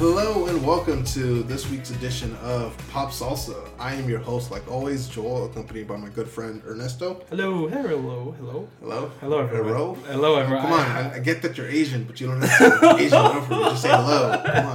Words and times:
Hello 0.00 0.46
and 0.46 0.64
welcome 0.64 1.04
to 1.04 1.42
this 1.42 1.68
week's 1.68 1.90
edition 1.90 2.34
of 2.36 2.74
Pop 2.88 3.10
Salsa. 3.10 3.68
I 3.78 3.92
am 3.92 4.08
your 4.08 4.20
host, 4.20 4.50
like 4.50 4.66
always, 4.66 5.06
Joel, 5.08 5.44
accompanied 5.44 5.86
by 5.86 5.98
my 5.98 6.08
good 6.08 6.26
friend 6.26 6.62
Ernesto. 6.66 7.22
Hello, 7.28 7.68
hello, 7.68 8.32
hello. 8.38 8.66
Hello. 8.80 9.12
Hello, 9.20 9.40
everyone. 9.40 9.66
Hello. 9.66 9.94
Hello, 10.06 10.36
everyone. 10.36 10.62
Come 10.62 10.72
on, 10.72 10.86
I, 10.86 11.16
I 11.16 11.18
get 11.18 11.42
that 11.42 11.58
you're 11.58 11.66
Asian, 11.66 12.04
but 12.04 12.18
you 12.18 12.28
don't 12.28 12.40
have 12.40 12.80
to 12.80 12.96
be 12.96 13.02
Asian 13.04 13.18
enough 13.18 13.46
for 13.46 13.56
me. 13.56 13.64
Just 13.64 13.82
say 13.82 13.90
hello. 13.90 14.42
Come 14.42 14.66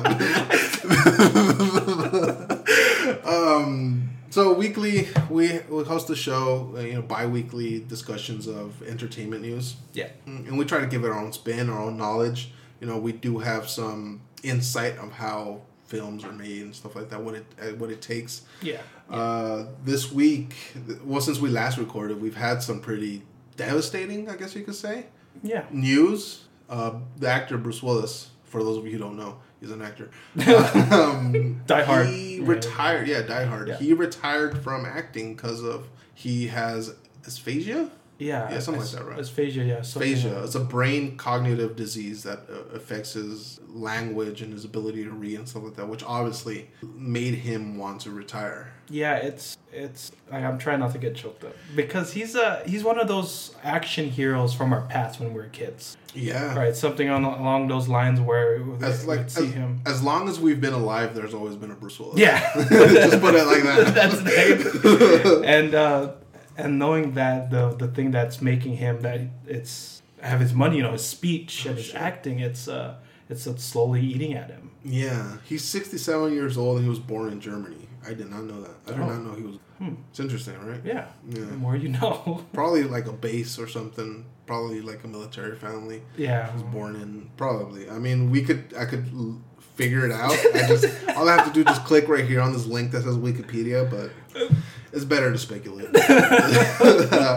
on. 3.26 3.64
um, 3.64 4.10
so 4.30 4.54
weekly, 4.54 5.08
we 5.32 5.60
we 5.72 5.84
host 5.86 6.08
a 6.12 6.16
show, 6.16 6.72
uh, 6.78 6.82
you 6.82 6.94
know, 6.94 7.02
bi-weekly 7.02 7.80
discussions 7.80 8.46
of 8.46 8.80
entertainment 8.84 9.42
news. 9.42 9.78
Yeah. 9.92 10.10
Mm, 10.28 10.50
and 10.50 10.58
we 10.60 10.66
try 10.66 10.82
to 10.82 10.86
give 10.86 11.04
it 11.04 11.10
our 11.10 11.18
own 11.18 11.34
spin, 11.34 11.72
our 11.72 11.82
own 11.82 11.98
knowledge. 11.98 12.52
You 12.80 12.86
know, 12.86 13.00
we 13.00 13.14
do 13.14 13.40
have 13.40 13.68
some 13.68 14.22
insight 14.46 14.98
of 14.98 15.12
how 15.12 15.62
films 15.88 16.24
are 16.24 16.32
made 16.32 16.62
and 16.64 16.76
stuff 16.76 16.96
like 16.96 17.10
that. 17.10 17.22
What 17.22 17.36
it 17.36 17.46
uh, 17.62 17.66
what 17.76 17.90
it 17.92 18.02
takes. 18.02 18.42
Yeah. 18.62 18.82
Uh, 19.10 19.66
this 19.84 20.12
week, 20.12 20.56
well, 21.04 21.22
since 21.22 21.40
we 21.40 21.50
last 21.50 21.78
recorded, 21.78 22.20
we've 22.22 22.36
had 22.36 22.64
some 22.64 22.80
pretty 22.80 23.22
devastating, 23.56 24.30
I 24.30 24.36
guess 24.36 24.56
you 24.56 24.64
could 24.64 24.76
say, 24.76 25.06
Yeah. 25.44 25.66
news. 25.72 26.42
Uh, 26.68 26.96
the 27.18 27.28
actor 27.30 27.58
Bruce 27.60 27.84
Willis, 27.84 28.32
for 28.46 28.64
those 28.64 28.78
of 28.78 28.86
you 28.86 28.94
who 28.94 28.98
don't 28.98 29.16
know, 29.18 29.38
he's 29.60 29.70
an 29.72 29.84
actor. 29.84 30.10
um, 30.92 31.62
Die 31.68 31.84
Hard. 31.84 32.08
He 32.08 32.38
Yeah. 32.38 32.48
retired. 32.48 33.08
Yeah, 33.08 33.22
Die 33.22 33.46
Hard. 33.46 33.68
Yeah. 33.68 33.78
He 33.78 33.94
retired 33.94 34.58
from 34.64 34.86
acting 34.86 35.36
because 35.36 35.64
of 35.64 35.88
he 36.16 36.48
has 36.48 36.96
aphasia. 37.28 37.92
Yeah. 38.18 38.50
Yeah, 38.52 38.60
something 38.60 38.82
as- 38.82 38.94
like 38.94 39.04
that, 39.04 39.10
right? 39.10 39.20
Aphasia, 39.20 39.64
yeah. 39.64 39.74
Aphasia. 39.80 40.30
like- 40.36 40.44
It's 40.46 40.56
a 40.56 40.60
brain 40.62 41.18
cognitive 41.18 41.76
disease 41.76 42.24
that 42.24 42.40
uh, 42.50 42.76
affects 42.76 43.14
his 43.14 43.60
language 43.70 44.42
and 44.42 44.54
his 44.54 44.64
ability 44.66 45.04
to 45.04 45.12
read 45.12 45.38
and 45.40 45.48
stuff 45.50 45.64
like 45.64 45.76
that, 45.76 45.88
which 45.90 46.04
obviously 46.04 46.70
made 46.82 47.36
him 47.36 47.78
want 47.78 48.02
to 48.02 48.12
retire. 48.12 48.72
Yeah, 48.90 49.16
it's 49.16 49.58
it's. 49.74 50.12
Like, 50.32 50.44
I'm 50.44 50.60
trying 50.60 50.80
not 50.80 50.92
to 50.94 51.00
get 51.00 51.16
choked 51.16 51.44
up 51.44 51.56
because 51.76 52.14
he's 52.14 52.36
a 52.36 52.62
he's 52.68 52.84
one 52.84 53.00
of 53.00 53.08
those 53.08 53.56
action 53.64 54.10
heroes 54.12 54.54
from 54.54 54.72
our 54.74 54.84
past 54.84 55.20
when 55.20 55.30
we 55.34 55.42
were 55.42 55.48
kids, 55.50 55.98
Yeah. 56.14 56.56
right? 56.56 56.76
Something 56.76 57.10
on 57.10 57.24
along 57.24 57.68
those 57.68 57.88
lines 57.88 58.22
where 58.22 58.62
As 58.84 59.08
like 59.08 59.22
as, 59.22 59.36
him. 59.38 59.82
as 59.88 60.04
long 60.04 60.30
as 60.30 60.40
we've 60.40 60.62
been 60.62 60.74
alive, 60.74 61.16
there's 61.16 61.34
always 61.34 61.56
been 61.56 61.72
a 61.72 61.76
Bruce 61.76 62.00
Willis. 62.00 62.20
Yeah. 62.20 62.40
Just 62.70 63.20
put 63.22 63.34
it 63.34 63.46
like 63.48 63.64
that. 63.64 63.94
That's 63.96 64.18
the 64.22 65.34
name. 65.34 65.44
and 65.46 65.74
uh, 65.74 66.12
and 66.58 66.80
knowing 66.80 67.14
that 67.14 67.50
the 67.52 67.70
the 67.76 67.88
thing 67.88 68.12
that's 68.12 68.42
making 68.42 68.78
him 68.78 69.02
that 69.02 69.22
it's 69.48 70.02
have 70.22 70.40
his 70.40 70.54
money, 70.54 70.78
you 70.78 70.84
know, 70.84 70.92
his 70.94 71.06
speech 71.06 71.66
and 71.66 71.78
his 71.78 71.88
Sure. 71.88 72.00
acting, 72.00 72.40
it's 72.40 72.68
uh 72.68 72.96
it's 73.30 73.48
uh, 73.48 73.56
slowly 73.58 74.02
eating 74.02 74.34
at 74.34 74.50
him. 74.52 74.70
Yeah, 74.84 75.38
he's 75.46 75.64
67 75.64 76.32
years 76.34 76.58
old 76.58 76.76
and 76.78 76.84
he 76.86 76.90
was 76.90 77.00
born 77.00 77.32
in 77.32 77.40
Germany. 77.42 77.88
I 78.08 78.14
did 78.14 78.30
not 78.30 78.44
know 78.44 78.62
that. 78.62 78.76
I 78.88 78.92
did 78.92 79.00
Oh. 79.02 79.08
not 79.08 79.24
know 79.24 79.34
he 79.34 79.42
was. 79.44 79.56
Hmm. 79.80 79.96
It's 80.12 80.20
interesting, 80.20 80.54
right? 80.64 80.80
Yeah. 80.86 81.08
Yeah. 81.28 81.46
The 81.46 81.58
more 81.58 81.76
you 81.76 81.90
know. 81.90 82.46
Probably 82.54 82.84
like 82.84 83.08
a 83.08 83.12
base 83.14 83.58
or 83.58 83.68
something. 83.68 84.26
Probably 84.46 84.80
like 84.82 85.04
a 85.04 85.08
military 85.08 85.56
family. 85.58 86.04
yeah. 86.18 86.54
was 86.54 86.62
born 86.64 86.96
in. 86.96 87.30
Probably. 87.36 87.90
I 87.90 87.98
mean, 87.98 88.30
we 88.30 88.44
could. 88.44 88.74
I 88.78 88.86
could 88.86 89.06
l- 89.14 89.42
figure 89.76 90.06
it 90.06 90.12
out. 90.12 90.38
I 90.54 90.68
just 90.68 90.86
all 91.18 91.28
I 91.28 91.36
have 91.36 91.48
to 91.48 91.52
do 91.54 91.62
is 91.62 91.66
just 91.66 91.84
click 91.84 92.08
right 92.08 92.24
here 92.26 92.40
on 92.42 92.54
this 92.54 92.66
link 92.68 92.92
that 92.92 93.02
says 93.04 93.18
Wikipedia, 93.18 93.90
but 93.90 94.12
it's 94.96 95.06
better 95.06 95.32
to 95.32 95.38
speculate. 95.38 95.88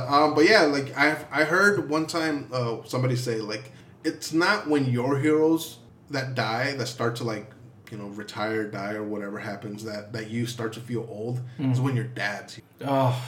um, 0.09 0.35
but 0.35 0.49
yeah, 0.49 0.63
like 0.63 0.97
I 0.97 1.17
I 1.31 1.45
heard 1.45 1.91
one 1.91 2.07
time 2.07 2.49
uh, 2.53 2.79
somebody 2.85 3.17
say 3.17 3.41
like 3.41 3.73
it's 4.05 4.33
not 4.33 4.69
when 4.69 4.87
your 4.87 5.19
heroes 5.19 5.79
that 6.11 6.35
die 6.35 6.75
that 6.77 6.87
start 6.87 7.17
to 7.17 7.25
like 7.25 7.51
you 7.91 7.99
know 7.99 8.07
retire, 8.09 8.65
die 8.71 8.93
or 8.93 9.03
whatever 9.03 9.39
happens 9.39 9.85
that 9.85 10.13
that 10.13 10.31
you 10.31 10.47
start 10.47 10.73
to 10.75 10.81
feel 10.81 11.07
old. 11.11 11.41
It's 11.59 11.81
when 11.81 11.97
your 11.97 12.07
dad's 12.07 12.61
Oh, 12.87 13.21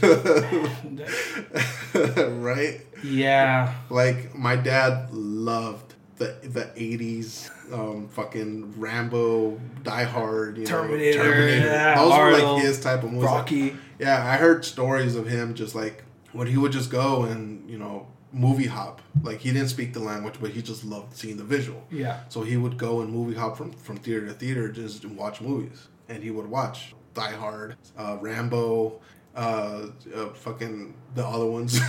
right. 1.94 2.80
yeah. 3.02 3.74
Like 3.90 4.34
my 4.34 4.56
dad 4.56 5.12
loved 5.12 5.94
the 6.16 6.36
the 6.42 6.70
eighties 6.76 7.50
um 7.72 8.08
fucking 8.08 8.78
Rambo, 8.78 9.60
Die 9.82 10.04
Hard, 10.04 10.58
you 10.58 10.66
Terminator, 10.66 11.22
know, 11.24 11.66
yeah, 11.66 11.94
Those 11.96 12.12
were 12.18 12.32
like 12.32 12.62
his 12.62 12.80
type 12.80 13.02
of 13.02 13.12
movies. 13.12 13.26
Rocky. 13.26 13.76
Yeah, 13.98 14.24
I 14.26 14.36
heard 14.36 14.64
stories 14.64 15.14
of 15.16 15.26
him 15.26 15.54
just 15.54 15.74
like 15.74 16.04
when 16.32 16.46
he 16.46 16.56
would 16.56 16.72
just 16.72 16.90
go 16.90 17.22
and 17.24 17.68
you 17.70 17.78
know 17.78 18.06
movie 18.32 18.66
hop. 18.66 19.00
Like 19.22 19.38
he 19.40 19.52
didn't 19.52 19.68
speak 19.68 19.92
the 19.94 20.00
language, 20.00 20.34
but 20.40 20.50
he 20.50 20.60
just 20.62 20.84
loved 20.84 21.16
seeing 21.16 21.36
the 21.36 21.44
visual. 21.44 21.84
Yeah. 21.90 22.20
So 22.28 22.42
he 22.42 22.56
would 22.56 22.76
go 22.76 23.00
and 23.00 23.10
movie 23.12 23.34
hop 23.36 23.56
from 23.56 23.72
from 23.72 23.96
theater 23.96 24.26
to 24.26 24.32
theater 24.34 24.68
just 24.70 25.02
to 25.02 25.08
watch 25.08 25.40
movies, 25.40 25.88
and 26.08 26.22
he 26.22 26.30
would 26.30 26.46
watch 26.46 26.94
Die 27.14 27.32
Hard, 27.32 27.76
uh, 27.96 28.18
Rambo. 28.20 29.00
Uh, 29.36 29.88
uh, 30.14 30.28
fucking 30.28 30.94
the 31.16 31.26
other 31.26 31.46
ones. 31.46 31.76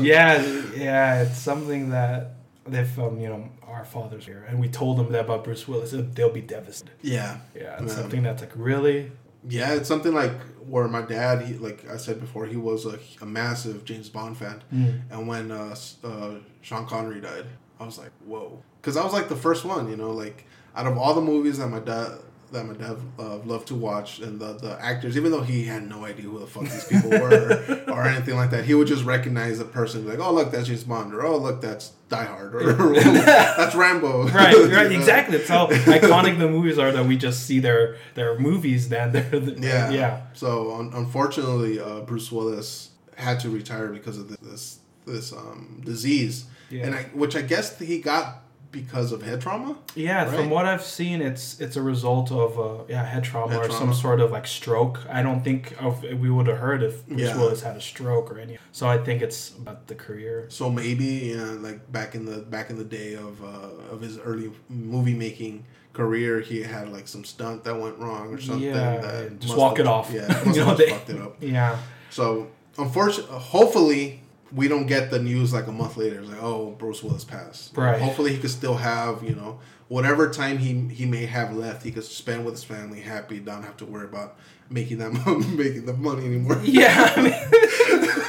Yeah, 0.00 0.42
yeah. 0.74 1.22
It's 1.22 1.38
something 1.38 1.90
that 1.90 2.36
if 2.74 2.98
um 2.98 3.18
you 3.20 3.28
know 3.28 3.48
our 3.62 3.84
fathers 3.84 4.24
here 4.26 4.44
and 4.48 4.58
we 4.60 4.68
told 4.68 4.96
them 4.98 5.12
that 5.12 5.24
about 5.26 5.44
Bruce 5.44 5.66
Willis, 5.68 5.94
they'll 6.14 6.32
be 6.32 6.40
devastated. 6.40 6.94
yeah, 7.02 7.38
Yeah, 7.54 7.80
it's 7.82 7.92
Yeah. 7.94 8.00
something 8.02 8.22
that's 8.22 8.42
like 8.42 8.52
really. 8.56 9.12
Yeah, 9.48 9.74
it's 9.74 9.86
something 9.88 10.12
like 10.12 10.32
where 10.68 10.88
my 10.88 11.00
dad, 11.02 11.42
he 11.46 11.54
like 11.54 11.88
I 11.88 11.96
said 11.96 12.20
before, 12.20 12.44
he 12.46 12.56
was 12.56 12.84
a, 12.86 12.98
a 13.22 13.26
massive 13.26 13.84
James 13.84 14.08
Bond 14.08 14.36
fan, 14.36 14.62
Mm. 14.74 15.00
and 15.10 15.28
when 15.28 15.50
uh, 15.52 15.74
uh, 16.04 16.34
Sean 16.60 16.86
Connery 16.86 17.20
died, 17.20 17.46
I 17.80 17.84
was 17.86 17.98
like, 17.98 18.10
whoa, 18.26 18.62
because 18.80 18.96
I 18.96 19.04
was 19.04 19.12
like 19.12 19.28
the 19.28 19.36
first 19.36 19.64
one, 19.64 19.88
you 19.88 19.96
know, 19.96 20.10
like 20.10 20.44
out 20.74 20.86
of 20.86 20.98
all 20.98 21.14
the 21.14 21.20
movies 21.20 21.58
that 21.58 21.68
my 21.68 21.78
dad 21.78 22.18
that 22.52 22.64
my 22.66 22.74
dad 22.74 22.96
uh, 23.18 23.36
loved 23.38 23.68
to 23.68 23.74
watch, 23.74 24.20
and 24.20 24.40
the 24.40 24.54
the 24.54 24.78
actors, 24.80 25.16
even 25.16 25.30
though 25.32 25.42
he 25.42 25.64
had 25.64 25.88
no 25.88 26.04
idea 26.04 26.24
who 26.26 26.38
the 26.38 26.46
fuck 26.46 26.64
these 26.64 26.84
people 26.84 27.10
were 27.10 27.84
or 27.88 28.02
anything 28.04 28.36
like 28.36 28.50
that, 28.50 28.64
he 28.64 28.74
would 28.74 28.86
just 28.88 29.04
recognize 29.04 29.58
the 29.58 29.64
person, 29.64 30.06
like, 30.06 30.18
oh 30.18 30.32
look, 30.32 30.50
that's 30.50 30.66
James 30.66 30.84
Bond, 30.84 31.12
or 31.14 31.24
oh 31.24 31.36
look, 31.36 31.60
that's 31.60 31.92
Die 32.08 32.24
Hard, 32.24 32.54
or 32.54 32.94
that's 33.02 33.74
Rambo, 33.74 34.28
Right, 34.28 34.54
right, 34.72 34.90
exactly. 34.92 35.36
It's 35.38 35.48
how 35.48 35.66
iconic 35.68 36.38
the 36.38 36.48
movies 36.48 36.78
are 36.78 36.90
that 36.92 37.04
we 37.06 37.16
just 37.16 37.44
see 37.46 37.58
their 37.60 37.96
their 38.14 38.38
movies. 38.38 38.88
Then 38.88 39.12
they're 39.12 39.22
the, 39.40 39.52
Yeah. 39.60 39.90
yeah, 39.90 40.20
So 40.34 40.74
un- 40.78 40.90
unfortunately, 40.94 41.78
uh, 41.80 42.00
Bruce 42.00 42.32
Willis 42.32 42.90
had 43.16 43.40
to 43.40 43.50
retire 43.50 43.88
because 43.88 44.16
of 44.18 44.28
this 44.28 44.38
this, 44.40 44.78
this 45.06 45.32
um, 45.32 45.82
disease, 45.84 46.46
Yeah. 46.70 46.86
and 46.86 46.94
I, 46.94 47.02
which 47.14 47.36
I 47.36 47.42
guess 47.42 47.78
he 47.78 47.98
got 48.00 48.42
because 48.70 49.12
of 49.12 49.22
head 49.22 49.40
trauma. 49.40 49.76
yeah. 49.94 50.24
Right. 50.24 50.34
From 50.34 50.50
what 50.50 50.66
I've 50.66 50.82
seen, 50.84 51.22
it's 51.22 51.58
it's 51.60 51.76
a 51.76 51.82
result 51.82 52.30
of 52.30 52.58
uh, 52.58 52.84
yeah 52.88 53.04
head 53.04 53.24
trauma 53.24 53.52
Head 53.52 53.62
or 53.62 53.68
trauma. 53.68 53.78
some 53.78 53.94
sort 53.94 54.20
of 54.20 54.30
like 54.30 54.46
stroke. 54.46 55.00
I 55.08 55.22
don't 55.22 55.42
think 55.42 55.74
of 55.82 56.02
we 56.02 56.28
would 56.30 56.46
have 56.46 56.58
heard 56.58 56.82
if 56.82 57.06
Bruce 57.06 57.20
Yeah. 57.20 57.36
Willis 57.36 57.62
had 57.62 57.76
a 57.76 57.80
stroke 57.80 58.30
or 58.30 58.38
any. 58.38 58.58
So 58.72 58.86
I 58.86 58.98
think 58.98 59.22
it's 59.22 59.50
about 59.56 59.86
the 59.86 59.94
career. 59.94 60.46
So 60.50 60.70
maybe 60.70 61.34
uh, 61.38 61.54
like 61.66 61.90
back 61.90 62.14
in 62.14 62.26
the 62.26 62.38
back 62.38 62.70
in 62.70 62.76
the 62.76 62.84
day 62.84 63.14
of 63.14 63.42
uh, 63.42 63.92
of 63.94 64.00
his 64.00 64.18
early 64.18 64.50
movie 64.68 65.14
making 65.14 65.64
career, 65.94 66.40
he 66.40 66.62
had 66.62 66.92
like 66.92 67.08
some 67.08 67.24
stunt 67.24 67.64
that 67.64 67.76
went 67.80 67.98
wrong 67.98 68.32
or 68.34 68.40
something. 68.40 68.62
Yeah, 68.62 69.28
just 69.40 69.56
walk 69.56 69.78
have- 69.78 69.86
it 69.86 69.88
off. 69.88 70.12
Yeah, 70.12 70.28
You 70.52 70.64
know, 70.64 70.74
they- 70.74 70.90
fucked 70.90 71.10
it 71.10 71.20
up. 71.20 71.36
Yeah, 71.40 71.78
So 72.10 72.48
unfortunately, 72.76 73.38
hopefully. 73.38 74.20
We 74.52 74.68
don't 74.68 74.86
get 74.86 75.10
the 75.10 75.18
news 75.18 75.52
like 75.52 75.66
a 75.66 75.72
month 75.72 75.96
later. 75.96 76.20
It's 76.20 76.28
like, 76.30 76.42
oh, 76.42 76.70
Bruce 76.78 77.02
Willis 77.02 77.24
passed. 77.24 77.76
Right. 77.76 78.00
Hopefully, 78.00 78.32
he 78.32 78.38
could 78.38 78.50
still 78.50 78.76
have, 78.76 79.22
you 79.22 79.34
know, 79.34 79.60
whatever 79.88 80.30
time 80.30 80.58
he 80.58 80.88
he 80.94 81.04
may 81.06 81.26
have 81.26 81.54
left, 81.54 81.82
he 81.82 81.90
could 81.92 82.04
spend 82.04 82.44
with 82.44 82.54
his 82.54 82.64
family, 82.64 83.00
happy, 83.00 83.40
don't 83.40 83.62
have 83.62 83.76
to 83.78 83.84
worry 83.84 84.06
about 84.06 84.36
making 84.70 84.98
that 84.98 85.12
making 85.56 85.86
the 85.86 85.92
money 85.94 86.24
anymore. 86.24 86.60
yeah. 86.64 87.12
I 87.16 87.22
mean, 87.22 87.32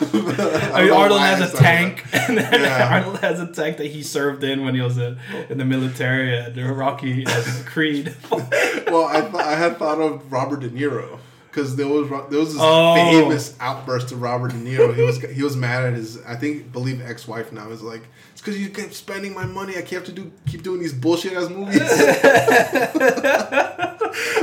I 0.74 0.84
mean 0.84 0.92
Arnold 0.92 1.20
has 1.22 1.54
a 1.54 1.58
tank, 1.58 2.06
and 2.14 2.38
then 2.38 2.62
Yeah. 2.62 2.90
Arnold 3.00 3.20
has 3.20 3.40
a 3.40 3.48
tank 3.52 3.78
that 3.78 3.88
he 3.88 4.04
served 4.04 4.44
in 4.44 4.64
when 4.64 4.76
he 4.76 4.82
was 4.82 4.98
in, 4.98 5.18
in 5.50 5.58
the 5.58 5.66
military, 5.66 6.38
and 6.38 6.78
Rocky 6.78 7.24
has 7.26 7.64
Creed. 7.66 8.16
well, 8.32 9.06
I 9.06 9.22
th- 9.22 9.34
I 9.36 9.56
had 9.56 9.78
thought 9.78 10.00
of 10.00 10.32
Robert 10.32 10.62
De 10.62 10.70
Niro 10.70 11.20
because 11.52 11.76
there 11.76 11.88
was 11.88 12.10
there 12.30 12.40
was 12.40 12.54
this 12.54 12.62
Oh. 12.62 12.96
famous 12.96 13.56
outburst 13.60 14.12
of 14.12 14.22
Robert 14.22 14.52
De 14.52 14.58
Niro. 14.58 14.94
He 14.96 15.02
was 15.02 15.20
he 15.22 15.44
was 15.44 15.56
mad 15.58 15.84
at 15.86 15.94
his 15.94 16.24
I 16.26 16.36
think 16.36 16.72
believe 16.72 17.02
ex 17.02 17.28
wife 17.28 17.52
now. 17.52 17.70
He's 17.70 17.82
like 17.82 18.04
it's 18.32 18.42
because 18.42 18.60
you 18.60 18.70
kept 18.70 18.94
spending 18.94 19.34
my 19.34 19.46
money. 19.46 19.78
I 19.78 19.82
kept 19.82 20.06
to 20.08 20.12
do 20.12 20.32
keep 20.48 20.64
doing 20.64 20.80
these 20.80 20.94
bullshit 20.94 21.34
ass 21.34 21.50
movies. 21.50 21.80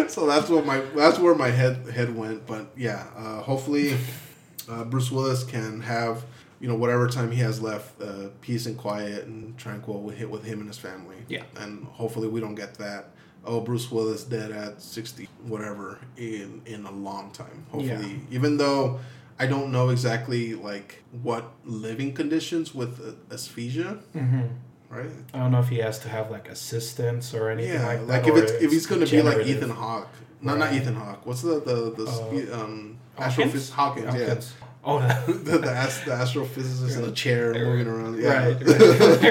so 0.09 0.27
that's 0.27 0.49
what 0.49 0.65
my 0.67 0.81
that's 0.95 1.19
where 1.19 1.35
my 1.35 1.51
head 1.51 1.89
head 1.89 2.15
went. 2.15 2.47
But 2.47 2.69
yeah, 2.77 3.07
uh, 3.17 3.43
hopefully 3.43 3.97
uh, 4.69 4.85
Bruce 4.85 5.11
Willis 5.11 5.45
can 5.45 5.81
have 5.83 6.25
you 6.61 6.69
know 6.69 6.75
whatever 6.75 7.09
time 7.09 7.31
he 7.31 7.41
has 7.41 7.61
left, 7.61 8.01
uh, 8.01 8.29
peace 8.41 8.67
and 8.67 8.77
quiet 8.79 9.27
and 9.27 9.57
tranquil 9.59 10.01
with 10.01 10.17
him, 10.17 10.31
with 10.31 10.45
him 10.45 10.61
and 10.61 10.69
his 10.69 10.79
family. 10.79 11.17
Yeah. 11.29 11.43
and 11.61 11.85
hopefully 11.87 12.29
we 12.29 12.41
don't 12.41 12.55
get 12.55 12.75
that. 12.75 13.11
Oh, 13.47 13.61
Bruce 13.61 13.91
Willis 13.91 14.25
dead 14.25 14.51
at 14.51 14.83
sixty, 14.83 15.29
whatever, 15.45 15.99
in 16.17 16.63
in 16.67 16.85
a 16.87 16.91
long 16.91 17.31
time. 17.33 17.67
Hopefully, 17.71 18.21
even 18.31 18.57
though 18.57 18.99
I 19.39 19.47
don't 19.47 19.71
know 19.71 19.91
exactly 19.91 20.55
like 20.55 21.03
what 21.23 21.45
living 21.65 22.13
conditions 22.15 22.75
with 22.75 23.01
uh, 23.01 23.35
asphyxia. 23.35 23.99
hmm 24.13 24.41
right? 24.89 25.11
I 25.35 25.39
don't 25.41 25.51
know 25.51 25.59
if 25.61 25.69
he 25.69 25.79
has 25.79 25.99
to 26.01 26.09
have 26.09 26.31
like 26.31 26.49
assistants 26.49 27.35
or 27.35 27.51
anything 27.51 27.75
Yeah, 27.75 27.87
like 27.87 28.07
like, 28.07 28.27
if 28.29 28.35
or 28.35 28.39
it's 28.43 28.53
if 28.53 28.71
he's 28.71 28.87
gonna 28.87 29.07
be 29.07 29.21
like. 29.23 29.45
Ethan 29.47 29.71
Hawke, 29.71 30.09
no, 30.41 30.57
not 30.57 30.73
Ethan 30.73 30.95
Hawke. 30.95 31.27
What's 31.27 31.43
the 31.43 31.61
the 31.61 31.77
the 31.99 32.07
Uh, 32.55 32.63
um 32.63 32.99
Hawkins? 33.17 33.53
astrophys- 33.55 33.71
Hawkins? 33.71 34.07
Hawkins. 34.07 34.55
Oh, 34.89 35.01
Yeah, 35.01 35.21
the, 35.27 35.33
the 35.33 35.59
the, 35.59 35.71
ast- 35.73 36.05
the 36.05 36.13
astrophysicist 36.13 36.95
in 36.97 37.03
the 37.03 37.11
chair 37.11 37.53
moving 37.53 37.89
around. 37.89 38.23
Yeah. 38.23 38.29
right. 38.39 38.61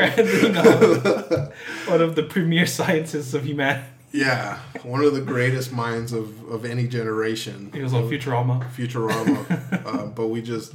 right. 0.02 0.18
you 0.44 0.50
know, 0.52 1.50
one 1.88 2.02
of 2.02 2.16
the 2.16 2.24
premier 2.24 2.66
scientists 2.68 3.34
of 3.34 3.46
humanity. 3.46 3.88
Yeah, 4.16 4.60
one 4.84 5.04
of 5.04 5.14
the 5.14 5.22
greatest 5.22 5.72
minds 5.74 6.14
of 6.14 6.28
of 6.50 6.66
any 6.66 6.88
generation. 6.88 7.70
He 7.74 7.82
was 7.82 7.94
on 7.94 8.04
Futurama. 8.10 8.56
Futurama, 8.76 9.86
uh, 9.86 10.06
but 10.08 10.28
we 10.28 10.42
just 10.42 10.74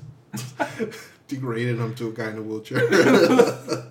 degraded 1.29 1.79
him 1.79 1.95
to 1.95 2.09
a 2.09 2.13
guy 2.13 2.31
in 2.31 2.39
a 2.39 2.43
wheelchair. 2.43 2.83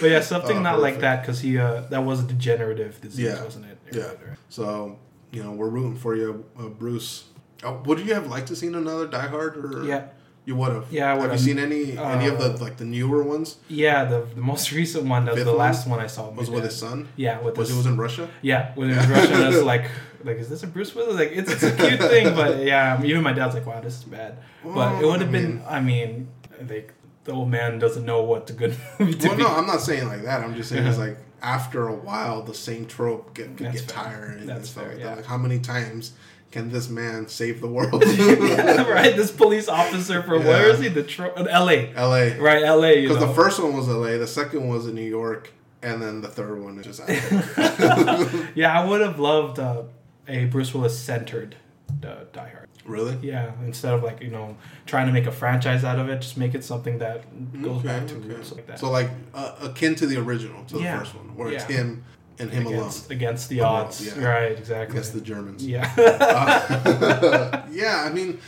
But 0.00 0.10
yeah, 0.10 0.20
something 0.20 0.58
Oh, 0.58 0.60
not 0.70 0.78
like 0.80 1.00
that 1.00 1.22
because 1.22 1.40
he 1.40 1.58
uh, 1.58 1.80
that 1.90 2.04
was 2.04 2.20
a 2.20 2.26
degenerative 2.34 3.00
disease, 3.00 3.26
Yeah. 3.26 3.42
wasn't 3.42 3.64
it? 3.66 3.78
Yeah. 3.92 4.10
So, 4.48 4.96
you 5.32 5.42
know, 5.42 5.50
we're 5.52 5.68
rooting 5.68 5.96
for 5.96 6.14
you, 6.14 6.44
uh, 6.56 6.68
Bruce. 6.68 7.24
Oh, 7.64 7.82
would 7.84 7.98
you 7.98 8.14
have 8.14 8.28
liked 8.28 8.46
to 8.48 8.54
seen 8.56 8.76
another 8.76 9.08
Die 9.08 9.26
Hard, 9.26 9.56
or 9.56 9.84
Yeah. 9.84 10.04
You 10.48 10.54
would 10.60 10.72
have? 10.76 10.86
Yeah, 10.90 11.12
I 11.14 11.16
Have 11.20 11.32
you 11.32 11.38
seen 11.48 11.58
any 11.68 11.82
any 12.14 12.26
of 12.32 12.36
the 12.42 12.50
Uh, 12.54 12.64
like 12.66 12.76
the 12.82 12.88
newer 12.96 13.22
ones? 13.34 13.48
Yeah, 13.68 13.98
the, 14.12 14.18
the 14.34 14.40
most 14.52 14.72
recent 14.80 15.04
one, 15.14 15.22
Fifth 15.26 15.44
the 15.44 15.52
last 15.66 15.86
one 15.92 16.00
I 16.06 16.08
saw. 16.16 16.22
Was 16.30 16.48
with 16.54 16.64
his 16.70 16.76
son? 16.84 16.98
Yeah, 17.16 17.34
with 17.44 17.54
Was 17.58 17.68
his, 17.68 17.76
it 17.76 17.78
was 17.80 17.86
in 17.92 17.96
Russia? 18.06 18.24
Yeah, 18.50 18.62
when 18.78 18.86
it 18.90 18.96
was 18.96 19.06
Russian, 19.16 19.34
I 19.46 19.48
was 19.48 19.62
like, 19.72 19.84
like, 20.28 20.38
is 20.42 20.48
this 20.52 20.62
a 20.62 20.66
Bruce 20.74 20.92
Willis? 20.94 21.16
Like, 21.22 21.32
it's, 21.38 21.50
it's 21.54 21.62
a 21.62 21.72
cute 21.76 22.00
thing, 22.12 22.26
but 22.40 22.52
yeah, 22.72 23.02
even 23.10 23.22
my 23.22 23.34
dad's 23.38 23.54
like, 23.58 23.66
wow, 23.70 23.80
this 23.86 23.96
is 24.00 24.04
bad. 24.04 24.32
but 24.64 25.02
it 25.02 25.06
would 25.06 25.20
have 25.20 25.28
I 25.34 25.38
been, 25.38 25.52
I 25.76 25.80
mean, 25.90 26.28
like, 26.74 26.88
the 27.24 27.32
old 27.38 27.50
man 27.50 27.78
doesn't 27.78 28.06
know 28.10 28.20
what 28.30 28.48
a 28.48 28.54
good 28.62 28.74
movie 28.98 29.14
to 29.20 29.28
Well, 29.28 29.36
be. 29.36 29.42
no, 29.42 29.48
I'm 29.58 29.66
not 29.66 29.82
saying 29.88 30.06
like 30.08 30.22
that. 30.28 30.38
I'm 30.44 30.54
just 30.54 30.68
saying 30.70 30.86
it's 30.86 30.96
like 31.06 31.18
after 31.42 31.86
a 31.86 31.94
while, 32.08 32.42
the 32.42 32.54
same 32.68 32.86
trope 32.86 33.34
get, 33.34 33.54
get 33.56 33.74
fair. 33.80 33.86
tired 33.86 34.36
and 34.40 34.48
That's 34.48 34.70
stuff 34.70 34.84
fair, 34.84 34.92
like 34.94 35.00
yeah. 35.00 35.08
that. 35.10 35.16
Like, 35.18 35.26
how 35.26 35.36
many 35.46 35.58
times 35.74 36.12
can 36.50 36.70
this 36.70 36.88
man 36.88 37.28
save 37.28 37.60
the 37.60 37.66
world? 37.68 38.02
yeah, 38.06 38.82
right? 38.90 39.14
This 39.16 39.30
police 39.30 39.68
officer 39.68 40.22
from 40.22 40.42
Yeah. 40.42 40.48
where 40.48 40.68
is 40.70 40.80
he? 40.80 40.88
The 40.88 41.04
L.A. 41.50 41.92
L.A. 41.94 42.38
Right, 42.38 42.62
L.A. 42.62 43.02
Because 43.02 43.18
the 43.18 43.34
first 43.34 43.60
one 43.62 43.76
was 43.76 43.88
L.A., 43.88 44.18
the 44.18 44.26
second 44.26 44.66
was 44.68 44.86
in 44.86 44.94
New 44.94 45.02
York, 45.02 45.52
and 45.82 46.00
then 46.02 46.20
the 46.20 46.28
third 46.28 46.62
one 46.62 46.78
is 46.78 46.86
just 46.86 47.00
out 47.00 47.06
there. 47.08 48.50
yeah, 48.54 48.80
I 48.80 48.84
would 48.84 49.00
have 49.00 49.18
loved 49.18 49.58
uh, 49.58 49.82
a 50.26 50.46
Bruce 50.46 50.72
Willis 50.74 50.98
centered 50.98 51.56
uh, 52.04 52.24
Die 52.32 52.48
Hard. 52.48 52.68
really? 52.84 53.16
Yeah, 53.22 53.52
instead 53.64 53.92
of 53.94 54.02
like 54.02 54.20
you 54.22 54.30
know 54.30 54.56
trying 54.86 55.06
to 55.06 55.12
make 55.12 55.26
a 55.26 55.32
franchise 55.32 55.84
out 55.84 55.98
of 55.98 56.08
it, 56.08 56.20
just 56.20 56.36
make 56.36 56.54
it 56.54 56.64
something 56.64 56.98
that 56.98 57.24
goes 57.62 57.78
Okay, 57.78 57.88
back 57.88 58.06
to 58.08 58.16
okay. 58.16 58.28
roots 58.28 58.52
like 58.52 58.66
that. 58.66 58.78
So 58.78 58.90
like 58.90 59.10
uh, 59.34 59.54
akin 59.62 59.94
to 59.96 60.06
the 60.06 60.16
original, 60.18 60.64
to 60.66 60.78
Yeah. 60.78 60.92
the 60.94 60.98
first 61.04 61.14
one, 61.14 61.36
where 61.36 61.50
it's 61.52 61.64
him 61.64 62.04
and 62.38 62.50
him 62.50 62.66
against, 62.66 63.10
against 63.10 63.48
the 63.48 63.60
odds, 63.60 64.06
yeah. 64.06 64.24
right? 64.24 64.52
Exactly. 64.52 64.94
against 64.94 65.12
the 65.14 65.20
Germans. 65.20 65.66
yeah. 65.66 65.92
Uh, 65.98 67.62
yeah, 67.70 68.04
I 68.08 68.12
mean, 68.12 68.40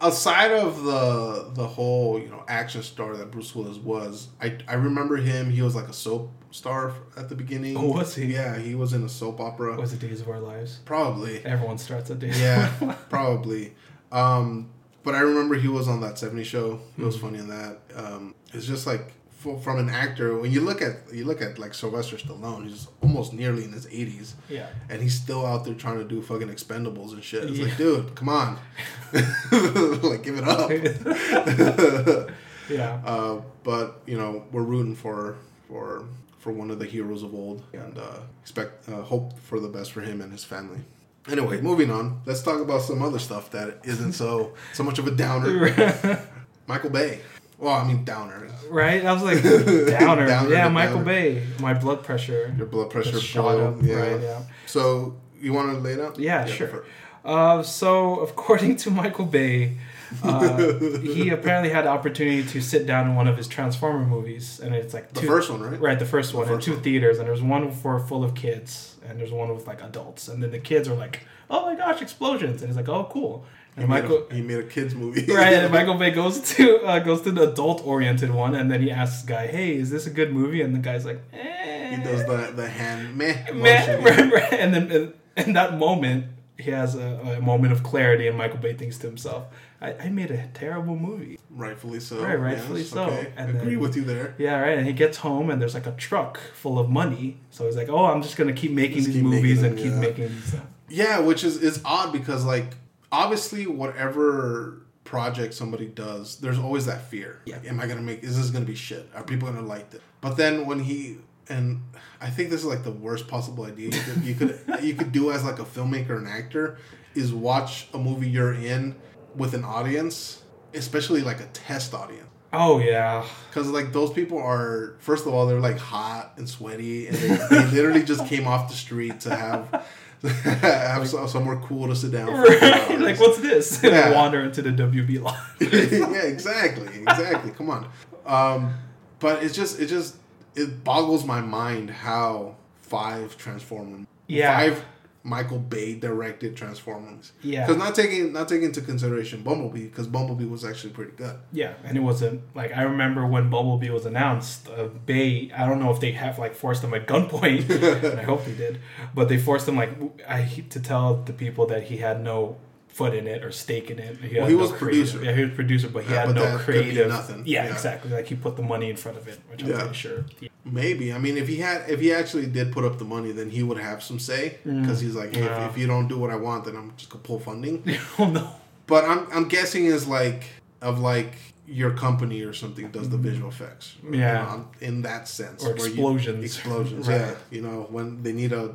aside 0.00 0.52
of 0.52 0.84
the 0.84 1.50
the 1.54 1.66
whole 1.66 2.18
you 2.18 2.28
know 2.28 2.44
action 2.48 2.82
star 2.82 3.16
that 3.16 3.30
Bruce 3.30 3.54
Willis 3.54 3.78
was, 3.78 4.28
I 4.40 4.58
I 4.68 4.74
remember 4.74 5.16
him. 5.16 5.50
He 5.50 5.62
was 5.62 5.74
like 5.74 5.88
a 5.88 5.92
soap 5.92 6.30
star 6.50 6.92
at 7.16 7.28
the 7.28 7.34
beginning. 7.34 7.76
Oh, 7.76 7.92
was 7.92 8.14
he? 8.14 8.26
Yeah, 8.26 8.56
he 8.58 8.74
was 8.74 8.92
in 8.92 9.04
a 9.04 9.08
soap 9.08 9.40
opera. 9.40 9.76
was 9.76 9.92
it 9.92 10.00
Days 10.00 10.20
of 10.20 10.28
Our 10.28 10.40
Lives? 10.40 10.80
Probably. 10.84 11.44
Everyone 11.44 11.78
starts 11.78 12.10
at 12.10 12.18
Days. 12.18 12.40
Yeah, 12.40 12.68
probably. 13.10 13.74
Um, 14.12 14.70
but 15.02 15.14
I 15.14 15.20
remember 15.20 15.56
he 15.56 15.68
was 15.68 15.88
on 15.88 16.00
that 16.00 16.18
70 16.18 16.44
show. 16.44 16.80
He 16.96 17.02
was 17.02 17.16
funny 17.16 17.38
in 17.38 17.48
that. 17.48 17.78
Um, 17.94 18.34
it's 18.52 18.66
just 18.66 18.86
like 18.86 19.12
f- 19.44 19.62
from 19.62 19.78
an 19.78 19.88
actor 19.88 20.36
when 20.38 20.50
you 20.50 20.60
look 20.60 20.80
at 20.82 21.12
you 21.12 21.24
look 21.24 21.40
at 21.42 21.58
like 21.58 21.74
Sylvester 21.74 22.16
Stallone, 22.16 22.66
he's 22.68 22.88
almost 23.02 23.32
nearly 23.32 23.64
in 23.64 23.72
his 23.72 23.86
80s, 23.86 24.34
yeah. 24.48 24.66
and 24.88 25.02
he's 25.02 25.14
still 25.14 25.44
out 25.44 25.64
there 25.64 25.74
trying 25.74 25.98
to 25.98 26.04
do 26.04 26.22
fucking 26.22 26.48
Expendables 26.48 27.12
and 27.12 27.22
shit. 27.22 27.44
It's 27.44 27.58
like, 27.58 27.76
dude, 27.76 28.14
come 28.14 28.28
on, 28.28 28.58
like 29.12 30.22
give 30.22 30.36
it 30.36 30.44
up. 30.44 32.30
Yeah. 32.68 33.00
uh, 33.04 33.40
but 33.62 34.00
you 34.06 34.16
know, 34.16 34.44
we're 34.52 34.62
rooting 34.62 34.94
for 34.94 35.36
for 35.68 36.04
for 36.38 36.52
one 36.52 36.70
of 36.70 36.78
the 36.78 36.84
heroes 36.84 37.22
of 37.22 37.34
old, 37.34 37.62
and 37.72 37.98
uh, 37.98 38.18
expect 38.42 38.88
uh, 38.88 39.02
hope 39.02 39.38
for 39.40 39.60
the 39.60 39.68
best 39.68 39.92
for 39.92 40.00
him 40.00 40.20
and 40.20 40.30
his 40.30 40.44
family. 40.44 40.80
Anyway, 41.28 41.60
moving 41.60 41.90
on. 41.90 42.20
Let's 42.26 42.42
talk 42.42 42.60
about 42.60 42.82
some 42.82 43.02
other 43.02 43.18
stuff 43.18 43.50
that 43.52 43.80
isn't 43.84 44.12
so 44.12 44.52
so 44.74 44.82
much 44.82 44.98
of 44.98 45.06
a 45.06 45.10
downer. 45.10 46.20
Michael 46.66 46.90
Bay. 46.90 47.20
Well, 47.58 47.74
I 47.74 47.84
mean 47.86 48.04
downer. 48.04 48.48
right? 48.68 49.04
I 49.04 49.12
was 49.12 49.22
like 49.22 49.42
downer. 49.98 50.26
Downer 50.26 50.50
yeah, 50.52 50.68
Michael 50.68 50.96
downer. 50.96 51.04
Bay. 51.04 51.46
My 51.60 51.74
blood 51.74 52.02
pressure. 52.02 52.54
Your 52.56 52.66
blood 52.66 52.90
pressure 52.90 53.20
shot 53.20 53.58
up. 53.58 53.76
Yeah. 53.82 53.94
Right. 53.96 54.20
Yeah. 54.20 54.42
So 54.66 55.16
you 55.40 55.52
want 55.52 55.72
to 55.72 55.78
lay 55.78 55.92
it 55.92 56.00
out? 56.00 56.18
Yeah, 56.18 56.46
sure. 56.46 56.84
Uh, 57.24 57.62
so, 57.62 58.20
according 58.20 58.76
to 58.76 58.90
Michael 58.90 59.24
Bay, 59.24 59.78
uh, 60.22 60.74
he 61.00 61.28
apparently 61.36 61.70
had 61.70 61.86
the 61.86 61.88
opportunity 61.88 62.44
to 62.44 62.60
sit 62.60 62.86
down 62.86 63.08
in 63.08 63.14
one 63.16 63.26
of 63.26 63.36
his 63.38 63.48
Transformer 63.48 64.04
movies, 64.04 64.60
and 64.60 64.74
it's 64.74 64.92
like 64.92 65.10
The 65.14 65.22
first 65.22 65.50
one, 65.50 65.62
right? 65.62 65.80
right, 65.80 65.98
the 65.98 66.04
first 66.04 66.32
The 66.32 66.38
one, 66.38 66.46
first 66.48 66.66
in 66.68 66.72
two 66.72 66.76
one. 66.76 66.82
theaters, 66.84 67.18
and 67.18 67.26
there's 67.26 67.40
one 67.42 67.70
for 67.70 67.98
full 67.98 68.24
of 68.24 68.34
kids, 68.34 68.96
and 69.08 69.18
there's 69.18 69.32
one 69.32 69.54
with 69.54 69.66
like 69.66 69.82
adults, 69.82 70.28
and 70.28 70.42
then 70.42 70.50
the 70.50 70.58
kids 70.58 70.86
are 70.86 70.94
like, 70.94 71.22
"Oh 71.48 71.64
my 71.64 71.74
gosh, 71.76 72.02
explosions!" 72.02 72.60
and 72.60 72.68
he's 72.68 72.76
like, 72.76 72.88
"Oh, 72.90 73.08
cool." 73.10 73.46
He 73.76 73.82
And 73.82 73.90
made, 73.90 74.02
Michael, 74.02 74.26
a, 74.30 74.34
he 74.34 74.40
made 74.42 74.58
a 74.58 74.62
kids 74.62 74.94
movie. 74.94 75.24
right, 75.32 75.54
and 75.54 75.72
Michael 75.72 75.94
Bay 76.02 76.10
goes 76.10 76.40
to 76.54 76.78
uh, 76.84 76.98
goes 77.00 77.22
to 77.22 77.32
the 77.32 77.50
adult 77.50 77.84
oriented 77.84 78.30
one, 78.30 78.54
and 78.54 78.70
then 78.70 78.80
he 78.80 78.90
asks 78.90 79.22
the 79.22 79.28
guy, 79.32 79.46
"Hey, 79.48 79.74
is 79.76 79.90
this 79.90 80.06
a 80.06 80.10
good 80.10 80.32
movie?" 80.32 80.62
And 80.62 80.74
the 80.74 80.78
guy's 80.78 81.04
like, 81.04 81.20
eh. 81.32 81.96
he 81.96 82.02
does 82.02 82.24
the 82.26 82.52
the 82.54 82.68
hand 82.68 83.16
meh 83.16 83.50
Man, 83.52 84.02
right, 84.04 84.32
right. 84.32 84.52
and 84.52 84.72
then 84.74 85.12
in, 85.36 85.52
that 85.54 85.76
moment, 85.76 86.26
he 86.56 86.70
has 86.70 86.94
a, 86.94 87.36
a 87.38 87.40
moment 87.40 87.72
of 87.72 87.82
clarity, 87.82 88.28
and 88.28 88.38
Michael 88.38 88.58
Bay 88.58 88.74
thinks 88.74 88.96
to 88.98 89.08
himself, 89.08 89.46
"I, 89.80 89.94
I 89.94 90.08
made 90.08 90.30
a 90.30 90.46
terrible 90.54 90.94
movie." 90.94 91.38
Rightfully 91.50 91.98
so. 92.00 92.22
Right, 92.22 92.38
rightfully 92.38 92.84
so. 92.84 93.04
Okay. 93.06 93.32
And 93.36 93.50
Agree 93.56 93.70
then- 93.70 93.80
with 93.80 93.96
you 93.96 94.02
there. 94.04 94.34
Yeah, 94.38 94.60
right. 94.60 94.78
And 94.78 94.86
he 94.86 94.92
gets 94.92 95.18
home, 95.18 95.50
and 95.50 95.60
there's 95.60 95.74
like 95.74 95.86
a 95.88 95.92
truck 95.92 96.38
full 96.54 96.78
of 96.78 96.88
money. 96.88 97.38
So 97.50 97.66
he's 97.66 97.76
like, 97.76 97.88
"Oh, 97.88 98.04
I'm 98.06 98.22
just 98.22 98.36
gonna 98.36 98.52
keep 98.52 98.70
making 98.70 98.98
Just 98.98 99.06
these 99.08 99.16
keep 99.16 99.24
making 99.24 99.42
movies 99.42 99.62
them, 99.62 99.70
and 99.72 99.78
keep 99.78 99.92
yeah. 99.92 99.98
making 100.00 100.28
these." 100.28 100.54
Yeah, 100.88 101.18
which 101.18 101.42
is 101.42 101.56
is 101.60 101.80
odd 101.84 102.12
because 102.12 102.44
like 102.44 102.76
obviously 103.14 103.66
whatever 103.66 104.82
project 105.04 105.54
somebody 105.54 105.86
does, 105.86 106.38
there's 106.38 106.58
always 106.58 106.86
that 106.86 107.02
fear. 107.10 107.40
Yeah. 107.46 107.56
Like, 107.56 107.68
am 107.68 107.80
I 107.80 107.86
gonna 107.86 108.02
make? 108.02 108.22
Is 108.22 108.36
this 108.36 108.50
gonna 108.50 108.64
be 108.64 108.74
shit? 108.74 109.08
Are 109.14 109.22
people 109.22 109.48
gonna 109.48 109.66
like 109.66 109.90
this? 109.90 110.02
But 110.20 110.36
then 110.36 110.66
when 110.66 110.80
he 110.80 111.18
and 111.48 111.82
I 112.20 112.30
think 112.30 112.50
this 112.50 112.60
is 112.60 112.66
like 112.66 112.84
the 112.84 112.90
worst 112.90 113.28
possible 113.28 113.64
idea 113.66 113.90
you 113.90 114.00
could 114.02 114.24
you 114.24 114.34
could, 114.34 114.84
you 114.84 114.94
could 114.94 115.12
do 115.12 115.30
as 115.30 115.44
like 115.44 115.58
a 115.58 115.64
filmmaker 115.64 116.16
and 116.16 116.26
actor 116.26 116.78
is 117.14 117.32
watch 117.32 117.88
a 117.94 117.98
movie 117.98 118.28
you're 118.28 118.54
in 118.54 118.96
with 119.36 119.54
an 119.54 119.64
audience, 119.64 120.42
especially 120.72 121.20
like 121.20 121.40
a 121.40 121.46
test 121.46 121.94
audience. 121.94 122.28
Oh 122.56 122.78
yeah, 122.78 123.26
Because 123.48 123.68
like 123.68 123.92
those 123.92 124.12
people 124.12 124.38
are, 124.38 124.94
first 125.00 125.26
of 125.26 125.34
all, 125.34 125.44
they're 125.46 125.60
like 125.60 125.76
hot 125.76 126.34
and 126.36 126.48
sweaty, 126.48 127.08
and 127.08 127.16
they, 127.16 127.28
they 127.50 127.66
literally 127.66 128.04
just 128.04 128.26
came 128.26 128.46
off 128.46 128.68
the 128.68 128.76
street 128.76 129.20
to 129.20 129.34
have 129.34 129.84
have 130.42 131.08
so- 131.08 131.26
somewhere 131.26 131.56
cool 131.56 131.88
to 131.88 131.96
sit 131.96 132.12
down. 132.12 132.26
For 132.28 132.42
right. 132.42 133.00
like 133.00 133.18
what's 133.20 133.38
this? 133.38 133.80
Yeah. 133.84 134.10
Wander 134.14 134.40
into 134.42 134.62
the 134.62 134.70
WB 134.70 135.20
line. 135.22 135.40
yeah, 135.60 136.22
exactly, 136.22 136.88
exactly. 137.02 137.50
Come 137.52 137.70
on, 137.70 137.88
um, 138.26 138.74
but 139.20 139.42
it's 139.42 139.54
just 139.54 139.80
it 139.80 139.86
just 139.86 140.16
it 140.54 140.82
boggles 140.84 141.24
my 141.24 141.40
mind 141.40 141.90
how 141.90 142.56
five 142.82 143.36
Transformers, 143.36 144.06
Yeah. 144.26 144.56
five 144.56 144.84
Michael 145.26 145.58
Bay 145.58 145.94
directed 145.94 146.54
Transformers, 146.54 147.32
Yeah. 147.42 147.64
because 147.66 147.78
not 147.78 147.94
taking 147.94 148.32
not 148.34 148.46
taking 148.46 148.66
into 148.66 148.82
consideration 148.82 149.42
Bumblebee, 149.42 149.84
because 149.84 150.06
Bumblebee 150.06 150.44
was 150.44 150.66
actually 150.66 150.92
pretty 150.92 151.12
good. 151.16 151.36
Yeah, 151.50 151.72
and 151.82 151.96
it 151.96 152.00
wasn't 152.00 152.42
like 152.54 152.76
I 152.76 152.82
remember 152.82 153.26
when 153.26 153.48
Bumblebee 153.48 153.88
was 153.88 154.04
announced. 154.04 154.68
Uh, 154.68 154.88
Bay, 155.06 155.50
I 155.56 155.66
don't 155.66 155.78
know 155.80 155.90
if 155.90 155.98
they 156.00 156.12
have 156.12 156.38
like 156.38 156.54
forced 156.54 156.84
him 156.84 156.92
at 156.92 157.06
gunpoint, 157.06 157.70
and 158.10 158.20
I 158.20 158.22
hope 158.22 158.44
they 158.44 158.52
did, 158.54 158.80
but 159.14 159.30
they 159.30 159.38
forced 159.38 159.66
him 159.66 159.76
like 159.76 159.92
I 160.28 160.42
hate 160.42 160.70
to 160.72 160.80
tell 160.80 161.14
the 161.22 161.32
people 161.32 161.64
that 161.68 161.84
he 161.84 161.96
had 161.96 162.22
no 162.22 162.58
foot 162.88 163.14
in 163.14 163.26
it 163.26 163.42
or 163.42 163.50
stake 163.50 163.90
in 163.90 163.98
it. 163.98 164.18
He, 164.18 164.38
Well, 164.38 164.46
he 164.46 164.52
no 164.54 164.60
was 164.60 164.72
creative- 164.72 165.10
producer. 165.10 165.24
Yeah, 165.24 165.32
he 165.34 165.44
was 165.46 165.54
producer, 165.54 165.88
but 165.88 166.04
he 166.04 166.12
Yeah, 166.12 166.18
had 166.20 166.26
but 166.26 166.34
no 166.36 166.42
that 166.44 166.60
could 166.60 166.74
be 166.74 166.80
creative. 166.82 167.08
nothing. 167.08 167.42
Yeah, 167.46 167.64
Yeah. 167.64 167.72
exactly. 167.72 168.10
Like 168.12 168.26
he 168.26 168.34
put 168.36 168.54
the 168.56 168.62
money 168.62 168.88
in 168.90 168.96
front 168.96 169.16
of 169.18 169.26
it, 169.26 169.40
which 169.50 169.62
I'm 169.64 169.70
Yeah. 169.70 169.78
pretty 169.80 169.94
sure. 169.94 170.24
Yeah. 170.38 170.48
Maybe. 170.64 171.12
I 171.12 171.18
mean, 171.18 171.36
if 171.36 171.46
he 171.46 171.56
had, 171.56 171.88
if 171.88 172.00
he 172.00 172.12
actually 172.12 172.46
did 172.46 172.72
put 172.72 172.84
up 172.84 172.98
the 172.98 173.04
money, 173.04 173.32
then 173.32 173.50
he 173.50 173.62
would 173.62 173.78
have 173.78 174.02
some 174.02 174.18
say 174.18 174.58
mm. 174.64 174.80
because 174.80 175.00
he's 175.00 175.14
like, 175.14 175.34
hey, 175.34 175.44
Yeah. 175.44 175.66
if, 175.66 175.72
if 175.72 175.78
you 175.78 175.86
don't 175.86 176.08
do 176.08 176.18
what 176.18 176.30
I 176.30 176.36
want, 176.36 176.64
then 176.64 176.76
I'm 176.76 176.94
just 176.96 177.10
gonna 177.10 177.22
pull 177.22 177.38
funding. 177.38 177.84
oh 178.18 178.30
no. 178.30 178.50
But 178.86 179.04
I'm, 179.04 179.26
I'm 179.32 179.48
guessing 179.48 179.86
is 179.86 180.06
like 180.06 180.44
of 180.80 180.98
like 180.98 181.34
your 181.66 181.92
company 181.92 182.42
or 182.42 182.52
something 182.52 182.90
does 182.90 183.08
the 183.08 183.16
mm-hmm. 183.16 183.26
visual 183.26 183.48
effects. 183.48 183.96
Yeah. 184.02 184.10
You 184.10 184.58
know, 184.58 184.68
in 184.80 185.02
that 185.02 185.28
sense. 185.28 185.64
Or 185.64 185.74
where 185.74 185.86
you- 185.86 185.92
explosions. 185.92 186.44
explosions. 186.44 187.08
Right. 187.08 187.20
Yeah. 187.20 187.34
You 187.50 187.62
know, 187.62 187.86
when 187.90 188.22
they 188.22 188.32
need 188.32 188.52
a 188.52 188.74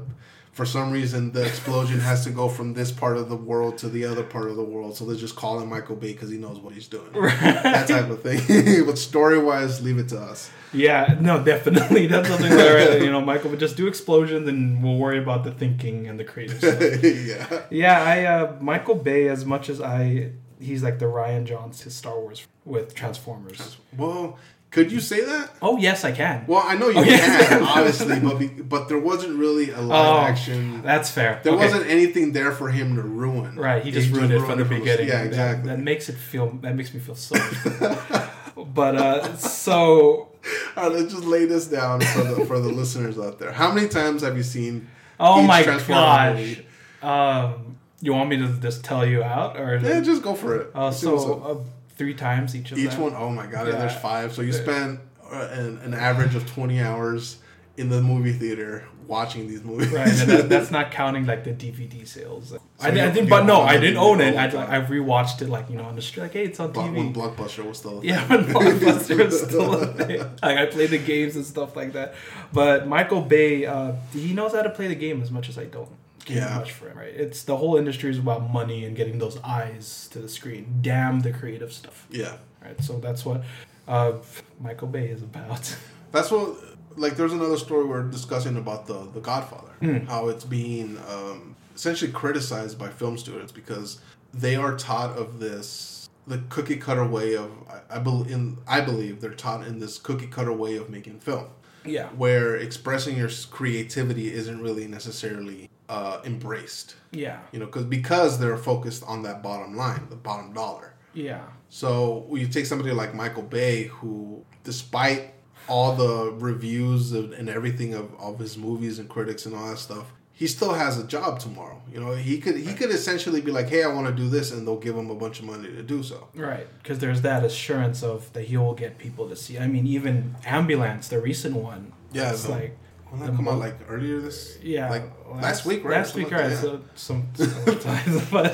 for 0.60 0.66
some 0.66 0.92
reason 0.92 1.32
the 1.32 1.46
explosion 1.46 2.02
has 2.02 2.26
to 2.26 2.32
go 2.32 2.50
from 2.50 2.74
this 2.74 2.92
part 2.92 3.16
of 3.16 3.30
the 3.30 3.36
world 3.38 3.78
to 3.78 3.88
the 3.88 4.04
other 4.04 4.24
part 4.24 4.50
of 4.50 4.58
the 4.58 4.64
world. 4.64 4.94
So 4.98 5.06
they 5.06 5.16
just 5.16 5.38
call 5.38 5.58
him 5.62 5.70
Michael 5.70 5.96
Bay 5.96 6.12
because 6.12 6.30
he 6.30 6.38
knows 6.38 6.60
what 6.60 6.74
he's 6.74 6.90
doing. 6.90 7.14
That 7.14 7.88
type 7.88 8.10
of 8.10 8.22
thing. 8.22 8.86
but 8.86 8.98
story 8.98 9.40
wise, 9.40 9.82
leave 9.82 10.00
it 10.00 10.10
to 10.10 10.20
us. 10.20 10.52
Yeah, 10.74 11.16
no, 11.22 11.42
definitely. 11.42 12.08
That's 12.12 12.28
something 12.28 12.50
where 12.50 13.02
you 13.02 13.10
know 13.10 13.22
Michael 13.22 13.52
would 13.52 13.62
just 13.62 13.78
do 13.78 13.88
explosions, 13.88 14.50
and 14.50 14.84
we'll 14.84 14.98
worry 14.98 15.18
about 15.18 15.46
the 15.46 15.52
thinking 15.52 16.08
and 16.10 16.20
the 16.20 16.26
creative 16.26 16.58
stuff. 16.58 17.04
yeah. 17.04 17.62
yeah, 17.70 18.04
I 18.04 18.26
uh, 18.26 18.58
Michael 18.60 18.96
Bay. 18.96 19.30
As 19.30 19.46
much 19.46 19.70
as 19.70 19.80
I, 19.80 20.32
he's 20.60 20.84
like 20.84 21.00
the 21.00 21.06
Rian 21.06 21.46
Johnson 21.46 21.86
to 21.86 21.90
Star 21.90 22.20
Wars 22.20 22.46
with 22.66 22.94
Transformers. 22.94 23.78
Well, 23.96 24.38
could 24.72 24.92
you 24.92 25.00
say 25.00 25.24
that? 25.26 25.50
Oh 25.62 25.78
yes, 25.78 26.04
I 26.06 26.12
can. 26.12 26.46
Well, 26.48 26.64
I 26.64 26.76
know 26.76 26.90
you 26.90 27.00
Oh, 27.00 27.04
yes. 27.04 27.50
can, 27.50 27.64
obviously, 27.78 28.20
but 28.20 28.38
be, 28.38 28.48
but 28.48 28.88
there 28.88 29.00
wasn't 29.00 29.38
really 29.40 29.72
a 29.72 29.82
live 29.82 30.08
Oh, 30.16 30.20
action. 30.20 30.82
That's 30.84 31.10
fair. 31.10 31.40
There 31.44 31.54
Okay. 31.54 31.64
wasn't 31.66 31.88
anything 31.88 32.34
there 32.34 32.52
for 32.52 32.70
him 32.70 32.96
to 32.96 33.02
ruin. 33.02 33.56
Right, 33.56 33.84
he 33.84 33.90
just 33.92 34.12
ruined 34.12 34.32
it 34.32 34.42
from 34.46 34.60
the 34.60 34.66
beginning. 34.66 35.08
Yeah, 35.08 35.22
exactly. 35.24 35.70
That, 35.70 35.80
makes 35.80 36.08
it 36.10 36.16
feel. 36.16 36.52
That 36.62 36.76
makes 36.76 36.94
me 36.94 37.00
feel 37.00 37.16
so. 37.16 37.36
but 38.74 38.96
uh, 38.96 39.36
so 39.38 40.30
All 40.78 40.84
right, 40.84 40.92
let's 40.92 41.12
just 41.14 41.26
lay 41.26 41.46
this 41.46 41.68
down 41.68 42.02
for 42.02 42.24
the 42.24 42.46
for 42.46 42.60
the 42.60 42.70
listeners 42.70 43.18
out 43.18 43.40
there. 43.40 43.52
How 43.52 43.72
many 43.72 43.88
times 43.88 44.22
have 44.22 44.38
you 44.38 44.44
seen? 44.44 44.88
oh 45.20 45.42
my 45.42 45.64
gosh. 45.64 46.62
Um, 47.02 47.78
you 48.02 48.14
want 48.14 48.30
me 48.30 48.38
to 48.38 48.48
just 48.60 48.84
tell 48.84 49.06
you 49.06 49.24
out 49.24 49.58
or? 49.60 49.78
Yeah, 49.78 50.00
just 50.02 50.22
go 50.22 50.36
for 50.36 50.56
it. 50.62 50.72
uh, 50.76 50.92
so 50.92 51.66
three 52.00 52.16
times 52.16 52.56
each 52.56 52.72
of 52.72 52.80
each 52.80 52.92
them. 52.92 53.02
one, 53.02 53.14
oh 53.16 53.30
my 53.30 53.46
god, 53.46 53.68
and 53.68 53.78
there's 53.80 53.96
five. 53.96 54.34
So 54.34 54.42
you 54.42 54.54
Yeah. 54.54 54.64
spent 54.64 55.00
uh, 55.32 55.50
an, 55.52 55.78
an 55.84 55.94
average 55.94 56.34
of 56.34 56.48
twenty 56.50 56.80
hours 56.82 57.38
in 57.78 57.90
the 57.90 58.02
movie 58.02 58.34
theater 58.34 58.86
watching 59.08 59.48
these 59.48 59.64
movies. 59.64 59.90
Right, 59.90 60.08
and 60.08 60.30
that, 60.30 60.50
that's 60.50 60.70
not 60.78 60.92
counting 60.92 61.26
like 61.26 61.44
the 61.44 61.52
DVD 61.52 62.08
sales. 62.08 62.54
I, 62.80 62.90
you- 62.90 63.02
I 63.02 63.10
didn't, 63.12 63.30
but 63.30 63.44
no, 63.46 63.62
I 63.62 63.78
didn't 63.78 63.98
own 63.98 64.22
it. 64.22 64.36
I. 64.36 64.46
I 64.78 64.82
rewatched 64.86 65.42
it 65.42 65.50
like 65.50 65.70
you 65.70 65.76
know 65.78 65.84
on 65.84 65.96
the 65.96 66.02
street. 66.02 66.24
Like, 66.24 66.34
hey, 66.34 66.46
it's 66.46 66.60
on 66.60 66.72
Block- 66.72 66.94
when 66.96 67.14
Blockbuster 67.14 67.64
was 67.68 67.78
still 67.80 67.98
a 67.98 68.02
thing. 68.02 68.10
Yeah, 68.10 68.26
when 68.28 68.44
Blockbuster 68.56 69.26
was 69.26 69.42
still 69.48 69.74
a 69.76 69.88
thing. 69.88 70.20
Like 70.42 70.58
I 70.58 70.66
played 70.68 70.90
the 70.92 70.98
games 70.98 71.36
and 71.36 71.46
stuff 71.46 71.76
like 71.76 71.92
that. 71.94 72.16
But 72.54 72.88
Michael 72.88 73.22
Bay, 73.22 73.66
uh, 73.66 73.94
he 74.14 74.34
knows 74.34 74.54
how 74.54 74.62
to 74.64 74.70
play 74.72 74.88
the 74.88 74.96
game 74.96 75.22
as 75.22 75.32
much 75.32 75.50
as 75.50 75.58
I 75.58 75.66
don't. 75.66 75.90
Care 76.30 76.38
Yeah. 76.48 76.56
much 76.58 76.72
for 76.72 76.90
him. 76.90 76.98
Right, 76.98 77.14
it's 77.14 77.44
the 77.44 77.58
whole 77.58 77.76
industry 77.78 78.10
is 78.12 78.18
about 78.20 78.50
money 78.52 78.86
and 78.86 78.96
getting 78.96 79.20
those 79.20 79.38
eyes 79.44 80.08
to 80.12 80.20
the 80.20 80.30
screen. 80.30 80.80
Damn 80.82 81.20
the 81.22 81.32
creative 81.32 81.74
stuff. 81.74 82.08
yeah. 82.10 82.38
Right, 82.64 82.82
so 82.84 83.00
that's 83.00 83.24
what 83.26 83.44
uh, 83.88 84.14
Michael 84.60 84.88
Bay 84.88 85.08
is 85.08 85.24
about. 85.24 85.76
That's 86.12 86.30
what. 86.32 86.56
Like, 86.98 87.16
there's 87.16 87.32
another 87.34 87.56
story 87.58 87.86
we're 87.86 88.04
discussing 88.04 88.58
about 88.58 88.88
the 88.88 89.08
the 89.14 89.20
Godfather, 89.22 89.72
Hmm. 89.80 89.98
how 90.08 90.28
it's 90.28 90.44
being 90.44 90.98
um, 91.08 91.56
essentially 91.76 92.12
criticized 92.12 92.78
by 92.78 92.90
film 92.90 93.18
students 93.18 93.52
because 93.52 94.00
they 94.34 94.56
are 94.56 94.76
taught 94.76 95.18
of 95.18 95.40
this 95.40 96.10
the 96.28 96.40
cookie 96.50 96.76
cutter 96.78 97.06
way 97.06 97.36
of 97.36 97.52
I, 97.70 97.96
I 97.98 98.00
believe 98.00 98.32
in 98.32 98.58
I 98.68 98.82
believe 98.82 99.22
they're 99.22 99.34
taught 99.34 99.66
in 99.66 99.80
this 99.80 99.98
cookie 99.98 100.28
cutter 100.28 100.52
way 100.54 100.76
of 100.76 100.90
making 100.90 101.20
film. 101.22 101.46
yeah, 101.86 102.08
where 102.10 102.56
expressing 102.56 103.16
your 103.18 103.30
creativity 103.52 104.34
isn't 104.34 104.62
really 104.62 104.88
necessarily 104.88 105.69
uh, 105.90 106.22
embraced. 106.24 106.96
yeah, 107.12 107.40
You 107.52 107.60
know, 107.60 107.66
because 107.66 107.86
because 107.86 108.40
they're 108.40 108.58
focused 108.58 109.04
on 109.08 109.24
that 109.24 109.42
bottom 109.44 109.76
line, 109.76 110.08
the 110.10 110.16
bottom 110.16 110.54
dollar. 110.54 110.94
yeah. 111.14 111.42
So 111.72 112.28
you 112.32 112.48
take 112.48 112.66
somebody 112.66 112.92
like 112.92 113.14
Michael 113.14 113.44
Bay, 113.44 113.84
who, 113.86 114.44
despite 114.64 115.34
all 115.68 115.96
the 115.96 116.32
reviews 116.40 117.12
and, 117.12 117.48
everything 117.48 117.94
of, 117.94 118.08
of 118.20 118.40
his 118.40 118.58
movies 118.58 118.98
and 118.98 119.08
critics 119.08 119.46
and 119.46 119.54
all 119.56 119.70
that 119.70 119.78
stuff, 119.78 120.08
he 120.34 120.48
still 120.48 120.74
has 120.74 120.98
a 120.98 121.06
job 121.06 121.40
tomorrow. 121.40 121.80
You 121.92 122.00
know, 122.00 122.16
he 122.16 122.40
could 122.40 122.56
he 122.56 122.74
could 122.74 122.90
essentially 122.92 123.42
be 123.42 123.52
like, 123.52 123.68
"Hey, 123.70 123.84
I 123.84 123.88
want 123.88 124.08
to 124.08 124.14
do 124.14 124.30
this," 124.30 124.52
and 124.52 124.66
they'll 124.66 124.80
give 124.80 124.96
him 124.96 125.10
a 125.12 125.16
bunch 125.16 125.40
of 125.42 125.46
money 125.46 125.68
to 125.68 125.84
do 125.84 126.02
so. 126.02 126.30
Right, 126.34 126.66
because 126.82 127.00
there's 127.00 127.22
that 127.22 127.44
assurance 127.44 128.02
of 128.04 128.32
that 128.34 128.46
he 128.46 128.56
will 128.58 128.74
get 128.74 128.98
people 128.98 129.28
to 129.30 129.36
see. 129.36 129.60
I 129.60 129.68
mean, 129.68 129.86
even 129.86 130.36
Ambulance, 130.46 131.10
the 131.10 131.20
recent 131.20 131.56
one, 131.56 131.92
Yeah, 132.14 132.32
it's 132.32 132.48
like 132.48 132.78
When 133.10 133.22
that 133.22 133.36
come 133.36 133.48
out 133.48 133.58
like 133.58 133.76
earlier 133.90 134.20
this, 134.20 134.60
yeah, 134.62 134.88
like 134.88 135.04
last, 135.28 135.66
week, 135.66 135.84
right? 135.84 135.98
Last 135.98 136.14
week, 136.14 136.30
right? 136.30 136.56
So, 136.56 136.82
some 136.94 137.28
sometimes, 137.34 138.30
but 138.32 138.54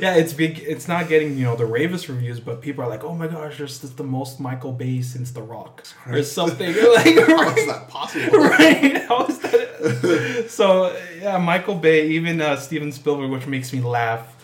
yeah, 0.00 0.14
it's 0.14 0.32
big. 0.32 0.60
It's 0.60 0.86
not 0.86 1.08
getting 1.08 1.36
you 1.36 1.44
know 1.44 1.56
the 1.56 1.66
ravest 1.66 2.08
reviews, 2.08 2.38
but 2.38 2.62
people 2.62 2.84
are 2.84 2.88
like, 2.88 3.02
oh 3.02 3.16
my 3.16 3.26
gosh, 3.26 3.58
this 3.58 3.82
is 3.82 3.96
the 3.96 4.04
most 4.04 4.38
Michael 4.38 4.70
Bay 4.70 5.02
since 5.02 5.32
The 5.32 5.42
Rock 5.42 5.84
or 6.06 6.22
something. 6.22 6.70
You're 6.74 6.94
like, 6.94 7.06
yeah. 7.16 7.24
How 7.26 7.34
right, 7.34 7.58
is 7.58 7.66
that 7.66 7.88
possible? 7.88 8.38
right? 8.38 9.02
How 9.06 9.26
is 9.26 9.38
that? 9.40 10.46
so 10.50 10.96
yeah, 11.20 11.38
Michael 11.38 11.74
Bay, 11.74 12.08
even 12.10 12.40
uh, 12.40 12.56
Steven 12.56 12.92
Spielberg, 12.92 13.30
which 13.30 13.48
makes 13.48 13.72
me 13.72 13.80
laugh. 13.80 14.35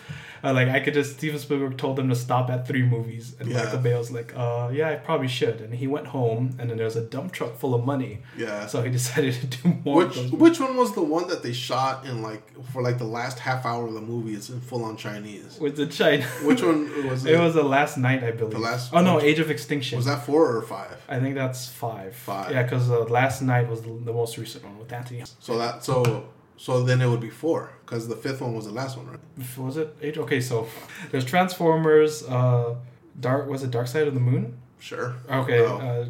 Uh, 0.43 0.51
like 0.53 0.67
I 0.67 0.79
could 0.81 0.93
just 0.93 1.13
Steven 1.17 1.39
Spielberg 1.39 1.77
told 1.77 1.97
him 1.97 2.09
to 2.09 2.15
stop 2.15 2.49
at 2.49 2.67
three 2.67 2.81
movies, 2.83 3.35
and 3.39 3.47
Yeah. 3.49 3.63
Michael 3.63 3.79
Bay 3.79 3.97
was 3.97 4.11
like, 4.11 4.33
"Uh, 4.35 4.69
yeah, 4.73 4.89
I 4.89 4.95
probably 4.95 5.29
should." 5.29 5.61
And 5.61 5.73
he 5.73 5.87
went 5.87 6.07
home, 6.07 6.55
and 6.59 6.69
then 6.69 6.75
there 6.77 6.85
was 6.85 6.97
a 6.97 7.01
dump 7.01 7.31
truck 7.31 7.55
full 7.57 7.73
of 7.73 7.85
money, 7.85 8.19
Yeah. 8.37 8.65
so 8.67 8.81
he 8.81 8.89
decided 8.99 9.35
to 9.35 9.47
do 9.47 9.77
more. 9.85 10.05
Which 10.05 10.17
which 10.31 10.59
one 10.59 10.75
was 10.75 10.93
the 10.95 11.01
one 11.01 11.27
that 11.29 11.43
they 11.43 11.53
shot 11.53 12.05
in 12.05 12.21
like 12.21 12.43
for 12.73 12.81
like 12.81 12.97
the 12.97 13.05
last 13.19 13.39
half 13.39 13.65
hour 13.65 13.87
of 13.87 13.93
the 13.93 14.01
movie? 14.01 14.33
It's 14.33 14.49
in 14.49 14.59
full 14.59 14.83
on 14.83 14.97
Chinese. 14.97 15.57
with 15.61 15.77
the 15.77 15.85
China. 15.87 16.23
Which 16.43 16.61
one 16.61 17.07
was 17.09 17.25
it? 17.25 17.33
It 17.35 17.39
was 17.39 17.53
the 17.53 17.63
last 17.63 17.97
Knight, 17.97 18.21
I 18.23 18.31
believe. 18.31 18.51
The 18.51 18.59
last- 18.59 18.91
Oh 18.93 19.01
no, 19.01 19.21
Age 19.21 19.39
of 19.39 19.49
Extinction. 19.49 19.95
Was 19.97 20.05
that 20.07 20.25
four 20.25 20.55
or 20.57 20.61
five? 20.61 20.97
I 21.07 21.19
think 21.21 21.35
that's 21.35 21.69
five. 21.69 22.15
Five. 22.15 22.51
Yeah, 22.51 22.63
because 22.63 22.89
uh, 22.91 22.99
last 23.05 23.41
Knight 23.41 23.69
was 23.69 23.81
the, 23.81 23.93
the 24.09 24.11
most 24.13 24.37
recent 24.37 24.65
one 24.65 24.77
with 24.77 24.91
Anthony. 24.91 25.23
So 25.39 25.57
that 25.57 25.83
so 25.85 26.25
so 26.57 26.83
then 26.83 27.01
it 27.01 27.07
would 27.09 27.19
be 27.21 27.29
four 27.29 27.71
because 27.85 28.07
the 28.07 28.15
fifth 28.15 28.41
one 28.41 28.53
was 28.55 28.65
the 28.65 28.71
last 28.71 28.97
one, 28.97 29.07
right? 29.07 29.19
Was 29.57 29.77
it 29.77 29.95
Age? 30.01 30.17
Okay, 30.17 30.39
so 30.41 30.67
there's 31.11 31.25
Transformers. 31.25 32.23
Uh, 32.23 32.75
Dark 33.19 33.47
was 33.47 33.63
it 33.63 33.71
Dark 33.71 33.87
Side 33.87 34.07
of 34.07 34.13
the 34.13 34.19
Moon? 34.19 34.57
Sure. 34.79 35.15
Okay. 35.29 35.57
No. 35.59 35.77
Uh, 35.77 36.05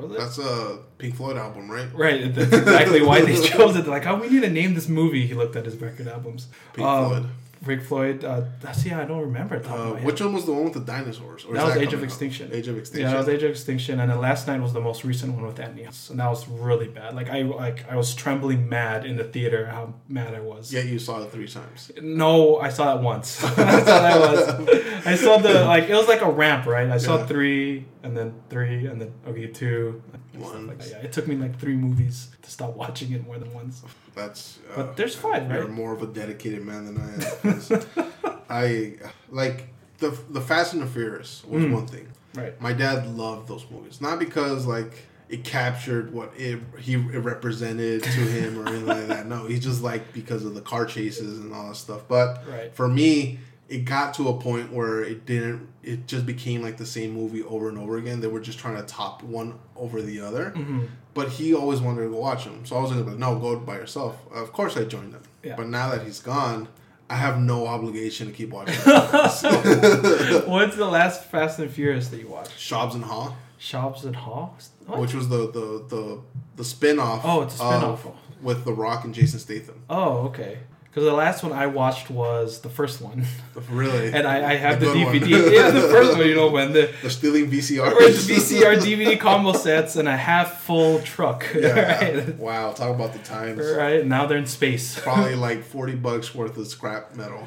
was 0.00 0.12
it? 0.12 0.18
That's 0.18 0.38
a 0.38 0.78
Pink 0.98 1.14
Floyd 1.14 1.36
album, 1.38 1.70
right? 1.70 1.88
Right, 1.94 2.34
that's 2.34 2.52
exactly 2.52 3.00
why 3.02 3.22
they 3.22 3.34
chose 3.48 3.76
it. 3.76 3.82
They're 3.84 3.90
like, 3.94 4.06
oh, 4.06 4.16
we 4.16 4.28
need 4.28 4.42
to 4.42 4.50
name 4.50 4.74
this 4.74 4.88
movie. 4.88 5.26
He 5.26 5.32
looked 5.34 5.56
at 5.56 5.64
his 5.64 5.76
record 5.76 6.06
albums. 6.08 6.48
Pink 6.74 6.86
Um, 6.86 7.08
Floyd. 7.08 7.26
Rick 7.66 7.82
Floyd. 7.82 8.24
Uh, 8.24 8.42
that's 8.60 8.84
yeah, 8.86 9.00
I 9.00 9.04
don't 9.04 9.20
remember. 9.20 9.56
at 9.56 9.62
the 9.62 9.68
top 9.68 9.78
of 9.78 9.92
Uh, 9.96 10.00
which 10.00 10.20
one 10.20 10.32
was 10.32 10.44
the 10.46 10.52
one 10.52 10.64
with 10.64 10.74
the 10.74 10.80
dinosaurs? 10.80 11.44
Or 11.44 11.54
That 11.54 11.64
was 11.66 11.76
Age 11.76 11.92
of? 11.92 12.02
Extinction. 12.02 12.50
Age 12.52 12.68
of 12.68 12.78
Extinction. 12.78 13.06
Yeah, 13.08 13.12
that 13.12 13.18
was 13.26 13.28
Age 13.28 13.42
of 13.42 13.50
Extinction, 13.50 14.00
and 14.00 14.10
then 14.10 14.18
last 14.20 14.46
Knight 14.46 14.60
was 14.60 14.72
the 14.72 14.80
most 14.80 15.04
recent 15.04 15.34
one 15.34 15.46
with 15.46 15.58
Anthony. 15.60 15.84
And 15.84 16.20
that 16.20 16.28
was 16.30 16.46
really 16.48 16.88
bad. 16.88 17.14
Like 17.14 17.28
I 17.30 17.42
like 17.42 17.90
I 17.90 17.96
was 17.96 18.14
trembling 18.14 18.68
mad 18.68 19.04
in 19.04 19.16
the 19.16 19.24
theater 19.24 19.66
how 19.66 19.94
mad 20.08 20.34
I 20.34 20.40
was. 20.40 20.72
Yeah, 20.72 20.82
you 20.82 20.98
saw 20.98 21.22
it 21.22 21.30
three 21.32 21.48
times. 21.48 21.90
No, 22.00 22.58
I 22.58 22.68
saw 22.70 22.96
it 22.96 23.02
once. 23.02 23.40
That 23.56 24.20
was. 24.20 25.06
I 25.06 25.14
saw 25.16 25.38
the 25.38 25.64
like 25.64 25.84
it 25.88 25.94
was 25.94 26.08
like 26.08 26.22
a 26.22 26.30
ramp, 26.30 26.66
right? 26.66 26.88
I 26.90 26.98
saw 26.98 27.18
Yeah. 27.18 27.26
three, 27.26 27.84
and 28.02 28.16
then 28.16 28.34
three, 28.50 28.86
and 28.86 29.00
then 29.00 29.12
okay 29.28 29.46
two. 29.46 30.02
And 30.36 30.44
stuff 30.44 30.54
One. 30.56 30.66
Like 30.68 30.78
that. 30.78 30.88
Yeah, 30.90 30.96
it 30.98 31.12
took 31.12 31.26
me 31.26 31.36
like 31.36 31.58
three 31.58 31.74
movies 31.76 32.28
to 32.42 32.50
stop 32.50 32.74
watching 32.76 33.12
it 33.12 33.24
more 33.26 33.38
than 33.38 33.52
once. 33.52 33.82
That's. 34.14 34.58
Uh, 34.70 34.76
But 34.76 34.96
there's 34.96 35.14
five, 35.14 35.50
You're 35.50 35.62
right? 35.62 35.70
more 35.70 35.92
of 35.92 36.02
a 36.02 36.06
dedicated 36.06 36.64
man 36.64 36.86
than 36.86 36.98
I 36.98 38.00
am. 38.00 38.10
I 38.48 38.94
like 39.30 39.68
the 39.98 40.16
the 40.30 40.40
Fast 40.40 40.72
and 40.74 40.82
the 40.82 40.86
Furious 40.86 41.42
was 41.48 41.64
Mm. 41.64 41.72
one 41.72 41.86
thing. 41.86 42.08
Right. 42.34 42.60
My 42.60 42.72
dad 42.72 43.06
loved 43.16 43.48
those 43.48 43.66
movies, 43.70 44.00
not 44.00 44.18
because 44.18 44.66
like 44.66 44.92
it 45.28 45.42
captured 45.42 46.12
what 46.12 46.32
it 46.36 46.60
he 46.78 46.94
it 46.94 47.18
represented 47.18 48.02
to 48.04 48.10
him 48.10 48.58
or 48.58 48.68
anything 48.68 48.86
like 48.86 49.06
that. 49.08 49.26
No, 49.34 49.46
he 49.46 49.58
just 49.58 49.82
like 49.82 50.12
because 50.12 50.44
of 50.44 50.54
the 50.54 50.60
car 50.60 50.84
chases 50.86 51.38
and 51.40 51.52
all 51.52 51.68
that 51.68 51.76
stuff. 51.76 52.02
But 52.08 52.44
Right. 52.48 52.74
for 52.74 52.88
me, 52.88 53.40
it 53.68 53.84
got 53.84 54.14
to 54.14 54.28
a 54.28 54.38
point 54.40 54.72
where 54.72 55.02
it 55.02 55.26
didn't. 55.26 55.68
It 55.82 56.06
just 56.06 56.24
became 56.26 56.62
like 56.62 56.76
the 56.76 56.86
same 56.86 57.12
movie 57.12 57.42
over 57.42 57.68
and 57.68 57.78
over 57.78 57.96
again. 57.96 58.20
They 58.20 58.28
were 58.28 58.40
just 58.40 58.58
trying 58.58 58.76
to 58.76 58.82
top 58.82 59.22
one 59.22 59.58
over 59.76 60.00
the 60.02 60.20
other. 60.20 60.50
hmm 60.50 60.84
But 61.14 61.30
he 61.30 61.54
always 61.54 61.80
wanted 61.80 62.02
to 62.02 62.10
go 62.10 62.18
watch 62.18 62.44
them, 62.44 62.64
so 62.66 62.76
I 62.76 62.80
was 62.82 62.92
like, 62.92 63.18
"No, 63.18 63.38
go 63.38 63.56
by 63.58 63.74
yourself." 63.76 64.16
Of 64.32 64.52
course, 64.52 64.76
I 64.76 64.84
joined 64.84 65.12
them. 65.14 65.22
Yeah. 65.42 65.56
But 65.56 65.68
now 65.68 65.90
that 65.90 66.02
he's 66.04 66.20
gone, 66.20 66.68
I 67.08 67.16
have 67.16 67.38
no 67.40 67.66
obligation 67.66 68.26
to 68.26 68.32
keep 68.32 68.50
watching. 68.50 68.74
What's 68.84 70.76
the 70.76 70.88
last 70.90 71.24
Fast 71.24 71.58
and 71.58 71.70
Furious 71.70 72.08
that 72.08 72.20
you 72.20 72.28
watched? 72.28 72.58
Shobbs 72.58 72.94
and 72.94 73.04
Haw, 73.04 73.34
Shops 73.58 74.04
and 74.04 74.14
haw 74.14 74.50
What? 74.86 75.00
which 75.00 75.14
was 75.14 75.28
the 75.28 75.50
the 75.50 75.84
the 75.88 76.20
the 76.56 76.64
spin 76.64 76.98
off. 76.98 77.22
Oh, 77.24 77.42
it's 77.42 77.54
a 77.54 77.58
spin-off. 77.58 78.06
with 78.42 78.64
The 78.64 78.72
Rock 78.72 79.04
and 79.04 79.14
Jason 79.14 79.38
Statham. 79.38 79.82
Oh, 79.88 80.26
okay. 80.28 80.58
Because 80.96 81.10
the 81.10 81.14
last 81.14 81.42
one 81.42 81.52
I 81.52 81.66
watched 81.66 82.08
was 82.08 82.60
the 82.62 82.70
first 82.70 83.02
one, 83.02 83.26
Really, 83.68 84.10
and 84.14 84.26
I, 84.26 84.52
I 84.52 84.54
have 84.54 84.80
the, 84.80 84.86
one. 84.86 84.96
DVD. 84.96 85.52
yeah, 85.52 85.68
the 85.68 85.80
first 85.90 86.16
one. 86.16 86.26
You 86.26 86.34
know 86.34 86.48
when 86.48 86.72
the 86.72 86.90
the 87.02 87.10
stealing 87.10 87.50
VCR. 87.50 87.90
the 87.98 88.32
VCR 88.34 88.76
DVD 88.78 89.20
combo 89.20 89.52
sets 89.52 89.96
and 89.96 90.08
a 90.08 90.16
half 90.16 90.62
full 90.62 91.00
truck. 91.00 91.44
Yeah. 91.54 91.98
right? 92.02 92.38
Wow, 92.38 92.72
talk 92.72 92.94
about 92.94 93.12
the 93.12 93.18
times. 93.18 93.60
Right 93.60 94.06
now 94.06 94.24
they're 94.24 94.38
in 94.38 94.46
space. 94.46 94.98
Probably 94.98 95.34
like 95.34 95.64
forty 95.64 95.96
bucks 95.96 96.34
worth 96.34 96.56
of 96.56 96.66
scrap 96.66 97.14
metal. 97.14 97.46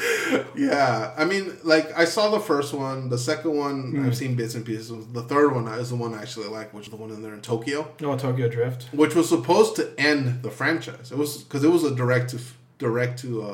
yeah, 0.56 1.12
I 1.16 1.24
mean, 1.24 1.56
like 1.64 1.96
I 1.98 2.04
saw 2.04 2.30
the 2.30 2.40
first 2.40 2.72
one, 2.74 3.08
the 3.08 3.18
second 3.18 3.56
one 3.56 3.92
Mm. 3.92 4.06
I've 4.06 4.16
seen 4.16 4.34
bits 4.34 4.54
and 4.54 4.64
pieces. 4.64 4.90
The 5.12 5.22
third 5.22 5.54
one 5.54 5.66
is 5.68 5.90
the 5.90 5.96
one 5.96 6.14
I 6.14 6.22
actually 6.22 6.48
like, 6.48 6.72
which 6.72 6.84
is 6.86 6.90
the 6.90 6.96
one 6.96 7.10
in 7.10 7.22
there 7.22 7.34
in 7.34 7.40
Tokyo, 7.40 7.88
Oh, 8.02 8.16
Tokyo 8.16 8.48
Drift. 8.48 8.88
which 8.92 9.14
was 9.14 9.28
supposed 9.28 9.76
to 9.76 9.92
end 9.98 10.42
the 10.42 10.50
franchise. 10.50 11.10
It 11.12 11.18
was 11.18 11.38
because 11.42 11.64
it 11.64 11.70
was 11.70 11.84
a 11.84 11.94
direct 11.94 12.30
to 12.30 12.38
direct 12.78 13.18
to 13.20 13.42
uh, 13.42 13.52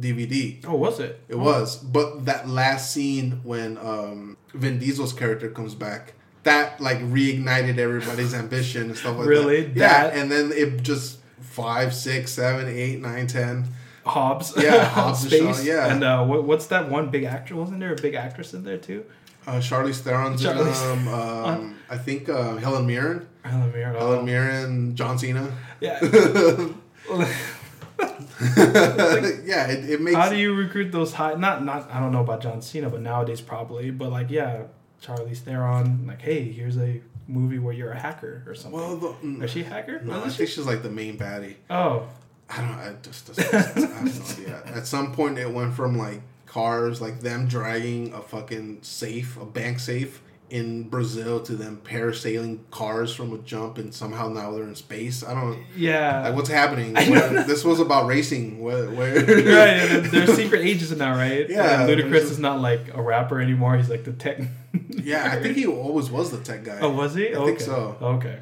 DVD. 0.00 0.64
Oh, 0.66 0.74
was 0.76 0.98
it? 0.98 1.20
It 1.28 1.36
was, 1.38 1.76
but 1.76 2.24
that 2.24 2.48
last 2.48 2.90
scene 2.92 3.40
when 3.44 3.78
um, 3.78 4.36
Vin 4.54 4.78
Diesel's 4.78 5.12
character 5.12 5.48
comes 5.50 5.74
back, 5.74 6.14
that 6.42 6.80
like 6.80 6.98
reignited 6.98 7.78
everybody's 7.78 8.34
ambition 8.42 8.82
and 8.90 8.96
stuff 8.96 9.18
like 9.18 9.28
Really? 9.28 9.60
that. 9.62 9.68
Really? 9.68 9.80
Yeah, 9.80 10.04
That- 10.08 10.16
and 10.16 10.30
then 10.32 10.52
it 10.52 10.82
just 10.82 11.18
five, 11.40 11.94
six, 11.94 12.32
seven, 12.32 12.66
eight, 12.68 13.00
nine, 13.00 13.26
ten. 13.26 13.66
Hobbs. 14.06 14.54
Yeah, 14.56 14.84
Hobbs 14.88 15.22
and 15.24 15.32
Space. 15.32 15.58
Shaw, 15.58 15.62
yeah. 15.62 15.92
And 15.92 16.04
uh, 16.04 16.24
what, 16.24 16.44
what's 16.44 16.66
that 16.68 16.88
one 16.88 17.10
big 17.10 17.24
actor? 17.24 17.56
Wasn't 17.56 17.80
there 17.80 17.92
a 17.92 17.96
big 17.96 18.14
actress 18.14 18.54
in 18.54 18.64
there 18.64 18.78
too? 18.78 19.04
Uh, 19.46 19.58
Charlize 19.58 20.00
Theron's 20.00 20.44
in 20.44 20.56
um, 20.56 21.08
um, 21.08 21.78
I 21.88 21.96
think 21.96 22.28
uh, 22.28 22.56
Helen 22.56 22.86
Mirren, 22.86 23.28
Helen 23.42 23.72
Mirren. 23.72 23.94
oh. 23.96 23.98
Helen 24.00 24.24
Mirren, 24.24 24.96
John 24.96 25.18
Cena. 25.18 25.52
Yeah. 25.80 26.00
yeah, 28.56 29.68
it, 29.68 29.88
it 29.88 30.00
makes 30.00 30.16
How 30.16 30.28
do 30.28 30.36
you 30.36 30.54
recruit 30.54 30.90
those 30.90 31.14
high? 31.14 31.34
Not 31.34 31.64
not 31.64 31.90
I 31.90 32.00
don't 32.00 32.12
know 32.12 32.22
about 32.22 32.42
John 32.42 32.60
Cena, 32.60 32.90
but 32.90 33.00
nowadays 33.00 33.40
probably. 33.40 33.90
But 33.90 34.10
like 34.10 34.30
yeah, 34.30 34.64
Charlize 35.02 35.38
Theron. 35.38 36.06
Like 36.06 36.22
hey, 36.22 36.50
here's 36.50 36.76
a 36.76 37.00
movie 37.28 37.58
where 37.58 37.72
you're 37.72 37.92
a 37.92 37.98
hacker 37.98 38.42
or 38.46 38.54
something. 38.54 38.80
well. 38.80 38.96
The, 38.96 39.44
Is 39.44 39.50
she 39.52 39.62
a 39.62 39.64
hacker? 39.64 40.00
no, 40.00 40.18
I 40.18 40.20
think 40.28 40.32
she? 40.48 40.54
she's 40.54 40.66
like 40.66 40.82
the 40.82 40.90
main 40.90 41.16
baddie. 41.16 41.54
Oh, 41.70 42.08
I 42.48 42.60
don't. 42.60 42.70
I 42.70 42.94
just. 43.02 43.26
just 43.26 43.40
I 43.54 43.58
have 43.58 43.76
no 43.76 44.10
idea. 44.10 44.62
At 44.66 44.86
some 44.86 45.12
point, 45.12 45.38
it 45.38 45.52
went 45.52 45.74
from 45.74 45.98
like 45.98 46.22
cars, 46.46 47.00
like 47.00 47.20
them 47.20 47.46
dragging 47.48 48.12
a 48.12 48.20
fucking 48.20 48.78
safe, 48.82 49.36
a 49.40 49.44
bank 49.44 49.80
safe 49.80 50.22
in 50.48 50.88
Brazil, 50.88 51.40
to 51.40 51.56
them 51.56 51.80
parasailing 51.82 52.60
cars 52.70 53.12
from 53.12 53.32
a 53.34 53.38
jump, 53.38 53.78
and 53.78 53.92
somehow 53.92 54.28
now 54.28 54.52
they're 54.52 54.62
in 54.62 54.76
space. 54.76 55.24
I 55.24 55.34
don't. 55.34 55.58
yeah. 55.76 56.22
Like 56.22 56.36
what's 56.36 56.48
happening? 56.48 56.94
Where- 56.94 57.42
this 57.42 57.64
was 57.64 57.80
about 57.80 58.06
racing. 58.06 58.60
Where? 58.62 58.88
where 58.90 59.14
right, 59.24 60.08
they're 60.08 60.28
secret 60.28 60.60
agents 60.64 60.92
now, 60.92 61.16
right? 61.16 61.50
Yeah, 61.50 61.84
they're 61.84 61.96
Ludacris 61.96 62.12
just- 62.20 62.32
is 62.32 62.38
not 62.38 62.60
like 62.60 62.94
a 62.94 63.02
rapper 63.02 63.40
anymore. 63.40 63.76
He's 63.76 63.90
like 63.90 64.04
the 64.04 64.12
tech. 64.12 64.40
Yeah, 64.88 65.28
I 65.32 65.40
think 65.42 65.56
he 65.56 65.66
always 65.66 66.10
was 66.10 66.30
the 66.30 66.38
tech 66.38 66.62
guy. 66.64 66.78
Oh, 66.80 66.90
was 66.90 67.14
he? 67.14 67.28
I 67.28 67.38
okay. 67.38 67.46
think 67.46 67.60
so. 67.60 67.96
Okay. 68.00 68.38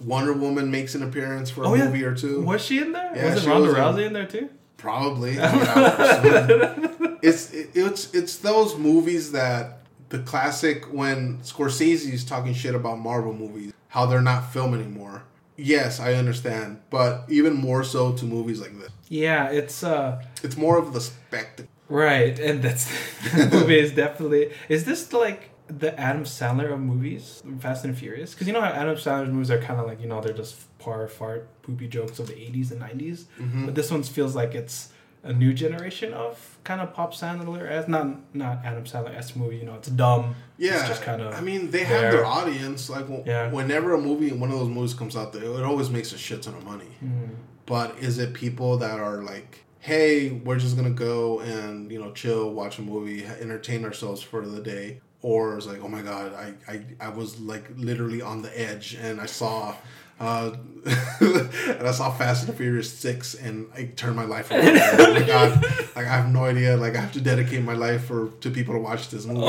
Wonder 0.00 0.32
Woman 0.32 0.70
makes 0.70 0.94
an 0.94 1.02
appearance 1.02 1.50
for 1.50 1.62
a 1.64 1.68
Oh, 1.68 1.74
yeah. 1.74 1.84
movie 1.86 2.04
or 2.04 2.14
two. 2.14 2.42
Was 2.42 2.62
she 2.64 2.78
in 2.80 2.92
there? 2.92 3.12
Yeah, 3.16 3.34
was 3.34 3.46
Ronda 3.46 3.68
was 3.68 3.76
in- 3.76 3.82
Rousey 3.82 4.06
in 4.06 4.12
there 4.12 4.26
too? 4.26 4.48
Probably. 4.76 5.36
It's 7.22 7.50
it, 7.52 7.70
it's 7.74 8.14
it's 8.14 8.36
those 8.36 8.76
movies 8.76 9.32
that 9.32 9.80
the 10.10 10.18
classic 10.20 10.84
when 10.92 11.38
Scorsese's 11.38 12.24
talking 12.24 12.54
shit 12.54 12.74
about 12.74 12.98
Marvel 12.98 13.32
movies, 13.32 13.72
how 13.88 14.06
they're 14.06 14.20
not 14.20 14.52
film 14.52 14.74
anymore. 14.74 15.22
Yes, 15.56 15.98
I 15.98 16.12
understand, 16.14 16.80
but 16.90 17.24
even 17.28 17.54
more 17.54 17.82
so 17.82 18.12
to 18.12 18.24
movies 18.26 18.60
like 18.60 18.78
this. 18.78 18.90
Yeah, 19.08 19.48
it's 19.50 19.82
uh 19.82 20.22
It's 20.44 20.56
more 20.56 20.78
of 20.78 20.92
the 20.92 21.00
spectacle. 21.00 21.70
right, 21.88 22.38
and 22.38 22.62
that's 22.62 22.84
the 23.34 23.48
movie 23.50 23.78
is 23.80 23.92
definitely. 23.92 24.52
Is 24.68 24.84
this 24.84 25.12
like 25.12 25.50
the 25.68 25.98
Adam 25.98 26.24
Sandler 26.24 26.72
of 26.72 26.80
movies, 26.80 27.42
Fast 27.60 27.84
and 27.84 27.96
Furious? 27.96 28.32
Because 28.32 28.46
you 28.46 28.52
know 28.52 28.60
how 28.60 28.70
Adam 28.70 28.96
Sandler's 28.96 29.30
movies 29.32 29.50
are 29.50 29.58
kind 29.60 29.80
of 29.80 29.86
like 29.86 30.00
you 30.00 30.06
know 30.08 30.20
they're 30.20 30.32
just 30.32 30.54
par 30.78 31.06
fart 31.08 31.48
poopy 31.62 31.88
jokes 31.88 32.18
of 32.18 32.26
the 32.28 32.34
'80s 32.34 32.70
and 32.70 32.80
'90s, 32.80 33.24
Mm-hmm. 33.40 33.66
but 33.66 33.74
this 33.74 33.90
one 33.90 34.02
feels 34.02 34.34
like 34.36 34.54
it's 34.54 34.90
a 35.24 35.32
new 35.32 35.52
generation 35.52 36.14
of 36.14 36.56
kind 36.62 36.80
of 36.80 36.94
pop 36.94 37.12
Sandler 37.12 37.68
as 37.68 37.88
not 37.88 38.06
not 38.34 38.64
Adam 38.64 38.84
Sandler 38.84 39.14
s 39.14 39.34
movie. 39.34 39.56
You 39.56 39.64
know, 39.64 39.74
it's 39.74 39.88
dumb. 39.88 40.36
Yeah, 40.56 40.78
it's 40.78 40.88
just 40.88 41.02
kind 41.02 41.20
of. 41.20 41.34
I 41.34 41.40
mean, 41.40 41.70
they 41.72 41.82
have 41.84 42.12
their 42.12 42.24
audience. 42.24 42.88
Like, 42.88 43.02
w- 43.08 43.24
Yeah. 43.26 43.50
whenever 43.50 43.92
a 43.94 44.00
movie, 44.00 44.30
one 44.32 44.50
of 44.52 44.58
those 44.58 44.68
movies 44.68 44.94
comes 44.94 45.16
out, 45.16 45.34
it 45.34 45.64
always 45.64 45.90
makes 45.90 46.12
a 46.12 46.18
shit 46.18 46.42
ton 46.42 46.54
of 46.54 46.64
money. 46.64 46.90
Mm. 47.04 47.30
But 47.66 47.98
is 47.98 48.18
it 48.18 48.34
people 48.34 48.76
that 48.78 49.00
are 49.00 49.22
like, 49.24 49.64
hey, 49.80 50.30
we're 50.30 50.58
just 50.58 50.76
gonna 50.76 50.90
go 50.90 51.40
and 51.40 51.90
you 51.90 51.98
know 52.00 52.12
chill, 52.12 52.52
watch 52.52 52.78
a 52.78 52.82
movie, 52.82 53.24
entertain 53.26 53.84
ourselves 53.84 54.22
for 54.22 54.46
the 54.46 54.60
day, 54.60 55.00
or 55.30 55.56
it's 55.56 55.66
like, 55.66 55.82
oh 55.82 55.88
my 55.96 56.02
god, 56.02 56.26
I 56.44 56.46
I, 56.72 56.76
I 57.06 57.08
was 57.20 57.30
like 57.40 57.66
literally 57.76 58.22
on 58.22 58.42
the 58.42 58.52
edge 58.68 58.86
and 59.06 59.20
I 59.20 59.26
saw. 59.26 59.74
Uh, 60.18 60.56
and 61.20 61.86
I 61.86 61.92
saw 61.92 62.10
Fast 62.10 62.48
and 62.48 62.56
Furious 62.56 62.90
six, 62.90 63.34
and 63.34 63.66
I 63.76 63.80
turned 64.00 64.16
my 64.16 64.24
life 64.24 64.50
around. 64.50 64.78
oh 65.02 65.12
my 65.12 65.26
god! 65.26 65.50
Like 65.96 66.06
I 66.06 66.16
have 66.20 66.28
no 66.32 66.44
idea. 66.52 66.74
Like 66.84 66.96
I 66.96 67.00
have 67.00 67.12
to 67.12 67.20
dedicate 67.20 67.62
my 67.62 67.74
life 67.74 68.02
for 68.06 68.30
to 68.42 68.50
people 68.50 68.72
to 68.74 68.80
watch 68.80 69.10
this 69.10 69.26
movie. 69.26 69.40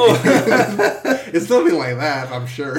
it's 1.35 1.49
nothing 1.49 1.77
like 1.83 1.97
that, 2.05 2.31
I'm 2.35 2.47
sure. 2.47 2.77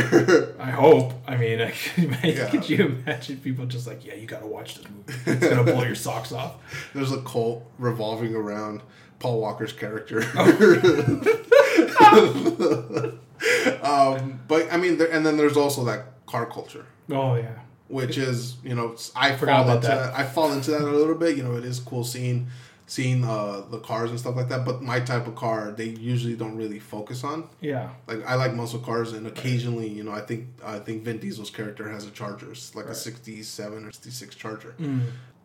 I 0.69 0.71
hope. 0.71 1.13
I 1.27 1.37
mean, 1.43 1.59
I 1.63 1.73
imagine, 1.97 2.37
Yeah. 2.37 2.51
could 2.51 2.69
you 2.69 2.79
imagine 2.93 3.37
people 3.39 3.65
just 3.67 3.87
like, 3.87 4.05
yeah, 4.05 4.15
you 4.21 4.27
gotta 4.27 4.47
watch 4.59 4.71
this 4.77 4.87
movie. 4.93 5.15
It's 5.33 5.49
gonna 5.49 5.65
blow 5.73 5.85
your 5.85 5.95
socks 6.07 6.33
off. 6.33 6.53
There's 6.95 7.13
a 7.13 7.23
cult 7.23 7.65
revolving 7.79 8.35
around 8.35 8.83
Paul 9.19 9.41
Walker's 9.41 9.73
character. 9.73 10.21
um, 13.83 14.41
but 14.49 14.73
I 14.73 14.77
mean, 14.77 14.99
there, 14.99 15.11
and 15.11 15.25
then 15.25 15.37
there's 15.37 15.57
also 15.57 15.85
that 15.85 16.27
car 16.27 16.47
culture, 16.47 16.87
Oh 17.11 17.35
yeah. 17.37 17.55
which 17.89 18.19
is 18.19 18.57
you 18.65 18.75
know 18.75 18.97
I 19.15 19.37
Forgot 19.37 19.57
fall 19.57 19.65
about 19.65 19.77
into 19.77 19.89
that. 19.89 20.13
that. 20.13 20.19
I 20.19 20.25
fall 20.25 20.53
into 20.53 20.71
that 20.73 20.83
a 20.83 20.91
little 20.91 21.15
bit. 21.15 21.37
You 21.37 21.43
know, 21.45 21.57
it 21.57 21.65
is 21.65 21.81
cool 21.81 22.05
seeing 22.05 22.49
seeing 22.87 23.23
uh, 23.25 23.63
the 23.71 23.79
cars 23.81 24.11
and 24.11 24.19
stuff 24.19 24.37
like 24.37 24.49
that. 24.49 24.65
But 24.65 24.83
my 24.83 25.01
type 25.01 25.27
of 25.27 25.35
car, 25.37 25.73
they 25.73 25.89
usually 25.91 26.35
don't 26.35 26.57
really 26.57 26.79
focus 26.79 27.23
on. 27.25 27.49
Yeah. 27.61 27.91
Like 28.07 28.25
I 28.27 28.35
like 28.35 28.55
muscle 28.55 28.81
cars, 28.81 29.13
and 29.13 29.27
occasionally, 29.27 29.89
you 29.89 30.05
know, 30.05 30.13
I 30.13 30.21
think 30.21 30.49
I 30.65 30.79
think 30.79 31.05
Vin 31.05 31.19
Diesel's 31.19 31.51
character 31.51 31.89
has 31.89 32.07
a 32.07 32.11
Charger, 32.11 32.53
like 32.75 32.87
a 32.87 32.95
'67 32.95 33.85
or 33.85 33.93
'66 33.93 34.35
Charger. 34.35 34.75
Mm. 34.81 35.03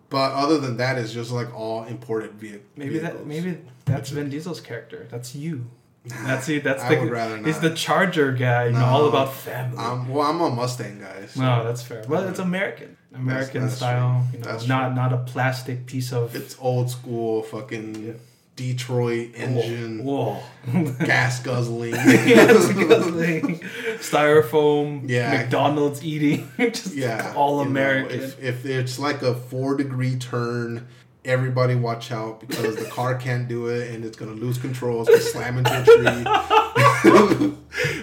But 0.09 0.33
other 0.33 0.59
than 0.59 0.77
that, 0.77 0.99
it's 0.99 1.11
just 1.11 1.31
like 1.31 1.51
all 1.55 1.85
imported 1.85 2.37
vehi- 2.39 2.59
Maybe 2.75 2.99
that. 2.99 3.13
vehicles. 3.13 3.27
Maybe 3.27 3.57
that's 3.85 4.11
Vin 4.11 4.29
Diesel's 4.29 4.61
character. 4.61 5.07
That's 5.09 5.33
you. 5.33 5.65
That's 6.05 6.49
it. 6.49 6.63
That's 6.63 6.83
I 6.83 6.95
the. 6.95 7.01
would 7.01 7.11
rather 7.11 7.37
He's 7.43 7.59
the 7.59 7.69
Charger 7.73 8.33
guy. 8.33 8.65
You 8.65 8.71
know, 8.73 8.83
all 8.85 9.07
about 9.07 9.33
family. 9.33 9.77
Um, 9.77 10.09
well, 10.09 10.29
I'm 10.29 10.41
a 10.41 10.49
Mustang 10.49 10.99
guy. 10.99 11.27
So 11.27 11.41
no, 11.41 11.63
that's 11.63 11.81
fair. 11.81 12.03
Well, 12.07 12.27
it's 12.27 12.39
American. 12.39 12.97
American 13.15 13.61
that's 13.63 13.75
style. 13.75 14.25
true. 14.31 14.39
You 14.39 14.45
know, 14.45 14.51
That's 14.51 14.67
not 14.67 14.95
not 14.95 15.13
a 15.13 15.17
plastic 15.19 15.85
piece 15.85 16.11
of. 16.11 16.35
it's 16.35 16.57
old 16.59 16.89
school, 16.89 17.43
fucking 17.43 18.19
Detroit 18.55 19.29
engine, 19.35 20.03
Whoa. 20.03 20.39
gas 20.99 21.39
guzzling. 21.41 21.91
yes, 21.95 22.71
guzzling, 22.73 23.59
styrofoam, 23.99 25.09
Yeah. 25.09 25.37
McDonald's 25.37 26.03
eating, 26.03 26.49
just 26.57 26.95
yeah, 26.95 27.33
all 27.35 27.59
you 27.59 27.63
know, 27.65 27.69
American. 27.71 28.19
if, 28.19 28.43
if 28.43 28.65
it's 28.65 28.99
like 28.99 29.21
a 29.21 29.33
four 29.33 29.75
degree 29.75 30.17
turn, 30.17 30.87
everybody 31.25 31.75
watch 31.75 32.11
out 32.11 32.39
because 32.41 32.75
the 32.75 32.85
car 32.85 33.15
can't 33.15 33.47
do 33.47 33.67
it 33.67 33.93
and 33.93 34.03
it's 34.03 34.17
gonna 34.17 34.31
lose 34.31 34.57
control. 34.57 35.01
It's 35.01 35.09
gonna 35.09 35.21
slam 35.21 35.57
into 35.57 35.71
a 35.71 35.83
tree. 35.83 36.23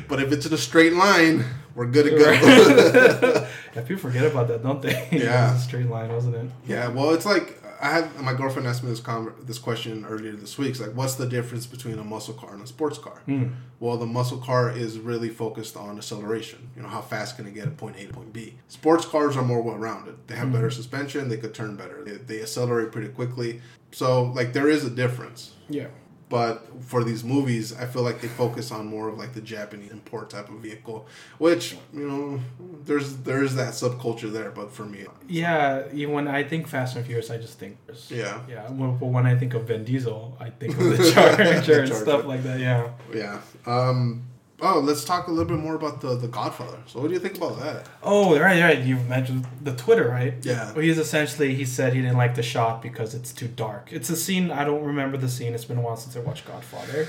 but 0.09 0.21
if 0.21 0.33
it's 0.33 0.47
in 0.47 0.53
a 0.53 0.59
straight 0.59 0.95
line, 0.95 1.45
we're 1.75 1.87
good 1.87 2.05
to 2.05 2.17
go. 2.17 2.31
yeah, 3.75 3.83
people 3.83 3.99
forget 3.99 4.25
about 4.25 4.49
that, 4.49 4.63
don't 4.63 4.83
they? 4.83 5.09
Yeah. 5.13 5.51
it 5.51 5.53
was 5.53 5.63
a 5.63 5.65
straight 5.65 5.87
line, 5.87 6.13
wasn't 6.13 6.37
it? 6.37 6.51
Yeah, 6.67 6.89
well, 6.89 7.11
it's 7.11 7.27
like 7.27 7.60
I 7.83 7.90
had 7.90 8.21
my 8.21 8.35
girlfriend 8.35 8.69
asked 8.69 8.83
me 8.83 8.90
this 8.90 9.01
con- 9.01 9.33
this 9.43 9.59
question 9.59 10.05
earlier 10.05 10.33
this 10.33 10.59
week. 10.59 10.71
It's 10.71 10.81
like, 10.81 10.95
what's 10.95 11.14
the 11.14 11.27
difference 11.27 11.66
between 11.66 11.99
a 11.99 12.05
muscle 12.05 12.35
car 12.35 12.53
and 12.53 12.62
a 12.62 12.66
sports 12.66 12.99
car? 12.99 13.23
Mm. 13.27 13.55
Well, 13.79 13.97
the 13.97 14.07
muscle 14.07 14.38
car 14.38 14.71
is 14.71 14.99
really 14.99 15.31
focused 15.31 15.77
on 15.77 15.97
acceleration. 15.97 16.71
You 16.77 16.83
know, 16.83 16.88
how 16.88 17.01
fast 17.01 17.37
can 17.37 17.47
it 17.47 17.55
get 17.55 17.66
at 17.66 17.77
point 17.77 17.97
A 17.97 18.07
to 18.07 18.12
point 18.12 18.33
B? 18.33 18.55
Sports 18.69 19.07
cars 19.07 19.37
are 19.37 19.45
more 19.45 19.62
well 19.62 19.79
rounded. 19.79 20.16
They 20.27 20.37
have 20.37 20.53
better 20.53 20.71
suspension. 20.71 21.29
They 21.29 21.38
could 21.38 21.55
turn 21.55 21.77
better. 21.77 22.05
They, 22.05 22.12
they 22.16 22.43
accelerate 22.43 22.93
pretty 22.93 23.09
quickly. 23.09 23.62
So, 23.93 24.25
like, 24.25 24.53
there 24.53 24.69
is 24.69 24.85
a 24.85 24.90
difference. 24.90 25.55
Yeah. 25.69 25.88
But 26.31 26.64
for 26.85 27.03
these 27.05 27.25
movies, 27.25 27.77
I 27.77 27.87
feel 27.87 28.03
like 28.03 28.21
they 28.21 28.29
focus 28.29 28.71
on 28.71 28.87
more 28.87 29.09
of 29.09 29.19
like 29.19 29.33
the 29.35 29.40
Japanese 29.40 29.90
import 29.90 30.31
type 30.31 30.49
of 30.49 30.61
vehicle, 30.61 31.07
which 31.38 31.77
you 31.93 32.09
know, 32.09 32.40
there's 32.87 33.16
there's 33.19 33.57
that 33.57 33.73
subculture 33.75 34.33
there. 34.33 34.51
But 34.53 34.73
for 34.73 34.85
me, 34.87 35.07
Yeah, 35.29 35.83
even 35.93 36.14
when 36.14 36.29
I 36.29 36.45
think 36.45 36.69
Fast 36.69 36.95
and 36.97 37.05
Furious, 37.05 37.31
I 37.31 37.37
just 37.38 37.59
think 37.59 37.77
yeah, 38.09 38.40
yeah. 38.49 38.71
Well, 38.71 38.93
but 38.93 39.07
when 39.07 39.27
I 39.27 39.37
think 39.37 39.55
of 39.55 39.64
Vin 39.64 39.83
Diesel, 39.85 40.37
I 40.38 40.51
think 40.51 40.79
of 40.79 40.97
the 40.97 41.11
Charger 41.14 41.43
and 41.57 41.66
Charger. 41.66 41.95
stuff 41.95 42.25
like 42.25 42.45
that. 42.45 42.61
Yeah. 42.61 42.90
Yeah. 43.12 43.40
Um. 43.66 44.23
Oh, 44.62 44.79
let's 44.81 45.05
talk 45.05 45.27
a 45.29 45.31
little 45.31 45.46
bit 45.46 45.59
more 45.59 45.75
about 45.75 46.01
the 46.01 46.16
the 46.16 46.29
Godfather. 46.29 46.79
So, 46.87 47.01
what 47.01 47.09
do 47.09 47.14
you 47.14 47.20
think 47.20 47.37
about 47.37 47.59
that? 47.61 47.87
Oh, 48.03 48.38
right, 48.38 48.61
right. 48.62 48.79
You 48.81 48.96
mentioned 49.09 49.46
the 49.62 49.73
Twitter, 49.75 50.09
right? 50.09 50.35
Yeah. 50.42 50.73
Well, 50.73 50.83
he's 50.83 50.99
essentially 50.99 51.55
he 51.55 51.64
said 51.64 51.92
he 51.94 52.03
didn't 52.03 52.16
like 52.18 52.35
the 52.35 52.42
shot 52.42 52.83
because 52.83 53.14
it's 53.14 53.33
too 53.33 53.49
dark. 53.49 53.88
It's 53.92 54.11
a 54.11 54.16
scene 54.16 54.51
I 54.51 54.64
don't 54.64 54.85
remember 54.85 55.16
the 55.16 55.29
scene. 55.29 55.55
It's 55.55 55.64
been 55.64 55.79
a 55.79 55.81
while 55.81 55.96
since 55.96 56.16
I 56.16 56.20
watched 56.20 56.46
Godfather, 56.46 57.09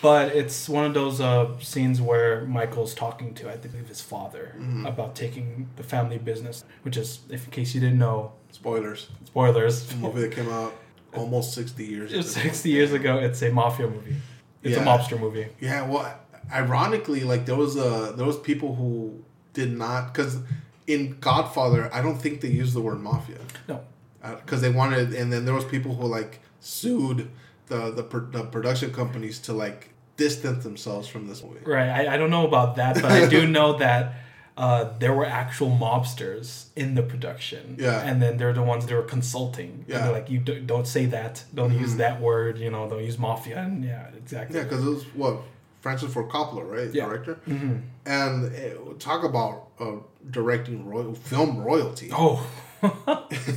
but 0.00 0.34
it's 0.34 0.68
one 0.68 0.84
of 0.84 0.94
those 0.94 1.20
uh, 1.20 1.58
scenes 1.60 2.00
where 2.00 2.42
Michael's 2.46 2.94
talking 2.94 3.34
to 3.34 3.50
I 3.50 3.56
believe 3.56 3.88
his 3.88 4.00
father 4.00 4.54
Mm-hmm. 4.58 4.86
about 4.86 5.14
taking 5.14 5.68
the 5.76 5.82
family 5.82 6.18
business, 6.18 6.64
which 6.82 6.96
is, 6.96 7.20
if 7.30 7.44
in 7.46 7.50
case 7.50 7.74
you 7.74 7.80
didn't 7.80 7.98
know, 7.98 8.32
Spoilers. 8.50 9.08
spoilers. 9.24 9.86
The 9.86 9.96
movie 9.96 10.20
that 10.22 10.32
came 10.32 10.48
out 10.48 10.74
almost 11.14 11.52
sixty 11.54 11.84
years. 11.84 12.10
Just 12.10 12.30
sixty 12.34 12.70
years 12.70 12.92
ago, 12.92 13.18
it's 13.18 13.40
a 13.42 13.50
mafia 13.50 13.88
movie. 13.88 14.16
It's 14.62 14.76
Yeah. 14.76 14.82
a 14.82 14.86
mobster 14.86 15.18
movie. 15.18 15.48
Yeah, 15.60 15.86
well, 15.88 16.14
ironically, 16.52 17.24
like 17.24 17.46
there 17.46 17.56
was 17.56 17.76
uh 17.76 18.12
there 18.16 18.26
was 18.26 18.38
people 18.38 18.74
who 18.74 19.22
did 19.54 19.76
not 19.76 20.12
because 20.12 20.38
in 20.86 21.16
Godfather, 21.20 21.88
I 21.92 22.02
don't 22.02 22.18
think 22.18 22.40
they 22.40 22.48
used 22.48 22.74
the 22.74 22.80
word 22.80 23.00
mafia 23.00 23.38
No, 23.68 23.80
because 24.20 24.60
they 24.60 24.70
wanted, 24.70 25.14
and 25.14 25.32
then 25.32 25.44
there 25.44 25.54
was 25.54 25.64
people 25.64 25.94
who 25.94 26.06
like 26.06 26.40
sued 26.60 27.28
the 27.68 27.90
the, 27.92 28.02
pro- 28.02 28.26
the 28.30 28.44
production 28.44 28.92
companies 28.92 29.38
to 29.40 29.52
like 29.52 29.90
distance 30.16 30.62
themselves 30.64 31.08
from 31.08 31.26
this 31.26 31.42
movie. 31.42 31.60
right. 31.64 31.88
I, 31.88 32.14
I 32.14 32.16
don't 32.16 32.30
know 32.30 32.46
about 32.46 32.76
that, 32.76 32.94
but 32.96 33.10
I 33.10 33.26
do 33.28 33.46
know 33.58 33.78
that 33.78 34.14
uh, 34.56 34.90
there 34.98 35.14
were 35.14 35.24
actual 35.24 35.70
mobsters 35.70 36.66
in 36.76 36.94
the 36.94 37.02
production. 37.02 37.76
Yeah. 37.78 38.00
and 38.02 38.20
then 38.20 38.36
they're 38.36 38.52
the 38.52 38.62
ones 38.62 38.84
that 38.86 38.94
were 38.94 39.02
consulting. 39.02 39.70
And 39.70 39.84
Yeah. 39.88 39.98
they're 40.02 40.12
like, 40.12 40.28
you 40.28 40.38
do, 40.40 40.60
don't 40.60 40.86
say 40.86 41.06
that. 41.06 41.44
Don't 41.54 41.72
use 41.72 41.94
Mhm. 41.94 41.98
that 41.98 42.20
word. 42.20 42.58
You 42.58 42.70
know, 42.70 42.88
don't 42.90 43.02
use 43.02 43.18
mafia. 43.18 43.58
And 43.60 43.82
yeah, 43.84 44.08
exactly. 44.16 44.56
Yeah, 44.58 44.64
because 44.64 44.84
it 44.84 44.90
was 44.90 45.04
what 45.14 45.36
Francis 45.82 46.12
Ford 46.14 46.30
Coppola, 46.30 46.64
right? 46.68 46.92
Yeah. 46.94 47.04
Director, 47.06 47.34
hmm 47.44 47.76
and 48.06 48.46
uh, 48.46 48.94
talk 48.98 49.22
about 49.22 49.68
uh, 49.78 49.96
directing 50.30 50.86
royal 50.86 51.14
film 51.14 51.58
royalty. 51.62 52.08
Oh, 52.12 52.44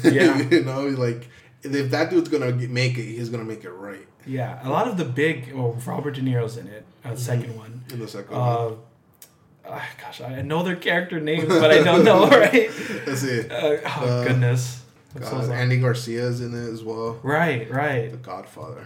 yeah. 0.04 0.38
you 0.52 0.64
know, 0.64 0.88
like 0.90 1.30
if 1.64 1.90
that 1.92 2.10
dude's 2.12 2.30
gonna 2.30 2.52
make 2.52 2.98
it, 2.98 3.04
he's 3.06 3.30
gonna 3.30 3.44
make 3.44 3.64
it 3.64 3.72
right 3.72 4.06
Yeah, 4.28 4.60
a 4.68 4.70
lot 4.70 4.88
of 4.88 4.98
the 4.98 5.06
big. 5.06 5.54
Well, 5.54 5.74
Robert 5.86 6.12
De 6.16 6.22
Niro's 6.22 6.58
in 6.58 6.68
it. 6.68 6.86
Uh, 7.04 7.16
second 7.16 7.56
one. 7.58 7.84
in 7.92 8.00
the 8.00 8.08
second 8.08 8.36
one. 8.38 8.78
Uh, 9.68 9.82
gosh, 10.00 10.22
I 10.22 10.42
know 10.44 10.62
their 10.62 10.76
character 10.76 11.20
names, 11.20 11.48
but 11.48 11.72
I 11.72 11.82
don't 11.82 12.04
know. 12.04 12.28
Right? 12.30 12.70
Let's 13.08 13.22
see. 13.22 13.42
Uh, 13.50 13.78
oh 13.86 14.06
Uh, 14.06 14.24
goodness. 14.26 14.84
God. 15.20 15.50
Andy 15.50 15.78
Garcia's 15.80 16.42
in 16.42 16.54
it 16.54 16.70
as 16.74 16.84
well. 16.84 17.20
right, 17.24 17.72
right. 17.72 18.12
The 18.12 18.18
Godfather. 18.18 18.86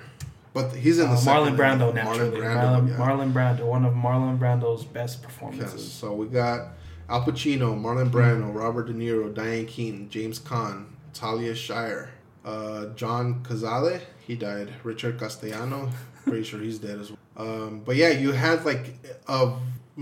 But 0.54 0.74
he's 0.76 0.98
in 1.00 1.08
Uh, 1.08 1.16
the 1.16 1.22
Marlon 1.22 1.56
Brando, 1.56 1.94
naturally. 1.94 2.40
Marlon 2.40 2.42
Marlon, 2.42 2.88
Brando. 2.88 2.98
Marlon, 2.98 3.28
yeah. 3.28 3.34
Brando, 3.58 3.66
one 3.68 3.86
of 3.86 3.94
Marlon 3.94 4.40
Brando's 4.40 4.84
best 4.84 5.22
performances. 5.22 5.92
So 5.92 6.14
we 6.14 6.26
got 6.28 6.70
Al 7.08 7.24
Pacino, 7.24 7.80
Marlon 7.80 8.10
Brando, 8.10 8.54
Robert 8.54 8.88
De 8.88 8.94
Niro, 8.94 9.34
Diane 9.34 9.66
Keaton, 9.68 10.10
James 10.10 10.40
Caan, 10.40 10.86
Talia 11.14 11.54
Shire, 11.56 12.10
uh, 12.46 12.88
John 12.96 13.44
Cazale. 13.44 14.02
He 14.20 14.36
died. 14.36 14.74
Richard 14.84 15.20
Castellano. 15.20 15.90
Pretty 16.26 16.44
sure 16.44 16.60
he's 16.60 16.80
dead 16.80 17.00
as 17.00 17.12
well. 17.12 17.20
Um, 17.38 17.82
but 17.86 17.96
yeah, 17.96 18.10
you 18.10 18.32
had 18.32 18.66
like 18.66 18.96
of 19.28 19.60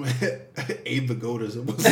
Abe 0.86 1.07
the 1.07 1.15
Goat 1.15 1.41
as 1.41 1.55
it 1.55 1.65
was. 1.65 1.83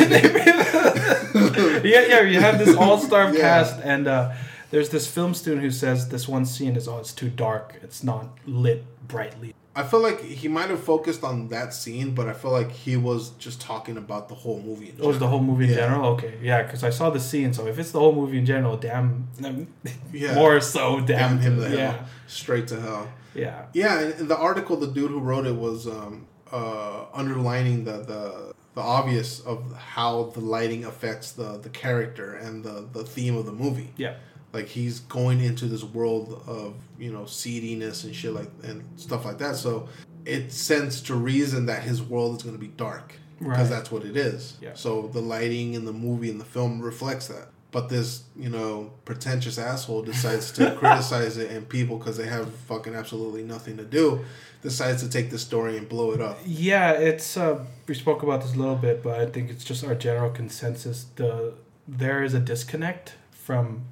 yeah, 1.84 2.06
yeah. 2.06 2.20
You 2.22 2.40
have 2.40 2.58
this 2.58 2.74
all-star 2.76 3.24
Yeah. 3.34 3.40
cast, 3.40 3.80
and 3.82 4.06
uh, 4.08 4.32
there's 4.70 4.88
this 4.90 5.06
film 5.06 5.34
student 5.34 5.62
who 5.62 5.70
says 5.70 6.08
this 6.08 6.26
one 6.28 6.44
scene 6.46 6.76
is 6.76 6.88
oh, 6.88 6.98
it's 6.98 7.12
too 7.12 7.28
dark. 7.30 7.74
It's 7.82 8.02
not 8.02 8.28
lit 8.46 8.84
brightly. 9.08 9.54
I 9.74 9.82
feel 9.82 10.00
like 10.00 10.22
he 10.22 10.48
might 10.48 10.70
have 10.70 10.82
focused 10.82 11.22
on 11.22 11.48
that 11.48 11.74
scene, 11.74 12.14
but 12.14 12.28
I 12.28 12.32
feel 12.32 12.50
like 12.50 12.72
he 12.72 12.96
was 12.96 13.30
just 13.32 13.60
talking 13.60 13.98
about 13.98 14.30
the 14.30 14.34
whole 14.34 14.58
movie. 14.62 14.88
in 14.88 14.96
Oh, 15.02 15.10
is 15.10 15.18
the 15.18 15.26
whole 15.28 15.42
movie 15.42 15.64
in 15.64 15.70
Yeah. 15.70 15.76
general? 15.76 16.12
Okay, 16.12 16.32
yeah, 16.42 16.62
because 16.62 16.82
I 16.82 16.88
saw 16.88 17.10
the 17.10 17.20
scene. 17.20 17.52
So 17.52 17.66
if 17.66 17.78
it's 17.78 17.90
the 17.90 17.98
whole 18.00 18.14
movie 18.14 18.38
in 18.38 18.46
general, 18.46 18.78
damn, 18.78 19.28
Yeah. 20.12 20.34
more 20.34 20.60
so, 20.62 21.00
damn, 21.00 21.06
Damn 21.06 21.38
him 21.40 21.56
the 21.58 21.68
hell. 21.68 22.06
Straight 22.26 22.66
to 22.68 22.80
hell. 22.80 23.08
yeah, 23.34 23.66
Yeah, 23.74 24.00
and 24.00 24.20
in 24.20 24.28
the 24.28 24.36
article, 24.38 24.76
the 24.76 24.86
dude 24.86 25.10
who 25.10 25.20
wrote 25.20 25.46
it 25.46 25.54
was 25.56 25.86
um, 25.86 26.26
uh, 26.50 27.04
underlining 27.12 27.84
the, 27.84 27.98
the 27.98 28.52
the 28.74 28.80
obvious 28.82 29.40
of 29.40 29.74
how 29.74 30.24
the 30.34 30.40
lighting 30.40 30.84
affects 30.84 31.32
the, 31.32 31.56
the 31.58 31.70
character 31.70 32.34
and 32.34 32.62
the, 32.62 32.86
the 32.92 33.04
theme 33.04 33.34
of 33.36 33.46
the 33.46 33.52
movie. 33.52 33.90
yeah, 33.96 34.14
Like 34.56 34.68
he's 34.68 35.00
going 35.00 35.40
into 35.40 35.66
this 35.66 35.84
world 35.84 36.42
of 36.46 36.74
you 36.98 37.12
know 37.12 37.24
seediness 37.26 38.04
and 38.04 38.14
shit 38.14 38.32
like 38.32 38.50
and 38.68 38.82
stuff 38.96 39.24
like 39.28 39.38
that. 39.38 39.56
So 39.56 39.88
it 40.24 40.50
stands 40.52 41.00
to 41.02 41.14
reason 41.14 41.66
that 41.66 41.82
his 41.90 41.98
world 42.02 42.36
is 42.36 42.42
going 42.42 42.56
to 42.60 42.60
be 42.68 42.72
dark 42.88 43.06
because 43.38 43.58
Right. 43.58 43.68
that's 43.68 43.90
what 43.92 44.02
it 44.10 44.16
is. 44.16 44.56
Yeah. 44.62 44.74
So 44.74 44.88
the 45.16 45.20
lighting 45.20 45.74
in 45.74 45.84
the 45.84 45.92
movie 45.92 46.30
and 46.30 46.40
the 46.40 46.44
film 46.56 46.80
reflects 46.80 47.28
that. 47.28 47.48
But 47.70 47.88
this, 47.90 48.22
you 48.44 48.48
know, 48.48 48.92
pretentious 49.04 49.58
asshole 49.58 50.02
decides 50.02 50.50
to 50.52 50.74
criticize 50.80 51.36
it, 51.36 51.50
and 51.50 51.68
people, 51.68 51.98
because 51.98 52.16
they 52.16 52.26
have 52.26 52.48
fucking 52.70 52.94
absolutely 52.94 53.42
nothing 53.42 53.76
to 53.76 53.84
do, 53.84 54.24
decides 54.62 55.02
to 55.02 55.10
take 55.10 55.28
the 55.30 55.38
story 55.38 55.76
and 55.76 55.86
blow 55.88 56.12
it 56.12 56.20
up. 56.22 56.38
yeah. 56.46 56.92
It's 56.92 57.36
uh, 57.36 57.64
we 57.86 57.94
spoke 57.94 58.22
about 58.22 58.40
this 58.42 58.54
a 58.54 58.58
little 58.58 58.76
bit, 58.88 59.02
but 59.02 59.20
I 59.20 59.26
think 59.26 59.50
it's 59.50 59.64
just 59.64 59.84
our 59.84 59.94
general 59.94 60.30
consensus. 60.30 61.06
The 61.16 61.52
there 61.86 62.24
is 62.24 62.32
a 62.34 62.40
disconnect 62.40 63.14
from 63.30 63.82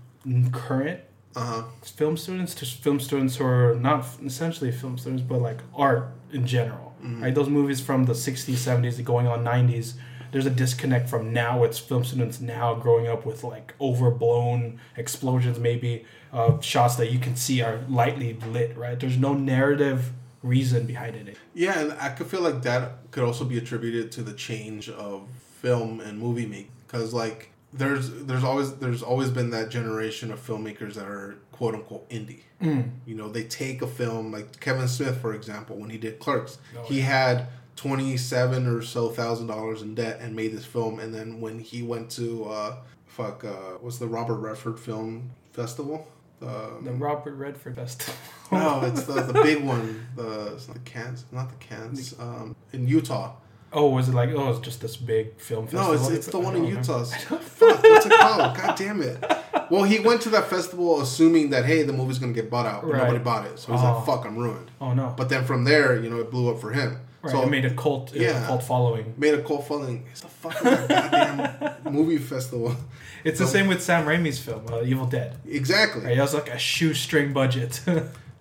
current 0.52 1.00
Uh 1.36 1.40
huh. 1.44 1.62
film 1.82 2.16
students 2.16 2.54
to 2.56 2.64
film 2.66 3.00
students 3.00 3.36
who 3.36 3.44
are 3.44 3.74
not 3.74 4.06
essentially 4.24 4.70
film 4.72 4.96
students, 4.98 5.22
but 5.22 5.40
like 5.40 5.60
art 5.74 6.08
in 6.32 6.46
general. 6.46 6.92
Right, 7.22 7.34
those 7.34 7.50
movies 7.50 7.80
from 7.82 8.06
the 8.06 8.14
'60s, 8.14 8.54
'70s, 8.56 9.04
going 9.04 9.26
on 9.26 9.44
'90s. 9.44 9.94
There's 10.32 10.46
a 10.46 10.50
disconnect 10.50 11.06
from 11.10 11.32
now. 11.34 11.62
It's 11.62 11.78
film 11.78 12.02
students 12.02 12.40
now 12.40 12.74
growing 12.74 13.06
up 13.08 13.26
with 13.26 13.44
like 13.44 13.74
overblown 13.78 14.80
explosions, 14.96 15.58
maybe 15.58 16.06
uh, 16.32 16.58
shots 16.60 16.96
that 16.96 17.12
you 17.12 17.18
can 17.18 17.36
see 17.36 17.60
are 17.60 17.80
lightly 17.90 18.32
lit. 18.50 18.76
Right, 18.78 18.98
there's 18.98 19.18
no 19.18 19.34
narrative 19.34 20.12
reason 20.42 20.86
behind 20.86 21.14
it. 21.16 21.36
Yeah, 21.52 21.78
and 21.78 21.92
I 22.00 22.08
could 22.08 22.26
feel 22.26 22.40
like 22.40 22.62
that 22.62 23.10
could 23.10 23.24
also 23.24 23.44
be 23.44 23.58
attributed 23.58 24.10
to 24.12 24.22
the 24.22 24.32
change 24.32 24.88
of 24.88 25.28
film 25.60 26.00
and 26.00 26.18
movie 26.18 26.46
making, 26.46 26.70
because 26.86 27.12
like 27.12 27.50
there's 27.74 28.10
there's 28.24 28.44
always 28.44 28.74
there's 28.76 29.02
always 29.02 29.30
been 29.30 29.50
that 29.50 29.68
generation 29.68 30.30
of 30.32 30.44
filmmakers 30.44 30.94
that 30.94 31.06
are 31.06 31.36
quote 31.52 31.74
unquote 31.74 32.08
indie. 32.08 32.40
Mm. 32.62 32.90
You 33.04 33.14
know, 33.16 33.28
they 33.28 33.44
take 33.44 33.82
a 33.82 33.86
film 33.86 34.32
like 34.32 34.60
Kevin 34.60 34.88
Smith, 34.88 35.20
for 35.20 35.34
example, 35.34 35.76
when 35.76 35.90
he 35.90 35.98
did 35.98 36.18
Clerks, 36.18 36.58
Oh, 36.78 36.82
he 36.84 37.00
had 37.00 37.46
twenty 37.76 38.16
seven 38.16 38.66
or 38.66 38.80
so 38.82 39.08
thousand 39.10 39.48
dollars 39.48 39.82
in 39.82 39.94
debt 39.94 40.18
and 40.20 40.34
made 40.36 40.52
this 40.52 40.64
film, 40.64 41.00
and 41.00 41.12
then 41.12 41.40
when 41.40 41.58
he 41.58 41.82
went 41.82 42.10
to 42.12 42.44
uh, 42.44 42.76
fuck, 43.06 43.44
uh, 43.44 43.78
what's 43.80 43.98
the 43.98 44.06
Robert 44.08 44.36
Redford 44.36 44.78
Film 44.78 45.30
Festival? 45.52 46.06
The, 46.40 46.78
The 46.82 46.92
Robert 46.92 47.34
Redford 47.34 47.76
Festival. 47.76 48.14
no, 48.52 48.82
it's 48.84 49.04
the, 49.04 49.14
the 49.22 49.32
big 49.42 49.64
one. 49.74 50.06
The 50.16 50.52
it's 50.54 50.68
not 50.68 50.74
the 50.74 50.90
Cannes, 50.90 51.24
not 51.32 51.48
the 51.48 51.64
Cannes. 51.64 52.14
Um, 52.18 52.54
in 52.72 52.86
Utah. 52.86 53.32
Oh, 53.74 53.88
was 53.88 54.08
it 54.08 54.14
like 54.14 54.30
oh, 54.30 54.50
it's 54.50 54.60
just 54.60 54.80
this 54.80 54.96
big 54.96 55.38
film 55.40 55.66
festival? 55.66 55.86
No, 55.88 55.92
it's 56.00 56.08
it's 56.10 56.26
the 56.28 56.38
one 56.38 56.54
in. 56.56 56.64
Utah. 56.64 57.04
Fuck, 57.04 57.82
what's 57.82 58.06
it 58.06 58.12
called? 58.12 58.56
God 58.56 58.76
damn 58.76 59.02
it. 59.02 59.22
Well, 59.70 59.82
he 59.82 59.98
went 59.98 60.20
to 60.22 60.28
that 60.30 60.46
festival 60.48 61.00
assuming 61.00 61.50
that 61.50 61.64
hey, 61.64 61.82
the 61.82 61.92
movie's 61.92 62.18
gonna 62.18 62.32
get 62.32 62.48
bought 62.50 62.66
out, 62.66 62.82
but 62.82 62.92
Right. 62.92 63.02
nobody 63.04 63.18
bought 63.18 63.46
it. 63.46 63.58
So 63.58 63.72
he's 63.72 63.82
Oh. 63.82 63.84
like, 63.94 64.06
"Fuck, 64.06 64.24
I'm 64.26 64.36
ruined." 64.38 64.70
Oh 64.80 64.92
no! 64.94 65.12
But 65.16 65.28
then 65.28 65.44
from 65.44 65.64
there, 65.64 66.00
you 66.00 66.08
know, 66.08 66.20
it 66.20 66.30
blew 66.30 66.50
up 66.50 66.60
for 66.60 66.72
him. 66.72 67.00
Right, 67.22 67.32
so 67.32 67.42
it 67.42 67.48
made 67.50 67.64
a 67.64 67.74
cult, 67.74 68.14
yeah. 68.14 68.32
yeah. 68.32 68.46
cult 68.46 68.62
following. 68.62 69.14
made 69.16 69.32
a 69.32 69.42
cult 69.42 69.66
following. 69.66 70.04
It's 70.10 70.20
the 70.20 70.28
fucking 70.28 70.88
goddamn 70.88 71.74
movie 71.90 72.18
festival. 72.18 72.76
It's 73.24 73.38
the 73.38 73.46
same 73.46 73.66
with 73.66 73.82
Sam 73.82 74.04
Raimi's 74.04 74.38
film, 74.38 74.66
uh, 74.70 74.82
Evil 74.82 75.06
Dead. 75.06 75.38
Exactly. 75.48 76.04
Right, 76.04 76.18
it 76.18 76.20
was 76.20 76.34
like 76.34 76.50
a 76.50 76.58
shoestring 76.58 77.32
budget. 77.32 77.80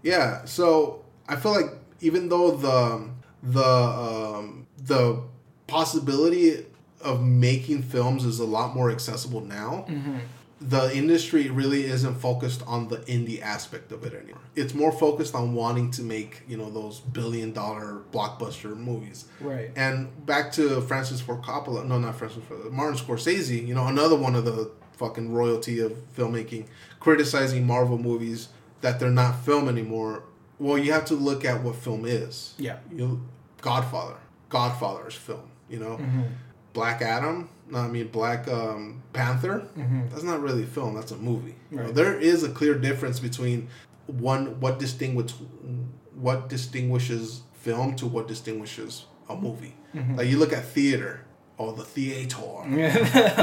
Yeah, 0.04 0.44
so 0.44 1.06
I 1.30 1.38
feel 1.38 1.54
like 1.54 1.72
even 2.02 2.28
though 2.28 2.52
the 2.52 3.08
the 3.42 3.64
um, 3.66 4.63
the 4.86 5.22
possibility 5.68 6.66
of 7.02 7.24
making 7.24 7.84
films 7.84 8.26
is 8.26 8.40
a 8.40 8.46
lot 8.46 8.76
more 8.76 8.90
accessible 8.92 9.42
now, 9.42 9.86
mm-hmm. 9.90 10.18
the 10.62 10.96
industry 10.96 11.50
really 11.50 11.84
isn't 11.84 12.16
focused 12.16 12.64
on 12.66 12.88
the 12.88 12.98
indie 12.98 13.42
aspect 13.42 13.92
of 13.92 14.04
it 14.06 14.14
anymore. 14.14 14.42
It's 14.56 14.74
more 14.74 14.92
focused 14.92 15.36
on 15.36 15.54
wanting 15.54 15.92
to 15.92 16.02
make 16.02 16.44
you 16.48 16.58
know 16.58 16.70
those 16.70 17.00
billion 17.00 17.52
dollar 17.52 18.04
blockbuster 18.12 18.76
movies. 18.76 19.26
right. 19.40 19.72
And 19.76 20.26
back 20.26 20.52
to 20.54 20.82
Francis 20.82 21.22
Ford 21.22 21.42
Coppola, 21.42 21.86
no, 21.86 22.00
not 22.00 22.16
Francis 22.16 22.44
Ford, 22.46 22.72
Martin 22.72 22.98
Scorsese. 22.98 23.66
You 23.68 23.76
know, 23.76 23.88
another 23.88 24.16
one 24.16 24.36
of 24.36 24.46
the 24.46 24.72
fucking 24.94 25.34
royalty 25.34 25.80
of 25.80 25.92
filmmaking, 26.16 26.66
criticizing 27.00 27.66
Marvel 27.68 27.98
movies 27.98 28.50
that 28.82 29.00
they're 29.00 29.10
not 29.10 29.44
film 29.44 29.68
anymore. 29.68 30.24
Well, 30.60 30.78
you 30.78 30.94
have 30.94 31.06
to 31.06 31.16
look 31.16 31.44
at 31.44 31.64
what 31.64 31.76
film 31.76 32.06
is. 32.06 32.54
Yeah. 32.58 32.78
You, 32.92 33.26
Godfather, 33.62 34.18
Godfather's 34.54 35.16
film. 35.16 35.50
You 35.68 35.80
know, 35.80 35.98
mm-hmm. 35.98 36.22
Black 36.74 37.02
Adam. 37.02 37.50
I 37.74 37.88
mean 37.88 38.08
Black 38.10 38.48
um, 38.48 39.02
Panther. 39.12 39.68
Mm-hmm. 39.76 40.10
That's 40.10 40.24
not 40.24 40.42
really 40.42 40.64
a 40.64 40.68
film. 40.68 40.94
That's 40.94 41.12
a 41.12 41.18
movie. 41.18 41.56
You 41.72 41.78
know, 41.78 41.92
there 41.92 42.18
is 42.20 42.44
a 42.44 42.50
clear 42.50 42.76
difference 42.76 43.20
between 43.20 43.68
one 44.06 44.60
what 44.60 44.78
distinguish 44.78 45.32
what 46.14 46.50
distinguishes 46.50 47.42
film 47.54 47.96
to 47.96 48.06
what 48.06 48.28
distinguishes 48.28 49.06
a 49.28 49.36
movie. 49.36 49.74
Mm-hmm. 49.96 50.18
Like 50.18 50.28
you 50.28 50.38
look 50.38 50.54
at 50.54 50.64
theater 50.66 51.26
or 51.58 51.74
the 51.74 51.84
theater, 51.84 52.64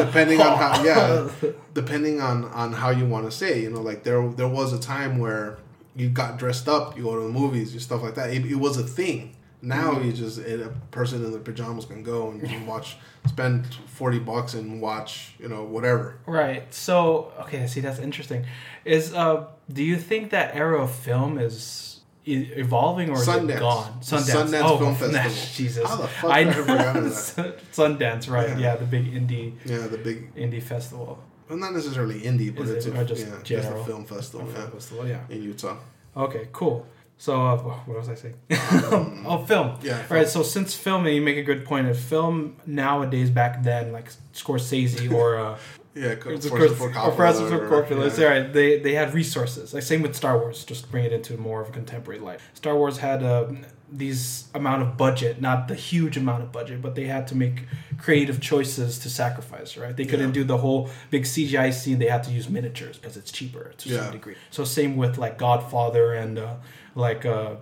depending 0.07 0.41
on 0.41 0.57
how 0.59 0.85
yeah, 0.85 1.29
depending 1.75 2.21
on 2.21 2.45
on 2.45 2.73
how 2.73 2.91
you 2.91 3.07
want 3.07 3.25
to 3.29 3.37
say. 3.37 3.63
You 3.63 3.71
know, 3.71 3.81
like 3.81 4.05
there 4.05 4.29
there 4.29 4.49
was 4.49 4.73
a 4.73 4.79
time 4.79 5.19
where 5.19 5.59
you 5.97 6.09
got 6.09 6.39
dressed 6.39 6.69
up, 6.69 6.97
you 6.97 7.03
go 7.03 7.17
to 7.17 7.23
the 7.23 7.29
movies, 7.29 7.73
and 7.73 7.83
stuff 7.83 8.03
like 8.03 8.15
that. 8.15 8.31
It, 8.31 8.47
it 8.47 8.57
was 8.57 8.77
a 8.77 8.85
thing. 8.85 9.35
Now 9.63 10.01
you 10.01 10.13
just 10.13 10.39
a 10.39 10.73
person 10.91 11.25
in 11.25 11.31
their 11.33 11.41
pajamas 11.41 11.85
can 11.85 12.03
go 12.03 12.31
and 12.31 12.43
can 12.43 12.67
watch, 12.67 12.97
spend 13.27 13.67
forty 13.87 14.19
bucks 14.19 14.55
and 14.55 14.81
watch 14.81 15.35
you 15.39 15.49
know 15.49 15.65
whatever. 15.65 16.19
Right. 16.27 16.73
So 16.73 17.33
okay, 17.41 17.67
see 17.67 17.81
that's 17.81 17.99
interesting. 17.99 18.47
Is 18.85 19.13
uh, 19.13 19.47
do 19.73 19.83
you 19.85 19.99
think 19.99 20.31
that 20.31 20.55
era 20.55 20.83
of 20.83 20.91
film 20.95 21.39
is 21.39 22.01
evolving 22.27 23.11
or 23.11 23.15
is 23.21 23.27
Sundance. 23.27 23.57
it 23.57 23.59
gone? 23.61 23.99
The 24.01 24.17
Sundance 24.17 24.79
Film 24.79 24.95
Festival. 25.03 25.55
Jesus. 25.55 25.89
How 25.89 25.97
the 25.97 26.09
fuck 26.09 26.31
I 26.31 26.39
I 26.41 26.53
forget 26.53 26.81
about 26.81 26.95
that? 27.05 27.73
Sundance, 27.73 28.31
right? 28.31 28.49
Yeah. 28.51 28.59
Yeah. 28.59 28.77
the 28.77 28.87
big 28.87 29.13
indie 29.13 29.53
Yeah, 29.65 29.87
the 29.89 29.99
big, 29.99 30.35
indie 30.35 30.63
festival. 30.63 31.19
well, 31.49 31.59
not 31.59 31.73
necessarily 31.75 32.21
indie, 32.21 32.55
but 32.55 32.65
Is 32.65 32.71
it's 32.71 32.87
it- 32.87 32.97
a 32.97 33.05
just 33.05 33.27
yeah, 33.27 33.33
just 33.43 33.47
general? 33.67 33.83
a 33.83 33.85
film 33.85 34.05
festival. 34.05 34.47
Film 34.47 34.63
Yeah, 34.65 34.71
festival, 34.71 35.07
yeah. 35.07 35.21
in 35.29 35.43
Utah. 35.43 35.77
Okay, 36.17 36.49
cool. 36.53 36.87
So 37.21 37.33
uh, 37.47 37.59
what 37.59 37.99
was 37.99 38.09
I 38.09 38.15
saying? 38.15 38.37
Um, 38.93 39.25
oh, 39.27 39.45
film. 39.45 39.77
Yeah, 39.83 40.03
Right. 40.09 40.27
So 40.27 40.43
since 40.43 40.75
filming, 40.75 41.15
you 41.15 41.21
make 41.21 41.37
a 41.37 41.43
good 41.43 41.67
point. 41.67 41.87
Of 41.87 41.99
film 41.99 42.57
nowadays, 42.65 43.29
back 43.29 43.63
then, 43.63 43.93
like 43.93 44.09
Scorsese 44.33 45.13
or 45.13 45.39
uh, 45.39 45.59
Yeah, 45.95 46.15
Francis 46.15 46.51
course, 46.51 46.73
Ford 46.79 46.93
or 46.93 46.95
Coppola 46.95 47.17
Francis 47.17 47.51
Ford 47.51 47.63
or- 47.65 47.69
Coppola. 47.83 48.07
It's 48.07 48.19
yeah. 48.19 48.25
all 48.27 48.31
right. 48.33 48.53
They 48.53 48.79
they 48.79 48.95
had 48.95 49.13
resources. 49.13 49.75
Like 49.75 49.83
same 49.83 50.01
with 50.03 50.15
Star 50.17 50.39
Wars. 50.39 50.65
Just 50.65 50.91
bring 50.91 51.05
it 51.05 51.13
into 51.13 51.37
more 51.37 51.61
of 51.61 51.69
a 51.69 51.73
contemporary 51.73 52.21
life. 52.21 52.41
Star 52.55 52.75
Wars 52.77 52.97
had 52.99 53.23
um, 53.23 53.67
these 53.93 54.49
amount 54.55 54.81
of 54.83 54.97
budget, 54.97 55.41
not 55.43 55.69
the 55.69 55.75
huge 55.75 56.17
amount 56.17 56.43
of 56.45 56.53
budget, 56.53 56.81
but 56.81 56.95
they 56.95 57.07
had 57.07 57.27
to 57.29 57.35
make 57.37 57.65
creative 57.99 58.41
choices 58.41 58.99
to 59.01 59.11
sacrifice. 59.11 59.77
Right? 59.77 59.95
They 59.95 60.07
couldn't 60.07 60.29
Yeah. 60.29 60.41
do 60.41 60.45
the 60.45 60.59
whole 60.59 60.89
big 61.11 61.25
CGI 61.25 61.71
scene. 61.75 61.99
They 61.99 62.09
had 62.09 62.23
to 62.25 62.31
use 62.31 62.49
miniatures 62.49 62.97
because 62.97 63.17
it's 63.17 63.33
cheaper 63.33 63.73
to 63.79 63.89
Yeah. 63.89 64.05
some 64.05 64.13
degree. 64.13 64.37
So 64.51 64.65
same 64.65 64.97
with 64.97 65.19
like 65.19 65.37
Godfather 65.39 66.15
and 66.15 66.39
uh, 66.39 66.55
like. 66.95 67.25
Uh, 67.25 67.57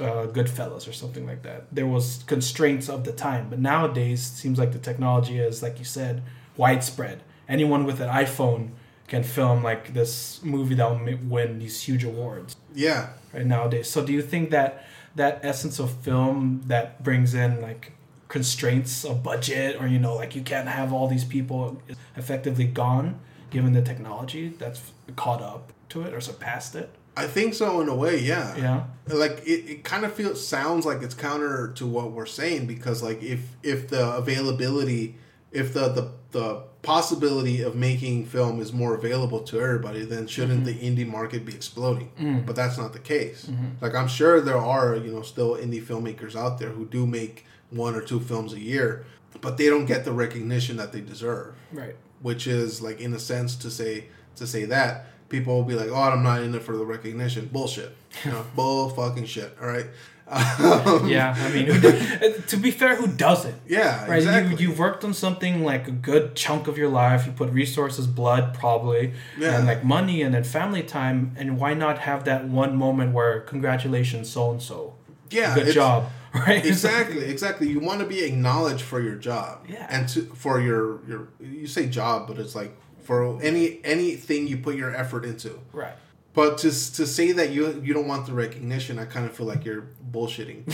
uh, 0.00 0.26
Goodfellas 0.26 0.88
or 0.88 0.92
something 0.92 1.24
like 1.24 1.42
that. 1.42 1.72
There 1.72 1.86
was 1.86 2.24
constraints 2.26 2.88
of 2.88 3.04
the 3.04 3.12
time, 3.12 3.48
but 3.48 3.60
nowadays 3.60 4.20
it 4.28 4.34
seems 4.34 4.58
like 4.58 4.72
the 4.72 4.80
technology 4.80 5.38
is, 5.38 5.62
like 5.62 5.78
you 5.78 5.84
said, 5.84 6.24
widespread. 6.56 7.22
Anyone 7.48 7.84
with 7.84 8.00
an 8.00 8.08
iPhone 8.08 8.70
can 9.06 9.22
film 9.22 9.62
like 9.62 9.94
this 9.94 10.42
movie 10.42 10.74
that 10.74 10.90
will 10.90 11.18
win 11.28 11.58
these 11.58 11.82
huge 11.82 12.04
awards 12.04 12.56
Yeah, 12.74 13.10
right 13.32 13.44
nowadays. 13.46 13.88
So 13.88 14.04
do 14.04 14.12
you 14.12 14.22
think 14.22 14.50
that 14.50 14.86
that 15.14 15.40
essence 15.44 15.78
of 15.78 15.92
film 16.02 16.62
that 16.66 17.04
brings 17.04 17.34
in 17.34 17.60
like 17.60 17.92
constraints 18.28 19.04
of 19.04 19.22
budget 19.22 19.80
or 19.80 19.86
you 19.86 19.98
know 19.98 20.16
like 20.16 20.34
you 20.34 20.42
can't 20.42 20.68
have 20.68 20.92
all 20.92 21.06
these 21.06 21.24
people 21.24 21.80
effectively 22.16 22.64
gone 22.64 23.20
given 23.50 23.74
the 23.74 23.82
technology 23.82 24.48
that's 24.48 24.90
caught 25.14 25.40
up 25.40 25.72
to 25.90 26.02
it 26.02 26.12
or 26.12 26.20
surpassed 26.20 26.74
it? 26.74 26.90
I 27.16 27.26
think 27.26 27.54
so 27.54 27.80
in 27.80 27.88
a 27.88 27.94
way. 27.94 28.18
Yeah, 28.18 28.56
Yeah. 28.56 28.84
like 29.08 29.42
it, 29.46 29.70
it 29.70 29.84
kind 29.84 30.04
of 30.04 30.12
feels 30.12 30.46
sounds 30.46 30.84
like 30.84 31.02
it's 31.02 31.14
counter 31.14 31.68
to 31.76 31.86
what 31.86 32.12
we're 32.12 32.26
saying 32.26 32.66
because 32.66 33.02
like 33.02 33.22
if 33.22 33.40
if 33.62 33.88
the 33.88 34.14
availability 34.16 35.16
if 35.52 35.72
the 35.72 35.88
the, 35.88 36.10
the 36.32 36.62
possibility 36.82 37.62
of 37.62 37.74
making 37.74 38.26
film 38.26 38.60
is 38.60 38.72
more 38.72 38.94
available 38.94 39.40
to 39.40 39.58
everybody 39.60 40.04
then 40.04 40.26
shouldn't 40.26 40.64
mm-hmm. 40.66 40.94
the 40.96 41.04
indie 41.04 41.08
market 41.10 41.46
be 41.46 41.54
exploding 41.54 42.10
mm. 42.20 42.44
but 42.44 42.54
that's 42.54 42.76
not 42.76 42.92
the 42.92 42.98
case 42.98 43.46
mm-hmm. 43.46 43.68
like 43.80 43.94
i'm 43.94 44.08
sure 44.08 44.40
there 44.40 44.58
are 44.58 44.94
you 44.96 45.10
know 45.10 45.22
still 45.22 45.56
indie 45.56 45.82
filmmakers 45.82 46.36
out 46.36 46.58
there 46.58 46.68
who 46.70 46.84
do 46.84 47.06
make 47.06 47.46
one 47.70 47.94
or 47.94 48.02
two 48.02 48.20
films 48.20 48.52
a 48.52 48.60
year 48.60 49.06
but 49.40 49.56
they 49.56 49.66
don't 49.70 49.86
get 49.86 50.04
the 50.04 50.12
recognition 50.12 50.76
that 50.76 50.92
they 50.92 51.00
deserve 51.00 51.54
Right. 51.72 51.96
which 52.20 52.46
is 52.46 52.82
like 52.82 53.00
in 53.00 53.14
a 53.14 53.18
sense 53.18 53.56
to 53.56 53.70
say 53.70 54.08
to 54.36 54.46
say 54.46 54.64
that 54.66 55.06
people 55.28 55.54
will 55.56 55.64
be 55.64 55.74
like, 55.74 55.88
"Oh, 55.90 55.94
I'm 55.96 56.22
not 56.22 56.42
in 56.42 56.54
it 56.54 56.62
for 56.62 56.76
the 56.76 56.84
recognition." 56.84 57.48
Bullshit. 57.52 57.94
You 58.24 58.30
know, 58.32 58.44
bull 58.56 58.88
fucking 58.90 59.26
shit. 59.26 59.56
All 59.60 59.66
right. 59.68 59.86
Um, 60.26 61.06
Yeah, 61.08 61.34
I 61.36 61.50
mean, 61.52 61.66
do, 61.80 62.34
to 62.48 62.56
be 62.56 62.70
fair, 62.70 62.96
who 62.96 63.06
doesn't? 63.08 63.56
Yeah. 63.68 64.06
Right, 64.08 64.16
Exactly. 64.16 64.52
you 64.56 64.68
you've 64.70 64.78
worked 64.78 65.04
on 65.04 65.12
something 65.12 65.62
like 65.64 65.86
a 65.86 65.90
good 65.90 66.34
chunk 66.34 66.66
of 66.66 66.78
your 66.78 66.88
life. 66.88 67.26
You 67.26 67.32
put 67.32 67.50
resources, 67.50 68.06
blood, 68.06 68.54
probably, 68.54 69.12
Yeah. 69.38 69.58
and 69.58 69.66
like 69.66 69.84
money, 69.84 70.22
and 70.22 70.34
then 70.34 70.42
family 70.44 70.82
time. 70.82 71.34
And 71.38 71.58
why 71.58 71.74
not 71.74 71.98
have 71.98 72.24
that 72.24 72.46
one 72.48 72.74
moment 72.76 73.12
where 73.12 73.40
congratulations, 73.40 74.30
so 74.30 74.50
and 74.50 74.62
so, 74.62 74.94
yeah. 75.30 75.54
good 75.54 75.74
job, 75.74 76.10
right? 76.34 76.64
Exactly. 76.64 77.24
Exactly. 77.26 77.68
You 77.68 77.80
want 77.80 78.00
to 78.00 78.06
be 78.06 78.24
acknowledged 78.24 78.82
for 78.82 79.00
your 79.02 79.16
job. 79.16 79.66
Yeah. 79.68 79.86
And 79.90 80.08
to 80.10 80.22
for 80.34 80.58
your 80.58 81.00
your 81.06 81.28
you 81.40 81.66
say 81.66 81.86
job, 81.86 82.28
but 82.28 82.38
it's 82.38 82.54
like 82.54 82.74
for 83.04 83.40
any 83.42 83.80
anything 83.84 84.46
you 84.48 84.56
put 84.58 84.74
your 84.76 84.94
effort 84.94 85.24
into. 85.24 85.60
right. 85.72 85.94
But 86.34 86.58
to 86.58 86.68
to 86.70 87.06
say 87.06 87.30
that 87.32 87.50
you 87.50 87.80
you 87.84 87.94
don't 87.94 88.08
want 88.08 88.26
the 88.26 88.32
recognition, 88.32 88.98
I 88.98 89.04
kind 89.04 89.24
of 89.24 89.36
feel 89.36 89.46
like 89.46 89.64
you're 89.64 89.86
bullshitting. 90.10 90.64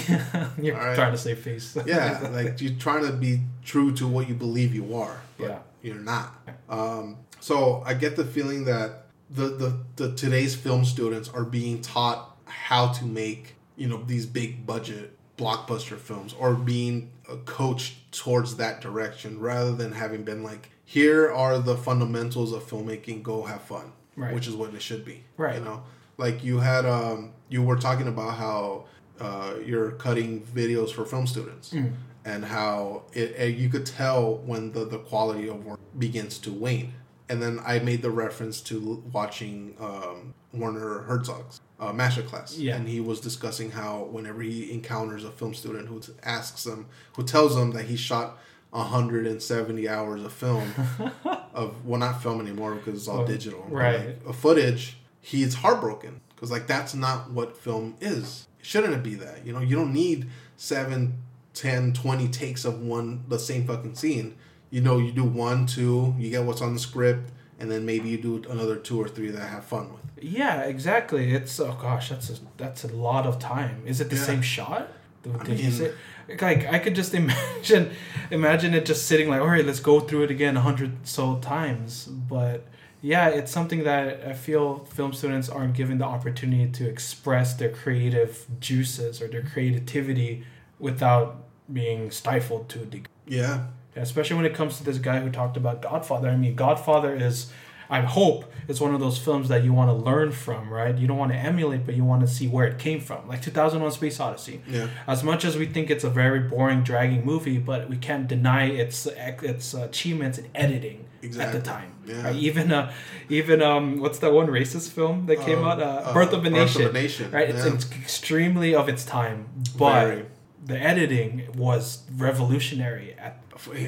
You're 0.65 0.75
right. 0.77 0.95
trying 0.95 1.13
to 1.13 1.19
save 1.19 1.41
face. 1.41 1.77
yeah, 1.85 2.29
like 2.33 2.61
you're 2.63 2.79
trying 2.79 3.05
to 3.07 3.13
be 3.13 3.41
true 3.63 3.93
to 3.97 4.07
what 4.09 4.27
you 4.29 4.35
believe 4.35 4.75
you 4.75 4.95
are, 4.97 5.21
but 5.39 5.49
Yeah. 5.49 5.59
you're 5.83 5.97
not. 6.15 6.33
Um, 6.71 7.19
so 7.41 7.83
I 7.85 7.93
get 7.95 8.17
the 8.17 8.25
feeling 8.25 8.65
that 8.65 9.07
the, 9.29 9.49
the 9.49 9.79
the 9.97 10.15
today's 10.17 10.55
film 10.57 10.85
students 10.87 11.29
are 11.29 11.45
being 11.45 11.83
taught 11.83 12.37
how 12.47 12.89
to 12.93 13.05
make 13.05 13.55
you 13.77 13.87
know 13.87 14.03
these 14.07 14.25
big 14.27 14.65
budget 14.67 15.17
blockbuster 15.37 15.99
films, 15.99 16.35
or 16.39 16.55
being 16.55 17.11
uh, 17.31 17.37
coached 17.45 18.13
towards 18.13 18.57
that 18.57 18.81
direction, 18.81 19.39
rather 19.41 19.73
than 19.73 19.93
having 19.93 20.23
been 20.23 20.43
like, 20.43 20.71
here 20.91 21.31
are 21.33 21.61
the 21.61 21.77
fundamentals 21.77 22.53
of 22.53 22.65
filmmaking. 22.69 23.23
Go 23.23 23.45
have 23.45 23.63
fun, 23.63 23.93
Right. 24.17 24.35
which 24.35 24.49
is 24.49 24.55
what 24.57 24.75
it 24.75 24.83
should 24.83 25.05
be. 25.05 25.23
Right. 25.37 25.55
You 25.59 25.65
know, 25.65 25.85
like 26.17 26.43
you 26.43 26.59
had 26.59 26.85
um 26.85 27.33
you 27.49 27.63
were 27.63 27.77
talking 27.77 28.09
about 28.09 28.35
how 28.37 28.87
uh, 29.21 29.55
you're 29.65 29.93
cutting 29.93 30.41
videos 30.43 30.91
for 30.91 31.05
film 31.05 31.27
students 31.29 31.71
Mm. 31.73 31.93
and 32.25 32.45
how 32.45 33.03
it, 33.13 33.55
you 33.57 33.69
could 33.69 33.87
tell 33.87 34.37
when 34.51 34.73
the, 34.73 34.85
the 34.85 34.99
quality 34.99 35.47
of 35.49 35.65
work 35.65 35.79
begins 35.99 36.39
to 36.39 36.51
wane 36.53 36.93
and 37.29 37.41
then 37.43 37.61
i 37.67 37.79
made 37.79 38.01
the 38.03 38.11
reference 38.11 38.61
to 38.63 39.03
watching 39.13 39.75
um, 39.79 40.33
werner 40.55 41.01
herzog's 41.09 41.61
uh, 41.79 41.93
masterclass 41.93 42.55
Yeah. 42.57 42.77
and 42.77 42.89
he 42.89 43.01
was 43.01 43.21
discussing 43.21 43.71
how 43.73 43.93
whenever 44.11 44.41
he 44.43 44.73
encounters 44.73 45.23
a 45.25 45.31
film 45.31 45.53
student 45.55 45.89
who 45.89 46.01
asks 46.23 46.65
him 46.67 46.87
who 47.17 47.23
tells 47.25 47.53
him 47.57 47.71
that 47.73 47.85
he 47.93 47.97
shot 47.97 48.39
170 48.71 49.89
hours 49.89 50.23
of 50.25 50.33
film 50.33 50.73
of 51.55 51.85
well 51.85 51.99
not 51.99 52.23
film 52.23 52.41
anymore 52.41 52.75
because 52.75 52.95
it's 52.95 53.09
all 53.09 53.25
digital 53.25 53.65
right. 53.69 54.07
like, 54.07 54.19
a 54.29 54.33
footage 54.33 54.97
he's 55.21 55.55
heartbroken 55.55 56.21
because 56.35 56.51
like 56.51 56.67
that's 56.67 56.95
not 56.95 57.31
what 57.31 57.57
film 57.57 57.97
is 58.01 58.47
shouldn't 58.63 58.95
it 58.95 59.03
be 59.03 59.15
that 59.15 59.45
you 59.45 59.53
know 59.53 59.61
you 59.61 59.75
don't 59.77 59.93
need 59.93 60.29
7 60.57 61.15
10 61.55 61.93
20 61.93 62.29
takes 62.29 62.65
of 62.65 62.81
one 62.81 63.25
the 63.29 63.39
same 63.39 63.67
fucking 63.67 63.95
scene 63.95 64.37
you 64.71 64.81
know 64.81 64.99
you 64.99 65.11
do 65.13 65.25
one 65.25 65.67
two 65.67 66.15
you 66.19 66.31
get 66.31 66.45
what's 66.45 66.61
on 66.63 66.73
the 66.75 66.81
script 66.81 67.31
and 67.59 67.71
then 67.71 67.85
maybe 67.85 68.09
you 68.09 68.17
do 68.19 68.43
another 68.51 68.77
two 68.77 68.99
or 69.01 69.07
three 69.09 69.31
that 69.31 69.43
I 69.43 69.47
have 69.49 69.65
fun 69.65 69.93
with 69.93 70.01
Yeah, 70.25 70.63
exactly. 70.63 71.35
It's 71.35 71.59
oh 71.61 71.77
gosh, 71.81 72.09
that's 72.09 72.31
a 72.31 72.35
that's 72.57 72.85
a 72.85 72.89
lot 72.89 73.27
of 73.27 73.39
time. 73.39 73.83
Is 73.85 74.01
it 74.01 74.09
the 74.09 74.17
Yeah. 74.17 74.23
same 74.23 74.41
shot? 74.43 74.89
I 75.27 75.45
did 75.45 75.61
you 75.61 75.71
say? 75.71 75.93
Like 76.29 76.67
I 76.67 76.79
could 76.79 76.95
just 76.95 77.15
imagine, 77.23 77.93
imagine 78.31 78.75
it 78.75 78.87
just 78.87 79.07
sitting 79.07 79.29
like, 79.29 79.41
all 79.41 79.49
right, 79.49 79.65
let's 79.65 79.81
go 79.81 80.01
through 80.01 80.25
it 80.25 80.31
again 80.31 80.57
a 80.57 80.61
hundred 80.61 81.07
so 81.07 81.37
times. 81.39 82.07
But 82.07 82.67
yeah, 83.03 83.29
it's 83.29 83.51
something 83.51 83.85
that 83.85 84.25
I 84.27 84.35
feel 84.35 84.85
film 84.85 85.13
students 85.13 85.49
aren't 85.49 85.75
given 85.75 85.99
the 85.99 86.05
opportunity 86.05 86.71
to 86.71 86.89
express 86.89 87.55
their 87.55 87.71
creative 87.71 88.47
juices 88.61 89.23
or 89.23 89.29
their 89.29 89.43
creativity 89.43 90.45
without 90.79 91.45
being 91.73 92.11
stifled 92.11 92.69
to 92.69 92.83
a 92.83 92.85
degree. 92.85 93.07
yeah 93.27 93.67
especially 93.97 94.37
when 94.37 94.47
it 94.47 94.55
comes 94.55 94.79
to 94.79 94.85
this 94.85 94.99
guy 94.99 95.21
who 95.21 95.31
talked 95.31 95.57
about 95.57 95.83
Godfather. 95.83 96.29
I 96.29 96.37
mean, 96.37 96.55
Godfather 96.55 97.15
is, 97.15 97.51
I 97.91 98.01
hope, 98.03 98.45
it's 98.69 98.81
one 98.81 98.95
of 98.95 99.01
those 99.01 99.19
films 99.19 99.49
that 99.49 99.65
you 99.65 99.73
want 99.73 99.89
to 99.91 99.95
learn 100.11 100.31
from, 100.31 100.71
right? 100.71 100.97
You 100.97 101.07
don't 101.09 101.19
want 101.19 101.33
to 101.33 101.39
emulate, 101.39 101.85
but 101.87 101.97
you 101.97 102.05
want 102.05 102.21
to 102.23 102.29
see 102.29 102.47
where 102.47 102.67
it 102.67 102.79
came 102.79 103.01
from. 103.01 103.27
Like 103.29 103.43
2001 103.43 103.91
Space 103.93 104.21
Odyssey. 104.21 104.61
yeah 104.69 104.87
As 105.09 105.25
much 105.25 105.45
as 105.45 105.57
we 105.57 105.67
think 105.67 105.91
it's 105.91 106.05
a 106.05 106.11
very 106.11 106.41
boring, 106.41 106.83
dragging 106.85 107.25
movie, 107.25 107.59
but 107.59 107.89
we 107.91 107.97
can't 107.97 108.27
deny 108.29 108.67
its 108.67 109.07
its 109.07 109.75
achievements 109.75 110.39
in 110.39 110.47
editing 110.55 111.05
at 111.39 111.53
the 111.53 111.61
time. 111.61 111.91
Yeah. 112.07 112.23
Right? 112.25 112.37
Even 112.37 112.73
uh, 112.73 112.93
even 113.29 113.61
um, 113.61 113.85
what's 114.01 114.21
that 114.21 114.33
one 114.33 114.47
racist 114.47 114.91
film 114.91 115.27
that 115.27 115.41
came 115.41 115.59
Um, 115.59 115.65
out? 115.69 115.81
Uh, 115.83 115.85
uh, 115.85 116.15
Birth 116.15 116.33
of 116.33 116.41
a 116.47 116.51
Birth 116.51 116.53
Nation. 116.53 116.83
of 116.83 116.91
a 116.91 116.93
Nation, 117.03 117.31
Right. 117.33 117.51
It's, 117.51 117.65
yeah. 117.67 117.75
it's 117.75 117.87
extremely 118.05 118.75
of 118.75 118.89
its 118.89 119.05
time, 119.05 119.39
but 119.77 120.07
Very. 120.07 120.25
the 120.65 120.79
editing 120.81 121.49
was 121.57 122.05
revolutionary 122.17 123.15
at 123.19 123.35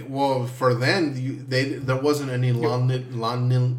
well 0.08 0.46
for 0.46 0.74
then 0.74 1.14
you, 1.16 1.32
they 1.48 1.64
there 1.88 1.96
wasn't 1.96 2.30
any 2.30 2.52
non 2.52 2.88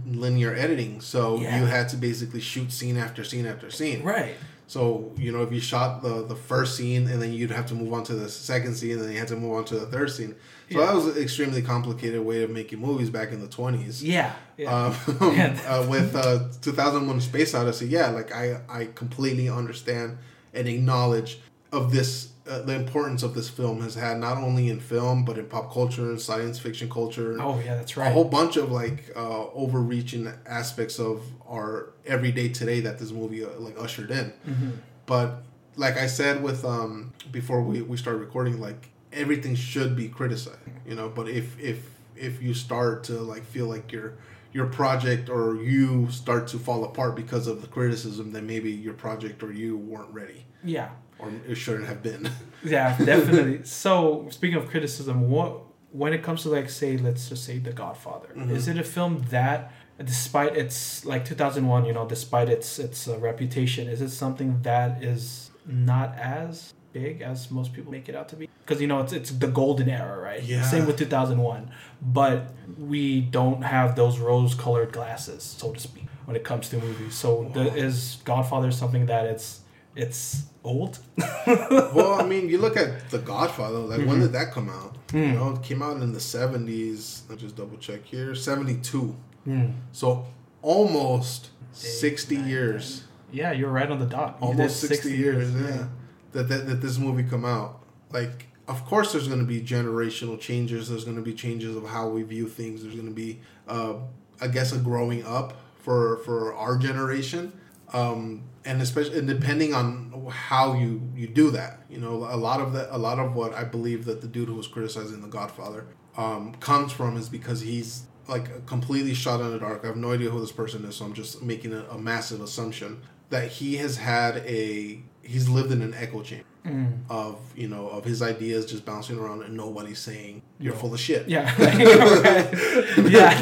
linear 0.05 0.53
editing 0.55 1.01
so 1.01 1.39
Yeah. 1.39 1.59
you 1.59 1.65
had 1.65 1.89
to 1.89 1.97
basically 1.97 2.41
shoot 2.41 2.71
scene 2.71 2.97
after 2.97 3.23
scene 3.23 3.45
after 3.45 3.69
scene 3.69 4.03
right. 4.03 4.35
So 4.65 5.11
you 5.17 5.31
know, 5.33 5.43
if 5.43 5.51
you 5.51 5.59
shot 5.59 6.01
the 6.01 6.25
the 6.25 6.35
first 6.35 6.77
scene 6.77 7.07
and 7.07 7.21
then 7.21 7.31
you'd 7.33 7.51
have 7.51 7.67
to 7.67 7.75
move 7.75 7.93
on 7.93 8.03
to 8.05 8.13
the 8.15 8.29
second 8.29 8.75
scene, 8.75 8.93
and 8.93 9.01
then 9.01 9.11
you 9.11 9.19
had 9.19 9.27
to 9.27 9.35
move 9.35 9.53
on 9.57 9.65
to 9.65 9.75
the 9.77 9.85
third 9.85 10.09
scene. 10.09 10.33
So 10.71 10.79
Yeah. 10.79 10.85
that 10.85 10.95
was 10.95 11.05
an 11.15 11.21
extremely 11.21 11.61
complicated 11.61 12.21
way 12.21 12.41
of 12.43 12.49
making 12.49 12.79
movies 12.79 13.09
back 13.09 13.31
in 13.33 13.41
the 13.41 13.47
twenties. 13.47 14.01
Yeah. 14.01 14.31
yeah. 14.57 14.73
Um, 14.73 14.95
Yeah. 15.35 15.59
uh, 15.67 15.85
with 15.89 16.15
uh, 16.15 16.47
2001: 16.61 17.21
Space 17.21 17.53
Odyssey, 17.53 17.87
yeah, 17.87 18.09
like 18.09 18.33
I 18.33 18.61
I 18.69 18.87
completely 18.95 19.49
understand 19.49 20.17
and 20.53 20.67
acknowledge 20.67 21.39
of 21.71 21.91
this 21.91 22.29
uh, 22.47 22.61
the 22.61 22.75
importance 22.75 23.23
of 23.23 23.33
this 23.33 23.49
film 23.49 23.81
has 23.81 23.95
had 23.95 24.17
not 24.19 24.37
only 24.37 24.69
in 24.69 24.79
film 24.79 25.23
but 25.23 25.37
in 25.37 25.45
pop 25.45 25.71
culture 25.71 26.09
and 26.09 26.19
science 26.19 26.59
fiction 26.59 26.89
culture. 26.89 27.37
Oh 27.39 27.59
yeah, 27.63 27.75
that's 27.75 27.95
right. 27.95 28.09
A 28.09 28.13
whole 28.13 28.25
bunch 28.25 28.57
of 28.57 28.71
like 28.71 29.11
uh, 29.15 29.47
overreaching 29.47 30.31
aspects 30.45 30.99
of 30.99 31.21
our 31.47 31.93
everyday 32.05 32.49
today 32.49 32.81
that 32.81 32.99
this 32.99 33.11
movie 33.11 33.45
uh, 33.45 33.49
like 33.59 33.79
ushered 33.79 34.11
in. 34.11 34.33
Mm-hmm. 34.47 34.71
But 35.05 35.43
like 35.75 35.97
I 35.97 36.07
said 36.07 36.43
with 36.43 36.65
um 36.65 37.13
before 37.31 37.61
we 37.61 37.81
we 37.81 37.97
start 37.97 38.17
recording, 38.17 38.59
like 38.59 38.89
everything 39.13 39.55
should 39.55 39.95
be 39.95 40.09
criticized, 40.09 40.57
you 40.85 40.95
know. 40.95 41.09
But 41.09 41.29
if 41.29 41.57
if 41.59 41.89
if 42.15 42.41
you 42.41 42.53
start 42.53 43.05
to 43.05 43.13
like 43.13 43.45
feel 43.45 43.67
like 43.67 43.91
your 43.91 44.15
your 44.51 44.67
project 44.67 45.29
or 45.29 45.55
you 45.55 46.11
start 46.11 46.47
to 46.47 46.59
fall 46.59 46.83
apart 46.83 47.15
because 47.15 47.47
of 47.47 47.61
the 47.61 47.67
criticism, 47.67 48.33
then 48.33 48.45
maybe 48.45 48.71
your 48.71 48.93
project 48.93 49.41
or 49.41 49.51
you 49.51 49.77
weren't 49.77 50.13
ready 50.13 50.45
yeah. 50.63 50.89
Or 51.19 51.31
it 51.47 51.55
shouldn't 51.55 51.87
have 51.87 52.01
been. 52.03 52.29
Yeah, 52.65 52.97
definitely. 52.97 53.65
so 53.65 54.27
speaking 54.29 54.55
of 54.57 54.69
criticism, 54.69 55.29
what 55.29 55.59
when 55.91 56.13
it 56.13 56.23
comes 56.23 56.43
to 56.43 56.49
like 56.49 56.69
say 56.69 56.95
let's 56.97 57.27
just 57.29 57.43
say 57.43 57.59
The 57.59 57.73
Godfather, 57.73 58.29
Mhm. 58.35 58.51
is 58.51 58.67
it 58.69 58.77
a 58.77 58.83
film 58.83 59.25
that 59.31 59.71
despite 60.03 60.55
its 60.55 61.05
like 61.05 61.25
2001, 61.25 61.85
you 61.85 61.93
know, 61.93 62.07
despite 62.07 62.47
its 62.49 62.79
its 62.79 63.07
uh, 63.07 63.17
reputation, 63.19 63.87
is 63.89 64.01
it 64.01 64.09
something 64.11 64.61
that 64.63 65.03
is 65.03 65.51
not 65.65 66.15
as 66.17 66.73
big 66.93 67.21
as 67.21 67.51
most 67.51 67.73
people 67.73 67.91
make 67.91 68.07
it 68.07 68.15
out 68.15 68.29
to 68.29 68.35
be? 68.37 68.47
Because 68.65 68.79
you 68.81 68.87
know 68.87 69.01
it's 69.01 69.11
it's 69.11 69.31
the 69.31 69.47
golden 69.49 69.89
era, 69.89 70.17
right? 70.17 70.41
Yeah. 70.41 70.63
Same 70.63 70.85
with 70.85 70.97
2001, 70.97 71.69
but 72.01 72.53
we 72.79 73.19
don't 73.21 73.61
have 73.63 73.95
those 73.97 74.19
rose-colored 74.19 74.93
glasses, 74.93 75.43
so 75.43 75.73
to 75.73 75.79
speak, 75.81 76.05
when 76.25 76.35
it 76.37 76.45
comes 76.45 76.69
to 76.69 76.77
movies. 76.77 77.13
So 77.13 77.51
the, 77.53 77.75
is 77.75 78.19
Godfather 78.23 78.71
something 78.71 79.05
that 79.07 79.25
it's 79.25 79.59
it's 79.95 80.43
old? 80.63 80.99
well, 81.47 82.13
I 82.19 82.25
mean, 82.25 82.49
you 82.49 82.57
look 82.57 82.77
at 82.77 83.09
The 83.09 83.19
Godfather. 83.19 83.79
Like, 83.79 83.99
when 84.07 84.17
Mhm. 84.17 84.21
did 84.21 84.31
that 84.33 84.51
come 84.51 84.69
out? 84.69 84.95
You 85.13 85.19
Mm. 85.19 85.33
know, 85.35 85.49
it 85.51 85.63
came 85.63 85.81
out 85.81 86.01
in 86.01 86.13
the 86.13 86.19
seventies. 86.19 87.23
Let's 87.29 87.41
just 87.41 87.55
double 87.55 87.77
check 87.77 88.05
here. 88.05 88.33
Seventy 88.35 88.75
two. 88.75 89.15
Hmm. 89.45 89.65
So 89.91 90.25
almost 90.61 91.49
Eight, 91.71 91.77
sixty 91.77 92.37
nine, 92.37 92.47
years. 92.47 93.03
Yeah, 93.31 93.51
you're 93.51 93.69
right 93.71 93.89
on 93.89 93.99
the 93.99 94.05
dot. 94.05 94.37
You 94.41 94.47
did 94.47 94.59
Almost 94.59 94.79
sixty, 94.81 95.13
years. 95.17 95.51
Yeah. 95.53 95.87
That, 96.33 96.49
that 96.49 96.67
that 96.67 96.81
this 96.81 96.97
movie 96.97 97.23
come 97.23 97.45
out. 97.45 97.79
Like, 98.11 98.47
of 98.67 98.85
course, 98.85 99.11
there's 99.11 99.27
going 99.27 99.39
to 99.41 99.45
be 99.45 99.61
generational 99.61 100.39
changes. 100.39 100.89
There's 100.89 101.03
going 101.03 101.17
to 101.17 101.21
be 101.23 101.33
changes 101.33 101.75
of 101.75 101.85
how 101.87 102.07
we 102.09 102.23
view 102.23 102.47
things. 102.47 102.81
There's 102.83 102.95
going 102.95 103.07
to 103.07 103.13
be, 103.13 103.39
uh, 103.67 103.95
I 104.41 104.47
guess, 104.47 104.71
a 104.71 104.77
growing 104.77 105.23
up 105.25 105.53
for 105.81 106.17
for 106.25 106.53
our 106.55 106.77
generation. 106.77 107.53
Um, 107.93 108.43
and 108.65 108.81
especially 108.81 109.19
and 109.19 109.27
depending 109.27 109.73
on 109.73 110.27
how 110.31 110.73
you 110.73 111.01
you 111.15 111.27
do 111.27 111.51
that 111.51 111.81
you 111.89 111.97
know 111.99 112.15
a 112.29 112.37
lot 112.37 112.59
of 112.61 112.71
that 112.73 112.87
a 112.91 112.97
lot 112.97 113.19
of 113.19 113.35
what 113.35 113.53
i 113.53 113.63
believe 113.63 114.05
that 114.05 114.21
the 114.21 114.27
dude 114.27 114.47
who 114.47 114.55
was 114.55 114.67
criticizing 114.67 115.21
the 115.21 115.27
godfather 115.27 115.85
um, 116.17 116.55
comes 116.55 116.91
from 116.93 117.17
is 117.17 117.27
because 117.27 117.59
he's 117.61 118.03
like 118.29 118.65
completely 118.65 119.13
shot 119.13 119.41
in 119.41 119.51
the 119.51 119.59
dark 119.59 119.81
i 119.83 119.87
have 119.87 119.97
no 119.97 120.13
idea 120.13 120.29
who 120.29 120.39
this 120.39 120.51
person 120.53 120.85
is 120.85 120.95
so 120.95 121.03
i'm 121.05 121.13
just 121.13 121.43
making 121.43 121.73
a, 121.73 121.83
a 121.91 121.97
massive 121.97 122.39
assumption 122.41 123.01
that 123.29 123.49
he 123.49 123.75
has 123.75 123.97
had 123.97 124.37
a 124.37 125.01
he's 125.21 125.49
lived 125.49 125.71
in 125.71 125.81
an 125.81 125.93
echo 125.93 126.21
chamber 126.23 126.45
Mm. 126.65 126.99
of 127.09 127.37
you 127.57 127.67
know 127.67 127.89
of 127.89 128.05
his 128.05 128.21
ideas 128.21 128.65
just 128.65 128.85
bouncing 128.85 129.19
around 129.19 129.43
and 129.43 129.53
nobody's 129.57 129.99
saying 129.99 130.41
you're 130.59 130.73
No. 130.73 130.79
full 130.79 130.93
of 130.93 130.99
shit 131.01 131.27
Yeah. 131.27 131.53
Yeah. 133.09 133.33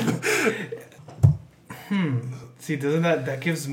Hmm. 1.88 2.34
See, 2.58 2.76
doesn't 2.78 3.04
that 3.04 3.26
that 3.28 3.40
gives 3.42 3.68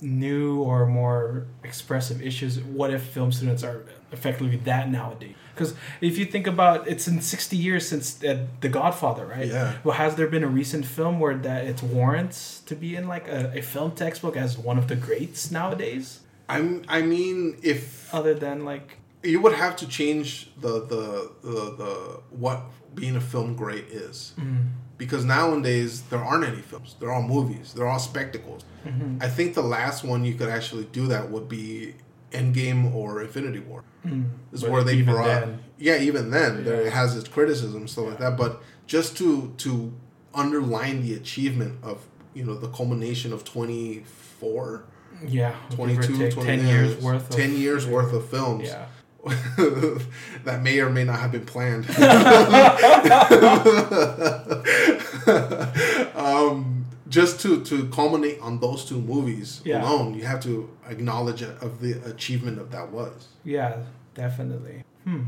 new 0.00 0.62
or 0.62 0.86
more 0.86 1.46
expressive 1.64 2.22
issues? 2.22 2.58
What 2.60 2.92
if 2.92 3.02
film 3.02 3.32
students 3.32 3.62
are 3.62 3.82
effectively 4.12 4.56
that 4.56 4.90
nowadays? 4.90 5.34
Because 5.54 5.74
if 6.00 6.16
you 6.16 6.24
think 6.24 6.46
about, 6.46 6.88
it's 6.88 7.06
in 7.06 7.20
sixty 7.20 7.56
years 7.56 7.86
since 7.86 8.22
uh, 8.24 8.46
The 8.60 8.68
Godfather, 8.68 9.26
right? 9.26 9.46
Yeah. 9.46 9.74
Well, 9.84 9.96
has 9.96 10.14
there 10.14 10.26
been 10.26 10.42
a 10.44 10.48
recent 10.48 10.86
film 10.86 11.20
where 11.20 11.36
that 11.36 11.66
it 11.66 11.82
warrants 11.82 12.60
to 12.66 12.74
be 12.74 12.96
in 12.96 13.06
like 13.08 13.28
a, 13.28 13.52
a 13.54 13.60
film 13.60 13.92
textbook 13.92 14.36
as 14.36 14.56
one 14.56 14.78
of 14.78 14.88
the 14.88 14.96
greats 14.96 15.50
nowadays? 15.50 16.20
i'm 16.48 16.82
i 16.88 17.00
mean 17.00 17.56
if 17.62 18.12
Other 18.12 18.34
than 18.34 18.64
like, 18.64 18.96
you 19.22 19.40
would 19.40 19.52
have 19.52 19.76
to 19.76 19.86
change 19.86 20.50
the 20.60 20.80
the 20.92 21.30
the, 21.42 21.60
the 21.82 22.20
what 22.30 22.62
being 22.94 23.14
a 23.14 23.20
film 23.20 23.54
great 23.54 23.84
is 23.86 24.32
mm, 24.36 24.66
because 25.00 25.24
nowadays 25.24 26.02
there 26.10 26.22
aren't 26.22 26.44
any 26.44 26.60
films. 26.60 26.94
They're 27.00 27.10
all 27.10 27.22
movies. 27.22 27.72
They're 27.74 27.88
all 27.88 27.98
spectacles. 27.98 28.62
Mhm, 28.86 29.22
i 29.22 29.28
think 29.36 29.54
the 29.54 29.62
last 29.76 30.04
one 30.04 30.24
you 30.24 30.34
could 30.34 30.48
actually 30.48 30.84
do 30.98 31.06
that 31.08 31.30
would 31.32 31.48
be 31.48 31.94
endgame 32.32 32.94
or 32.94 33.20
infinity 33.22 33.58
war. 33.70 33.82
Mm. 34.06 34.24
is 34.52 34.62
But 34.62 34.70
where 34.70 34.84
they 34.84 34.94
even 35.02 35.14
brought 35.14 35.26
then- 35.40 35.58
yeah 35.78 35.98
even 36.08 36.30
then 36.30 36.64
there 36.64 36.80
it 36.88 36.92
has 36.92 37.16
its 37.18 37.28
criticism 37.28 37.88
stuff 37.88 38.06
like 38.10 38.18
that. 38.24 38.36
But 38.42 38.62
just 38.86 39.16
to 39.18 39.28
to 39.64 39.92
underline 40.34 40.96
the 41.06 41.12
achievement 41.14 41.72
of 41.82 41.96
you 42.34 42.44
know 42.46 42.54
the 42.54 42.68
culmination 42.68 43.32
of 43.32 43.40
24 43.44 44.84
yeah, 45.26 45.54
give 45.68 45.76
22 45.76 46.16
take 46.18 46.32
20 46.34 46.48
ten 46.50 46.66
years. 46.66 47.02
worth. 47.02 47.28
Of, 47.30 47.36
10 47.36 47.56
years 47.56 47.86
worth 47.86 48.12
of 48.12 48.28
films. 48.30 48.68
Yeah. 48.68 48.86
that 50.44 50.60
may 50.62 50.80
or 50.80 50.90
may 50.90 51.04
not 51.04 51.18
have 51.20 51.32
been 51.32 51.44
planned. 51.44 51.84
um, 56.16 56.86
just 57.08 57.40
to, 57.40 57.62
to 57.64 57.88
culminate 57.88 58.40
on 58.40 58.60
those 58.60 58.84
two 58.84 59.00
movies 59.00 59.60
Yeah. 59.64 59.82
alone, 59.82 60.14
you 60.14 60.24
have 60.24 60.40
to 60.44 60.70
acknowledge 60.88 61.42
it 61.42 61.56
of 61.60 61.80
the 61.80 61.92
achievement 62.08 62.58
of 62.58 62.70
that 62.70 62.90
was. 62.90 63.28
Yeah, 63.44 63.78
definitely. 64.14 64.84
Hmm. 65.04 65.22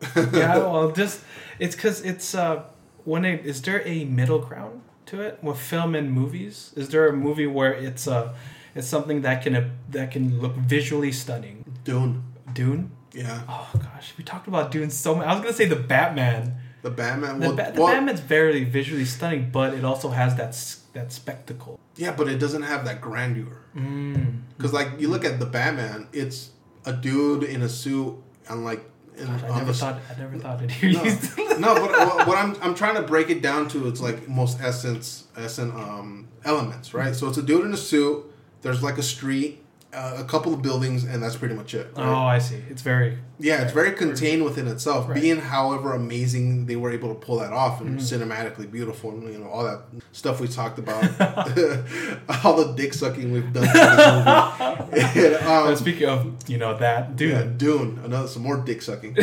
Yeah, 0.32 0.58
well, 0.58 0.90
just 0.92 1.20
it's 1.58 1.74
because 1.74 2.02
it's 2.02 2.34
uh, 2.34 2.64
when 3.04 3.24
it 3.24 3.44
is 3.46 3.62
there 3.62 3.82
a 3.86 4.04
middle 4.04 4.38
ground 4.38 4.82
to 5.06 5.22
it 5.22 5.38
with 5.42 5.58
film 5.58 5.94
and 5.94 6.12
movies? 6.12 6.72
Is 6.76 6.90
there 6.90 7.08
a 7.08 7.12
movie 7.12 7.46
where 7.46 7.72
it's 7.72 8.06
uh, 8.06 8.34
it's 8.74 8.86
something 8.86 9.22
that 9.22 9.42
can 9.42 9.56
uh, 9.56 9.68
that 9.90 10.10
can 10.10 10.40
look 10.40 10.54
visually 10.56 11.10
stunning? 11.12 11.64
Dune. 11.84 12.22
Dune. 12.52 12.90
Yeah. 13.14 13.42
Oh 13.48 13.70
gosh, 13.74 14.12
we 14.18 14.24
talked 14.24 14.48
about 14.48 14.70
doing 14.70 14.90
so 14.90 15.14
much. 15.14 15.26
I 15.26 15.32
was 15.32 15.40
gonna 15.42 15.54
say 15.54 15.66
the 15.66 15.76
Batman. 15.76 16.56
The 16.82 16.90
Batman. 16.90 17.40
The, 17.40 17.52
ba- 17.52 17.72
the 17.74 17.80
well, 17.80 17.92
Batman's 17.92 18.20
very 18.20 18.64
visually 18.64 19.04
stunning, 19.06 19.50
but 19.50 19.72
it 19.72 19.84
also 19.84 20.10
has 20.10 20.36
that 20.36 20.54
that 20.92 21.12
spectacle. 21.12 21.78
yeah, 21.96 22.12
but 22.12 22.28
it 22.28 22.38
doesn't 22.38 22.62
have 22.62 22.84
that 22.84 23.00
grandeur. 23.00 23.62
Mm. 23.76 24.40
Because, 24.56 24.72
like, 24.72 25.00
you 25.00 25.08
look 25.08 25.24
at 25.24 25.38
the 25.40 25.46
Batman, 25.46 26.06
it's 26.12 26.50
a 26.84 26.92
dude 26.92 27.42
in 27.42 27.62
a 27.62 27.68
suit 27.68 28.14
and, 28.48 28.64
like, 28.64 28.84
in, 29.16 29.26
Gosh, 29.26 29.42
I 29.44 29.48
never 29.58 29.64
the 29.64 29.74
thought 29.74 30.00
I 30.14 30.20
never 30.20 30.38
thought 30.38 30.60
it. 30.62 31.58
No, 31.58 31.72
no, 31.72 31.86
but 31.86 32.26
what 32.26 32.36
I'm 32.36 32.56
I'm 32.60 32.74
trying 32.74 32.96
to 32.96 33.02
break 33.02 33.30
it 33.30 33.40
down 33.42 33.68
to 33.68 33.86
its 33.86 34.00
like 34.00 34.28
most 34.28 34.60
essence 34.60 35.28
essence 35.36 35.72
um 35.72 36.26
elements, 36.44 36.92
right? 36.92 37.14
So 37.14 37.28
it's 37.28 37.38
a 37.38 37.42
dude 37.42 37.64
in 37.64 37.72
a 37.72 37.76
suit. 37.76 38.24
There's 38.62 38.82
like 38.82 38.98
a 38.98 39.04
street, 39.04 39.63
uh, 39.94 40.16
a 40.18 40.24
couple 40.24 40.52
of 40.52 40.60
buildings, 40.62 41.04
and 41.04 41.22
that's 41.22 41.36
pretty 41.36 41.54
much 41.54 41.74
it. 41.74 41.88
right? 41.96 42.06
Oh, 42.06 42.14
I 42.26 42.38
see. 42.38 42.62
It's 42.70 42.82
very 42.82 43.18
yeah, 43.38 43.62
it's 43.62 43.72
very 43.72 43.92
contained 43.92 44.44
within 44.44 44.68
itself. 44.68 45.08
Right. 45.08 45.20
Being, 45.20 45.38
however, 45.40 45.92
amazing 45.92 46.66
they 46.66 46.76
were 46.76 46.92
able 46.92 47.08
to 47.08 47.14
pull 47.16 47.38
that 47.40 47.52
off 47.52 47.80
and 47.80 47.98
Mhm. 47.98 48.02
cinematically 48.02 48.70
beautiful, 48.70 49.10
and 49.10 49.32
you 49.32 49.38
know 49.38 49.48
all 49.48 49.64
that 49.64 49.80
stuff 50.12 50.40
we 50.40 50.46
talked 50.48 50.78
about, 50.78 51.02
all 52.44 52.56
the 52.56 52.72
dick 52.76 52.94
sucking 52.94 53.32
we've 53.32 53.52
done. 53.52 53.66
For 53.66 53.72
this 53.72 54.08
movie. 54.08 55.20
And, 55.24 55.34
um, 55.46 55.76
speaking 55.76 56.08
of 56.08 56.34
you 56.48 56.58
know 56.58 56.76
that 56.78 57.16
dude. 57.16 57.30
yeah, 57.32 57.44
Dune, 57.56 58.00
another 58.04 58.28
some 58.28 58.42
more 58.42 58.56
dick 58.58 58.82
sucking. 58.82 59.16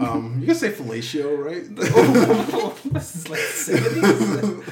um, 0.00 0.36
you 0.40 0.46
can 0.46 0.54
say 0.54 0.70
fellatio, 0.70 1.38
right? 1.38 1.64
this 2.92 3.14
is 3.16 3.28
like 3.28 3.40
70s. 3.40 4.64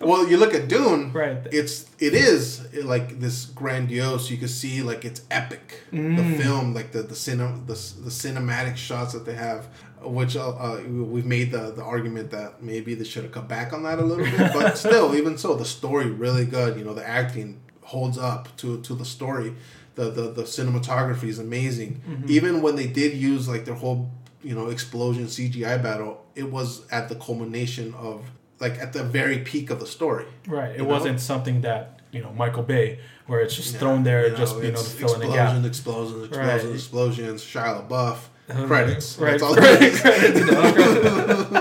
Well, 0.00 0.28
you 0.28 0.36
look 0.36 0.54
at 0.54 0.68
Dune. 0.68 1.12
right. 1.12 1.38
It's 1.52 1.86
it 1.98 2.14
is 2.14 2.72
like 2.84 3.20
this 3.20 3.46
grandiose. 3.46 4.30
You 4.30 4.36
can 4.38 4.48
see 4.48 4.82
like 4.82 5.04
it's 5.04 5.22
epic. 5.30 5.82
The 5.90 5.98
Mm. 5.98 6.42
film, 6.42 6.74
like 6.74 6.92
the 6.92 7.02
the 7.02 7.14
cine, 7.14 7.66
the, 7.66 7.74
the 8.02 8.10
cinematic 8.10 8.76
shots 8.76 9.12
that 9.12 9.24
they 9.24 9.34
have, 9.34 9.66
which 10.02 10.36
uh, 10.36 10.50
uh, 10.50 10.80
we've 10.86 11.26
made 11.26 11.50
the 11.50 11.72
the 11.72 11.82
argument 11.82 12.30
that 12.30 12.62
maybe 12.62 12.94
they 12.94 13.04
should 13.04 13.24
have 13.24 13.32
cut 13.32 13.48
back 13.48 13.72
on 13.72 13.82
that 13.84 13.98
a 13.98 14.04
little 14.04 14.24
bit. 14.24 14.52
But 14.52 14.78
still, 14.86 15.14
even 15.16 15.36
so, 15.38 15.54
the 15.54 15.64
story 15.64 16.10
really 16.10 16.44
good. 16.44 16.78
You 16.78 16.84
know, 16.84 16.94
the 16.94 17.06
acting 17.08 17.60
holds 17.82 18.18
up 18.18 18.56
to 18.58 18.80
to 18.82 18.94
the 18.94 19.04
story. 19.04 19.54
The 19.96 20.10
the 20.10 20.30
the 20.30 20.42
cinematography 20.44 21.24
is 21.24 21.38
amazing. 21.40 22.02
Mhm. 22.08 22.30
Even 22.30 22.62
when 22.62 22.76
they 22.76 22.86
did 22.86 23.14
use 23.14 23.48
like 23.48 23.64
their 23.64 23.74
whole 23.74 24.10
you 24.44 24.54
know 24.54 24.68
explosion 24.68 25.24
CGI 25.26 25.82
battle, 25.82 26.24
it 26.36 26.48
was 26.52 26.82
at 26.92 27.08
the 27.08 27.16
culmination 27.16 27.92
of 27.94 28.22
like 28.60 28.78
at 28.78 28.92
the 28.92 29.04
very 29.04 29.38
peak 29.38 29.70
of 29.70 29.80
the 29.80 29.86
story. 29.86 30.26
Right. 30.46 30.74
It 30.76 30.84
wasn't 30.86 31.20
something 31.20 31.60
that, 31.62 32.00
you 32.10 32.20
know, 32.22 32.32
Michael 32.32 32.62
Bay, 32.64 32.98
where 33.26 33.40
it's 33.40 33.54
just 33.54 33.74
Yeah, 33.74 33.78
thrown 33.80 34.02
there 34.02 34.28
you 34.28 34.36
just, 34.36 34.56
you 34.56 34.62
know, 34.62 34.68
to 34.70 34.74
it's 34.80 34.92
fill 34.92 35.14
in 35.14 35.22
a 35.22 35.26
gap. 35.32 35.64
explosions, 35.64 35.66
explosions, 35.66 36.24
explosions, 36.28 36.64
Right. 36.64 36.74
explosions. 36.74 37.44
Shia 37.44 37.88
LaBeouf, 37.88 38.16
Um, 38.50 38.66
credits. 38.66 39.18
Right. 39.18 39.32
That's 39.32 39.42
all 39.42 39.54
right, 39.54 39.82
it 39.82 39.82
is. 39.82 40.00
credits, 40.00 40.40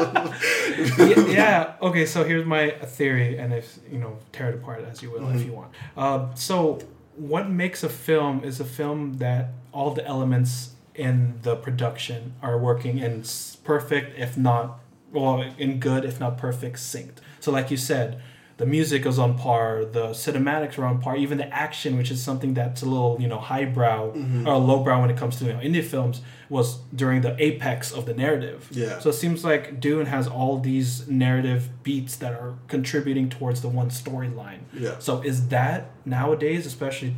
yeah, 0.97 1.27
yeah. 1.27 1.73
Okay. 1.81 2.05
So 2.05 2.23
here's 2.23 2.45
my 2.45 2.71
theory, 2.71 3.37
and 3.37 3.53
if 3.53 3.77
you 3.91 3.97
know, 3.99 4.17
tear 4.31 4.49
it 4.49 4.55
apart 4.55 4.83
as 4.89 5.01
you 5.01 5.11
will, 5.11 5.27
if 5.29 5.37
Mhm. 5.41 5.45
you 5.45 5.51
want. 5.53 5.71
Uh, 5.95 6.33
so, 6.35 6.79
what 7.15 7.49
makes 7.49 7.83
a 7.83 7.89
film 7.89 8.43
is 8.43 8.59
a 8.59 8.65
film 8.65 9.17
that 9.17 9.49
all 9.73 9.91
the 9.91 10.05
elements 10.05 10.71
in 10.95 11.35
the 11.43 11.55
production 11.55 12.33
are 12.41 12.57
working 12.57 12.99
in 12.99 13.23
perfect, 13.63 14.17
if 14.17 14.37
not, 14.37 14.79
well, 15.21 15.41
in 15.57 15.79
good, 15.79 16.05
if 16.05 16.19
not 16.19 16.37
perfect, 16.37 16.77
synced. 16.77 17.17
So, 17.39 17.51
like 17.51 17.71
you 17.71 17.77
said, 17.77 18.21
the 18.57 18.65
music 18.65 19.05
is 19.05 19.19
on 19.19 19.37
par, 19.37 19.85
the 19.85 20.07
cinematics 20.09 20.79
are 20.79 20.85
on 20.85 20.99
par, 20.99 21.15
even 21.15 21.37
the 21.37 21.47
action, 21.53 21.95
which 21.95 22.09
is 22.09 22.23
something 22.23 22.55
that's 22.55 22.81
a 22.81 22.85
little, 22.85 23.17
you 23.19 23.27
know, 23.27 23.37
highbrow 23.37 24.13
Mm-hmm. 24.13 24.47
or 24.47 24.57
lowbrow 24.57 24.99
when 25.01 25.11
it 25.11 25.17
comes 25.17 25.37
to 25.37 25.45
you 25.45 25.53
know, 25.53 25.59
indie 25.59 25.83
films, 25.83 26.21
was 26.49 26.79
during 26.95 27.21
the 27.21 27.35
apex 27.43 27.91
of 27.91 28.05
the 28.07 28.15
narrative. 28.15 28.67
Yeah. 28.71 28.97
So 28.99 29.09
it 29.11 29.13
seems 29.13 29.43
like 29.43 29.79
Dune 29.79 30.07
has 30.07 30.27
all 30.27 30.57
these 30.59 31.07
narrative 31.07 31.69
beats 31.83 32.15
that 32.15 32.33
are 32.33 32.55
contributing 32.67 33.29
towards 33.29 33.61
the 33.61 33.69
one 33.69 33.89
storyline. 33.89 34.61
Yeah. 34.73 34.95
So 34.99 35.21
is 35.21 35.49
that 35.49 35.91
nowadays, 36.05 36.65
especially 36.65 37.13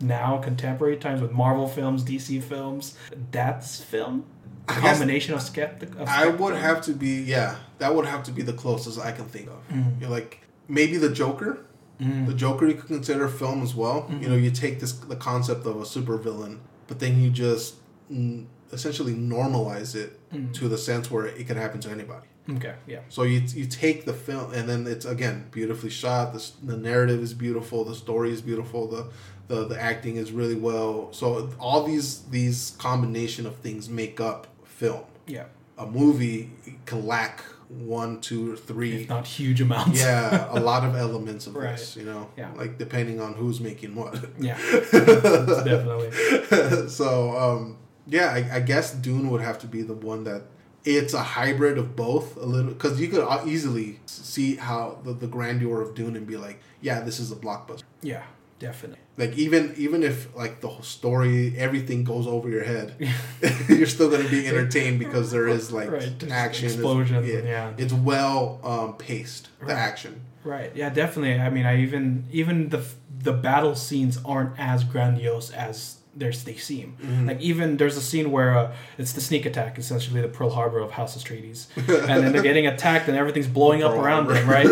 now 0.00 0.38
contemporary 0.38 0.96
times 0.98 1.20
with 1.20 1.32
Marvel 1.32 1.66
films, 1.66 2.04
DC 2.04 2.40
films, 2.42 2.96
that's 3.32 3.80
film? 3.82 4.26
A 4.68 4.72
I 4.72 4.80
guess- 4.80 4.98
combination 4.98 5.34
of 5.34 5.42
skeptic. 5.42 5.90
Of 5.98 6.08
I 6.08 6.26
would 6.28 6.54
have 6.54 6.80
to 6.82 6.92
be 6.92 7.22
yeah. 7.22 7.56
That 7.78 7.94
would 7.94 8.06
have 8.06 8.22
to 8.24 8.32
be 8.32 8.42
the 8.42 8.52
closest 8.52 8.98
I 8.98 9.12
can 9.12 9.26
think 9.26 9.48
of. 9.48 9.60
Mm. 9.68 10.00
You're 10.00 10.10
like 10.10 10.40
maybe 10.68 10.96
the 10.96 11.10
Joker. 11.10 11.58
Mm. 12.00 12.26
The 12.26 12.34
Joker 12.34 12.66
you 12.66 12.74
could 12.74 12.88
consider 12.88 13.28
film 13.28 13.62
as 13.62 13.74
well. 13.74 14.02
Mm-hmm. 14.02 14.22
You 14.22 14.28
know, 14.30 14.36
you 14.36 14.50
take 14.50 14.80
this 14.80 14.92
the 14.92 15.16
concept 15.16 15.66
of 15.66 15.76
a 15.76 15.82
supervillain, 15.84 16.58
but 16.88 16.98
then 16.98 17.20
you 17.20 17.30
just 17.30 17.76
mm, 18.10 18.46
essentially 18.72 19.14
normalize 19.14 19.94
it 19.94 20.20
Mm. 20.34 20.52
to 20.54 20.68
the 20.68 20.76
sense 20.76 21.10
where 21.12 21.26
it 21.26 21.46
could 21.46 21.56
happen 21.56 21.78
to 21.80 21.90
anybody. 21.90 22.26
Okay, 22.50 22.74
yeah. 22.88 23.00
So 23.08 23.22
you 23.22 23.40
you 23.54 23.66
take 23.66 24.04
the 24.04 24.12
film 24.12 24.52
and 24.52 24.68
then 24.68 24.86
it's 24.86 25.04
again 25.06 25.46
beautifully 25.52 25.90
shot. 25.90 26.32
The, 26.34 26.50
the 26.62 26.76
narrative 26.76 27.22
is 27.22 27.32
beautiful. 27.34 27.84
The 27.84 27.94
story 27.94 28.32
is 28.32 28.42
beautiful. 28.42 28.88
The, 28.88 29.06
the 29.48 29.66
the 29.68 29.80
acting 29.80 30.16
is 30.16 30.32
really 30.32 30.56
well. 30.56 31.12
So 31.12 31.50
all 31.60 31.84
these 31.84 32.22
these 32.30 32.74
combination 32.78 33.46
of 33.46 33.56
things 33.58 33.88
make 33.88 34.20
up 34.20 34.48
film. 34.74 35.04
Yeah. 35.26 35.44
A 35.78 35.86
movie 35.86 36.50
can 36.86 37.06
lack 37.06 37.40
one, 37.68 38.20
two, 38.20 38.52
or 38.52 38.56
three. 38.56 39.02
If 39.02 39.08
not 39.08 39.26
huge 39.26 39.60
amounts. 39.60 39.98
Yeah, 40.00 40.46
a 40.58 40.60
lot 40.60 40.84
of 40.84 40.94
elements 40.94 41.46
of 41.46 41.56
Right. 41.56 41.76
this. 41.76 41.96
You 41.96 42.04
know, 42.04 42.30
Yeah. 42.36 42.52
like 42.54 42.78
depending 42.78 43.20
on 43.20 43.34
who's 43.34 43.60
making 43.60 43.94
what. 43.94 44.14
Yeah. 44.38 44.56
Definitely. 44.92 46.88
so 46.88 47.36
um, 47.36 47.76
yeah, 48.06 48.28
I, 48.30 48.56
I 48.56 48.60
guess 48.60 48.92
Dune 48.94 49.30
would 49.30 49.40
have 49.40 49.58
to 49.60 49.66
be 49.66 49.82
the 49.82 49.94
one 49.94 50.24
that 50.24 50.42
it's 50.84 51.14
a 51.14 51.22
hybrid 51.22 51.78
of 51.78 51.96
both 51.96 52.36
a 52.36 52.44
little 52.44 52.72
because 52.72 53.00
you 53.00 53.08
could 53.08 53.26
easily 53.46 54.00
see 54.06 54.56
how 54.56 54.98
the, 55.02 55.12
the 55.14 55.26
grandeur 55.26 55.80
of 55.80 55.94
Dune 55.94 56.14
and 56.16 56.26
be 56.26 56.36
like, 56.36 56.60
yeah, 56.82 57.00
this 57.00 57.18
is 57.18 57.32
a 57.32 57.36
blockbuster. 57.36 57.82
Yeah, 58.02 58.22
definitely. 58.58 58.98
Like 59.16 59.36
even 59.38 59.74
even 59.76 60.02
if 60.02 60.34
like 60.34 60.60
the 60.60 60.68
whole 60.68 60.82
story 60.82 61.54
everything 61.56 62.02
goes 62.04 62.26
over 62.26 62.48
your 62.48 62.64
head, 62.64 62.94
you're 63.68 63.86
still 63.86 64.10
gonna 64.10 64.28
be 64.28 64.46
entertained 64.46 64.98
because 64.98 65.30
there 65.30 65.46
is 65.48 65.70
like 65.72 65.90
Right, 65.90 66.02
action, 66.30 66.66
it's- 66.66 66.74
explosions, 66.74 67.28
yeah. 67.28 67.72
it's 67.78 67.92
well 67.92 68.60
um, 68.64 68.94
paced 68.96 69.48
the 69.60 69.66
Right. 69.66 69.76
action. 69.76 70.20
Right. 70.42 70.72
Yeah, 70.74 70.90
definitely. 70.90 71.34
I 71.40 71.48
mean, 71.50 71.64
I 71.66 71.80
even 71.80 72.24
even 72.32 72.68
the 72.70 72.82
the 73.22 73.32
battle 73.32 73.74
scenes 73.74 74.18
aren't 74.24 74.58
as 74.58 74.84
grandiose 74.84 75.50
as 75.52 75.98
there's 76.16 76.44
they 76.44 76.56
seem. 76.56 76.96
Mm-hmm. 77.02 77.26
Like 77.28 77.40
even 77.40 77.76
there's 77.78 77.96
a 77.96 78.02
scene 78.02 78.30
where 78.30 78.56
uh, 78.58 78.72
it's 78.98 79.12
the 79.12 79.20
sneak 79.20 79.46
attack, 79.46 79.78
essentially 79.78 80.20
the 80.20 80.28
Pearl 80.28 80.50
Harbor 80.50 80.78
of 80.80 80.90
House 80.92 81.16
Atreides, 81.16 81.66
and 81.76 82.22
then 82.22 82.32
they're 82.32 82.42
getting 82.42 82.66
attacked 82.66 83.08
and 83.08 83.16
everything's 83.16 83.46
blowing 83.48 83.82
up 83.82 83.92
Pearl 83.94 84.04
around 84.04 84.26
them, 84.28 84.48
right? 84.48 84.68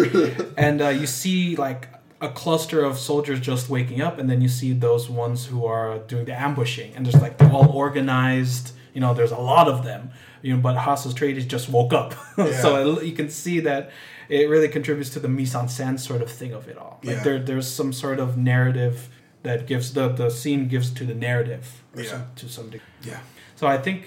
and 0.58 0.82
uh, 0.82 0.88
you 0.88 1.06
see 1.06 1.56
like 1.56 1.88
a 2.22 2.28
cluster 2.30 2.80
of 2.84 2.98
soldiers 2.98 3.40
just 3.40 3.68
waking 3.68 4.00
up, 4.00 4.18
and 4.18 4.30
then 4.30 4.40
you 4.40 4.48
see 4.48 4.72
those 4.72 5.10
ones 5.10 5.46
who 5.46 5.66
are 5.66 5.98
doing 6.12 6.24
the 6.24 6.36
ambushing, 6.46 6.90
and 6.94 7.04
there's 7.04 7.20
like 7.20 7.36
they're 7.38 7.50
all 7.52 7.70
organized. 7.84 8.72
You 8.94 9.00
know, 9.00 9.12
there's 9.14 9.32
a 9.32 9.38
lot 9.52 9.68
of 9.68 9.84
them. 9.84 10.10
You 10.42 10.54
know, 10.54 10.60
but 10.60 10.76
House 10.76 11.06
Atreides 11.06 11.46
just 11.46 11.68
woke 11.68 11.92
up, 11.92 12.14
so 12.62 12.68
it, 12.98 13.04
you 13.04 13.12
can 13.12 13.28
see 13.30 13.60
that 13.60 13.90
it 14.28 14.48
really 14.48 14.68
contributes 14.68 15.10
to 15.10 15.20
the 15.20 15.28
mise 15.28 15.54
en 15.54 15.66
scène 15.66 15.98
sort 16.00 16.20
of 16.22 16.30
thing 16.30 16.52
of 16.52 16.68
it 16.68 16.76
all. 16.78 16.98
Like 17.04 17.16
Yeah. 17.16 17.22
there, 17.22 17.38
there's 17.38 17.68
some 17.68 17.92
sort 17.92 18.18
of 18.18 18.36
narrative 18.36 19.08
that 19.44 19.66
gives 19.66 19.92
the 19.94 20.08
the 20.08 20.30
scene 20.30 20.68
gives 20.68 20.90
to 20.98 21.04
the 21.04 21.14
narrative 21.14 21.64
Yeah. 21.96 22.04
some, 22.10 22.24
to 22.36 22.48
some 22.48 22.70
degree. 22.70 22.88
Yeah, 23.10 23.20
So 23.56 23.66
I 23.66 23.78
think, 23.78 23.98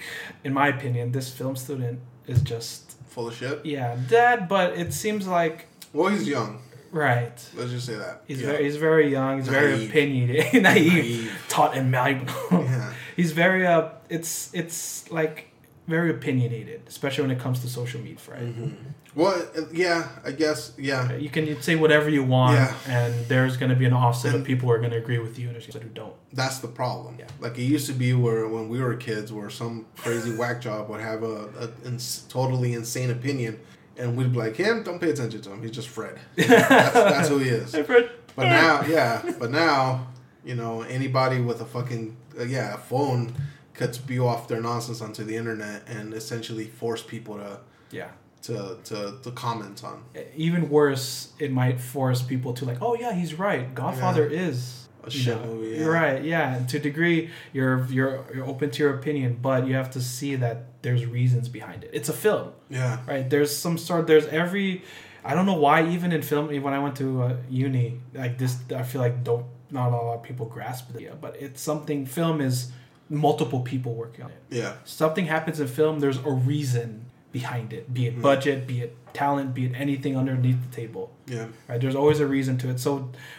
in 0.44 0.52
my 0.52 0.68
opinion, 0.68 1.12
this 1.12 1.28
film 1.30 1.56
student 1.56 2.00
is 2.26 2.40
just 2.42 2.80
full 3.08 3.28
of 3.28 3.34
shit. 3.34 3.64
yeah, 3.64 3.96
dad. 4.08 4.46
But 4.48 4.68
it 4.82 4.92
seems 4.92 5.26
like 5.26 5.66
Well, 5.92 6.08
he's 6.14 6.26
young. 6.28 6.60
Right. 6.96 7.36
Let's 7.54 7.70
just 7.70 7.86
say 7.86 7.94
that. 7.96 8.22
He's 8.26 8.40
yeah. 8.40 8.48
very 8.52 8.64
he's 8.64 8.76
very 8.76 9.10
young. 9.12 9.38
He's 9.38 9.48
very 9.48 9.86
opinionated, 9.86 10.62
naive, 10.68 10.92
Naive. 10.92 11.32
taught 11.48 11.76
and 11.76 11.90
malleable. 11.90 12.34
Yeah. 12.50 12.92
he's 13.16 13.32
very 13.32 13.66
uh, 13.66 13.90
it's 14.08 14.50
it's 14.54 15.10
like 15.10 15.50
very 15.86 16.10
opinionated, 16.10 16.82
especially 16.88 17.22
when 17.22 17.30
it 17.30 17.38
comes 17.40 17.60
to 17.60 17.68
social 17.68 18.00
media, 18.00 18.18
right? 18.28 18.42
Mm-hmm. 18.42 18.74
Well, 19.14 19.40
uh, 19.56 19.62
yeah, 19.72 20.08
I 20.24 20.32
guess, 20.32 20.72
yeah. 20.76 21.14
You 21.14 21.30
can 21.30 21.62
say 21.62 21.74
whatever 21.76 22.10
you 22.10 22.22
want, 22.22 22.56
Yeah. 22.56 22.74
and 22.86 23.14
there's 23.28 23.56
going 23.56 23.70
to 23.70 23.76
be 23.76 23.86
an 23.86 23.94
offset 23.94 24.34
of 24.34 24.44
people 24.44 24.68
who 24.68 24.74
are 24.74 24.78
going 24.78 24.90
to 24.90 24.98
agree 24.98 25.18
with 25.18 25.38
you, 25.38 25.46
and 25.46 25.54
there's 25.54 25.64
people 25.64 25.80
who 25.80 25.88
don't. 25.88 26.12
That's 26.34 26.58
the 26.58 26.68
problem. 26.68 27.16
Yeah. 27.18 27.28
Like 27.40 27.56
it 27.56 27.62
used 27.62 27.86
to 27.86 27.94
be 27.94 28.12
where 28.12 28.46
when 28.48 28.68
we 28.68 28.78
were 28.80 28.94
kids, 28.96 29.32
where 29.32 29.48
some 29.48 29.86
crazy 29.96 30.36
whack 30.40 30.60
job 30.60 30.90
would 30.90 31.00
have 31.00 31.22
a, 31.22 31.48
a 31.64 31.86
ins- 31.86 32.26
totally 32.28 32.74
insane 32.74 33.10
opinion, 33.10 33.58
and 33.98 34.16
we'd 34.16 34.32
be 34.32 34.38
like, 34.38 34.56
him, 34.56 34.82
don't 34.82 35.00
pay 35.00 35.10
attention 35.10 35.40
to 35.42 35.52
him. 35.52 35.62
He's 35.62 35.70
just 35.70 35.88
Fred. 35.88 36.18
that's, 36.36 36.92
that's 36.92 37.28
who 37.28 37.38
he 37.38 37.48
is. 37.48 37.72
Hey, 37.72 37.82
Fred. 37.82 38.10
But 38.34 38.44
now, 38.44 38.82
yeah, 38.82 39.32
but 39.38 39.50
now, 39.50 40.08
you 40.44 40.54
know, 40.54 40.82
anybody 40.82 41.40
with 41.40 41.60
a 41.62 41.64
fucking 41.64 42.16
uh, 42.38 42.44
yeah 42.44 42.74
a 42.74 42.76
phone 42.76 43.32
could 43.72 43.94
spew 43.94 44.26
off 44.26 44.48
their 44.48 44.60
nonsense 44.60 45.00
onto 45.00 45.24
the 45.24 45.36
internet 45.36 45.82
and 45.86 46.14
essentially 46.14 46.66
force 46.66 47.02
people 47.02 47.36
to 47.36 47.58
yeah. 47.90 48.08
to 48.42 48.76
to, 48.84 49.18
to 49.22 49.30
comment 49.32 49.82
on. 49.84 50.02
Even 50.34 50.68
worse, 50.68 51.32
it 51.38 51.50
might 51.50 51.80
force 51.80 52.22
people 52.22 52.52
to 52.54 52.64
like, 52.64 52.82
oh 52.82 52.94
yeah, 52.94 53.14
he's 53.14 53.34
right. 53.34 53.74
Godfather 53.74 54.26
is 54.26 54.85
A 55.06 55.10
you 55.10 55.18
shit 55.18 55.36
know, 55.40 55.46
movie, 55.54 55.68
yeah. 55.70 55.78
You're 55.80 55.92
right. 55.92 56.24
Yeah, 56.24 56.54
and 56.56 56.68
to 56.70 56.76
a 56.78 56.80
degree, 56.80 57.30
you're 57.52 57.86
you're 57.86 58.24
you're 58.34 58.46
open 58.46 58.70
to 58.70 58.82
your 58.82 58.94
opinion, 58.94 59.38
but 59.40 59.66
you 59.66 59.74
have 59.74 59.90
to 59.92 60.00
see 60.00 60.36
that 60.36 60.82
there's 60.82 61.06
reasons 61.06 61.48
behind 61.48 61.84
it. 61.84 61.90
It's 61.92 62.08
a 62.08 62.12
film, 62.12 62.52
Yeah. 62.68 62.98
right? 63.06 63.28
There's 63.28 63.56
some 63.56 63.78
sort. 63.78 64.06
There's 64.06 64.26
every. 64.26 64.82
I 65.24 65.34
don't 65.34 65.46
know 65.46 65.54
why 65.58 65.88
even 65.88 66.12
in 66.12 66.22
film 66.22 66.50
even 66.50 66.62
when 66.62 66.72
I 66.74 66.78
went 66.78 66.96
to 66.98 67.22
uh, 67.22 67.36
uni 67.50 68.00
like 68.14 68.38
this 68.38 68.56
I 68.74 68.84
feel 68.84 69.00
like 69.00 69.24
don't 69.24 69.44
not 69.72 69.88
a 69.88 69.96
lot 69.96 70.14
of 70.14 70.22
people 70.22 70.46
grasp 70.46 70.94
it 70.94 71.00
yeah 71.02 71.14
but 71.20 71.34
it's 71.42 71.60
something 71.60 72.06
film 72.06 72.40
is 72.40 72.70
multiple 73.10 73.58
people 73.60 73.92
working 73.94 74.24
on 74.24 74.30
it 74.30 74.40
Yeah. 74.50 74.74
something 74.84 75.26
happens 75.26 75.58
in 75.58 75.66
film, 75.66 75.98
there's 75.98 76.18
a 76.18 76.30
reason 76.30 77.05
behind 77.40 77.68
it, 77.78 77.82
be 77.98 78.02
Mm-hmm. 78.04 78.20
it 78.20 78.22
budget, 78.30 78.58
be 78.72 78.76
it 78.84 78.90
talent, 79.22 79.48
be 79.58 79.62
it 79.68 79.72
anything 79.84 80.12
underneath 80.22 80.60
the 80.66 80.72
table. 80.82 81.04
Yeah. 81.26 81.46
Right? 81.68 81.80
There's 81.82 81.98
always 82.02 82.20
a 82.26 82.26
reason 82.36 82.54
to 82.62 82.66
it. 82.72 82.78
So 82.86 82.90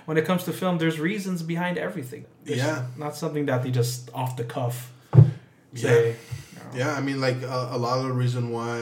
when 0.07 0.17
it 0.21 0.25
comes 0.29 0.43
to 0.47 0.51
film, 0.61 0.77
there's 0.81 0.99
reasons 1.11 1.39
behind 1.53 1.75
everything. 1.87 2.23
It's 2.45 2.57
Yeah. 2.63 2.85
Not 3.03 3.15
something 3.23 3.45
that 3.49 3.59
they 3.63 3.71
just 3.81 3.99
off 4.21 4.31
the 4.41 4.43
cuff 4.55 4.75
Yeah. 5.73 5.81
say. 5.87 6.15
Yeah, 6.79 6.91
I 6.99 7.01
mean, 7.07 7.19
like 7.27 7.39
uh, 7.55 7.69
a 7.77 7.79
lot 7.85 7.95
of 7.99 8.05
the 8.09 8.15
reason 8.23 8.43
why 8.57 8.75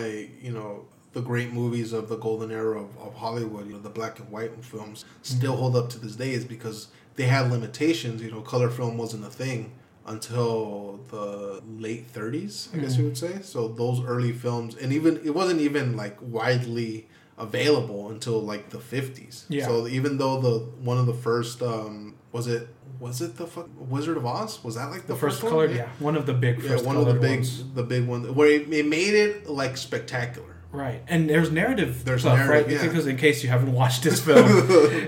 you 0.46 0.52
know 0.58 0.72
the 1.18 1.22
great 1.32 1.52
movies 1.62 1.90
of 2.00 2.04
the 2.12 2.18
golden 2.28 2.50
era 2.62 2.76
of, 2.86 2.90
of 3.06 3.12
Hollywood, 3.24 3.64
you 3.68 3.74
know, 3.76 3.80
the 3.90 3.96
black 4.00 4.20
and 4.22 4.28
white 4.36 4.52
films, 4.74 5.06
still 5.22 5.56
hold 5.62 5.76
up 5.80 5.88
to 5.94 5.98
this 6.06 6.16
day 6.24 6.32
is 6.40 6.44
because 6.56 6.80
they 7.18 7.28
had 7.36 7.44
limitations. 7.56 8.18
You 8.26 8.32
know, 8.34 8.42
color 8.54 8.70
film 8.80 8.98
wasn't 9.04 9.24
a 9.32 9.34
thing 9.44 9.62
until 10.06 11.00
the 11.10 11.62
late 11.68 12.12
30s, 12.14 12.74
I 12.76 12.80
guess 12.80 12.98
you 12.98 13.06
would 13.06 13.18
say. 13.18 13.40
So 13.42 13.68
those 13.68 14.04
early 14.04 14.32
films, 14.34 14.76
and 14.76 14.94
even 14.94 15.18
it 15.26 15.34
wasn't 15.34 15.62
even 15.62 15.96
like 15.98 16.18
widely 16.22 17.08
available 17.38 18.10
until 18.10 18.40
like 18.42 18.70
the 18.70 18.78
50s. 18.78 19.46
Yeah. 19.50 19.66
So 19.66 19.88
even 19.88 20.18
though 20.18 20.40
the 20.40 20.60
one 20.82 20.98
of 20.98 21.06
the 21.06 21.14
first 21.14 21.62
um, 21.62 22.16
was 22.32 22.48
it 22.48 22.68
was 23.00 23.22
it 23.22 23.36
the 23.36 23.46
fuck 23.48 23.68
Wizard 23.78 24.18
of 24.18 24.26
Oz? 24.26 24.64
Was 24.64 24.76
that 24.76 24.90
like 24.90 25.02
the, 25.08 25.14
The 25.14 25.20
first 25.20 25.44
one? 25.44 25.52
colored, 25.52 25.76
yeah. 25.76 25.90
One 26.00 26.16
of 26.16 26.26
the 26.26 26.34
big 26.34 26.62
Yeah, 26.62 26.82
one 26.82 26.96
of 26.98 27.06
the 27.06 27.14
big, 27.14 27.40
ones. 27.40 27.74
the 27.74 27.84
big 27.84 28.08
one 28.08 28.34
where 28.36 28.48
it, 28.48 28.72
it 28.72 28.86
made 28.88 29.14
it 29.14 29.50
like 29.50 29.76
spectacular. 29.78 30.52
Right, 30.72 31.02
and 31.08 31.30
there's 31.30 31.52
narrative 31.52 32.04
There's 32.04 32.22
stuff, 32.22 32.38
narrative, 32.38 32.68
right? 32.68 32.76
yeah. 32.82 32.88
Because 32.88 33.08
in 33.08 33.16
case 33.16 33.42
you 33.44 33.50
haven't 33.50 33.72
watched 33.72 34.04
this 34.04 34.20
film, 34.22 34.46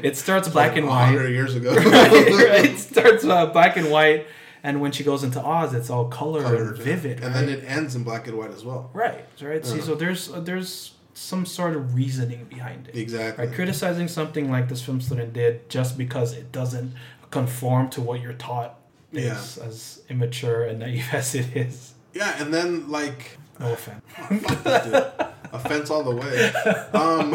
it 0.02 0.16
starts 0.16 0.48
black 0.48 0.78
and 0.78 0.88
white. 0.88 1.06
hundred 1.08 1.30
years 1.32 1.56
ago. 1.56 1.74
right, 1.76 1.84
right. 1.86 2.66
It 2.66 2.78
starts 2.80 3.26
uh, 3.26 3.48
black 3.48 3.76
and 3.76 3.92
white, 3.92 4.28
and 4.68 4.82
when 4.82 4.92
she 4.92 5.04
goes 5.12 5.24
into 5.24 5.42
Oz, 5.42 5.74
it's 5.74 5.90
all 5.90 6.06
color 6.22 6.42
Colored, 6.44 6.68
and 6.76 6.78
vivid. 6.78 7.18
and 7.24 7.34
right? 7.34 7.46
then 7.46 7.50
it 7.50 7.64
ends 7.78 7.96
in 7.96 8.04
black 8.04 8.28
and 8.28 8.38
white 8.38 8.52
as 8.52 8.64
well. 8.70 8.90
Right, 8.94 9.26
right. 9.42 9.66
See, 9.66 9.82
so 9.82 9.96
there's 9.96 10.24
uh, 10.34 10.40
there's 10.50 10.94
some 11.14 11.46
sort 11.46 11.76
of 11.76 11.96
reasoning 11.96 12.46
behind 12.46 12.88
it. 12.90 12.96
Exactly. 12.96 13.46
Right, 13.46 13.56
criticizing 13.56 14.08
something 14.08 14.52
like 14.52 14.66
this 14.70 14.82
film 14.82 15.00
student 15.02 15.34
did 15.34 15.54
just 15.70 15.98
because 15.98 16.34
it 16.34 16.52
doesn't 16.52 16.92
conform 17.32 17.90
to 17.96 18.02
what 18.02 18.22
you're 18.22 18.34
taught 18.48 18.72
is 19.14 19.26
Yeah. 19.58 19.66
as 19.68 20.02
immature 20.10 20.64
and 20.70 20.80
naive 20.80 21.08
as 21.14 21.34
it 21.34 21.56
is. 21.56 21.94
Yeah, 22.14 22.42
and 22.42 22.54
then 22.54 22.90
like 23.00 23.38
No 23.60 23.74
offense. 23.74 24.02
fuck 24.44 24.64
this 24.64 24.84
dude. 24.86 25.28
offense 25.54 25.90
all 25.90 26.04
the 26.04 26.16
way. 26.22 26.36
Um, 27.04 27.32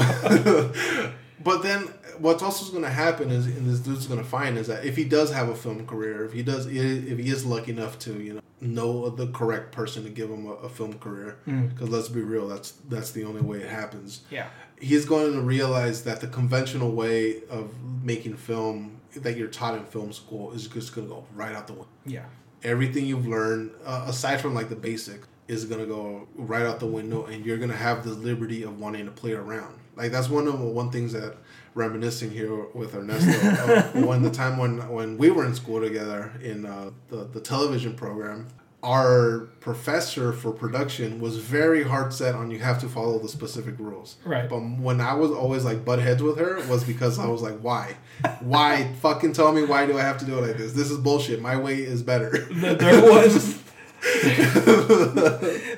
but 1.43 1.63
then 1.63 1.83
what's 2.19 2.43
also 2.43 2.71
going 2.71 2.85
to 2.85 2.91
happen 2.91 3.31
is, 3.31 3.47
and 3.47 3.69
this 3.69 3.81
dude's 3.81 4.07
going 4.07 4.21
to 4.21 4.27
find 4.27 4.59
is 4.59 4.67
that 4.69 4.85
if 4.85 4.97
he 4.97 5.05
does 5.05 5.33
have 5.33 5.49
a 5.49 5.55
film 5.55 5.87
career, 5.87 6.25
if 6.25 6.33
he 6.33 6.43
does, 6.43 6.67
if 6.67 7.19
he 7.19 7.29
is 7.29 7.45
lucky 7.45 7.73
enough 7.73 7.99
to, 8.01 8.21
you 8.21 8.35
know, 8.35 8.41
know 8.61 9.09
the 9.09 9.27
correct 9.29 9.73
person 9.73 10.05
to 10.05 10.11
give 10.11 10.31
him 10.31 10.47
a, 10.47 10.53
a 10.53 10.69
film 10.69 10.99
career. 10.99 11.39
Because 11.45 11.89
let's 11.89 12.09
be 12.09 12.21
real, 12.21 12.49
that's 12.49 12.73
that's 12.89 13.11
the 13.11 13.25
only 13.25 13.41
way 13.41 13.59
it 13.59 13.69
happens. 13.69 14.23
Yeah. 14.31 14.47
He's 14.81 15.05
going 15.05 15.33
to 15.33 15.41
realize 15.41 16.05
that 16.05 16.21
the 16.21 16.27
conventional 16.27 16.93
way 16.93 17.43
of 17.49 17.73
making 18.03 18.37
film 18.37 19.01
that 19.17 19.37
you're 19.37 19.49
taught 19.49 19.75
in 19.75 19.85
film 19.85 20.13
school 20.13 20.53
is 20.53 20.67
just 20.67 20.95
going 20.95 21.07
to 21.09 21.15
go 21.15 21.25
right 21.35 21.55
out 21.55 21.67
the 21.67 21.75
window. 21.75 21.89
Yeah. 22.07 22.25
Everything 22.65 23.07
you've 23.07 23.27
learned, 23.27 23.73
uh, 23.85 24.07
aside 24.09 24.41
from 24.41 24.55
like 24.55 24.69
the 24.69 24.77
basics, 24.77 25.27
is 25.49 25.65
going 25.65 25.81
to 25.81 25.87
go 25.87 26.29
right 26.37 26.65
out 26.65 26.81
the 26.81 26.87
window, 26.87 27.27
and 27.27 27.45
you're 27.45 27.59
going 27.59 27.71
to 27.71 27.77
have 27.77 28.05
the 28.05 28.13
liberty 28.13 28.63
of 28.63 28.79
wanting 28.79 29.05
to 29.05 29.11
play 29.11 29.33
around. 29.33 29.79
Like 29.97 30.13
that's 30.13 30.29
one 30.29 30.47
of 30.47 30.59
the 30.59 30.65
one 30.65 30.91
things 30.91 31.13
that 31.13 31.37
reminiscing 31.75 32.31
here 32.31 32.67
with 32.75 32.95
Ernesto 32.95 34.01
when 34.07 34.23
the 34.23 34.31
time 34.31 34.57
when 34.59 34.89
when 34.89 35.19
we 35.19 35.31
were 35.31 35.45
in 35.45 35.55
school 35.55 35.81
together 35.81 36.33
in 36.43 36.67
uh, 36.67 36.91
the 37.09 37.25
the 37.25 37.41
television 37.41 37.95
program. 37.95 38.49
Our 38.85 39.49
professor 39.61 40.33
for 40.33 40.51
production 40.51 41.21
was 41.21 41.37
very 41.37 41.85
hard 41.85 42.13
set 42.13 42.35
on 42.35 42.51
you 42.51 42.59
have 42.59 42.81
to 42.81 42.89
follow 42.89 43.21
the 43.21 43.29
specific 43.29 43.79
rules. 43.79 44.17
Right. 44.25 44.49
But 44.49 44.59
when 44.59 45.01
I 45.01 45.15
was 45.15 45.31
always 45.31 45.65
like 45.65 45.85
butt 45.85 46.01
heads 46.01 46.21
with 46.21 46.37
her 46.39 46.57
was 46.67 46.83
because 46.83 47.17
I 47.21 47.29
was 47.29 47.43
like, 47.43 47.61
why, 47.61 47.95
why 48.41 48.93
fucking 49.01 49.35
tell 49.35 49.53
me 49.53 49.63
why 49.63 49.87
do 49.87 49.97
I 49.97 50.03
have 50.03 50.19
to 50.19 50.25
do 50.25 50.37
it 50.39 50.49
like 50.49 50.57
this? 50.57 50.73
This 50.73 50.91
is 50.91 50.99
bullshit. 50.99 51.41
My 51.41 51.57
way 51.57 51.77
is 51.77 52.03
better. 52.03 52.49
There 52.51 53.01
was 53.03 53.63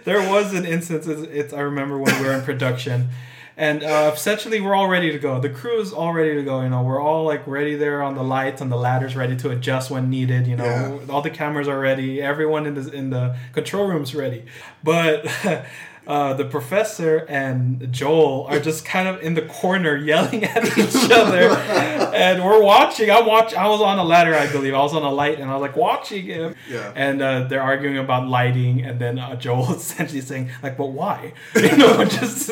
there 0.05 0.27
was 0.31 0.55
an 0.55 0.65
instance 0.65 1.07
it's 1.07 1.53
i 1.53 1.61
remember 1.61 1.99
when 1.99 2.23
we 2.23 2.27
were 2.27 2.33
in 2.33 2.41
production 2.41 3.11
and 3.57 3.83
uh, 3.83 4.11
essentially 4.15 4.61
we're 4.61 4.75
all 4.75 4.89
ready 4.89 5.13
to 5.13 5.19
go. 5.19 5.41
The 5.41 5.49
crew 5.49 5.81
is 5.81 5.93
all 5.93 6.13
ready 6.13 6.35
to 6.35 6.43
go 6.43 6.63
you 6.63 6.69
know. 6.69 6.83
We're 6.83 7.01
all 7.01 7.25
like 7.25 7.47
ready 7.47 7.75
there 7.77 8.03
on 8.03 8.15
the 8.15 8.23
lights 8.25 8.61
on 8.61 8.69
the 8.69 8.77
ladders 8.77 9.17
ready 9.17 9.37
to 9.37 9.51
adjust 9.51 9.91
when 9.91 10.11
needed 10.11 10.47
you 10.47 10.57
know. 10.57 10.65
Yeah. 10.65 11.13
all 11.13 11.23
the 11.23 11.31
cameras 11.31 11.69
are 11.69 11.79
ready. 11.79 12.21
Everyone 12.21 12.67
in 12.67 12.75
the 12.75 12.91
in 12.93 13.11
the 13.11 13.37
control 13.53 13.87
room's 13.89 14.15
ready. 14.15 14.45
But 14.83 15.27
uh, 16.07 16.35
the 16.35 16.45
professor 16.45 17.19
and 17.29 17.91
Joel 17.93 18.47
are 18.49 18.61
just 18.61 18.85
kind 18.85 19.09
of 19.09 19.23
in 19.23 19.35
the 19.35 19.43
corner 19.43 19.97
yelling 19.97 20.45
at 20.57 20.79
each 20.79 21.11
other, 21.11 21.51
and 22.15 22.45
we're 22.45 22.63
watching. 22.63 23.11
I'm 23.11 23.27
watch. 23.27 23.55
I 23.55 23.69
was 23.69 23.81
on 23.81 23.99
a 23.99 24.05
ladder, 24.05 24.35
I 24.35 24.51
believe. 24.51 24.75
I 24.75 24.79
was 24.79 24.95
on 24.95 25.03
a 25.03 25.11
light, 25.11 25.41
and 25.41 25.51
I 25.51 25.55
was 25.55 25.63
like 25.63 25.77
watching 25.77 26.25
him. 26.27 26.55
Yeah. 26.69 26.93
And 26.95 27.23
uh, 27.23 27.45
they're 27.45 27.63
arguing 27.63 27.99
about 27.99 28.29
lighting, 28.29 28.85
and 28.85 29.01
then 29.01 29.19
uh, 29.19 29.37
Joel 29.37 29.75
is 29.75 29.77
essentially 29.91 30.21
saying 30.21 30.51
like, 30.63 30.77
"But 30.77 30.89
why?" 30.89 31.33
You 31.55 31.77
know, 31.79 32.05
just 32.05 32.49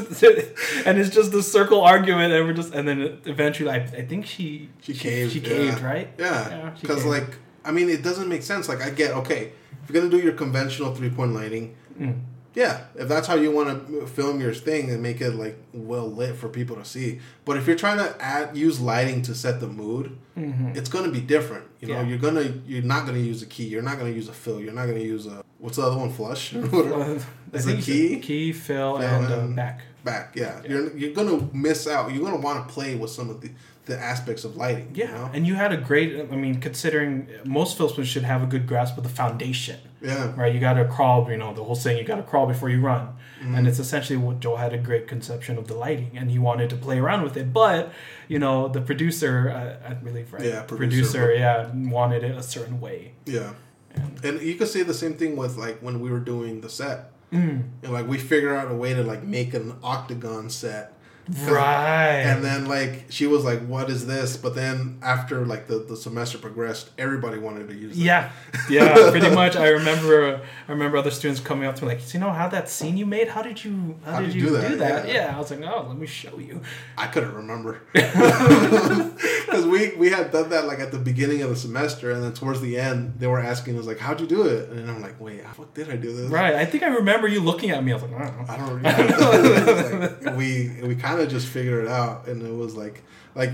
and 0.86 0.98
it's 0.98 1.10
just 1.10 1.34
a 1.34 1.42
circle 1.42 1.82
argument, 1.82 2.32
and 2.32 2.46
we're 2.46 2.54
just, 2.54 2.72
and 2.72 2.88
then 2.88 3.20
eventually, 3.26 3.70
I, 3.70 3.76
I 3.76 4.06
think 4.06 4.26
she 4.26 4.70
She 4.80 4.94
caved. 4.94 5.32
She 5.32 5.40
caved, 5.40 5.80
yeah. 5.80 5.86
right? 5.86 6.08
Yeah. 6.18 6.72
Because 6.80 7.02
caved. 7.02 7.08
like, 7.08 7.36
I 7.64 7.70
mean, 7.70 7.90
it 7.90 8.02
doesn't 8.02 8.28
make 8.28 8.42
sense. 8.42 8.68
Like, 8.68 8.80
I 8.80 8.90
get 8.90 9.12
okay 9.12 9.52
if 9.82 9.90
you're 9.90 10.00
gonna 10.00 10.10
do 10.10 10.22
your 10.22 10.32
conventional 10.32 10.94
three 10.94 11.10
point 11.10 11.34
lighting. 11.34 11.74
Mm. 11.98 12.20
Yeah, 12.54 12.84
if 12.94 13.08
that's 13.08 13.26
how 13.26 13.34
you 13.36 13.50
want 13.50 13.88
to 13.88 14.06
film 14.06 14.40
your 14.40 14.52
thing 14.52 14.90
and 14.90 15.02
make 15.02 15.20
it 15.22 15.30
like 15.34 15.56
well 15.72 16.06
lit 16.10 16.36
for 16.36 16.48
people 16.48 16.76
to 16.76 16.84
see. 16.84 17.20
But 17.46 17.56
if 17.56 17.66
you're 17.66 17.76
trying 17.76 17.98
to 17.98 18.14
add 18.22 18.56
use 18.56 18.78
lighting 18.80 19.22
to 19.22 19.34
set 19.34 19.60
the 19.60 19.68
mood, 19.68 20.18
it's 20.36 20.88
gonna 20.90 21.10
be 21.10 21.20
different. 21.20 21.64
You 21.80 21.88
know, 21.88 21.94
Mm-hmm. 21.94 22.04
Yeah. 22.04 22.08
you're 22.10 22.18
gonna 22.18 22.54
you're 22.66 22.82
not 22.82 23.06
gonna 23.06 23.18
use 23.18 23.42
a 23.42 23.46
key. 23.46 23.64
You're 23.64 23.82
not 23.82 23.98
gonna 23.98 24.10
use 24.10 24.28
a 24.28 24.32
fill. 24.32 24.60
You're 24.60 24.74
not 24.74 24.86
gonna 24.86 24.98
use 25.00 25.26
a 25.26 25.42
what's 25.58 25.76
the 25.76 25.82
other 25.82 25.96
one? 25.96 26.10
Flush. 26.10 26.54
or 26.54 26.60
whatever. 26.62 27.24
I 27.52 27.56
Is 27.56 27.64
think 27.64 27.78
it 27.80 27.84
key? 27.84 28.18
key, 28.20 28.52
fill, 28.52 28.98
Fill 28.98 29.06
and, 29.08 29.32
uh, 29.32 29.46
back. 29.56 29.82
Back. 30.04 30.34
Yeah. 30.36 30.60
You're 30.68 30.96
you're 30.96 31.12
gonna 31.14 31.48
miss 31.54 31.86
out. 31.86 32.12
You're 32.12 32.22
gonna 32.24 32.36
want 32.40 32.66
to 32.68 32.74
play 32.74 32.96
with 32.96 33.10
some 33.10 33.30
of 33.30 33.40
the 33.40 33.50
the 33.86 33.98
aspects 33.98 34.44
of 34.44 34.56
lighting. 34.56 34.90
Yeah, 34.94 35.06
You 35.06 35.12
know? 35.14 35.30
and 35.34 35.46
you 35.46 35.54
had 35.54 35.72
a 35.72 35.76
great. 35.76 36.28
I 36.30 36.36
mean, 36.36 36.60
considering 36.60 37.28
most 37.44 37.78
filmmakers 37.78 38.04
should 38.04 38.22
have 38.24 38.42
a 38.42 38.46
good 38.46 38.66
grasp 38.66 38.96
of 38.96 39.02
the 39.04 39.10
foundation, 39.10 39.80
Yeah. 40.02 40.32
right? 40.36 40.52
You 40.52 40.60
got 40.60 40.74
to 40.74 40.84
crawl. 40.84 41.30
You 41.30 41.36
know, 41.36 41.54
the 41.54 41.62
whole 41.64 41.74
saying, 41.74 41.98
you 41.98 42.04
got 42.04 42.16
to 42.16 42.22
crawl 42.22 42.46
before 42.46 42.68
you 42.70 42.80
run, 42.80 43.08
Mm-hmm. 43.40 43.54
and 43.56 43.66
it's 43.66 43.80
essentially 43.80 44.16
what 44.16 44.38
Joel 44.38 44.56
had 44.58 44.72
a 44.72 44.78
great 44.78 45.08
conception 45.08 45.58
of 45.58 45.66
the 45.66 45.74
lighting, 45.74 46.12
and 46.16 46.30
he 46.30 46.38
wanted 46.38 46.70
to 46.70 46.76
play 46.76 46.98
around 47.00 47.22
with 47.24 47.36
it. 47.36 47.52
But 47.52 47.92
you 48.28 48.38
know, 48.38 48.68
the 48.68 48.80
producer, 48.80 49.50
uh, 49.50 49.90
I 49.90 49.94
believe, 49.94 50.32
right? 50.32 50.44
Yeah, 50.44 50.62
producer, 50.62 51.18
producer. 51.18 51.34
yeah, 51.34 51.68
wanted 51.74 52.22
it 52.22 52.36
a 52.36 52.42
certain 52.42 52.80
way. 52.80 53.14
Yeah. 53.26 53.54
And- 53.94 54.24
And 54.24 54.40
you 54.42 54.54
could 54.54 54.68
say 54.68 54.82
the 54.84 54.94
same 54.94 55.14
thing 55.14 55.34
with 55.36 55.56
like 55.56 55.78
when 55.80 56.00
we 56.00 56.10
were 56.10 56.20
doing 56.20 56.60
the 56.60 56.68
set. 56.68 57.10
Mm. 57.32 57.62
And 57.82 57.92
like 57.92 58.06
we 58.06 58.18
figured 58.18 58.54
out 58.54 58.70
a 58.70 58.74
way 58.74 58.94
to 58.94 59.02
like 59.02 59.24
make 59.24 59.54
an 59.54 59.74
octagon 59.82 60.48
set. 60.50 60.91
Right. 61.28 62.22
And 62.22 62.42
then 62.42 62.66
like 62.66 63.06
she 63.08 63.26
was 63.26 63.44
like, 63.44 63.64
"What 63.66 63.88
is 63.88 64.06
this?" 64.06 64.36
But 64.36 64.56
then 64.56 64.98
after 65.02 65.46
like 65.46 65.68
the, 65.68 65.78
the 65.78 65.96
semester 65.96 66.36
progressed, 66.36 66.90
everybody 66.98 67.38
wanted 67.38 67.68
to 67.68 67.74
use 67.74 67.96
it. 67.96 68.02
Yeah, 68.02 68.32
yeah, 68.70 69.10
pretty 69.10 69.30
much. 69.30 69.54
I 69.54 69.68
remember, 69.68 70.40
I 70.66 70.72
remember 70.72 70.96
other 70.96 71.12
students 71.12 71.40
coming 71.40 71.68
up 71.68 71.76
to 71.76 71.84
me 71.84 71.94
like, 71.94 72.12
"You 72.12 72.18
know 72.18 72.32
how 72.32 72.48
that 72.48 72.68
scene 72.68 72.96
you 72.96 73.06
made? 73.06 73.28
How 73.28 73.40
did 73.42 73.64
you, 73.64 73.96
how, 74.04 74.20
did, 74.20 74.34
you 74.34 74.40
do 74.40 74.50
that?" 74.50 75.06
Yeah. 75.06 75.14
Yeah. 75.14 75.36
I 75.36 75.38
was 75.38 75.50
like, 75.50 75.62
"Oh, 75.62 75.86
let 75.88 75.96
me 75.96 76.06
show 76.06 76.38
you." 76.38 76.60
I 76.98 77.06
couldn't 77.06 77.34
remember 77.34 77.82
because 77.92 79.66
we 79.66 79.94
we 79.94 80.10
had 80.10 80.32
done 80.32 80.50
that 80.50 80.66
like 80.66 80.80
at 80.80 80.90
the 80.90 80.98
beginning 80.98 81.42
of 81.42 81.50
the 81.50 81.56
semester, 81.56 82.10
and 82.10 82.22
then 82.22 82.32
towards 82.32 82.60
the 82.60 82.76
end 82.78 83.14
they 83.18 83.28
were 83.28 83.40
asking 83.40 83.78
us 83.78 83.86
like, 83.86 83.98
"How'd 83.98 84.20
you 84.20 84.26
do 84.26 84.42
it?" 84.42 84.70
And 84.70 84.90
I'm 84.90 85.00
like, 85.00 85.20
"Wait, 85.20 85.44
how 85.44 85.52
fuck 85.52 85.72
did 85.72 85.88
I 85.88 85.96
do 85.96 86.12
this?" 86.12 86.30
Right. 86.30 86.56
I 86.56 86.64
think 86.64 86.82
I 86.82 86.88
remember 86.88 87.28
you 87.28 87.40
looking 87.40 87.70
at 87.70 87.84
me. 87.84 87.92
I 87.92 87.94
was 87.94 88.02
like, 88.02 88.12
"I 88.12 88.24
don't 88.24 88.36
know." 88.36 88.44
I 88.48 88.56
don't 88.56 88.74
remember. 88.74 90.18
like, 90.22 90.36
we 90.36 90.80
we 90.82 90.96
kind 90.96 91.11
of 91.20 91.28
just 91.28 91.46
figured 91.48 91.84
it 91.84 91.90
out, 91.90 92.26
and 92.28 92.42
it 92.42 92.54
was 92.54 92.74
like 92.76 93.02
like 93.34 93.50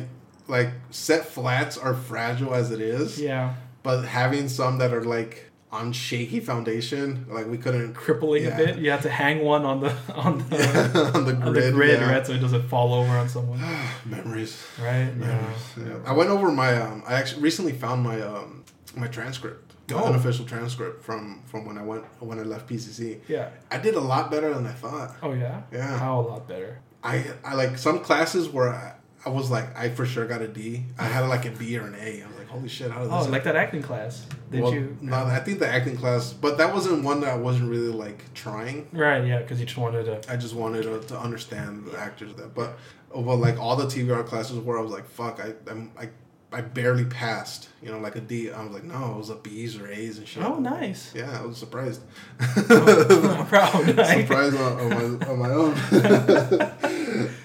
like 0.46 0.70
set 0.90 1.26
flats 1.26 1.76
are 1.76 1.94
fragile 1.94 2.54
as 2.54 2.70
it 2.70 2.80
is, 2.80 3.20
Yeah, 3.20 3.54
but 3.82 4.02
having 4.02 4.48
some 4.48 4.78
that 4.78 4.92
are 4.94 5.04
like 5.04 5.44
on 5.70 5.92
shaky 5.92 6.40
foundation, 6.40 7.26
like 7.28 7.46
we 7.46 7.58
couldn't 7.58 7.92
crippling 8.02 8.44
Yeah. 8.44 8.58
a 8.58 8.66
bit. 8.66 8.78
You 8.78 8.90
have 8.90 9.02
to 9.02 9.10
hang 9.10 9.40
one 9.44 9.64
on 9.66 9.80
the 9.80 9.90
on 10.14 10.38
the 10.48 11.12
on 11.14 11.24
the 11.26 11.34
on 11.36 11.52
grid, 11.52 11.64
the 11.64 11.72
grid, 11.72 12.00
yeah. 12.00 12.10
right? 12.10 12.26
So 12.26 12.32
it 12.32 12.38
doesn't 12.38 12.68
fall 12.68 12.94
over 12.94 13.10
on 13.12 13.28
someone, 13.28 13.60
Memories. 14.06 14.56
right? 14.80 15.12
Yeah. 15.20 15.52
Yeah. 15.76 15.98
I 16.06 16.12
went 16.12 16.30
over 16.30 16.50
my 16.50 16.74
um. 16.80 17.02
I 17.06 17.14
actually 17.14 17.42
recently 17.42 17.72
found 17.72 18.02
my 18.02 18.20
um 18.22 18.64
my 18.96 19.06
transcript, 19.08 19.74
Oh. 19.92 20.04
unofficial 20.04 20.46
transcript 20.46 21.02
from 21.04 21.42
from 21.44 21.66
when 21.66 21.76
I 21.76 21.82
went 21.82 22.04
when 22.20 22.38
I 22.38 22.42
left 22.44 22.66
PCC. 22.68 23.20
Yeah. 23.28 23.50
I 23.70 23.76
did 23.76 23.94
a 23.94 24.00
lot 24.00 24.30
better 24.30 24.52
than 24.54 24.66
I 24.66 24.72
thought. 24.72 25.16
Oh 25.22 25.32
yeah. 25.34 25.62
Yeah. 25.70 25.98
How 25.98 26.20
a 26.20 26.22
lot 26.22 26.48
better. 26.48 26.80
I 27.02 27.24
I 27.44 27.54
like 27.54 27.78
some 27.78 28.00
classes 28.00 28.48
where 28.48 28.70
I, 28.70 28.94
I 29.24 29.30
was 29.30 29.50
like 29.50 29.76
I 29.76 29.90
for 29.90 30.06
sure 30.06 30.26
got 30.26 30.42
a 30.42 30.48
D. 30.48 30.84
I 30.98 31.04
had 31.04 31.20
like 31.28 31.44
a 31.44 31.50
B 31.50 31.76
or 31.78 31.86
an 31.86 31.94
A. 31.94 32.22
I 32.22 32.26
was 32.26 32.38
like, 32.38 32.48
holy 32.48 32.68
shit, 32.68 32.90
how 32.90 33.00
did 33.00 33.06
oh, 33.06 33.08
this? 33.08 33.12
Oh, 33.12 33.16
happen? 33.16 33.32
like 33.32 33.44
that 33.44 33.56
acting 33.56 33.82
class. 33.82 34.26
Did 34.50 34.62
well, 34.62 34.74
you? 34.74 34.96
No, 35.00 35.16
I 35.16 35.38
think 35.40 35.58
the 35.58 35.68
acting 35.68 35.96
class, 35.96 36.32
but 36.32 36.58
that 36.58 36.72
wasn't 36.72 37.04
one 37.04 37.20
that 37.20 37.30
I 37.30 37.36
wasn't 37.36 37.70
really 37.70 37.92
like 37.92 38.32
trying. 38.34 38.88
Right. 38.92 39.24
Yeah. 39.26 39.38
Because 39.38 39.60
you 39.60 39.66
just 39.66 39.78
wanted 39.78 40.04
to. 40.04 40.32
I 40.32 40.36
just 40.36 40.54
wanted 40.54 40.82
to, 40.84 41.00
to 41.08 41.18
understand 41.18 41.86
the 41.86 41.98
actors 41.98 42.34
that, 42.34 42.54
but 42.54 42.78
well, 43.14 43.36
like 43.36 43.58
all 43.58 43.76
the 43.76 43.86
TV 43.86 44.14
art 44.14 44.26
classes 44.26 44.58
where 44.58 44.78
I 44.78 44.82
was 44.82 44.92
like, 44.92 45.08
fuck, 45.08 45.40
I 45.40 45.54
I'm, 45.70 45.92
I 45.98 46.10
I 46.50 46.62
barely 46.62 47.04
passed. 47.04 47.68
You 47.82 47.90
know, 47.92 47.98
like 47.98 48.16
a 48.16 48.20
D. 48.20 48.50
I 48.50 48.62
was 48.64 48.72
like, 48.72 48.84
no, 48.84 49.12
it 49.12 49.18
was 49.18 49.30
a 49.30 49.34
B's 49.34 49.76
or 49.76 49.86
A's 49.88 50.18
and 50.18 50.26
shit. 50.26 50.42
Oh, 50.42 50.58
nice. 50.58 51.14
Yeah, 51.14 51.38
I 51.40 51.44
was 51.44 51.58
surprised. 51.58 52.00
I'm 52.40 53.46
proud. 53.46 53.84
surprised 53.86 54.56
on, 54.56 54.80
on 54.80 54.88
my 54.88 55.26
on 55.26 55.38
my 55.38 55.50
own. 55.50 55.74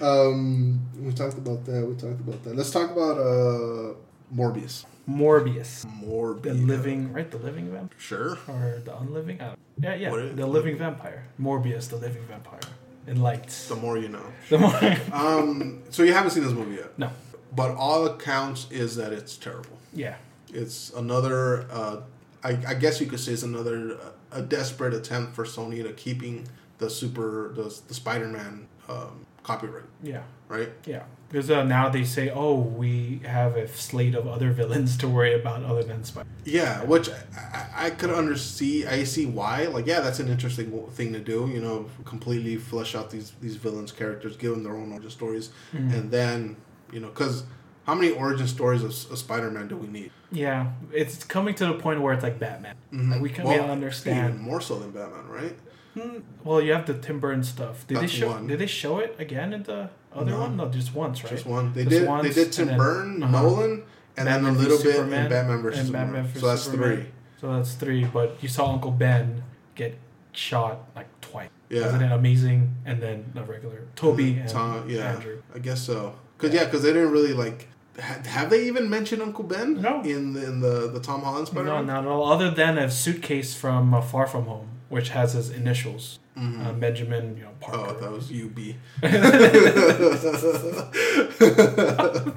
um, 0.00 0.80
we 1.00 1.12
talked 1.12 1.36
about 1.38 1.64
that. 1.66 1.86
We 1.86 1.94
talked 1.96 2.20
about 2.20 2.42
that. 2.44 2.56
Let's 2.56 2.70
talk 2.70 2.90
about 2.90 3.18
uh 3.18 3.94
Morbius. 4.34 4.84
Morbius. 5.08 5.84
Morbius. 5.84 6.42
The 6.42 6.54
living, 6.54 7.12
right? 7.12 7.30
The 7.30 7.36
living 7.38 7.70
vampire 7.70 7.98
Sure. 7.98 8.38
or 8.48 8.80
the 8.84 8.96
unliving? 8.98 9.40
Uh, 9.40 9.54
yeah, 9.78 9.94
yeah. 9.94 10.14
Is- 10.14 10.36
the 10.36 10.46
living 10.46 10.78
vampire. 10.78 11.24
Morbius, 11.38 11.88
the 11.90 11.96
living 11.96 12.24
vampire. 12.26 12.60
In 13.06 13.20
lights. 13.20 13.68
The 13.68 13.76
more 13.76 13.98
you 13.98 14.08
know. 14.08 14.24
The 14.48 14.56
more. 14.56 14.74
Um, 15.12 15.82
so 15.90 16.02
you 16.04 16.14
haven't 16.14 16.30
seen 16.30 16.42
this 16.42 16.54
movie 16.54 16.76
yet, 16.76 16.98
no. 16.98 17.10
But 17.54 17.74
all 17.76 18.06
accounts 18.06 18.66
is 18.70 18.96
that 18.96 19.12
it's 19.12 19.36
terrible. 19.36 19.78
Yeah. 19.92 20.16
It's 20.52 20.92
another. 20.94 21.66
Uh, 21.70 22.00
I, 22.42 22.58
I 22.68 22.74
guess 22.74 23.00
you 23.00 23.06
could 23.06 23.20
say 23.20 23.32
it's 23.32 23.42
another 23.42 23.94
uh, 24.00 24.10
a 24.32 24.42
desperate 24.42 24.94
attempt 24.94 25.34
for 25.34 25.44
Sony 25.44 25.82
to 25.82 25.92
keeping 25.92 26.46
the 26.78 26.90
super 26.90 27.52
the, 27.54 27.74
the 27.88 27.94
Spider-Man 27.94 28.66
um, 28.88 29.26
copyright, 29.42 29.84
Yeah. 30.02 30.22
right? 30.48 30.70
Yeah. 30.86 31.04
Because 31.30 31.50
uh, 31.50 31.64
now 31.64 31.88
they 31.88 32.04
say, 32.04 32.30
oh, 32.30 32.54
we 32.54 33.20
have 33.24 33.56
a 33.56 33.66
slate 33.66 34.14
of 34.14 34.28
other 34.28 34.52
villains 34.52 34.96
to 34.98 35.08
worry 35.08 35.34
about 35.34 35.64
other 35.64 35.82
than 35.82 36.04
Spider. 36.04 36.28
Man. 36.28 36.38
Yeah, 36.44 36.84
which 36.84 37.08
I, 37.10 37.86
I, 37.86 37.90
could 37.90 38.10
undersee. 38.10 38.86
I 38.86 39.02
see 39.04 39.26
why. 39.26 39.64
Like, 39.66 39.86
yeah, 39.86 40.00
that's 40.00 40.20
an 40.20 40.28
interesting 40.28 40.70
thing 40.90 41.12
to 41.12 41.18
do. 41.18 41.50
You 41.52 41.60
know, 41.60 41.86
completely 42.04 42.56
flesh 42.56 42.94
out 42.94 43.10
these 43.10 43.32
these 43.40 43.56
villains' 43.56 43.90
characters, 43.90 44.36
give 44.36 44.52
them 44.52 44.62
their 44.62 44.76
own 44.76 44.92
origin 44.92 45.10
stories, 45.10 45.50
and 45.72 46.10
then 46.10 46.56
you 46.92 47.00
know, 47.00 47.08
because 47.08 47.44
how 47.86 47.94
many 47.94 48.10
origin 48.10 48.46
stories 48.46 48.82
of, 48.82 48.90
of 49.12 49.18
Spider-Man 49.18 49.68
do 49.68 49.76
we 49.76 49.86
need? 49.88 50.10
Yeah. 50.32 50.72
It's 50.92 51.22
coming 51.24 51.54
to 51.56 51.66
the 51.66 51.74
point 51.74 52.00
where 52.00 52.12
it's 52.14 52.22
like 52.22 52.38
Batman. 52.38 52.74
Like, 52.92 53.20
we 53.20 53.28
can 53.30 53.44
we 53.48 53.56
Well, 53.58 53.70
understand. 53.70 54.34
even 54.34 54.42
more 54.42 54.60
so 54.60 54.78
than 54.78 54.90
Batman, 54.90 55.28
right? 55.28 55.56
Hmm, 55.94 56.18
Well, 56.42 56.60
you 56.60 56.72
have 56.72 56.86
the 56.86 56.94
Tim 56.94 57.20
Burton 57.20 57.44
stuff. 57.44 57.86
Did 57.86 57.98
That's 57.98 58.12
they 58.12 58.18
show? 58.20 58.28
one. 58.30 58.46
Did 58.46 58.58
they 58.58 58.66
show 58.66 58.98
it 58.98 59.14
again 59.18 59.52
in 59.52 59.62
the 59.64 59.90
other 60.12 60.30
No. 60.30 60.40
one? 60.40 60.56
No, 60.56 60.68
just 60.68 60.94
once, 60.94 61.22
right? 61.22 61.30
Just 61.32 61.46
one. 61.46 61.72
They 61.72 61.84
Just 61.84 61.90
did. 61.90 62.02
They 62.02 62.06
once, 62.08 62.34
did 62.34 62.52
Tim 62.52 62.62
and 62.62 62.70
then- 62.70 62.78
Burton, 62.78 63.22
uh-huh. 63.22 63.42
Nolan, 63.42 63.82
and 64.16 64.26
Batman 64.26 64.42
then 64.44 64.54
a 64.54 64.58
little 64.58 64.78
bit 64.82 64.94
Superman, 64.96 65.24
in 65.26 65.30
Batman 65.30 65.62
versus 65.62 65.78
and 65.80 65.88
Superman. 65.88 66.12
Batman 66.24 66.40
so 66.40 66.46
that's 66.48 66.62
Superman. 66.62 66.96
three. 66.96 67.06
So 67.40 67.56
that's 67.56 67.74
three. 67.74 68.04
But 68.04 68.36
you 68.42 68.48
saw 68.48 68.72
Uncle 68.72 68.90
Ben 68.92 69.42
get 69.74 69.98
shot 70.32 70.88
like 70.96 71.08
twice. 71.20 71.48
Yeah. 71.68 71.82
Wasn't 71.82 72.02
it 72.02 72.10
amazing? 72.12 72.74
And 72.86 73.00
then 73.02 73.32
a 73.36 73.42
regular 73.44 73.82
Tobey 73.94 74.38
and 74.38 74.48
Tom, 74.48 74.88
yeah, 74.88 75.12
Andrew. 75.14 75.42
I 75.54 75.58
guess 75.60 75.82
so. 75.82 76.14
Cause 76.44 76.54
yeah, 76.54 76.68
cause 76.70 76.82
they 76.82 76.92
didn't 76.92 77.10
really 77.12 77.32
like. 77.32 77.68
ha- 77.98 78.20
Have 78.26 78.50
they 78.50 78.64
even 78.66 78.88
mentioned 78.90 79.22
Uncle 79.22 79.44
Ben? 79.44 79.80
No. 79.80 80.02
In 80.02 80.32
the, 80.34 80.44
in 80.44 80.60
the 80.60 80.90
the 80.92 81.00
Tom 81.00 81.22
Holland 81.22 81.46
Spider 81.48 81.66
No, 81.66 81.82
not 81.82 82.04
at 82.04 82.08
all. 82.08 82.30
Other 82.32 82.50
than 82.50 82.76
a 82.78 82.90
suitcase 82.90 83.54
from 83.54 83.94
uh, 83.94 84.00
Far 84.00 84.26
From 84.26 84.44
Home, 84.46 84.68
which 84.88 85.10
has 85.10 85.32
his 85.34 85.50
initials, 85.50 86.18
uh, 86.36 86.72
Benjamin, 86.72 87.36
you 87.36 87.44
know, 87.44 87.50
Parker. 87.60 87.78
Mm-hmm. 87.78 87.96
Oh, 87.96 88.00
that 88.00 88.12
was 88.12 88.30
UB. 88.30 88.58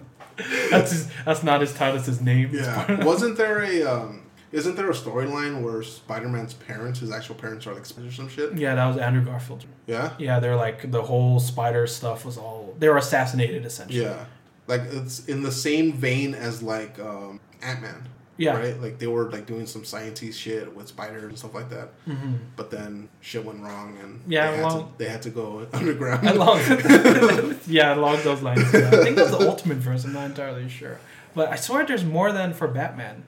that's 0.72 0.92
his, 0.92 1.10
that's 1.26 1.44
not 1.44 1.62
his 1.62 1.74
title. 1.74 1.98
It's 1.98 2.06
his 2.06 2.22
name. 2.22 2.52
Yeah. 2.54 3.04
Wasn't 3.04 3.38
there 3.38 3.64
a 3.64 3.84
um? 3.84 4.22
Isn't 4.52 4.76
there 4.76 4.90
a 4.90 4.94
storyline 4.94 5.62
where 5.62 5.84
Spider 5.84 6.30
Man's 6.30 6.54
parents, 6.54 7.00
his 7.00 7.12
actual 7.12 7.36
parents, 7.36 7.68
are 7.68 7.74
like 7.74 7.86
spiders 7.86 8.14
or 8.14 8.16
some 8.16 8.30
shit? 8.30 8.54
yeah, 8.58 8.76
that 8.76 8.88
was 8.88 8.98
Andrew 8.98 9.24
Garfield. 9.24 9.66
Yeah. 9.88 10.14
Yeah, 10.18 10.40
they're 10.40 10.56
like 10.56 10.90
the 10.92 11.02
whole 11.04 11.40
spider 11.40 11.86
stuff 11.88 12.24
was 12.26 12.38
all 12.38 12.76
they 12.80 12.88
were 12.90 12.98
assassinated 12.98 13.66
essentially. 13.66 14.02
Yeah. 14.04 14.26
Like 14.68 14.82
it's 14.92 15.26
in 15.28 15.44
the 15.44 15.52
same 15.52 15.94
vein 15.94 16.34
as 16.34 16.62
like 16.64 16.98
um 17.00 17.40
Ant 17.62 17.82
Man. 17.82 18.08
Yeah. 18.40 18.56
Right. 18.58 18.80
Like 18.80 19.00
they 19.00 19.08
were 19.08 19.30
like 19.32 19.48
doing 19.48 19.66
some 19.66 19.82
sciencey 19.82 20.32
shit 20.34 20.74
with 20.76 20.88
spiders 20.88 21.24
and 21.24 21.38
stuff 21.38 21.54
like 21.56 21.70
that. 21.72 21.90
hmm 22.06 22.36
But 22.56 22.70
then 22.72 23.10
shit 23.20 23.44
went 23.44 23.62
wrong 23.62 23.98
and 24.02 24.22
Yeah, 24.28 24.52
they 24.52 24.58
had, 24.58 24.66
well- 24.66 24.84
to, 24.84 24.98
they 24.98 25.10
had 25.10 25.22
to 25.24 25.30
go 25.30 25.68
underground. 25.74 26.28
Along, 26.28 26.60
yeah, 27.68 27.96
along 27.96 28.22
those 28.24 28.42
lines. 28.42 28.72
Yeah. 28.74 28.90
I 28.94 29.04
think 29.04 29.16
that's 29.18 29.32
the 29.32 29.48
ultimate 29.50 29.78
verse. 29.80 30.06
I'm 30.06 30.14
not 30.14 30.26
entirely 30.26 30.70
sure, 30.70 31.00
but 31.34 31.50
I 31.50 31.56
swear 31.56 31.86
there's 31.86 32.06
more 32.06 32.32
than 32.32 32.54
for 32.54 32.68
Batman. 32.68 33.24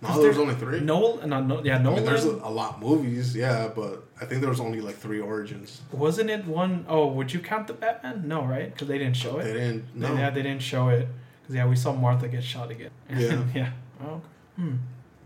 No, 0.00 0.20
there 0.20 0.28
was 0.28 0.38
only 0.38 0.54
three. 0.54 0.80
Noel, 0.80 1.26
no, 1.26 1.40
no, 1.42 1.62
yeah, 1.64 1.76
I 1.78 1.82
mean, 1.82 2.04
there's 2.04 2.24
a, 2.24 2.30
a 2.30 2.50
lot 2.50 2.74
of 2.74 2.80
movies, 2.80 3.34
yeah, 3.34 3.68
but 3.74 4.04
I 4.20 4.24
think 4.26 4.40
there 4.40 4.50
was 4.50 4.60
only 4.60 4.80
like 4.80 4.96
three 4.96 5.20
origins. 5.20 5.80
Wasn't 5.92 6.30
it 6.30 6.44
one 6.46 6.84
oh 6.88 7.06
would 7.08 7.32
you 7.32 7.40
count 7.40 7.66
the 7.66 7.72
Batman? 7.74 8.28
No, 8.28 8.44
right? 8.44 8.72
Because 8.72 8.88
they 8.88 8.98
didn't 8.98 9.16
show 9.16 9.38
it. 9.38 9.44
They 9.44 9.52
didn't. 9.54 9.84
No. 9.94 10.14
They- 10.14 10.20
yeah, 10.20 10.30
they 10.30 10.42
didn't 10.42 10.62
show 10.62 10.88
it. 10.88 11.08
Because 11.42 11.54
yeah, 11.56 11.66
we 11.66 11.76
saw 11.76 11.92
Martha 11.92 12.28
get 12.28 12.44
shot 12.44 12.70
again. 12.70 12.90
Yeah. 13.10 13.42
yeah. 13.54 13.72
Oh. 14.04 14.20
Hmm. 14.56 14.76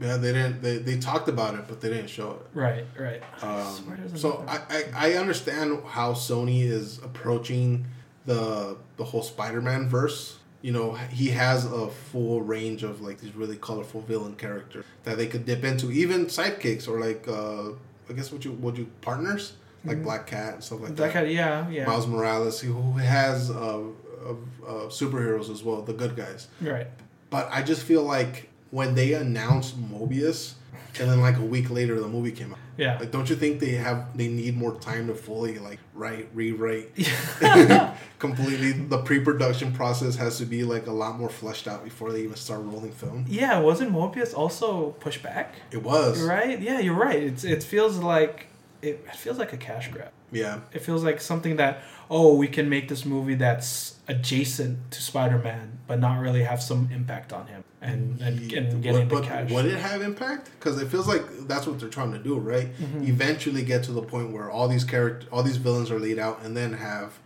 Yeah, 0.00 0.16
they 0.16 0.32
didn't. 0.32 0.62
They, 0.62 0.78
they 0.78 0.98
talked 0.98 1.28
about 1.28 1.54
it, 1.54 1.68
but 1.68 1.80
they 1.80 1.88
didn't 1.88 2.08
show 2.10 2.32
it. 2.32 2.58
Right. 2.58 2.84
Right. 2.98 3.22
Um, 3.42 3.94
there's 4.08 4.20
so 4.20 4.44
I, 4.48 4.58
I, 4.70 4.84
I 4.94 5.12
understand 5.14 5.80
how 5.86 6.12
Sony 6.14 6.62
is 6.62 6.98
approaching 6.98 7.86
the 8.24 8.76
the 8.96 9.04
whole 9.04 9.22
Spider-Man 9.22 9.88
verse. 9.88 10.38
You 10.62 10.72
know, 10.72 10.92
he 10.94 11.28
has 11.30 11.64
a 11.64 11.88
full 11.88 12.40
range 12.40 12.82
of 12.84 13.00
like 13.00 13.18
these 13.20 13.34
really 13.34 13.56
colorful 13.56 14.00
villain 14.00 14.36
characters 14.36 14.84
that 15.02 15.16
they 15.18 15.26
could 15.26 15.44
dip 15.44 15.64
into, 15.64 15.90
even 15.90 16.26
sidekicks 16.26 16.88
or 16.88 17.00
like 17.00 17.26
uh, 17.28 17.70
I 18.08 18.12
guess 18.14 18.30
what 18.32 18.44
you 18.44 18.52
would 18.52 18.78
you 18.78 18.86
partners 19.00 19.54
like 19.84 19.96
Mhm. 19.98 20.02
Black 20.04 20.26
Cat 20.28 20.54
and 20.54 20.62
stuff 20.64 20.80
like 20.80 20.94
that 20.94 21.12
that. 21.12 21.24
of, 21.24 21.30
yeah, 21.30 21.68
yeah. 21.68 21.86
Miles 21.86 22.06
Morales, 22.06 22.60
who 22.60 22.92
has 22.98 23.50
uh, 23.50 23.80
uh, 23.80 24.30
uh, 24.64 24.88
superheroes 24.88 25.50
as 25.50 25.64
well, 25.64 25.82
the 25.82 25.92
good 25.92 26.14
guys. 26.14 26.46
Right. 26.60 26.86
But 27.30 27.48
I 27.50 27.62
just 27.62 27.82
feel 27.82 28.04
like 28.04 28.48
when 28.70 28.94
they 28.94 29.14
announced 29.14 29.76
Morbius, 29.90 30.54
and 31.00 31.10
then 31.10 31.20
like 31.20 31.38
a 31.38 31.42
week 31.44 31.70
later 31.70 31.98
the 31.98 32.06
movie 32.06 32.30
came 32.30 32.52
out. 32.52 32.58
Yeah. 32.76 32.98
Like, 32.98 33.10
don't 33.10 33.28
you 33.28 33.36
think 33.36 33.60
they 33.60 33.72
have 33.72 34.16
they 34.16 34.28
need 34.28 34.56
more 34.56 34.74
time 34.76 35.06
to 35.08 35.14
fully 35.14 35.58
like 35.58 35.78
write, 35.94 36.28
rewrite, 36.34 36.90
completely? 38.18 38.72
The 38.72 38.98
pre-production 38.98 39.72
process 39.72 40.16
has 40.16 40.38
to 40.38 40.46
be 40.46 40.64
like 40.64 40.86
a 40.86 40.92
lot 40.92 41.18
more 41.18 41.28
fleshed 41.28 41.68
out 41.68 41.84
before 41.84 42.12
they 42.12 42.22
even 42.22 42.36
start 42.36 42.60
rolling 42.62 42.92
film. 42.92 43.24
yeah, 43.28 43.58
wasn't 43.58 43.92
Morbius 43.92 44.34
also 44.34 44.90
pushed 45.00 45.22
back? 45.22 45.54
It 45.70 45.82
was, 45.82 46.20
Right? 46.22 46.60
Yeah, 46.60 46.78
you're 46.80 46.94
right. 46.94 47.22
It's 47.22 47.44
it 47.44 47.62
feels 47.62 47.98
like 47.98 48.46
it, 48.80 49.04
it 49.06 49.16
feels 49.16 49.38
like 49.38 49.52
a 49.52 49.56
cash 49.56 49.88
grab. 49.88 50.10
yeah, 50.32 50.60
It 50.72 50.80
feels 50.80 51.04
like 51.04 51.20
something 51.20 51.56
that 51.56 51.82
oh, 52.10 52.34
we 52.34 52.46
can 52.48 52.68
make 52.68 52.88
this 52.88 53.04
movie 53.06 53.34
that's 53.36 53.96
adjacent 54.08 54.90
to 54.90 55.00
Spider-Man 55.00 55.78
but 55.86 55.98
not 56.00 56.20
really 56.20 56.42
have 56.42 56.62
some 56.62 56.88
impact 56.92 57.32
on 57.32 57.46
him 57.46 57.64
and 57.82 58.20
and, 58.20 58.52
and 58.52 58.82
getting 58.82 59.08
the 59.08 59.20
cash. 59.20 59.50
Would 59.50 59.66
it 59.66 59.78
have 59.78 60.02
impact? 60.02 60.50
Because 60.58 60.80
it 60.80 60.88
feels 60.88 61.08
like 61.08 61.22
that's 61.48 61.66
what 61.66 61.80
they're 61.80 61.88
trying 61.88 62.12
to 62.12 62.18
do, 62.18 62.38
right? 62.38 62.74
Mm-hmm. 62.78 63.04
Eventually 63.04 63.62
get 63.62 63.82
to 63.84 63.92
the 63.92 64.02
point 64.02 64.30
where 64.30 64.50
all 64.50 64.68
these 64.68 64.84
character, 64.84 65.26
all 65.32 65.42
these 65.42 65.56
villains 65.56 65.90
are 65.90 65.98
laid 65.98 66.18
out, 66.18 66.40
and 66.44 66.56
then 66.56 66.74
have 66.74 67.18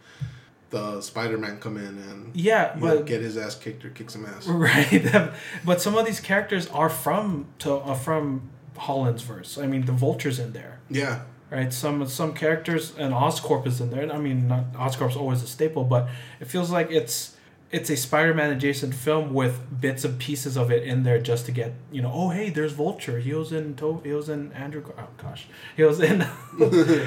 the 0.70 1.00
Spider-Man 1.00 1.60
come 1.60 1.76
in 1.76 1.98
and 1.98 2.34
yeah, 2.34 2.74
you 2.76 2.84
know, 2.84 3.02
get 3.02 3.20
his 3.20 3.36
ass 3.36 3.54
kicked 3.54 3.84
or 3.84 3.90
kick 3.90 4.10
some 4.10 4.24
ass. 4.24 4.46
right. 4.48 5.06
but 5.64 5.80
some 5.80 5.96
of 5.96 6.06
these 6.06 6.20
characters 6.20 6.68
are 6.68 6.88
from 6.88 7.46
to 7.60 7.74
uh, 7.74 7.94
from 7.94 8.50
Holland's 8.76 9.22
verse. 9.22 9.58
I 9.58 9.66
mean, 9.66 9.84
the 9.84 9.92
Vulture's 9.92 10.38
in 10.38 10.52
there. 10.52 10.80
Yeah, 10.88 11.20
right? 11.50 11.72
Some 11.72 12.06
some 12.08 12.32
characters 12.32 12.94
and 12.96 13.12
Oscorp 13.12 13.66
is 13.66 13.80
in 13.80 13.90
there. 13.90 14.10
I 14.10 14.18
mean, 14.18 14.48
not 14.48 14.72
Oscorp's 14.72 15.16
always 15.16 15.42
a 15.42 15.46
staple, 15.46 15.84
but 15.84 16.08
it 16.40 16.46
feels 16.46 16.70
like 16.70 16.90
it's 16.90 17.35
it's 17.72 17.90
a 17.90 17.96
Spider-Man 17.96 18.52
adjacent 18.52 18.94
film 18.94 19.34
with 19.34 19.80
bits 19.80 20.04
and 20.04 20.18
pieces 20.18 20.56
of 20.56 20.70
it 20.70 20.84
in 20.84 21.02
there 21.02 21.18
just 21.20 21.46
to 21.46 21.52
get 21.52 21.72
you 21.90 22.00
know. 22.02 22.10
Oh, 22.14 22.28
hey, 22.30 22.50
there's 22.50 22.72
Vulture. 22.72 23.18
He 23.18 23.32
was 23.34 23.52
in 23.52 23.74
to- 23.76 24.00
he 24.04 24.12
was 24.12 24.28
in 24.28 24.52
Andrew. 24.52 24.82
Oh 24.96 25.08
gosh, 25.18 25.46
he 25.76 25.82
was 25.82 26.00
in 26.00 26.20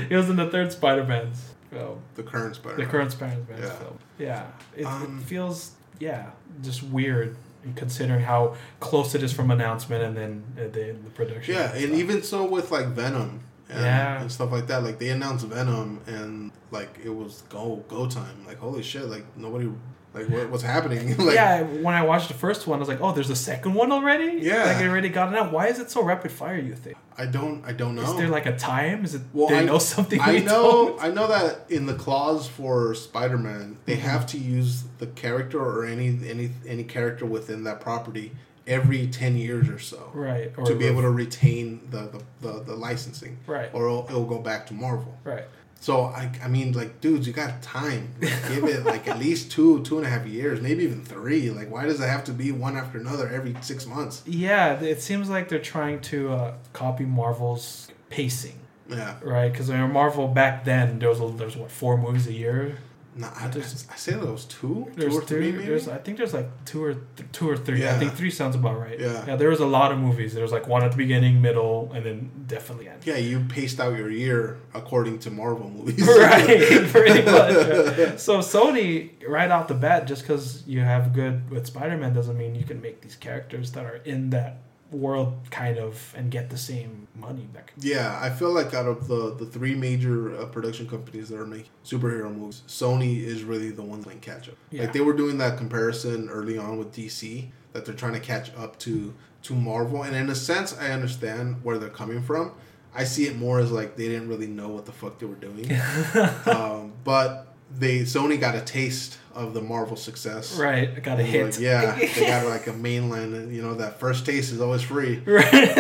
he 0.10 0.16
was 0.16 0.30
in 0.30 0.36
the 0.36 0.50
third 0.52 0.72
Spider-Man's 0.72 1.54
film, 1.70 2.02
the 2.16 2.24
current 2.24 2.56
Spider-Man. 2.56 2.90
current 2.90 3.12
Spider-Man's 3.12 3.62
Yeah. 3.64 3.70
film. 3.76 4.00
Yeah, 4.18 4.46
it, 4.76 4.86
Um, 4.86 5.20
it 5.22 5.28
feels 5.28 5.72
yeah 6.00 6.32
just 6.62 6.84
weird. 6.84 7.36
Considering 7.76 8.22
how 8.22 8.56
close 8.80 9.16
it 9.16 9.22
is 9.22 9.34
from 9.34 9.52
announcement 9.52 10.02
and 10.02 10.16
then 10.16 10.44
uh, 10.58 10.62
the, 10.72 10.96
the 11.04 11.10
production. 11.14 11.56
Yeah, 11.56 11.72
and 11.74 11.88
stuff. 11.88 12.00
even 12.00 12.24
so 12.24 12.46
with 12.46 12.72
like 12.72 12.88
Venom 12.88 13.42
and, 13.68 13.82
Yeah. 13.82 14.22
and 14.22 14.32
stuff 14.32 14.50
like 14.54 14.68
that. 14.68 14.82
Like 14.82 14.98
they 14.98 15.10
announced 15.10 15.46
Venom 15.46 16.00
and 16.08 16.52
like 16.72 17.00
it 17.04 17.10
was 17.14 17.44
go 17.50 17.84
go 17.90 18.08
time. 18.08 18.46
Like 18.48 18.60
holy 18.60 18.82
shit! 18.82 19.04
Like 19.08 19.26
nobody 19.36 19.70
like 20.14 20.28
what, 20.30 20.50
what's 20.50 20.64
happening? 20.64 21.16
like 21.24 21.36
yeah, 21.36 21.62
when 21.62 21.94
I 21.94 22.02
watched 22.04 22.30
the 22.30 22.34
first 22.34 22.66
one, 22.66 22.78
I 22.78 22.80
was 22.80 22.90
like, 22.90 23.00
"Oh, 23.02 23.12
there's 23.12 23.30
a 23.30 23.36
second 23.36 23.74
one 23.76 23.92
already." 23.92 24.40
Yeah. 24.42 24.66
like 24.66 24.82
it 24.84 24.88
already 24.90 25.10
got 25.10 25.32
it 25.32 25.38
out. 25.38 25.52
Why 25.52 25.68
is 25.68 25.80
it 25.80 25.92
so 25.92 26.04
rapid 26.04 26.32
fire? 26.32 26.58
You 26.60 26.74
think? 26.76 26.98
I 27.18 27.26
don't 27.26 27.64
I 27.66 27.74
don't 27.74 27.96
know. 27.96 28.02
Is 28.04 28.16
there 28.18 28.28
like 28.28 28.46
a 28.48 28.58
time? 28.58 29.06
Is 29.06 29.14
it 29.16 29.22
Well, 29.34 29.50
they 29.50 29.60
I 29.60 29.64
know 29.66 29.78
something? 29.78 30.20
I 30.20 30.40
know 30.40 30.88
don't? 30.98 31.04
I 31.04 31.10
know 31.10 31.28
that 31.28 31.66
in 31.70 31.86
the 31.86 31.94
clause 31.94 32.48
for 32.48 32.96
Spider-Man, 32.96 33.78
they 33.86 33.98
Mhm. 33.98 34.00
have 34.00 34.26
to 34.28 34.38
use 34.38 34.84
the 34.98 35.08
character 35.08 35.60
or 35.62 35.86
any 35.86 36.08
any 36.28 36.52
any 36.68 36.84
character 36.84 37.26
within 37.26 37.64
that 37.66 37.80
property 37.80 38.32
every 38.68 39.08
10 39.08 39.36
years 39.36 39.68
or 39.68 39.80
so 39.80 40.12
Right. 40.14 40.54
Or 40.56 40.64
to 40.66 40.76
be 40.76 40.86
able 40.86 41.02
to 41.02 41.10
retain 41.10 41.82
the 41.90 42.02
the, 42.42 42.48
the, 42.48 42.64
the 42.64 42.76
licensing 42.76 43.38
Right. 43.48 43.70
or 43.74 43.86
it'll, 43.88 44.06
it'll 44.10 44.26
go 44.26 44.38
back 44.40 44.68
to 44.68 44.74
Marvel. 44.76 45.18
Right. 45.24 45.46
So 45.82 46.06
I, 46.06 46.30
I 46.44 46.48
mean, 46.50 46.74
like, 46.74 47.00
dudes, 47.02 47.26
you 47.26 47.34
got 47.34 47.62
time. 47.62 48.14
Like, 48.22 48.50
give 48.50 48.64
it 48.66 48.84
like 48.86 49.08
at 49.08 49.18
least 49.18 49.52
two, 49.52 49.82
two 49.84 49.98
and 49.98 50.06
a 50.06 50.10
half 50.10 50.26
years, 50.28 50.62
maybe 50.62 50.84
even 50.84 51.04
three. 51.04 51.50
Like, 51.50 51.72
why 51.72 51.86
does 51.86 52.02
it 52.02 52.08
have 52.10 52.24
to 52.26 52.34
be 52.34 52.52
one 52.52 52.76
after 52.76 52.98
another 52.98 53.30
every 53.30 53.56
six 53.62 53.86
months? 53.86 54.22
Yeah, 54.26 54.80
it 54.82 55.02
seems 55.02 55.30
like 55.30 55.48
they're 55.50 55.60
trying 55.60 56.02
to 56.02 56.34
uh, 56.34 56.54
copy 56.74 57.06
Marvel's 57.06 57.88
pacing, 58.10 58.60
Yeah, 58.90 59.16
right? 59.24 59.52
Because 59.52 59.70
in 59.70 59.92
Marvel 59.92 60.28
back 60.28 60.66
then 60.66 61.00
there 61.00 61.10
was 61.10 61.22
a, 61.22 61.28
there 61.38 61.48
was 61.48 61.56
what 61.56 61.72
four 61.72 61.98
movies 61.98 62.28
a 62.28 62.34
year. 62.34 62.78
No, 63.16 63.28
I, 63.36 63.48
There's- 63.48 63.86
I 63.92 63.96
say 63.96 64.14
there 64.14 64.32
was 64.32 64.46
two, 64.46 64.88
There's 64.96 65.14
two 65.14 65.20
or 65.20 65.24
three, 65.24 65.52
maybe. 65.52 65.66
There's 65.66 65.88
I 65.88 65.98
think 65.98 66.18
there's 66.18 66.34
like 66.34 66.48
two 66.66 66.84
or 66.84 66.94
th- 66.94 67.30
two 67.32 67.50
or 67.50 67.58
three. 67.58 67.82
Yeah. 67.82 67.96
I 67.96 68.00
think 68.00 68.14
three 68.14 68.30
sounds 68.32 68.56
about 68.56 68.80
right. 68.80 69.00
Yeah. 69.00 69.26
Yeah. 69.28 69.36
There 69.36 69.50
was 69.50 69.60
a 69.60 69.66
lot 69.66 69.92
of 69.92 69.98
movies. 69.98 70.34
There 70.34 70.44
was 70.44 70.52
like 70.52 70.68
one 70.68 70.84
at 70.84 70.92
the 70.92 70.98
beginning, 70.98 71.42
middle, 71.42 71.92
and 71.94 72.06
then 72.06 72.30
definitely 72.48 72.88
end. 72.88 73.06
yeah, 73.06 73.18
you 73.18 73.40
paced 73.50 73.80
out 73.80 73.98
your 73.98 74.10
year 74.12 74.60
according 74.74 75.20
to 75.20 75.32
Marvel 75.32 75.70
movies. 75.70 76.08
right, 76.08 76.88
pretty 76.96 77.24
much. 77.24 77.98
right. 77.98 78.20
So 78.20 78.40
Sony, 78.40 79.12
right 79.28 79.50
off 79.52 79.68
the 79.68 79.74
bat, 79.74 80.06
just 80.08 80.22
because 80.22 80.64
you 80.68 80.80
have 80.82 81.12
good 81.14 81.50
with 81.50 81.66
Spider-Man 81.68 82.14
doesn't 82.14 82.38
mean 82.38 82.56
you 82.56 82.64
can 82.64 82.80
make 82.82 83.02
these 83.02 83.16
characters 83.16 83.72
that 83.74 83.86
are 83.86 83.98
in 84.06 84.30
that 84.30 84.58
world 84.92 85.34
kind 85.52 85.78
of 85.78 86.14
and 86.18 86.32
get 86.32 86.50
the 86.50 86.58
same 86.58 87.08
money 87.16 87.48
back. 87.54 87.74
Yeah, 87.78 88.18
I 88.22 88.30
feel 88.30 88.52
like 88.52 88.74
out 88.74 88.88
of 88.88 89.08
the 89.08 89.36
the 89.36 89.46
three 89.46 89.76
major 89.76 90.36
uh, 90.36 90.46
production 90.46 90.88
companies 90.88 91.30
that 91.30 91.40
are 91.40 91.46
making 91.46 91.70
superhero 91.84 92.34
movies, 92.36 92.64
Sony 92.68 93.24
is 93.24 93.44
really 93.44 93.72
the 93.72 93.84
one 93.84 94.04
playing 94.04 94.22
catch 94.22 94.50
up. 94.50 94.56
Yeah. 94.72 94.84
Like 94.84 94.94
they 94.94 95.02
were 95.02 95.14
doing 95.14 95.38
that 95.40 95.58
comparison 95.58 96.30
early 96.30 96.58
on 96.58 96.78
with 96.78 96.94
DC 96.94 97.50
that 97.74 97.86
they're 97.86 97.96
trying 97.96 98.14
to 98.14 98.20
catch 98.20 98.54
up 98.56 98.80
to 98.80 99.14
to 99.44 99.56
Marvel, 99.56 100.04
and 100.04 100.16
in 100.16 100.30
a 100.30 100.36
sense, 100.36 100.78
I 100.78 100.92
understand 100.92 101.64
where 101.64 101.78
they're 101.78 101.90
coming 101.90 102.22
from. 102.22 102.54
I 102.94 103.04
see 103.04 103.28
it 103.28 103.38
more 103.38 103.60
as 103.60 103.72
like 103.72 103.96
they 103.96 104.08
didn't 104.08 104.28
really 104.28 104.48
know 104.48 104.70
what 104.70 104.86
the 104.86 104.92
fuck 104.92 105.20
they 105.20 105.26
were 105.26 105.36
doing, 105.36 105.72
um, 106.46 106.94
but 107.04 107.49
they 107.78 108.00
Sony 108.02 108.40
got 108.40 108.56
a 108.56 108.62
taste 108.62 109.18
of 109.36 109.54
the 109.54 109.62
Marvel 109.62 109.96
success. 109.96 110.58
Right, 110.58 111.02
got 111.04 111.20
a 111.20 111.24
hit. 111.24 111.46
like, 111.46 111.60
yeah, 111.60 111.96
they 111.96 112.26
got 112.28 112.46
like 112.48 112.68
a 112.68 112.72
mainline, 112.74 113.54
you 113.54 113.62
know 113.62 113.76
that 113.76 114.00
first 114.00 114.26
taste 114.26 114.52
is 114.52 114.60
always 114.62 114.82
free. 114.82 115.20
right. 115.26 115.76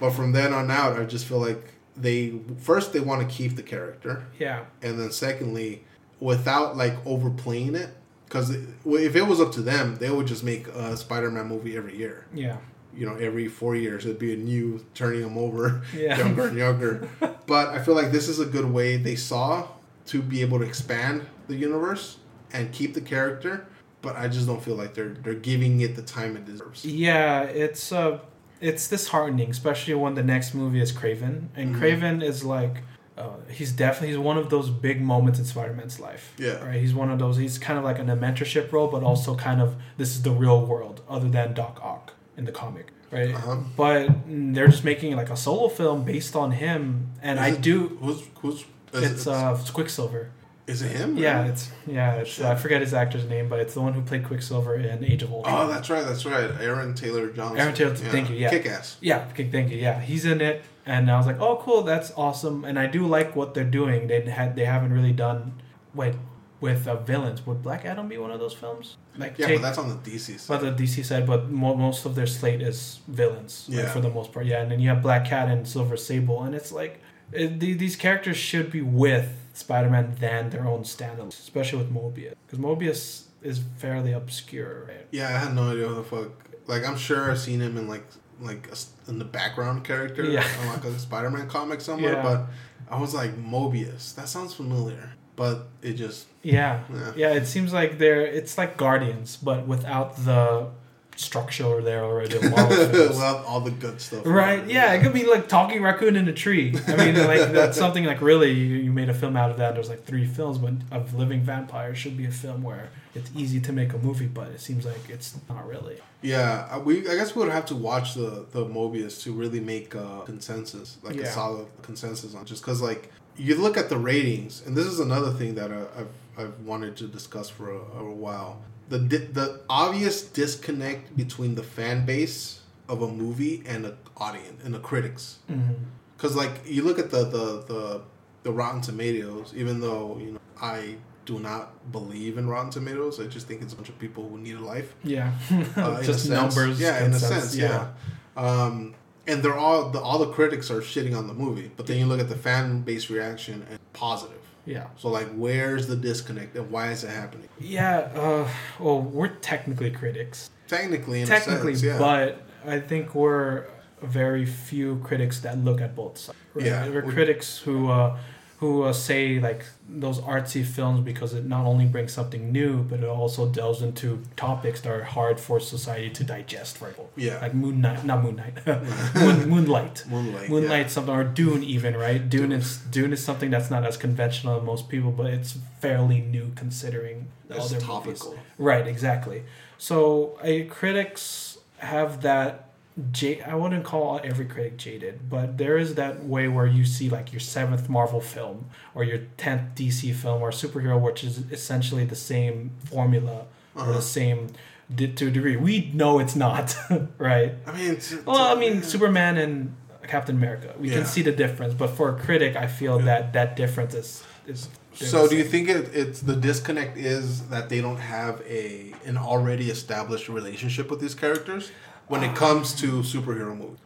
but 0.00 0.10
from 0.10 0.32
then 0.32 0.52
on 0.52 0.70
out, 0.70 0.98
I 0.98 1.04
just 1.04 1.26
feel 1.26 1.38
like 1.38 1.72
they 1.96 2.38
first 2.58 2.92
they 2.92 3.00
want 3.00 3.28
to 3.28 3.34
keep 3.34 3.56
the 3.56 3.62
character, 3.62 4.24
yeah. 4.38 4.64
and 4.82 4.98
then 4.98 5.10
secondly, 5.10 5.84
without 6.20 6.76
like 6.76 6.94
overplaying 7.06 7.74
it, 7.74 7.90
because 8.26 8.50
if 8.50 9.16
it 9.16 9.22
was 9.26 9.40
up 9.40 9.52
to 9.52 9.62
them, 9.62 9.96
they 9.96 10.10
would 10.10 10.26
just 10.26 10.44
make 10.44 10.68
a 10.68 10.96
Spider-Man 10.96 11.46
movie 11.46 11.76
every 11.76 11.96
year. 11.96 12.26
Yeah. 12.34 12.58
you 12.94 13.04
know 13.06 13.14
every 13.16 13.48
four 13.48 13.76
years 13.76 14.06
it'd 14.06 14.18
be 14.18 14.32
a 14.32 14.36
new 14.36 14.82
turning 14.94 15.20
them 15.22 15.36
over 15.36 15.82
Yeah. 15.94 16.16
younger 16.22 16.46
and 16.48 16.56
younger. 16.56 17.08
but 17.46 17.68
I 17.68 17.82
feel 17.82 17.94
like 17.94 18.10
this 18.12 18.28
is 18.28 18.40
a 18.40 18.46
good 18.46 18.64
way 18.66 18.96
they 18.96 19.16
saw 19.16 19.68
to 20.06 20.22
be 20.22 20.40
able 20.42 20.58
to 20.58 20.64
expand 20.64 21.26
the 21.48 21.54
universe 21.54 22.18
and 22.52 22.72
keep 22.72 22.94
the 22.94 23.00
character. 23.00 23.66
But 24.02 24.16
I 24.16 24.28
just 24.28 24.46
don't 24.46 24.62
feel 24.62 24.76
like 24.76 24.94
they're 24.94 25.14
they're 25.22 25.34
giving 25.34 25.80
it 25.80 25.96
the 25.96 26.02
time 26.02 26.36
it 26.36 26.44
deserves. 26.44 26.84
Yeah, 26.84 27.42
it's 27.42 27.90
uh, 27.92 28.20
it's 28.60 28.86
disheartening, 28.88 29.50
especially 29.50 29.94
when 29.94 30.14
the 30.14 30.22
next 30.22 30.54
movie 30.54 30.80
is 30.80 30.92
Kraven, 30.92 31.48
and 31.56 31.74
Mhm. 31.74 31.80
Kraven 31.80 32.22
is 32.22 32.44
like, 32.44 32.82
uh, 33.18 33.30
he's 33.50 33.72
definitely 33.72 34.08
he's 34.08 34.18
one 34.18 34.38
of 34.38 34.48
those 34.48 34.70
big 34.70 35.00
moments 35.02 35.38
in 35.40 35.44
Spider-Man's 35.44 35.98
life. 35.98 36.34
Yeah. 36.38 36.64
right. 36.64 36.80
He's 36.80 36.94
one 36.94 37.10
of 37.10 37.18
those. 37.18 37.36
He's 37.36 37.58
kind 37.58 37.78
of 37.78 37.84
like 37.84 37.98
in 37.98 38.08
a 38.08 38.16
mentorship 38.16 38.70
role, 38.70 38.86
but 38.88 39.02
also 39.02 39.34
kind 39.34 39.60
of 39.60 39.74
this 39.96 40.10
is 40.14 40.22
the 40.22 40.30
real 40.30 40.64
world, 40.64 41.02
other 41.08 41.28
than 41.28 41.52
Doc 41.54 41.80
Ock 41.82 42.12
in 42.36 42.44
the 42.44 42.52
comic, 42.52 42.92
right? 43.10 43.34
Uh-huh. 43.34 43.56
But 43.76 44.28
mm, 44.28 44.54
they're 44.54 44.68
just 44.68 44.84
making 44.84 45.16
like 45.16 45.30
a 45.30 45.36
solo 45.36 45.68
film 45.68 46.04
based 46.04 46.36
on 46.36 46.52
him, 46.52 47.08
and 47.22 47.38
Is 47.40 47.44
I 47.44 47.48
it- 47.48 47.60
do. 47.60 47.98
Who's 48.00 48.22
who's 48.40 48.64
is 48.92 49.10
It's 49.12 49.26
uh, 49.26 49.56
it's 49.60 49.70
Quicksilver. 49.70 50.30
is 50.66 50.82
it 50.82 50.92
him? 50.96 51.16
Yeah, 51.16 51.44
it's 51.46 51.70
yeah. 51.86 52.14
It's, 52.16 52.40
I 52.40 52.54
forget 52.56 52.80
his 52.80 52.92
actor's 52.94 53.24
name, 53.26 53.48
but 53.48 53.58
it's 53.60 53.74
the 53.74 53.80
one 53.80 53.92
who 53.94 54.02
played 54.02 54.24
Quicksilver 54.24 54.74
in 54.76 55.04
Age 55.04 55.22
of 55.22 55.32
Ultron. 55.32 55.54
Oh, 55.54 55.72
that's 55.72 55.88
right. 55.90 56.04
That's 56.04 56.24
right. 56.26 56.50
Aaron 56.60 56.94
Taylor 56.94 57.28
Johnson. 57.30 57.58
Aaron 57.58 57.74
Taylor- 57.74 57.94
thank 57.94 58.30
you, 58.30 58.36
yeah. 58.36 58.50
Kick 58.50 58.66
ass. 58.66 58.96
Yeah, 59.00 59.26
okay, 59.30 59.48
thank 59.50 59.70
you. 59.70 59.78
Yeah, 59.78 60.00
he's 60.00 60.24
in 60.24 60.40
it, 60.40 60.64
and 60.84 61.10
I 61.10 61.16
was 61.18 61.26
like, 61.26 61.40
oh, 61.40 61.56
cool, 61.62 61.82
that's 61.82 62.12
awesome. 62.16 62.64
And 62.64 62.78
I 62.78 62.86
do 62.86 63.06
like 63.06 63.36
what 63.36 63.54
they're 63.54 63.64
doing. 63.80 64.08
They 64.08 64.20
had 64.22 64.56
they 64.56 64.64
haven't 64.64 64.92
really 64.92 65.12
done 65.12 65.60
wait 65.94 66.14
with 66.60 66.88
uh, 66.88 66.96
villains. 66.96 67.46
Would 67.46 67.62
Black 67.62 67.84
Adam 67.84 68.08
be 68.08 68.18
one 68.18 68.30
of 68.30 68.40
those 68.40 68.54
films? 68.54 68.96
Like 69.18 69.38
Yeah, 69.38 69.46
take, 69.46 69.56
but 69.58 69.62
that's 69.62 69.78
on 69.78 69.88
the 69.88 70.10
DC 70.10 70.40
side. 70.40 70.48
but 70.60 70.76
the 70.76 70.82
DC 70.84 71.04
side, 71.04 71.26
but 71.26 71.48
mo- 71.50 71.76
most 71.76 72.06
of 72.06 72.14
their 72.14 72.26
slate 72.26 72.60
is 72.62 73.00
villains. 73.08 73.66
like, 73.70 73.88
for 73.88 74.00
the 74.00 74.10
most 74.10 74.32
part. 74.32 74.46
Yeah, 74.46 74.62
and 74.62 74.70
then 74.70 74.80
you 74.80 74.88
have 74.88 75.00
Black 75.02 75.26
Cat 75.26 75.48
and 75.48 75.68
Silver 75.68 75.96
Sable, 75.96 76.42
and 76.42 76.54
it's 76.54 76.72
like 76.72 77.00
it, 77.32 77.60
the- 77.60 77.74
these 77.74 77.96
characters 77.96 78.36
should 78.36 78.70
be 78.70 78.80
with 78.82 79.32
Spider-Man 79.54 80.16
than 80.20 80.50
their 80.50 80.66
own 80.66 80.82
standalone, 80.82 81.28
especially 81.28 81.78
with 81.78 81.92
Morbius, 81.92 82.34
because 82.46 82.58
Morbius 82.58 83.22
is 83.42 83.60
fairly 83.78 84.12
obscure. 84.12 84.84
Right? 84.88 85.06
Yeah, 85.10 85.28
I 85.28 85.38
had 85.38 85.54
no 85.54 85.70
idea 85.70 85.86
what 85.88 85.96
the 85.96 86.02
fuck. 86.04 86.30
Like, 86.66 86.84
I'm 86.86 86.96
sure 86.96 87.30
I've 87.30 87.38
seen 87.38 87.60
him 87.60 87.76
in 87.76 87.88
like 87.88 88.04
like 88.40 88.68
a 88.70 89.10
in 89.10 89.18
the 89.18 89.24
background 89.24 89.82
character, 89.84 90.24
Yeah. 90.24 90.44
on 90.60 90.66
like 90.68 90.84
a 90.84 90.98
Spider-Man 90.98 91.48
comic 91.48 91.80
somewhere. 91.80 92.14
Yeah. 92.14 92.22
But 92.22 92.46
I 92.90 93.00
was 93.00 93.14
like, 93.14 93.34
Morbius. 93.36 94.14
That 94.14 94.28
sounds 94.28 94.52
familiar. 94.54 95.12
But 95.36 95.68
it 95.82 95.94
just 95.94 96.26
Yeah. 96.42 96.82
Yeah. 96.92 97.12
Yeah, 97.16 97.32
it 97.34 97.46
seems 97.46 97.72
like 97.72 97.98
they're 97.98 98.26
it's 98.26 98.58
like 98.58 98.76
Guardians, 98.76 99.36
but 99.36 99.66
without 99.66 100.16
the 100.24 100.68
structure 101.16 101.82
there 101.82 102.04
already. 102.04 102.36
of 102.36 102.50
Marvel 102.50 102.76
films. 102.76 103.16
well, 103.16 103.44
all 103.46 103.60
the 103.60 103.70
good 103.70 104.00
stuff. 104.00 104.22
right? 104.24 104.66
Yeah, 104.68 104.92
it 104.92 105.02
could 105.02 105.12
be 105.12 105.24
like 105.24 105.48
talking 105.48 105.82
raccoon 105.82 106.16
in 106.16 106.28
a 106.28 106.32
tree. 106.32 106.74
I 106.86 106.96
mean, 106.96 107.16
like 107.26 107.52
that's 107.52 107.76
something 107.76 108.04
like 108.04 108.20
really 108.20 108.52
you, 108.52 108.76
you 108.76 108.92
made 108.92 109.08
a 109.08 109.14
film 109.14 109.36
out 109.36 109.50
of 109.50 109.56
that. 109.58 109.74
There's 109.74 109.88
like 109.88 110.04
three 110.04 110.26
films, 110.26 110.58
but 110.58 110.74
of 110.90 111.14
living 111.14 111.40
vampires 111.40 111.98
should 111.98 112.16
be 112.16 112.26
a 112.26 112.30
film 112.30 112.62
where 112.62 112.90
it's 113.14 113.30
easy 113.34 113.60
to 113.60 113.72
make 113.72 113.92
a 113.92 113.98
movie, 113.98 114.26
but 114.26 114.48
it 114.48 114.60
seems 114.60 114.84
like 114.84 115.08
it's 115.08 115.36
not 115.48 115.66
really. 115.66 115.98
Yeah, 116.22 116.68
uh, 116.70 116.80
we. 116.80 117.08
I 117.08 117.14
guess 117.14 117.34
we 117.34 117.42
would 117.42 117.52
have 117.52 117.66
to 117.66 117.74
watch 117.76 118.14
the 118.14 118.46
the 118.52 118.64
Morbius 118.64 119.22
to 119.22 119.32
really 119.32 119.60
make 119.60 119.94
a 119.94 120.22
consensus, 120.24 120.98
like 121.02 121.16
a 121.16 121.26
solid 121.26 121.66
consensus 121.82 122.34
on. 122.34 122.44
Just 122.44 122.62
because, 122.62 122.80
like, 122.80 123.12
you 123.36 123.54
look 123.54 123.76
at 123.76 123.88
the 123.88 123.96
ratings, 123.96 124.62
and 124.66 124.76
this 124.76 124.86
is 124.86 125.00
another 125.00 125.30
thing 125.30 125.54
that 125.54 125.70
uh, 125.70 125.86
I've 125.96 126.08
I've 126.38 126.60
wanted 126.60 126.96
to 126.96 127.06
discuss 127.06 127.48
for 127.48 127.70
a, 127.70 127.78
a 127.98 128.12
while. 128.12 128.60
The 128.88 128.98
the 128.98 129.60
obvious 129.68 130.22
disconnect 130.22 131.16
between 131.16 131.54
the 131.54 131.62
fan 131.62 132.06
base 132.06 132.60
of 132.88 133.02
a 133.02 133.08
movie 133.08 133.62
and 133.66 133.84
the 133.84 133.96
audience 134.16 134.62
and 134.64 134.74
the 134.74 134.78
critics. 134.78 135.38
Mm-hmm. 135.50 135.74
Because 136.16 136.36
like 136.36 136.62
you 136.64 136.82
look 136.82 136.98
at 136.98 137.10
the 137.10 137.24
the 137.24 137.62
the 137.66 138.02
the 138.44 138.52
Rotten 138.52 138.80
Tomatoes, 138.80 139.52
even 139.56 139.80
though 139.80 140.18
you 140.20 140.32
know 140.32 140.38
I 140.60 140.96
do 141.24 141.40
not 141.40 141.90
believe 141.92 142.38
in 142.38 142.48
Rotten 142.48 142.70
Tomatoes, 142.70 143.20
I 143.20 143.26
just 143.26 143.48
think 143.48 143.60
it's 143.60 143.72
a 143.72 143.76
bunch 143.76 143.88
of 143.88 143.98
people 143.98 144.28
who 144.28 144.38
need 144.38 144.56
a 144.56 144.60
life 144.60 144.94
Yeah, 145.02 145.32
uh, 145.76 146.02
just 146.02 146.30
numbers. 146.30 146.80
Yeah, 146.80 146.98
in 146.98 147.06
a 147.06 147.10
consensus, 147.10 147.52
sense, 147.52 147.56
yeah. 147.56 147.88
Um, 148.36 148.94
and 149.26 149.42
they're 149.42 149.58
all 149.58 149.90
the 149.90 150.00
all 150.00 150.18
the 150.18 150.32
critics 150.32 150.70
are 150.70 150.80
shitting 150.80 151.16
on 151.16 151.26
the 151.26 151.34
movie, 151.34 151.70
but 151.76 151.86
then 151.86 151.98
you 151.98 152.06
look 152.06 152.20
at 152.20 152.28
the 152.28 152.36
fan 152.36 152.82
base 152.82 153.10
reaction 153.10 153.66
and 153.68 153.78
positive. 153.92 154.35
Yeah. 154.66 154.88
So 154.96 155.08
like, 155.08 155.28
where's 155.34 155.86
the 155.86 155.96
disconnect 155.96 156.56
and 156.56 156.70
why 156.70 156.90
is 156.90 157.04
it 157.04 157.10
happening? 157.10 157.48
Yeah, 157.58 158.10
uh, 158.14 158.48
well, 158.78 159.00
we're 159.00 159.28
technically 159.28 159.90
critics. 159.90 160.50
Technically, 160.66 161.22
in 161.22 161.28
technically, 161.28 161.72
a 161.72 161.76
sense, 161.76 161.92
yeah. 161.92 161.98
but 161.98 162.42
I 162.66 162.80
think 162.80 163.14
we're 163.14 163.66
very 164.02 164.44
few 164.44 165.00
critics 165.04 165.40
that 165.40 165.58
look 165.58 165.80
at 165.80 165.94
both 165.94 166.18
sides. 166.18 166.38
Right? 166.54 166.66
Yeah, 166.66 166.88
we're 166.88 167.04
we- 167.04 167.12
critics 167.12 167.58
who 167.58 167.88
uh, 167.90 168.18
who 168.58 168.84
uh, 168.84 168.92
say 168.92 169.38
like 169.38 169.64
those 169.88 170.18
artsy 170.20 170.64
films 170.64 171.00
because 171.00 171.34
it 171.34 171.44
not 171.44 171.66
only 171.66 171.84
brings 171.84 172.12
something 172.12 172.50
new, 172.52 172.82
but 172.82 173.00
it 173.00 173.06
also 173.08 173.46
delves 173.48 173.82
into 173.82 174.22
topics 174.34 174.80
that 174.80 174.90
are 174.90 175.02
hard 175.04 175.38
for 175.38 175.60
society 175.60 176.08
to 176.10 176.24
digest. 176.24 176.78
For 176.78 176.88
example, 176.88 177.10
yeah, 177.16 177.38
like 177.40 177.54
Moon 177.54 177.80
Knight, 177.82 178.04
not 178.04 178.22
Moon 178.22 178.36
Knight, 178.36 178.66
Moon, 179.14 179.48
Moonlight. 179.48 180.04
Moonlight. 180.08 180.48
Moonlight, 180.48 180.80
yeah. 180.86 180.88
something 180.88 181.14
or 181.14 181.24
Dune, 181.24 181.62
even 181.64 181.96
right? 181.96 182.28
Dune, 182.30 182.48
Dune. 182.50 182.52
is 182.52 182.78
Dune 182.78 183.12
is 183.12 183.22
something 183.22 183.50
that's 183.50 183.70
not 183.70 183.84
as 183.84 183.96
conventional 183.98 184.58
to 184.58 184.64
most 184.64 184.88
people, 184.88 185.10
but 185.10 185.26
it's 185.26 185.58
fairly 185.80 186.20
new 186.22 186.52
considering 186.56 187.28
the 187.48 187.54
That's 187.54 187.72
other 187.72 187.80
topical. 187.80 188.30
movies. 188.30 188.44
Right, 188.58 188.86
exactly. 188.86 189.42
So 189.78 190.38
uh, 190.42 190.72
critics 190.72 191.58
have 191.78 192.22
that. 192.22 192.65
J- 193.12 193.42
I 193.42 193.54
wouldn't 193.54 193.84
call 193.84 194.20
every 194.24 194.46
critic 194.46 194.78
jaded, 194.78 195.28
but 195.28 195.58
there 195.58 195.76
is 195.76 195.96
that 195.96 196.24
way 196.24 196.48
where 196.48 196.66
you 196.66 196.84
see 196.86 197.10
like 197.10 197.30
your 197.32 197.40
seventh 197.40 197.90
Marvel 197.90 198.20
film 198.22 198.70
or 198.94 199.04
your 199.04 199.18
tenth 199.36 199.74
DC 199.74 200.14
film 200.14 200.40
or 200.40 200.50
superhero, 200.50 200.98
which 200.98 201.22
is 201.22 201.38
essentially 201.52 202.06
the 202.06 202.16
same 202.16 202.70
formula 202.88 203.44
or 203.74 203.82
Uh-huh. 203.82 203.92
the 203.92 204.00
same 204.02 204.48
di- 204.94 205.12
to 205.12 205.26
a 205.26 205.30
degree. 205.30 205.56
We 205.56 205.90
know 205.92 206.18
it's 206.20 206.34
not, 206.36 206.74
right? 207.18 207.52
I 207.66 207.72
mean, 207.76 207.90
it's, 207.92 208.14
Well, 208.24 208.56
I 208.56 208.58
mean, 208.58 208.82
Superman 208.82 209.36
and 209.36 209.76
Captain 210.08 210.36
America, 210.36 210.72
we 210.80 210.88
Yeah. 210.88 210.96
can 210.98 211.04
see 211.06 211.20
the 211.20 211.32
difference, 211.32 211.74
but 211.74 211.90
for 211.90 212.08
a 212.08 212.18
critic, 212.18 212.56
I 212.56 212.66
feel 212.66 212.98
that 213.00 213.32
that 213.34 213.56
difference 213.56 213.92
is 213.94 214.24
is. 214.46 214.68
So, 214.94 215.28
do 215.28 215.36
you 215.36 215.44
think 215.44 215.68
it, 215.68 215.90
it's 215.92 216.20
the 216.20 216.34
disconnect 216.36 216.96
is 216.96 217.48
that 217.48 217.68
they 217.68 217.82
don't 217.82 217.98
have 218.16 218.40
a 218.48 218.94
an 219.04 219.18
already 219.18 219.68
established 219.70 220.28
relationship 220.30 220.90
with 220.90 221.00
these 221.00 221.14
characters 221.14 221.70
when 222.08 222.22
it 222.22 222.34
comes 222.34 222.74
to 222.74 223.02
superhero 223.02 223.56
movies? 223.56 223.78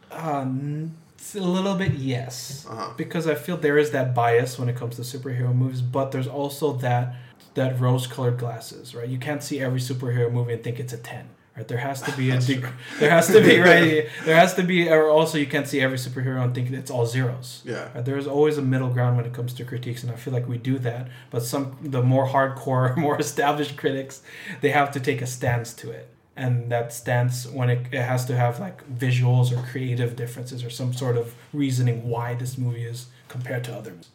It's 1.15 1.35
a 1.35 1.39
little 1.39 1.75
bit 1.75 1.93
yes, 1.93 2.65
Uh-huh. 2.69 2.93
because 2.97 3.27
I 3.27 3.35
feel 3.35 3.55
there 3.57 3.77
is 3.77 3.91
that 3.91 4.15
bias 4.15 4.57
when 4.57 4.69
it 4.69 4.75
comes 4.75 4.95
to 4.95 5.03
superhero 5.03 5.53
movies, 5.55 5.81
but 5.81 6.11
there's 6.11 6.27
also 6.27 6.73
that 6.77 7.15
that 7.53 7.79
rose-colored 7.81 8.37
glasses, 8.37 8.95
right? 8.95 9.09
You 9.09 9.17
can't 9.17 9.43
see 9.43 9.59
every 9.59 9.79
superhero 9.81 10.31
movie 10.31 10.53
and 10.53 10.63
think 10.63 10.79
it's 10.79 10.93
a 10.93 10.97
ten. 10.97 11.25
Right, 11.57 11.67
there 11.67 11.79
has 11.79 12.01
to 12.03 12.11
be 12.15 12.29
a 12.31 12.39
there 13.01 13.09
has 13.09 13.27
to 13.27 13.41
be 13.41 13.59
right 13.71 14.07
there 14.23 14.37
has 14.37 14.53
to 14.53 14.63
be 14.63 14.89
or 14.89 15.09
also 15.09 15.37
you 15.37 15.45
can't 15.47 15.67
see 15.67 15.81
every 15.81 15.97
superhero 15.97 16.41
and 16.45 16.55
think 16.55 16.71
it's 16.71 16.89
all 16.89 17.05
zeros 17.05 17.61
Yeah. 17.65 17.89
Uh, 17.93 17.99
There's 18.01 18.25
always 18.25 18.57
a 18.57 18.61
middle 18.61 18.89
ground 18.89 19.17
when 19.17 19.25
it 19.25 19.33
comes 19.33 19.51
to 19.55 19.65
critiques, 19.65 20.01
and 20.03 20.11
I 20.13 20.15
feel 20.15 20.33
like 20.33 20.47
we 20.47 20.57
do 20.57 20.79
that. 20.79 21.09
But 21.29 21.43
some 21.43 21.65
the 21.95 22.01
more 22.01 22.25
hardcore, 22.33 22.95
more 23.05 23.19
established 23.19 23.75
critics, 23.75 24.21
they 24.61 24.69
have 24.79 24.89
to 24.95 24.99
take 25.01 25.21
a 25.21 25.27
stance 25.27 25.73
to 25.81 25.91
it, 25.91 26.07
and 26.41 26.71
that 26.71 26.91
stance 26.91 27.45
when 27.45 27.69
it, 27.69 27.85
it 27.91 28.01
has 28.01 28.25
to 28.25 28.35
have 28.35 28.59
like 28.59 28.83
visuals 28.89 29.55
or 29.55 29.61
creative 29.67 30.15
differences 30.15 30.63
or 30.63 30.71
some 30.71 30.91
sort 30.91 31.15
of 31.15 31.35
reasoning 31.53 32.09
why 32.09 32.33
this 32.33 32.57
movie 32.57 32.83
is 32.83 33.07
compared 33.27 33.63
to 33.63 33.71
others. 33.71 34.09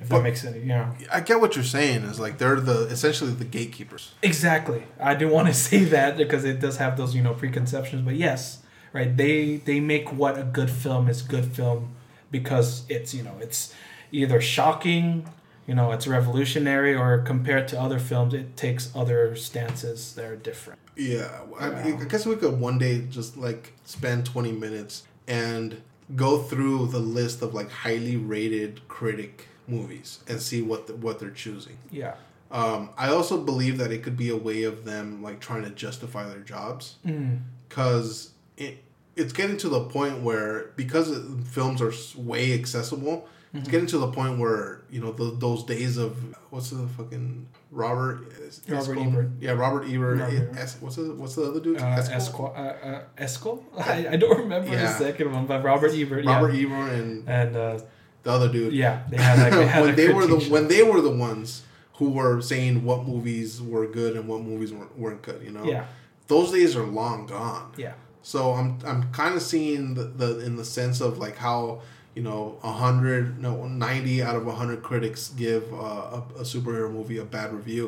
If 0.00 0.10
that 0.10 0.22
makes 0.22 0.44
any, 0.44 0.60
yeah. 0.60 0.92
I 1.10 1.20
get 1.20 1.40
what 1.40 1.56
you're 1.56 1.64
saying. 1.64 2.02
Is 2.02 2.20
like 2.20 2.36
they're 2.36 2.60
the 2.60 2.82
essentially 2.88 3.32
the 3.32 3.46
gatekeepers. 3.46 4.12
Exactly. 4.22 4.84
I 5.00 5.14
do 5.14 5.26
want 5.28 5.48
to 5.48 5.54
say 5.68 5.84
that 5.84 6.18
because 6.18 6.44
it 6.44 6.60
does 6.60 6.76
have 6.76 6.98
those 6.98 7.14
you 7.14 7.22
know 7.22 7.32
preconceptions, 7.32 8.04
but 8.04 8.14
yes, 8.14 8.62
right. 8.92 9.16
They 9.16 9.56
they 9.56 9.80
make 9.80 10.12
what 10.12 10.38
a 10.38 10.44
good 10.44 10.70
film 10.70 11.08
is 11.08 11.22
good 11.22 11.46
film 11.46 11.96
because 12.30 12.84
it's 12.90 13.14
you 13.14 13.22
know 13.22 13.36
it's 13.40 13.74
either 14.12 14.40
shocking, 14.40 15.28
you 15.68 15.74
know, 15.74 15.92
it's 15.92 16.06
revolutionary, 16.08 16.94
or 16.94 17.18
compared 17.18 17.68
to 17.68 17.80
other 17.80 17.98
films, 17.98 18.32
it 18.32 18.56
takes 18.56 18.90
other 18.96 19.36
stances 19.36 20.14
that 20.14 20.24
are 20.24 20.34
different. 20.34 20.80
Yeah, 20.96 21.28
I, 21.60 21.68
Wow. 21.68 21.82
I 22.00 22.04
guess 22.06 22.24
we 22.24 22.36
could 22.36 22.58
one 22.58 22.78
day 22.78 23.02
just 23.10 23.36
like 23.36 23.74
spend 23.84 24.24
20 24.24 24.50
minutes 24.52 25.04
and 25.28 25.82
go 26.16 26.38
through 26.42 26.86
the 26.86 26.98
list 26.98 27.42
of 27.42 27.52
like 27.52 27.70
highly 27.70 28.16
rated 28.16 28.88
critic 28.88 29.46
movies 29.68 30.20
and 30.26 30.40
see 30.40 30.62
what 30.62 30.86
the, 30.86 30.96
what 30.96 31.18
they're 31.18 31.30
choosing. 31.30 31.76
Yeah. 31.90 32.14
Um, 32.50 32.88
I 32.96 33.10
also 33.10 33.36
believe 33.38 33.76
that 33.76 33.92
it 33.92 34.02
could 34.02 34.16
be 34.16 34.30
a 34.30 34.36
way 34.36 34.62
of 34.62 34.86
them 34.86 35.22
like 35.22 35.38
trying 35.38 35.64
to 35.64 35.70
justify 35.70 36.26
their 36.26 36.40
jobs 36.40 36.96
Mm. 37.06 37.40
because 37.68 38.30
it 38.56 38.82
it's 39.16 39.32
getting 39.34 39.58
to 39.58 39.68
the 39.68 39.80
point 39.84 40.22
where 40.22 40.70
because 40.76 41.12
films 41.44 41.82
are 41.82 41.92
way 42.16 42.54
accessible 42.54 43.28
It's 43.58 43.68
getting 43.68 43.86
to 43.88 43.98
the 43.98 44.10
point 44.12 44.38
where 44.38 44.82
you 44.90 45.00
know 45.00 45.12
the, 45.12 45.36
those 45.36 45.64
days 45.64 45.96
of 45.96 46.16
what's 46.50 46.70
the 46.70 46.86
fucking 46.88 47.46
Robert 47.70 48.20
Robert 48.68 48.96
Esco- 48.96 49.06
Ebert. 49.06 49.30
Yeah, 49.40 49.52
Robert 49.52 49.84
Ebert. 49.88 50.18
Robert 50.20 50.34
Ebert. 50.34 50.56
Es- 50.56 50.76
what's 50.80 50.96
the 50.96 51.14
what's 51.14 51.34
the 51.34 51.42
other 51.44 51.60
dude? 51.60 51.78
Uh, 51.78 51.96
Esco? 51.96 52.14
Esco, 52.14 52.56
uh, 52.56 52.86
uh, 52.88 53.02
Esco? 53.18 53.62
I, 53.78 54.08
I 54.14 54.16
don't 54.16 54.38
remember 54.38 54.70
the 54.70 54.88
second 54.88 55.32
one, 55.32 55.46
but 55.46 55.62
Robert 55.62 55.92
Ebert. 55.94 56.24
Robert 56.24 56.54
yeah. 56.54 56.66
Ebert 56.66 56.92
and 56.94 57.28
And 57.28 57.56
uh, 57.56 57.78
the 58.22 58.30
other 58.30 58.48
dude. 58.50 58.72
yeah, 58.72 59.02
they 59.10 59.16
had 59.16 59.38
like, 59.38 59.52
they 59.52 59.66
had 59.74 59.82
when 59.84 59.96
they 59.96 60.08
were 60.12 60.26
the 60.26 60.38
when 60.50 60.68
they 60.68 60.82
were 60.82 61.00
the 61.00 61.10
ones 61.10 61.62
who 61.94 62.10
were 62.10 62.40
saying 62.40 62.84
what 62.84 63.04
movies 63.06 63.60
were 63.60 63.86
good 63.86 64.16
and 64.16 64.28
what 64.28 64.40
movies 64.42 64.72
weren't, 64.72 64.96
weren't 64.98 65.22
good. 65.22 65.42
You 65.42 65.50
know, 65.50 65.64
yeah 65.64 65.86
those 66.28 66.52
days 66.52 66.76
are 66.76 66.84
long 66.84 67.26
gone. 67.26 67.72
yeah 67.78 67.94
So 68.22 68.52
I'm 68.52 68.78
I'm 68.86 69.10
kind 69.12 69.34
of 69.34 69.42
seeing 69.42 69.94
the, 69.94 70.04
the 70.04 70.40
in 70.44 70.56
the 70.56 70.64
sense 70.64 71.00
of 71.00 71.18
like 71.18 71.36
how 71.38 71.80
you 72.18 72.24
know 72.24 72.58
a 72.64 72.72
hundred 72.72 73.40
no 73.40 73.52
ninety 73.68 74.16
out 74.26 74.34
of 74.34 74.44
a 74.52 74.54
hundred 74.60 74.82
critics 74.82 75.22
give 75.44 75.64
uh, 75.72 76.18
a, 76.18 76.20
a 76.42 76.44
superhero 76.52 76.90
movie 76.98 77.18
a 77.18 77.28
bad 77.36 77.48
review. 77.58 77.84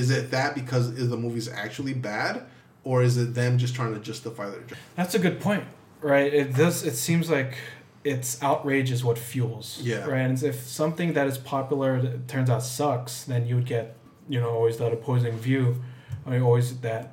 Is 0.00 0.10
it 0.10 0.32
that 0.32 0.56
because 0.60 0.84
is 1.00 1.08
the 1.14 1.20
movie's 1.24 1.48
actually 1.64 1.94
bad, 1.94 2.34
or 2.82 2.96
is 3.08 3.16
it 3.22 3.34
them 3.40 3.52
just 3.56 3.76
trying 3.76 3.94
to 3.94 4.00
justify 4.00 4.46
their? 4.50 4.62
job? 4.62 4.78
That's 4.96 5.14
a 5.14 5.20
good 5.26 5.38
point, 5.46 5.62
right? 6.00 6.30
It 6.42 6.56
does. 6.56 6.76
It 6.90 6.96
seems 6.96 7.30
like 7.30 7.52
it's 8.02 8.42
outrage 8.42 8.90
is 8.90 9.04
what 9.04 9.16
fuels. 9.16 9.78
Yeah. 9.80 10.04
Right. 10.06 10.22
And 10.26 10.42
if 10.42 10.58
something 10.82 11.12
that 11.12 11.28
is 11.28 11.38
popular 11.38 12.18
turns 12.26 12.50
out 12.50 12.64
sucks, 12.64 13.14
then 13.30 13.46
you 13.46 13.54
would 13.56 13.70
get, 13.76 13.96
you 14.28 14.40
know, 14.40 14.50
always 14.50 14.76
that 14.78 14.92
opposing 14.92 15.38
view, 15.38 15.64
or 16.26 16.40
always 16.40 16.80
that 16.80 17.12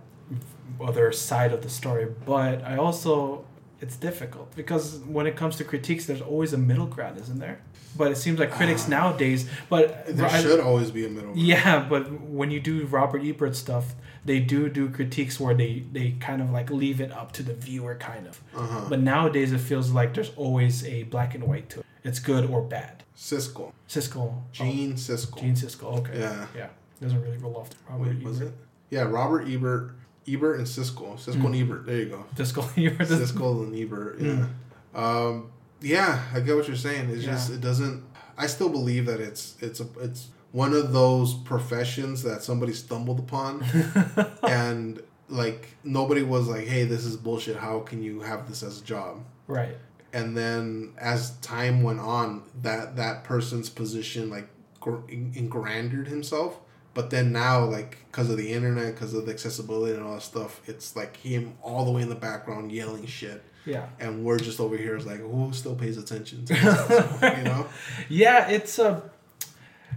other 0.82 1.12
side 1.12 1.52
of 1.54 1.62
the 1.62 1.70
story. 1.70 2.08
But 2.26 2.64
I 2.64 2.78
also, 2.78 3.46
it's 3.86 3.98
difficult 3.98 4.56
because 4.56 4.86
when 5.16 5.26
it 5.28 5.36
comes 5.36 5.56
to 5.58 5.64
critiques, 5.64 6.06
there's 6.06 6.22
always 6.22 6.52
a 6.54 6.58
middle 6.58 6.88
ground, 6.96 7.18
isn't 7.20 7.40
there? 7.40 7.60
But 7.98 8.12
it 8.12 8.18
seems 8.18 8.40
like 8.40 8.52
critics 8.52 8.84
Ah. 8.88 8.90
nowadays, 8.98 9.48
but 9.70 9.86
There 10.18 10.26
I- 10.26 10.42
should 10.42 10.60
always 10.60 10.92
be 10.92 11.06
a 11.06 11.10
middle. 11.10 11.32
ground. 11.34 11.48
yeah, 11.48 11.86
but 11.88 12.04
when 12.40 12.52
you 12.52 12.60
do 12.60 12.86
Robert 12.88 13.22
Ebert 13.24 13.56
stuff, 13.56 13.96
they 14.26 14.40
do 14.40 14.70
do 14.70 14.90
critiques 14.90 15.40
where 15.40 15.54
they 15.54 15.84
they 15.94 16.08
kind 16.20 16.42
of 16.42 16.50
like 16.58 16.70
leave 16.72 17.00
it 17.06 17.12
up 17.12 17.32
to 17.34 17.44
the 17.44 17.54
viewer, 17.54 17.96
kind 17.96 18.26
of. 18.28 18.42
Uh-huh. 18.56 18.86
But 18.90 19.00
nowadays, 19.02 19.52
it 19.54 19.60
feels 19.72 19.92
like 19.92 20.14
there's 20.16 20.32
always 20.36 20.84
a 20.84 21.04
black 21.04 21.36
and 21.36 21.44
white 21.46 21.70
to 21.72 21.80
it. 21.82 21.86
It's 22.04 22.20
good 22.20 22.44
or 22.50 22.62
bad. 22.62 23.04
Siskel, 23.18 23.72
Siskel, 23.88 24.42
Gene 24.52 24.92
oh, 24.94 24.96
Siskel. 25.08 25.40
Gene 25.40 25.56
Siskel. 25.56 25.98
Okay. 26.00 26.20
Yeah. 26.20 26.46
Yeah. 26.56 26.68
Doesn't 27.02 27.22
really 27.22 27.38
roll 27.38 27.56
off. 27.58 27.70
Robert 27.90 28.08
Wait, 28.16 28.24
was 28.24 28.42
Ebert. 28.42 28.54
it? 28.54 28.58
Yeah, 28.96 29.04
Robert 29.04 29.48
Ebert, 29.48 29.96
Ebert 30.28 30.58
and 30.58 30.66
Siskel, 30.68 31.16
Siskel 31.18 31.36
Mm. 31.42 31.46
and 31.46 31.56
Ebert. 31.56 31.86
There 31.86 31.98
you 32.00 32.06
go. 32.08 32.26
Siskel. 32.36 32.66
Ebert. 32.78 33.02
is- 33.10 33.32
Siskel 33.32 33.64
and 33.64 33.76
Ebert. 33.76 34.20
Yeah. 34.20 34.48
Mm. 34.96 35.00
Um, 35.00 35.52
yeah, 35.82 36.24
I 36.34 36.40
get 36.40 36.56
what 36.56 36.68
you're 36.68 36.78
saying. 36.78 37.10
It's 37.10 37.24
just 37.24 37.52
it 37.52 37.62
doesn't. 37.62 38.04
I 38.38 38.48
still 38.48 38.70
believe 38.70 39.06
that 39.06 39.20
it's 39.20 39.56
it's 39.62 39.80
a 39.80 39.88
it's 40.02 40.30
one 40.52 40.74
of 40.74 40.94
those 40.94 41.34
professions 41.34 42.24
that 42.24 42.42
somebody 42.44 42.74
stumbled 42.74 43.20
upon, 43.20 43.64
and 44.44 45.02
like 45.30 45.70
nobody 45.84 46.24
was 46.24 46.48
like, 46.48 46.66
"Hey, 46.66 46.86
this 46.86 47.06
is 47.06 47.18
bullshit. 47.18 47.58
How 47.58 47.80
can 47.80 48.02
you 48.02 48.22
have 48.22 48.48
this 48.48 48.64
as 48.64 48.82
a 48.82 48.84
job?" 48.84 49.24
right. 49.48 49.76
And 50.14 50.36
then 50.38 50.94
as 50.98 51.32
time 51.42 51.84
went 51.84 52.00
on, 52.00 52.44
that 52.62 52.96
that 52.96 53.26
person's 53.26 53.70
position 53.70 54.30
like 54.30 54.48
gr- 54.80 55.06
engranded 55.10 56.08
himself. 56.08 56.58
But 56.96 57.10
then 57.12 57.32
now, 57.32 57.66
like, 57.66 57.98
because 58.10 58.30
of 58.32 58.38
the 58.38 58.52
internet, 58.54 58.96
because 58.96 59.14
of 59.14 59.26
the 59.28 59.32
accessibility 59.34 59.94
and 59.96 60.04
all 60.04 60.14
that 60.16 60.22
stuff, 60.24 60.62
it's 60.66 60.96
like 60.96 61.18
him 61.18 61.54
all 61.62 61.86
the 61.86 61.92
way 61.92 62.02
in 62.02 62.10
the 62.10 62.16
background 62.16 62.72
yelling 62.72 63.06
shit 63.06 63.44
Yeah. 63.66 63.86
and 64.00 64.24
we're 64.26 64.40
just 64.40 64.60
over 64.60 64.78
here 64.78 64.96
is 64.96 65.06
like 65.06 65.20
who 65.20 65.52
still 65.54 65.76
pays 65.76 65.98
attention 65.98 66.46
to 66.46 66.54
this, 66.64 67.38
you 67.38 67.44
know 67.44 67.68
Yeah, 68.10 68.48
it's 68.48 68.80
a 68.80 68.92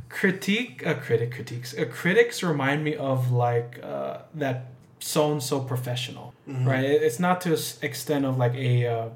critique. 0.08 0.84
A 0.86 0.94
critic 0.94 1.32
critiques. 1.34 1.76
Uh, 1.76 1.84
critics 1.90 2.42
remind 2.42 2.82
me 2.84 2.96
of 2.96 3.30
like 3.30 3.78
uh, 3.82 4.18
that 4.34 4.72
so 5.00 5.32
and 5.32 5.42
so 5.42 5.60
professional, 5.60 6.34
Mm-hmm. 6.48 6.66
right? 6.68 6.84
It's 6.84 7.20
not 7.20 7.40
to 7.42 7.52
extent 7.82 8.24
of 8.24 8.38
like 8.38 8.54
a 8.54 8.86
uh, 8.86 9.08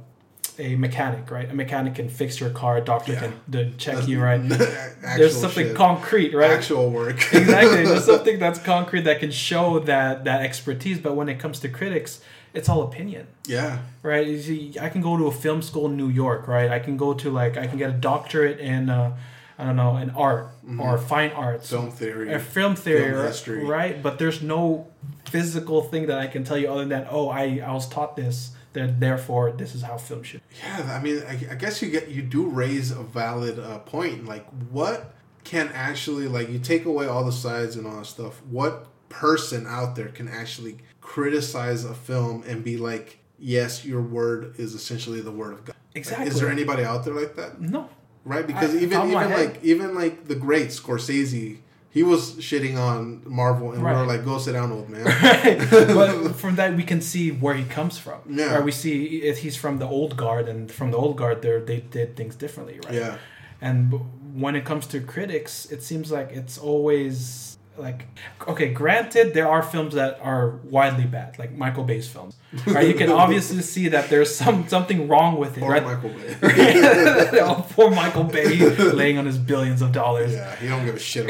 a 0.58 0.76
mechanic, 0.76 1.30
right? 1.30 1.50
A 1.50 1.54
mechanic 1.54 1.94
can 1.94 2.08
fix 2.08 2.40
your 2.40 2.50
car. 2.50 2.76
A 2.78 2.80
doctor 2.80 3.12
Yeah. 3.12 3.30
can 3.50 3.78
check 3.78 3.96
That's 3.96 4.08
you, 4.08 4.20
right? 4.22 4.40
There's 5.16 5.38
something 5.38 5.68
shit. 5.68 5.76
concrete, 5.76 6.34
right? 6.34 6.50
actual 6.50 6.90
work 6.90 7.16
exactly. 7.32 7.84
There's 7.86 8.04
something 8.04 8.38
that's 8.38 8.58
concrete 8.58 9.02
that 9.02 9.20
can 9.20 9.30
show 9.30 9.78
that 9.80 10.24
that 10.24 10.42
expertise. 10.42 10.98
But 10.98 11.16
when 11.16 11.28
it 11.28 11.38
comes 11.38 11.60
to 11.60 11.68
critics, 11.68 12.20
it's 12.54 12.68
all 12.68 12.82
opinion 12.82 13.26
yeah 13.46 13.78
right? 14.02 14.26
You 14.26 14.38
see, 14.40 14.74
I 14.80 14.88
can 14.90 15.00
go 15.00 15.16
to 15.16 15.26
a 15.26 15.32
film 15.32 15.62
school 15.62 15.86
in 15.86 15.96
New 15.96 16.08
York, 16.08 16.46
right? 16.48 16.70
I 16.70 16.80
can 16.80 16.96
go 16.96 17.14
to 17.14 17.30
like 17.30 17.56
I 17.56 17.66
can 17.66 17.78
get 17.78 17.88
a 17.90 17.94
doctorate 17.94 18.58
in 18.60 18.90
uh, 18.90 19.16
I 19.58 19.64
don't 19.64 19.76
know 19.76 19.96
in 19.96 20.10
art 20.10 20.48
or 20.78 20.98
fine 20.98 21.30
arts, 21.30 21.70
film 21.70 21.90
theory 21.90 22.32
or 22.32 22.38
film 22.38 22.74
theory, 22.76 23.04
film 23.10 23.14
right? 23.20 23.26
history. 23.28 23.64
right? 23.64 24.02
But 24.02 24.18
there's 24.18 24.42
no 24.42 24.88
physical 25.24 25.82
thing 25.82 26.06
that 26.06 26.18
I 26.18 26.26
can 26.26 26.44
tell 26.44 26.58
you 26.58 26.68
other 26.70 26.84
than 26.84 27.06
oh 27.10 27.28
I 27.28 27.62
I 27.64 27.72
was 27.72 27.88
taught 27.88 28.16
this. 28.16 28.50
Then 28.72 28.98
therefore 29.00 29.52
this 29.52 29.74
is 29.74 29.82
how 29.82 29.96
film 29.98 30.22
should. 30.22 30.40
yeah 30.62 30.96
i 30.98 31.02
mean 31.02 31.22
I, 31.28 31.52
I 31.52 31.54
guess 31.56 31.82
you 31.82 31.90
get 31.90 32.08
you 32.08 32.22
do 32.22 32.46
raise 32.46 32.90
a 32.90 33.02
valid 33.02 33.58
uh, 33.58 33.78
point 33.80 34.24
like 34.26 34.46
what 34.70 35.12
can 35.44 35.68
actually 35.74 36.28
like 36.28 36.48
you 36.48 36.58
take 36.58 36.84
away 36.86 37.06
all 37.06 37.24
the 37.24 37.32
sides 37.32 37.76
and 37.76 37.86
all 37.86 37.96
that 37.98 38.06
stuff 38.06 38.40
what 38.50 38.86
person 39.08 39.66
out 39.66 39.94
there 39.96 40.08
can 40.08 40.26
actually 40.28 40.78
criticize 41.00 41.84
a 41.84 41.94
film 41.94 42.42
and 42.46 42.64
be 42.64 42.76
like 42.78 43.18
yes 43.38 43.84
your 43.84 44.00
word 44.00 44.54
is 44.58 44.72
essentially 44.74 45.20
the 45.20 45.30
word 45.30 45.52
of 45.52 45.64
god 45.64 45.76
Like, 45.94 45.96
Exactly. 45.96 46.28
is 46.28 46.40
there 46.40 46.48
anybody 46.48 46.84
out 46.84 47.04
there 47.04 47.12
like 47.14 47.36
that 47.36 47.60
No. 47.60 47.88
right? 48.24 48.46
Because 48.46 48.74
I- 48.74 48.78
even 48.78 48.90
top 48.98 49.04
of 49.06 49.12
my 49.12 49.24
even 49.26 49.36
like 49.46 49.64
even 49.64 49.94
like 49.94 50.24
the 50.28 50.34
great 50.34 50.68
Scorsese, 50.68 51.58
he 51.92 52.02
was 52.02 52.36
shitting 52.36 52.76
on 52.78 53.22
Marvel, 53.26 53.72
and 53.72 53.82
we 53.84 53.90
were 53.90 54.06
like, 54.06 54.24
"Go 54.24 54.38
sit 54.38 54.52
down, 54.52 54.72
old 54.72 54.88
man." 54.88 55.04
Right. 55.22 55.58
but 55.70 56.32
from 56.42 56.56
that 56.56 56.74
we 56.74 56.84
can 56.84 57.00
see 57.02 57.30
where 57.30 57.54
he 57.54 57.64
comes 57.64 57.98
from. 57.98 58.20
Yeah. 58.28 58.56
Or 58.56 58.62
we 58.62 58.72
see 58.72 59.22
if 59.22 59.38
he's 59.38 59.56
from 59.56 59.78
the 59.78 59.86
old 59.86 60.16
guard, 60.16 60.48
and 60.48 60.70
from 60.72 60.90
the 60.90 60.96
old 60.96 61.16
guard, 61.18 61.42
there 61.42 61.60
they 61.60 61.80
did 61.80 62.16
things 62.16 62.34
differently, 62.34 62.80
right? 62.84 62.94
yeah, 62.94 63.18
And 63.60 63.92
when 64.34 64.56
it 64.56 64.64
comes 64.64 64.86
to 64.88 65.00
critics, 65.00 65.66
it 65.70 65.82
seems 65.82 66.10
like 66.10 66.30
it's 66.32 66.56
always 66.56 67.58
like 67.76 68.06
okay. 68.46 68.72
Granted, 68.72 69.34
there 69.34 69.48
are 69.48 69.62
films 69.62 69.94
that 69.94 70.18
are 70.22 70.56
widely 70.64 71.04
bad, 71.04 71.38
like 71.38 71.52
Michael 71.52 71.84
Bay's 71.84 72.08
films. 72.08 72.36
Right? 72.66 72.86
You 72.88 72.94
can 72.94 73.10
obviously 73.22 73.62
see 73.62 73.88
that 73.88 74.10
there's 74.10 74.34
some 74.34 74.68
something 74.68 75.08
wrong 75.08 75.38
with 75.38 75.56
it, 75.56 75.62
or 75.62 75.70
right? 75.70 75.82
Michael 75.84 76.10
Bay. 76.10 76.36
oh, 77.40 77.66
poor 77.70 77.90
Michael 77.90 78.24
Bay 78.24 78.58
laying 78.92 79.16
on 79.18 79.26
his 79.26 79.38
billions 79.38 79.80
of 79.82 79.92
dollars. 79.92 80.32
yeah, 80.32 80.54
he 80.56 80.68
don't 80.68 80.84
give 80.84 80.96
a 80.96 80.98
shit 80.98 81.26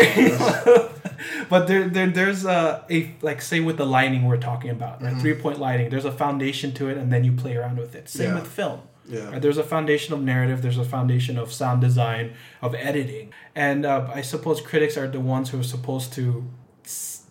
but 1.49 1.69
there, 1.69 1.89
there 1.89 2.09
there's 2.09 2.45
a, 2.45 2.85
a 2.91 3.15
like 3.23 3.41
say 3.41 3.61
with 3.61 3.77
the 3.77 3.87
lighting 3.87 4.25
we're 4.25 4.37
talking 4.37 4.71
about 4.71 4.93
Mm-hmm. 5.01 5.05
right 5.15 5.21
three 5.21 5.35
point 5.35 5.59
lighting 5.59 5.89
there's 5.91 6.05
a 6.05 6.13
foundation 6.13 6.73
to 6.75 6.89
it 6.89 6.97
and 6.99 7.13
then 7.13 7.23
you 7.25 7.33
play 7.33 7.57
around 7.57 7.79
with 7.79 7.95
it 7.95 8.09
same 8.09 8.29
Yeah. 8.31 8.35
with 8.41 8.47
film 8.49 8.81
Yeah. 9.13 9.31
right? 9.31 9.43
there's 9.43 9.59
a 9.59 9.69
foundation 9.75 10.15
of 10.15 10.21
narrative 10.23 10.63
there's 10.63 10.79
a 10.79 10.85
foundation 10.97 11.35
of 11.39 11.53
sound 11.53 11.81
design 11.89 12.27
of 12.67 12.75
editing 12.75 13.27
and 13.55 13.85
uh, 13.85 14.09
i 14.15 14.23
suppose 14.23 14.61
critics 14.61 14.97
are 14.97 15.09
the 15.17 15.21
ones 15.21 15.51
who 15.51 15.61
are 15.61 15.71
supposed 15.77 16.13
to 16.15 16.25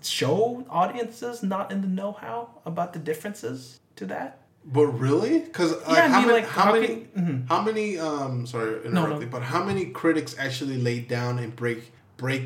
show 0.03 0.65
audiences 0.69 1.43
not 1.43 1.71
in 1.71 1.81
the 1.81 1.87
know-how 1.87 2.49
about 2.65 2.93
the 2.93 2.99
differences 2.99 3.79
to 3.95 4.05
that 4.05 4.29
But 4.77 4.87
really, 5.05 5.39
because 5.39 5.71
like, 5.87 5.97
Yeah, 5.97 6.07
how, 6.09 6.19
mean, 6.19 6.27
many, 6.27 6.39
like, 6.41 6.49
how 6.57 6.63
how 6.65 6.71
many, 6.73 6.87
can- 6.87 7.07
mhm. 7.25 7.37
how 7.51 7.61
many, 7.69 7.87
um, 8.09 8.45
sorry, 8.45 8.71
interrupting, 8.85 9.29
no. 9.29 9.35
but 9.35 9.41
how 9.53 9.61
many 9.69 9.83
critics 10.01 10.31
actually 10.45 10.77
lay 10.89 10.99
down 11.17 11.33
and 11.43 11.49
break, 11.55 11.81
break, 12.17 12.45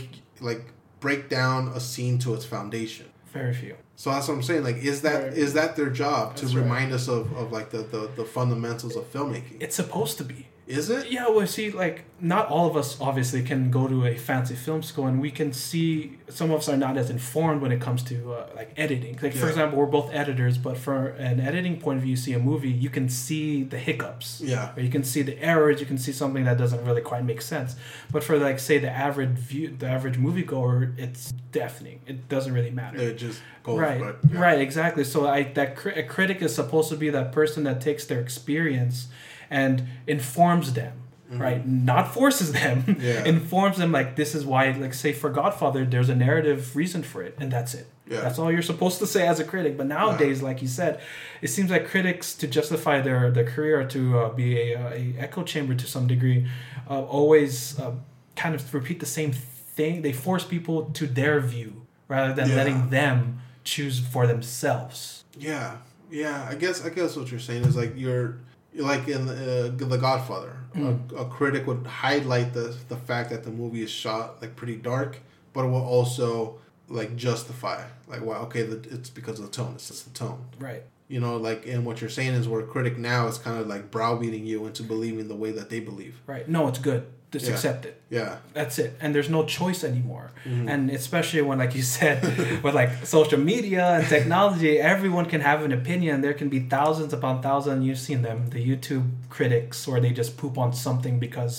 like, 0.49 0.63
break 1.05 1.21
down 1.29 1.59
a 1.75 1.79
scene 1.89 2.15
to 2.23 2.29
its 2.37 2.45
foundation? 2.55 3.07
very 3.39 3.53
few 3.53 3.75
So 3.97 4.09
that's 4.11 4.27
what 4.27 4.33
I'm 4.35 4.43
saying. 4.43 4.63
Like, 4.63 4.77
is 4.77 5.01
that 5.03 5.33
is 5.37 5.53
Right. 5.53 5.67
that 5.67 5.75
their 5.75 5.89
job 5.89 6.35
to 6.37 6.41
That's 6.45 6.55
right. 6.55 6.63
remind 6.63 6.91
us 6.93 7.07
of, 7.07 7.31
of 7.33 7.51
like 7.51 7.69
the, 7.71 7.79
the, 7.79 8.09
the 8.15 8.25
fundamentals 8.25 8.95
of 8.95 9.11
filmmaking? 9.11 9.57
it's 9.61 9.75
supposed 9.75 10.17
to 10.17 10.23
be 10.25 10.47
Is 10.67 10.89
it? 10.89 11.11
Yeah, 11.11 11.29
well, 11.29 11.45
see, 11.45 11.69
like 11.69 12.05
not 12.19 12.47
all 12.47 12.65
of 12.65 12.75
us 12.75 12.99
obviously 12.99 13.43
can 13.43 13.69
go 13.69 13.87
to 13.87 14.07
a 14.07 14.17
fancy 14.17 14.55
film 14.55 14.81
school, 14.81 15.05
and 15.05 15.21
we 15.21 15.29
can 15.29 15.53
see 15.53 16.17
some 16.27 16.49
of 16.49 16.61
us 16.61 16.69
are 16.69 16.77
not 16.77 16.97
as 16.97 17.11
informed 17.11 17.61
when 17.61 17.71
it 17.71 17.79
comes 17.79 18.01
to 18.03 18.33
uh, 18.33 18.47
like 18.55 18.73
editing. 18.75 19.19
Like 19.21 19.35
for 19.35 19.47
example, 19.47 19.77
we're 19.77 19.85
both 19.85 20.11
editors, 20.11 20.57
but 20.57 20.75
for 20.77 21.09
an 21.09 21.39
editing 21.39 21.79
point 21.79 21.97
of 21.97 22.03
view, 22.03 22.11
you 22.11 22.17
see 22.17 22.33
a 22.33 22.39
movie, 22.39 22.71
you 22.71 22.89
can 22.89 23.09
see 23.09 23.61
the 23.63 23.77
hiccups. 23.77 24.41
Yeah. 24.41 24.73
Or 24.75 24.81
you 24.81 24.89
can 24.89 25.03
see 25.03 25.21
the 25.21 25.39
errors. 25.39 25.79
You 25.79 25.85
can 25.85 25.99
see 25.99 26.11
something 26.11 26.45
that 26.45 26.57
doesn't 26.57 26.83
really 26.83 27.01
quite 27.01 27.23
make 27.25 27.43
sense. 27.43 27.75
But 28.11 28.23
for 28.23 28.39
like 28.39 28.57
say 28.57 28.79
the 28.79 28.89
average 28.89 29.37
view, 29.37 29.75
the 29.77 29.87
average 29.87 30.17
moviegoer, 30.17 30.97
it's 30.97 31.31
deafening. 31.51 32.01
It 32.07 32.27
doesn't 32.27 32.53
really 32.53 32.71
matter. 32.71 32.97
It 32.97 33.17
just 33.19 33.39
goes 33.61 33.79
Right, 33.79 33.99
but, 33.99 34.19
yeah. 34.31 34.39
right, 34.39 34.59
exactly. 34.59 35.03
So 35.03 35.27
I 35.27 35.43
that 35.53 35.75
cri- 35.75 35.93
a 35.93 36.03
critic 36.03 36.41
is 36.41 36.55
supposed 36.55 36.89
to 36.89 36.97
be 36.97 37.11
that 37.11 37.31
person 37.31 37.63
that 37.65 37.81
takes 37.81 38.05
their 38.05 38.19
experience 38.19 39.09
and 39.49 39.83
informs 40.07 40.73
them 40.73 40.93
right? 41.31 41.67
Not 41.67 42.13
forces 42.13 42.51
them, 42.53 42.83
Mm-hmm. 42.83 43.01
Yeah. 43.09 43.25
informs 43.25 43.77
them 43.77 43.91
like 43.91 44.15
this 44.15 44.35
is 44.35 44.45
why, 44.45 44.71
like 44.71 44.93
say 44.93 45.11
for 45.11 45.29
Godfather, 45.29 45.83
there's 45.83 46.07
a 46.07 46.15
narrative 46.15 46.75
reason 46.75 47.01
for 47.03 47.23
it, 47.23 47.35
and 47.39 47.51
that's 47.51 47.73
it. 47.73 47.87
Yeah. 48.07 48.21
That's 48.21 48.37
all 48.39 48.51
you're 48.51 48.61
supposed 48.61 48.99
to 48.99 49.07
say 49.07 49.27
as 49.27 49.39
a 49.39 49.43
critic. 49.43 49.75
But 49.75 49.87
nowadays, 49.87 50.41
like 50.43 50.61
you 50.61 50.67
said, 50.69 51.01
it 51.41 51.47
seems 51.49 51.71
like 51.71 51.87
critics 51.89 52.35
to 52.35 52.47
justify 52.47 53.01
their 53.01 53.31
their 53.31 53.43
career 53.43 53.83
to 53.87 54.19
uh, 54.19 54.29
be 54.29 54.71
a, 54.73 54.79
a 54.79 55.15
echo 55.25 55.43
chamber 55.43 55.73
to 55.75 55.87
some 55.87 56.05
degree, 56.07 56.47
uh, 56.89 57.01
always 57.03 57.77
uh, 57.79 57.91
kind 58.37 58.53
of 58.55 58.61
repeat 58.73 58.99
the 59.01 59.05
same 59.19 59.31
thing. 59.77 60.03
They 60.03 60.13
force 60.13 60.45
people 60.45 60.85
to 60.99 61.05
their 61.07 61.41
view 61.41 61.71
rather 62.07 62.33
than 62.33 62.49
Yeah. 62.49 62.55
letting 62.55 62.89
them 62.91 63.41
choose 63.63 63.99
for 63.99 64.25
themselves. 64.27 65.23
Yeah, 65.37 65.77
yeah. 66.11 66.47
I 66.49 66.55
guess 66.55 66.85
I 66.85 66.89
guess 66.89 67.17
what 67.17 67.29
you're 67.31 67.39
saying 67.49 67.65
is 67.65 67.75
like 67.75 67.93
you're 67.97 68.37
like 68.75 69.07
in 69.07 69.27
uh, 69.27 69.71
the 69.75 69.97
Godfather. 69.97 70.57
A, 70.75 71.21
a 71.21 71.25
critic 71.25 71.65
would 71.67 71.87
highlight 71.87 72.53
the 72.53 72.75
the 72.89 72.97
fact 72.97 73.29
that 73.29 73.45
the 73.45 73.49
movie 73.49 73.81
is 73.81 73.89
shot 73.89 74.41
like 74.41 74.57
pretty 74.57 74.75
dark, 74.75 75.21
but 75.53 75.63
it 75.63 75.69
will 75.69 75.85
also 75.85 76.59
like 76.89 77.15
justify 77.15 77.81
like 78.07 78.23
well 78.23 78.41
okay 78.43 78.61
the, 78.63 78.75
it's 78.93 79.09
because 79.09 79.39
of 79.39 79.45
the 79.45 79.51
tone. 79.51 79.73
It's 79.75 79.87
just 79.87 80.03
the 80.03 80.17
tone. 80.19 80.43
Right. 80.59 80.83
You 81.07 81.21
know, 81.21 81.37
like 81.37 81.65
and 81.65 81.85
what 81.85 82.01
you're 82.01 82.09
saying 82.09 82.33
is 82.33 82.49
where 82.49 82.59
a 82.59 82.67
critic 82.67 82.97
now 82.97 83.27
is 83.27 83.37
kind 83.37 83.57
of 83.57 83.67
like 83.67 83.89
browbeating 83.89 84.45
you 84.45 84.65
into 84.65 84.83
believing 84.83 85.29
the 85.29 85.35
way 85.35 85.51
that 85.51 85.69
they 85.69 85.79
believe. 85.79 86.19
Right. 86.27 86.47
No, 86.47 86.67
it's 86.67 86.79
good. 86.79 87.07
Just 87.35 87.45
Yeah. 87.47 87.53
accept 87.55 87.81
it. 87.89 87.95
Yeah, 88.17 88.31
That's 88.57 88.75
it. 88.85 88.91
And 89.01 89.09
there's 89.15 89.31
no 89.37 89.41
choice 89.59 89.81
anymore. 89.91 90.27
Mm-hmm. 90.45 90.69
And 90.71 90.81
especially 91.01 91.41
when, 91.47 91.57
like 91.63 91.73
you 91.79 91.85
said, 91.97 92.17
with 92.63 92.75
like 92.81 92.91
social 93.17 93.39
media 93.53 93.85
and 93.97 94.05
technology, 94.17 94.73
everyone 94.93 95.25
can 95.33 95.41
have 95.49 95.59
an 95.67 95.73
opinion. 95.81 96.13
There 96.25 96.37
can 96.41 96.49
be 96.57 96.61
thousands 96.77 97.11
upon 97.19 97.33
thousands. 97.47 97.79
You've 97.87 98.03
seen 98.09 98.21
them, 98.29 98.37
the 98.55 98.61
YouTube 98.69 99.05
critics, 99.35 99.77
where 99.89 100.01
they 100.05 100.11
just 100.21 100.31
poop 100.41 100.55
on 100.65 100.69
something 100.87 101.15
because 101.27 101.55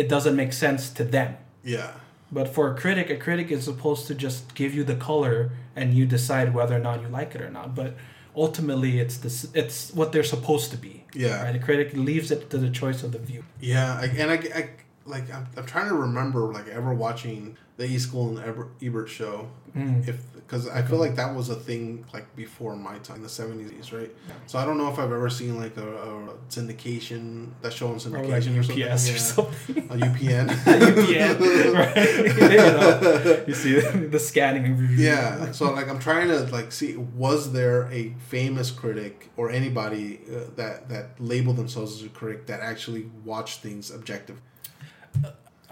it 0.00 0.06
doesn't 0.14 0.36
make 0.42 0.52
sense 0.66 0.82
to 0.98 1.04
them. 1.16 1.30
yeah, 1.76 1.90
But 2.38 2.46
for 2.54 2.64
a 2.72 2.74
critic, 2.82 3.06
a 3.10 3.18
critic 3.26 3.48
is 3.56 3.62
supposed 3.70 4.02
to 4.08 4.14
just 4.26 4.40
give 4.60 4.70
you 4.78 4.84
the 4.92 4.98
color 5.10 5.36
and 5.80 5.86
you 5.98 6.04
decide 6.18 6.46
whether 6.56 6.74
or 6.80 6.84
not 6.88 6.96
you 7.02 7.08
like 7.20 7.30
it 7.36 7.40
or 7.46 7.50
not. 7.58 7.68
But 7.80 7.90
ultimately, 8.36 8.92
it's 9.00 9.16
this, 9.24 9.36
it's 9.54 9.92
what 9.98 10.12
they're 10.12 10.30
supposed 10.36 10.70
to 10.70 10.76
be. 10.88 10.94
Yeah. 11.14 11.42
Right. 11.44 11.56
A 11.56 11.58
critic 11.58 11.88
leaves 11.94 12.30
it 12.30 12.50
to 12.52 12.58
the 12.58 12.70
choice 12.70 13.02
of 13.02 13.10
the 13.12 13.18
view. 13.30 13.42
yeah. 13.60 13.98
I, 14.02 14.06
and 14.22 14.30
I, 14.30 14.38
I 14.60 14.62
like 15.06 15.32
I'm, 15.34 15.46
I'm 15.56 15.66
trying 15.66 15.88
to 15.88 15.94
remember 15.94 16.40
like 16.52 16.68
ever 16.68 16.92
watching 16.94 17.56
the 17.76 17.86
E 17.86 17.98
School 17.98 18.28
and 18.36 18.38
Eber- 18.46 18.68
Ebert 18.82 19.08
show. 19.08 19.48
Mm. 19.76 20.06
if 20.08 20.20
because 20.34 20.66
I 20.68 20.82
feel 20.82 20.98
like 20.98 21.14
that 21.14 21.32
was 21.32 21.48
a 21.48 21.54
thing 21.54 22.04
like 22.12 22.34
before 22.34 22.74
my 22.74 22.98
time 22.98 23.18
in 23.18 23.22
the 23.22 23.28
seventies, 23.28 23.92
right? 23.92 24.10
So 24.48 24.58
I 24.58 24.64
don't 24.64 24.78
know 24.78 24.88
if 24.92 24.98
I've 24.98 25.12
ever 25.12 25.30
seen 25.30 25.56
like 25.60 25.76
a, 25.76 25.86
a 25.86 26.28
syndication 26.48 27.50
that 27.62 27.72
show 27.72 27.86
on 27.88 27.94
Or 27.94 27.98
syndication 27.98 28.56
like 28.68 28.76
or, 28.76 28.90
UPS 28.90 29.34
something. 29.34 29.76
or 29.76 29.78
Yeah. 29.78 29.86
something. 29.86 29.88
A 29.90 30.06
UPN. 30.08 30.48
UPN, 30.48 31.74
right? 31.74 32.50
you, 32.50 32.56
know, 32.58 33.44
you 33.46 33.54
see 33.54 33.78
the 34.08 34.18
scanning 34.18 34.88
yeah. 34.98 35.52
So 35.52 35.70
like 35.72 35.88
I'm 35.88 35.98
trying 36.00 36.28
to 36.28 36.40
like 36.46 36.72
see 36.72 36.96
was 36.96 37.52
there 37.52 37.88
a 37.92 38.14
famous 38.18 38.70
critic 38.70 39.30
or 39.36 39.50
anybody 39.50 40.20
uh, 40.28 40.50
that 40.56 40.88
that 40.88 41.20
labeled 41.20 41.56
themselves 41.56 41.94
as 41.96 42.02
a 42.04 42.08
critic 42.08 42.46
that 42.46 42.60
actually 42.60 43.08
watched 43.24 43.60
things 43.60 43.90
objective? 43.90 44.40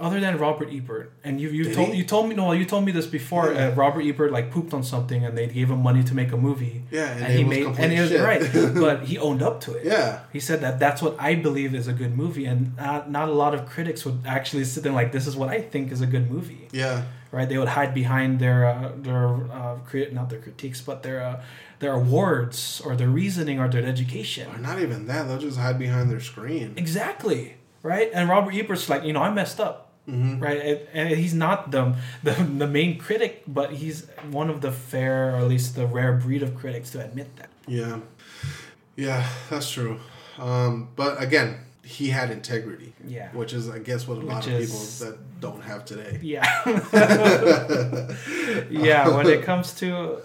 Other 0.01 0.21
than 0.21 0.39
Robert 0.39 0.69
Ebert, 0.73 1.11
and 1.25 1.41
you 1.41 1.49
you 1.49 1.65
Did 1.65 1.75
told 1.75 1.89
he? 1.89 1.97
you 1.97 2.05
told 2.05 2.29
me 2.29 2.37
no, 2.37 2.53
you 2.53 2.65
told 2.65 2.85
me 2.85 2.93
this 2.93 3.07
before. 3.09 3.53
Yeah. 3.53 3.67
Uh, 3.67 3.71
Robert 3.75 4.03
Ebert 4.03 4.31
like 4.31 4.53
pooped 4.53 4.73
on 4.73 4.85
something, 4.85 5.25
and 5.25 5.37
they 5.37 5.49
gave 5.49 5.71
him 5.71 5.83
money 5.83 6.05
to 6.05 6.15
make 6.15 6.31
a 6.31 6.37
movie. 6.37 6.85
Yeah, 6.93 7.11
and 7.11 7.25
and, 7.25 7.33
he 7.33 7.43
was 7.43 7.51
made 7.51 7.67
and 7.85 7.93
he 7.93 8.01
was 8.01 8.11
shit. 8.11 8.21
right, 8.21 8.75
but 8.75 9.07
he 9.07 9.19
owned 9.19 9.43
up 9.43 9.61
to 9.63 9.75
it. 9.75 9.85
Yeah. 9.85 10.21
He 10.33 10.39
said 10.39 10.61
that 10.61 10.79
that's 10.79 11.03
what 11.03 11.17
I 11.19 11.35
believe 11.35 11.75
is 11.75 11.89
a 11.89 11.93
good 11.93 12.17
movie, 12.17 12.45
and 12.47 12.77
not, 12.77 13.11
not 13.11 13.29
a 13.29 13.33
lot 13.33 13.55
of 13.55 13.67
critics 13.67 14.05
would 14.05 14.21
actually 14.25 14.65
sit 14.67 14.85
there 14.85 14.93
like, 14.93 15.11
"This 15.11 15.27
is 15.27 15.35
what 15.35 15.49
I 15.49 15.61
think 15.61 15.91
is 15.91 16.01
a 16.01 16.07
good 16.07 16.31
movie." 16.31 16.69
Yeah. 16.71 17.03
right? 17.33 17.49
They 17.49 17.59
would 17.59 17.69
hide 17.69 17.93
behind 17.93 18.39
their 18.39 18.67
uh, 18.67 18.93
their 18.97 19.51
uh, 19.51 19.79
crit 19.85 20.15
not 20.15 20.31
their 20.31 20.39
critiques, 20.41 20.81
but 20.81 21.03
their 21.03 21.21
uh, 21.25 21.43
their 21.81 21.95
awards 21.95 22.81
or 22.85 22.95
their 22.95 23.09
reasoning 23.09 23.59
or 23.59 23.67
their 23.69 23.85
education. 23.85 24.49
Or 24.55 24.59
not 24.59 24.79
even 24.81 25.09
that. 25.09 25.27
They'll 25.27 25.39
just 25.39 25.59
hide 25.59 25.77
behind 25.79 26.09
their 26.09 26.21
screen. 26.21 26.75
Exactly, 26.77 27.57
right? 27.83 28.11
And 28.13 28.29
Robert 28.29 28.55
Ebert's 28.55 28.89
like, 28.89 29.05
you 29.05 29.13
know, 29.13 29.23
I 29.23 29.31
messed 29.33 29.61
up, 29.61 29.85
Mm-hmm. 30.09 30.41
right? 30.43 30.59
And, 30.59 30.81
and 30.95 31.09
he's 31.19 31.35
not 31.35 31.71
the, 31.71 31.95
the 32.23 32.33
the 32.33 32.67
main 32.67 32.97
critic, 32.99 33.43
but 33.47 33.73
he's 33.75 34.07
one 34.31 34.49
of 34.49 34.63
the 34.63 34.73
fair, 34.73 35.35
or 35.35 35.39
at 35.39 35.49
least 35.49 35.75
the 35.77 35.87
rare 35.87 36.15
breed 36.15 36.43
of 36.43 36.55
critics 36.55 36.91
to 36.93 37.05
admit 37.05 37.37
that. 37.37 37.51
Yeah. 37.67 38.01
Yeah, 38.97 39.27
that's 39.51 39.71
true. 39.71 40.01
Um, 40.39 40.89
but 40.97 41.23
again, 41.23 41.59
he 41.85 42.09
had 42.09 42.31
integrity. 42.31 42.95
Yeah. 43.07 43.31
Which 43.33 43.53
is, 43.53 43.69
I 43.69 43.79
guess, 43.81 44.09
what 44.09 44.17
a 44.19 44.23
lot 44.23 44.47
Which 44.47 44.55
of 44.55 44.61
is- 44.61 44.99
people 45.01 45.13
that 45.13 45.41
don't 45.41 45.63
have 45.63 45.85
today. 45.85 46.19
Yeah. 46.23 46.45
yeah, 48.71 49.09
when 49.09 49.27
it 49.27 49.43
comes 49.43 49.73
to 49.75 50.19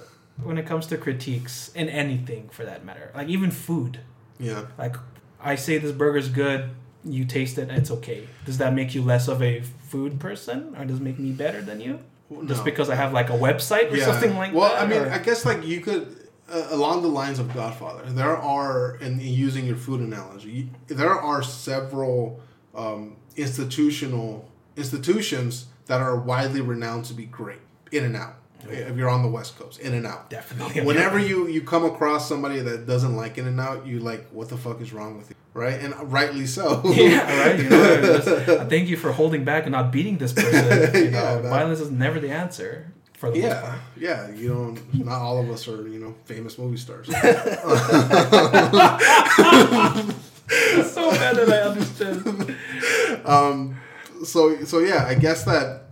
when 0.44 0.58
it 0.58 0.66
comes 0.66 0.88
to 0.88 0.98
critiques 0.98 1.72
in 1.76 1.90
anything 1.90 2.50
for 2.50 2.66
that 2.66 2.84
matter, 2.86 3.12
like 3.16 3.28
even 3.28 3.52
food. 3.52 4.00
Yeah. 4.40 4.66
Like 4.78 4.96
I 5.42 5.56
say 5.56 5.78
this 5.78 5.92
burger's 5.92 6.30
good, 6.30 6.70
you 7.06 7.26
taste 7.26 7.58
it, 7.58 7.70
it's 7.70 7.92
okay. 7.92 8.28
Does 8.46 8.58
that 8.60 8.74
make 8.74 8.96
you 8.96 9.02
less 9.02 9.28
of 9.28 9.42
a 9.42 9.62
food 9.62 10.20
person, 10.20 10.76
or 10.78 10.86
does 10.86 11.00
it 11.00 11.04
make 11.04 11.20
me 11.20 11.32
better 11.32 11.62
than 11.62 11.82
you? 11.82 12.00
Just 12.46 12.66
because 12.66 12.90
I 12.90 12.96
have 12.96 13.14
like 13.14 13.30
a 13.30 13.38
website 13.38 13.92
or 13.92 14.00
something 14.00 14.36
like 14.36 14.54
well, 14.54 14.70
that. 14.70 14.76
Well, 14.76 14.84
I 14.84 14.88
mean, 14.88 15.02
or- 15.02 15.12
I 15.12 15.20
guess 15.20 15.46
like 15.46 15.66
you 15.66 15.82
could, 15.82 16.30
uh, 16.52 16.68
along 16.72 17.04
the 17.04 17.08
lines 17.10 17.40
of 17.40 17.54
Godfather, 17.54 18.10
there 18.10 18.36
are, 18.36 18.96
in 18.98 19.20
using 19.20 19.66
your 19.66 19.76
food 19.76 20.02
analogy, 20.02 20.70
there 20.88 21.12
are 21.14 21.44
several 21.44 22.40
um, 22.74 23.18
institutional 23.36 24.50
institutions 24.76 25.68
that 25.86 26.02
are 26.02 26.16
widely 26.16 26.62
renowned 26.62 27.06
to 27.06 27.14
be 27.14 27.26
great. 27.26 27.60
In 27.92 28.04
and 28.06 28.16
out. 28.16 28.36
If 28.70 28.98
you're 28.98 29.10
on 29.10 29.22
the 29.24 29.30
West 29.30 29.58
Coast, 29.58 29.80
In 29.80 29.94
and 29.94 30.06
Out. 30.08 30.30
definitely. 30.30 30.82
Whenever 30.86 31.20
you 31.20 31.48
you 31.48 31.62
come 31.62 31.86
across 31.86 32.28
somebody 32.28 32.60
that 32.60 32.86
doesn't 32.88 33.16
like 33.16 33.38
In 33.38 33.48
and 33.48 33.60
Out, 33.60 33.86
you 33.86 34.00
like, 34.00 34.28
what 34.32 34.50
the 34.50 34.58
fuck 34.58 34.82
is 34.82 34.94
wrong 34.94 35.18
with 35.18 35.30
you, 35.30 35.36
right? 35.54 35.80
And 35.82 35.94
rightly 36.12 36.46
so. 36.46 36.82
yeah, 36.86 37.40
right. 37.48 37.60
You 37.60 37.70
know, 37.70 38.02
just, 38.20 38.70
thank 38.70 38.90
you 38.90 38.98
for 38.98 39.12
holding 39.12 39.44
back 39.44 39.64
and 39.64 39.72
not 39.72 39.92
beating 39.92 40.18
this 40.18 40.34
person. 40.34 40.96
You 41.06 41.12
know, 41.12 41.42
Yeah, 41.44 41.50
violence 41.50 41.80
is 41.80 41.92
never 41.92 42.20
the 42.20 42.30
answer 42.32 42.92
for 43.18 43.32
the 43.32 43.40
Yeah, 43.40 43.76
yeah. 43.98 44.30
You 44.32 44.54
know, 44.54 44.76
not 45.06 45.22
all 45.22 45.40
of 45.42 45.50
us 45.50 45.68
are 45.68 45.88
you 45.88 46.00
know 46.00 46.16
famous 46.26 46.58
movie 46.58 46.78
stars. 46.78 47.08
so 47.08 47.14
bad 51.12 51.36
that 51.38 51.50
I 51.50 51.62
understand. 51.62 52.56
um, 53.26 53.76
so 54.24 54.64
so 54.66 54.80
yeah, 54.80 55.06
I 55.08 55.16
guess 55.16 55.44
that 55.46 55.83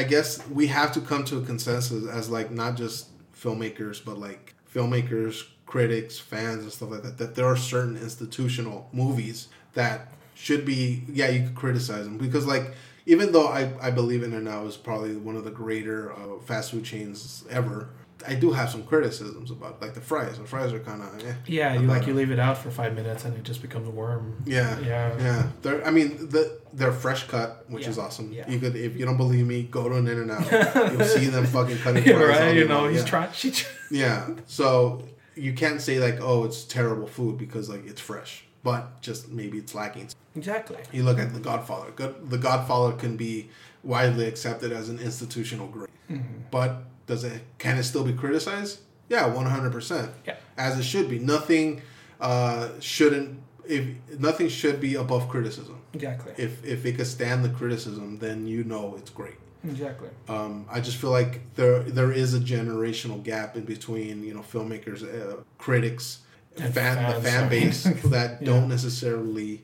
I 0.00 0.02
guess 0.02 0.40
we 0.48 0.68
have 0.68 0.92
to 0.92 1.00
come 1.02 1.24
to 1.24 1.36
a 1.36 1.42
consensus 1.42 2.08
as 2.08 2.30
like 2.30 2.50
not 2.50 2.74
just 2.74 3.08
filmmakers, 3.34 4.02
but 4.02 4.18
like 4.18 4.54
filmmakers, 4.74 5.44
critics, 5.66 6.18
fans, 6.18 6.62
and 6.62 6.72
stuff 6.72 6.90
like 6.90 7.02
that. 7.02 7.18
That 7.18 7.34
there 7.34 7.44
are 7.44 7.54
certain 7.54 7.98
institutional 7.98 8.88
movies 8.94 9.48
that 9.74 10.10
should 10.32 10.64
be 10.64 11.04
yeah 11.12 11.28
you 11.28 11.42
could 11.42 11.54
criticize 11.54 12.04
them 12.04 12.16
because 12.16 12.46
like 12.46 12.72
even 13.04 13.30
though 13.32 13.48
I, 13.48 13.72
I 13.78 13.90
believe 13.90 14.22
In 14.22 14.32
and 14.32 14.48
Out 14.48 14.66
is 14.68 14.78
probably 14.78 15.16
one 15.16 15.36
of 15.36 15.44
the 15.44 15.50
greater 15.50 16.14
uh, 16.14 16.38
fast 16.46 16.70
food 16.70 16.84
chains 16.84 17.44
ever. 17.50 17.90
I 18.26 18.34
do 18.34 18.52
have 18.52 18.70
some 18.70 18.82
criticisms 18.82 19.50
about 19.50 19.76
it. 19.76 19.82
like 19.82 19.94
the 19.94 20.00
fries. 20.00 20.38
The 20.38 20.44
fries 20.44 20.72
are 20.72 20.80
kind 20.80 21.02
of 21.02 21.24
eh. 21.24 21.34
Yeah, 21.46 21.74
you 21.74 21.86
like 21.86 22.02
it. 22.02 22.08
you 22.08 22.14
leave 22.14 22.30
it 22.30 22.38
out 22.38 22.58
for 22.58 22.70
five 22.70 22.94
minutes 22.94 23.24
and 23.24 23.36
it 23.36 23.42
just 23.44 23.62
becomes 23.62 23.88
a 23.88 23.90
worm. 23.90 24.42
Yeah, 24.46 24.78
Yeah. 24.80 25.16
yeah. 25.18 25.46
They're, 25.62 25.86
I 25.86 25.90
mean, 25.90 26.28
the 26.28 26.60
they're 26.72 26.92
fresh 26.92 27.26
cut, 27.26 27.64
which 27.68 27.84
Yeah, 27.84 27.90
is 27.90 27.98
awesome. 27.98 28.32
yeah. 28.32 28.48
You 28.50 28.58
could, 28.58 28.76
if 28.76 28.96
you 28.96 29.04
don't 29.06 29.16
believe 29.16 29.46
me, 29.46 29.62
go 29.64 29.88
to 29.88 29.96
an 29.96 30.06
In 30.08 30.18
and 30.18 30.30
Out. 30.30 30.50
You'll 30.92 31.04
see 31.04 31.26
them 31.26 31.46
fucking 31.46 31.78
cutting 31.78 32.04
Yeah, 32.06 32.18
fries. 32.18 32.38
right. 32.40 32.56
You 32.56 32.68
know, 32.68 32.88
he's 32.88 33.00
yeah. 33.00 33.06
trying. 33.06 33.32
She. 33.32 33.52
Yeah. 33.90 34.28
So 34.46 35.02
you 35.34 35.52
can't 35.54 35.80
say 35.80 35.98
like, 35.98 36.18
oh, 36.20 36.44
it's 36.44 36.64
terrible 36.64 37.06
food 37.06 37.38
because 37.38 37.68
like 37.68 37.86
it's 37.86 38.00
fresh, 38.00 38.44
but 38.62 39.00
just 39.00 39.28
maybe 39.30 39.58
it's 39.58 39.74
lacking. 39.74 40.08
Exactly. 40.36 40.76
You 40.92 41.02
look 41.02 41.18
at 41.18 41.32
The 41.34 41.40
Godfather. 41.40 41.90
Good, 41.90 42.30
The 42.30 42.38
Godfather 42.38 42.94
can 42.96 43.16
be 43.16 43.48
widely 43.82 44.26
accepted 44.28 44.70
as 44.72 44.88
an 44.88 44.98
institutional 45.00 45.66
great, 45.68 45.88
Mm-hmm. 46.10 46.42
but 46.50 46.82
does 47.10 47.24
it? 47.24 47.42
Can 47.58 47.76
it 47.76 47.82
still 47.84 48.04
be 48.04 48.14
criticized? 48.14 48.80
Yeah, 49.10 49.26
one 49.26 49.46
hundred 49.46 49.72
percent. 49.72 50.10
Yeah. 50.26 50.36
As 50.56 50.78
it 50.78 50.84
should 50.84 51.08
be. 51.10 51.18
Nothing 51.18 51.82
uh, 52.20 52.68
shouldn't. 52.80 53.40
If 53.68 53.84
nothing 54.18 54.48
should 54.48 54.80
be 54.80 54.94
above 54.94 55.28
criticism. 55.28 55.76
Exactly. 55.92 56.32
If 56.38 56.64
if 56.64 56.86
it 56.86 56.92
could 56.96 57.06
stand 57.06 57.44
the 57.44 57.50
criticism, 57.50 58.18
then 58.18 58.46
you 58.46 58.64
know 58.64 58.94
it's 58.98 59.10
great. 59.10 59.34
Exactly. 59.62 60.08
Um, 60.28 60.64
I 60.70 60.80
just 60.80 60.96
feel 60.96 61.10
like 61.10 61.40
there 61.56 61.80
there 61.82 62.12
is 62.12 62.32
a 62.34 62.40
generational 62.40 63.22
gap 63.22 63.56
in 63.56 63.64
between 63.64 64.24
you 64.24 64.32
know 64.34 64.40
filmmakers, 64.52 65.02
uh, 65.02 65.42
critics, 65.58 66.20
And 66.56 66.72
fan 66.72 66.96
the 67.14 67.20
fan 67.20 67.48
base 67.48 67.82
that 68.14 68.40
Yeah. 68.40 68.46
don't 68.50 68.68
necessarily 68.68 69.62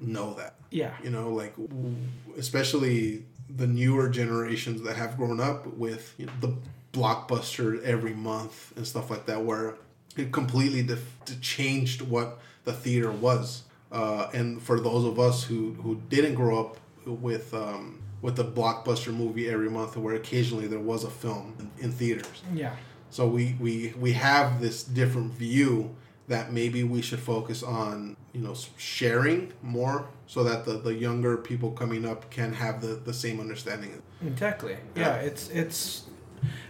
know 0.00 0.34
that. 0.34 0.52
Yeah. 0.70 0.92
You 1.02 1.10
know, 1.10 1.30
like 1.30 1.54
especially 2.36 3.24
the 3.48 3.66
newer 3.66 4.08
generations 4.08 4.82
that 4.82 4.96
have 4.96 5.16
grown 5.16 5.40
up 5.40 5.66
with 5.66 6.14
you 6.18 6.26
know, 6.26 6.32
the 6.40 6.54
blockbuster 6.92 7.82
every 7.82 8.14
month 8.14 8.72
and 8.76 8.86
stuff 8.86 9.10
like 9.10 9.26
that, 9.26 9.42
where 9.42 9.76
it 10.16 10.32
completely 10.32 10.82
def- 10.82 11.40
changed 11.40 12.02
what 12.02 12.38
the 12.64 12.72
theater 12.72 13.10
was. 13.10 13.62
Uh, 13.92 14.28
and 14.32 14.60
for 14.60 14.80
those 14.80 15.04
of 15.04 15.18
us 15.20 15.44
who 15.44 15.74
who 15.74 16.00
didn't 16.08 16.34
grow 16.34 16.58
up 16.58 16.78
with 17.04 17.54
um, 17.54 18.02
with 18.22 18.38
a 18.40 18.44
blockbuster 18.44 19.14
movie 19.14 19.48
every 19.48 19.70
month, 19.70 19.96
where 19.96 20.14
occasionally 20.14 20.66
there 20.66 20.80
was 20.80 21.04
a 21.04 21.10
film 21.10 21.54
in, 21.58 21.84
in 21.84 21.92
theaters. 21.92 22.42
Yeah. 22.52 22.74
So 23.10 23.28
we, 23.28 23.56
we 23.60 23.94
we 23.98 24.12
have 24.12 24.60
this 24.60 24.82
different 24.82 25.32
view 25.32 25.94
that 26.28 26.52
maybe 26.52 26.82
we 26.82 27.02
should 27.02 27.20
focus 27.20 27.62
on 27.62 28.16
you 28.36 28.42
know 28.46 28.54
sharing 28.76 29.52
more 29.62 30.06
so 30.26 30.44
that 30.44 30.64
the, 30.66 30.74
the 30.88 30.94
younger 30.94 31.36
people 31.36 31.70
coming 31.70 32.04
up 32.04 32.30
can 32.30 32.52
have 32.52 32.80
the, 32.80 32.94
the 33.08 33.14
same 33.14 33.40
understanding 33.40 33.90
Exactly. 34.24 34.76
Yeah, 34.94 35.16
it's 35.16 35.48
it's. 35.50 36.04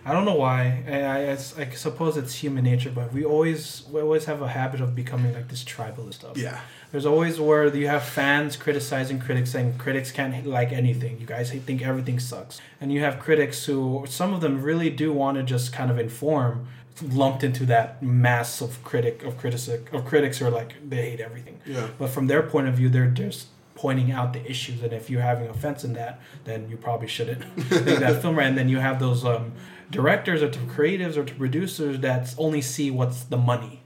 I 0.04 0.12
don't 0.12 0.24
know 0.24 0.34
why. 0.34 0.84
I, 0.88 1.30
I, 1.30 1.32
I 1.32 1.70
suppose 1.74 2.16
it's 2.16 2.34
human 2.34 2.64
nature, 2.64 2.90
but 2.94 3.12
we 3.12 3.24
always 3.24 3.82
we 3.90 4.00
always 4.00 4.24
have 4.24 4.40
a 4.42 4.48
habit 4.48 4.80
of 4.80 4.94
becoming 4.94 5.32
like 5.34 5.48
this 5.48 5.64
tribalist 5.64 6.14
stuff. 6.14 6.36
yeah 6.36 6.60
There's 6.92 7.06
always 7.06 7.38
where 7.40 7.74
you 7.74 7.88
have 7.88 8.04
fans 8.04 8.56
criticizing 8.56 9.18
critics, 9.20 9.50
saying 9.50 9.78
critics 9.78 10.10
can't 10.12 10.46
like 10.46 10.72
anything. 10.72 11.20
You 11.20 11.26
guys 11.26 11.50
think 11.50 11.82
everything 11.82 12.18
sucks, 12.18 12.60
and 12.80 12.92
you 12.92 13.00
have 13.00 13.18
critics 13.18 13.64
who 13.66 14.04
some 14.08 14.32
of 14.32 14.40
them 14.40 14.62
really 14.62 14.90
do 14.90 15.12
want 15.12 15.36
to 15.38 15.42
just 15.42 15.72
kind 15.72 15.90
of 15.90 15.98
inform, 15.98 16.68
lumped 17.02 17.42
into 17.44 17.66
that 17.66 18.02
mass 18.02 18.60
of 18.60 18.82
critic 18.84 19.22
of 19.22 19.36
critic 19.38 19.92
of 19.92 20.04
critics 20.04 20.38
who 20.38 20.46
are 20.46 20.50
like 20.50 20.74
they 20.88 21.10
hate 21.10 21.20
everything. 21.20 21.60
yeah 21.66 21.88
But 21.98 22.08
from 22.10 22.26
their 22.26 22.42
point 22.42 22.68
of 22.68 22.74
view, 22.74 22.88
they're 22.88 23.06
just 23.10 23.48
pointing 23.74 24.10
out 24.10 24.32
the 24.32 24.42
issues, 24.50 24.82
and 24.82 24.92
if 24.92 25.10
you're 25.10 25.20
having 25.20 25.48
offense 25.48 25.84
in 25.84 25.92
that, 25.92 26.18
then 26.44 26.68
you 26.70 26.76
probably 26.78 27.06
shouldn't 27.08 27.40
make 27.70 27.98
that 28.00 28.22
film 28.22 28.34
right. 28.38 28.46
And 28.46 28.56
then 28.56 28.68
you 28.70 28.78
have 28.78 28.98
those 28.98 29.22
um, 29.24 29.52
directors 29.90 30.42
or 30.42 30.48
to 30.50 30.58
creatives 30.60 31.16
or 31.18 31.24
to 31.24 31.34
producers 31.34 32.00
that 32.00 32.34
only 32.38 32.62
see 32.62 32.90
what's 32.90 33.24
the 33.24 33.36
money, 33.36 33.82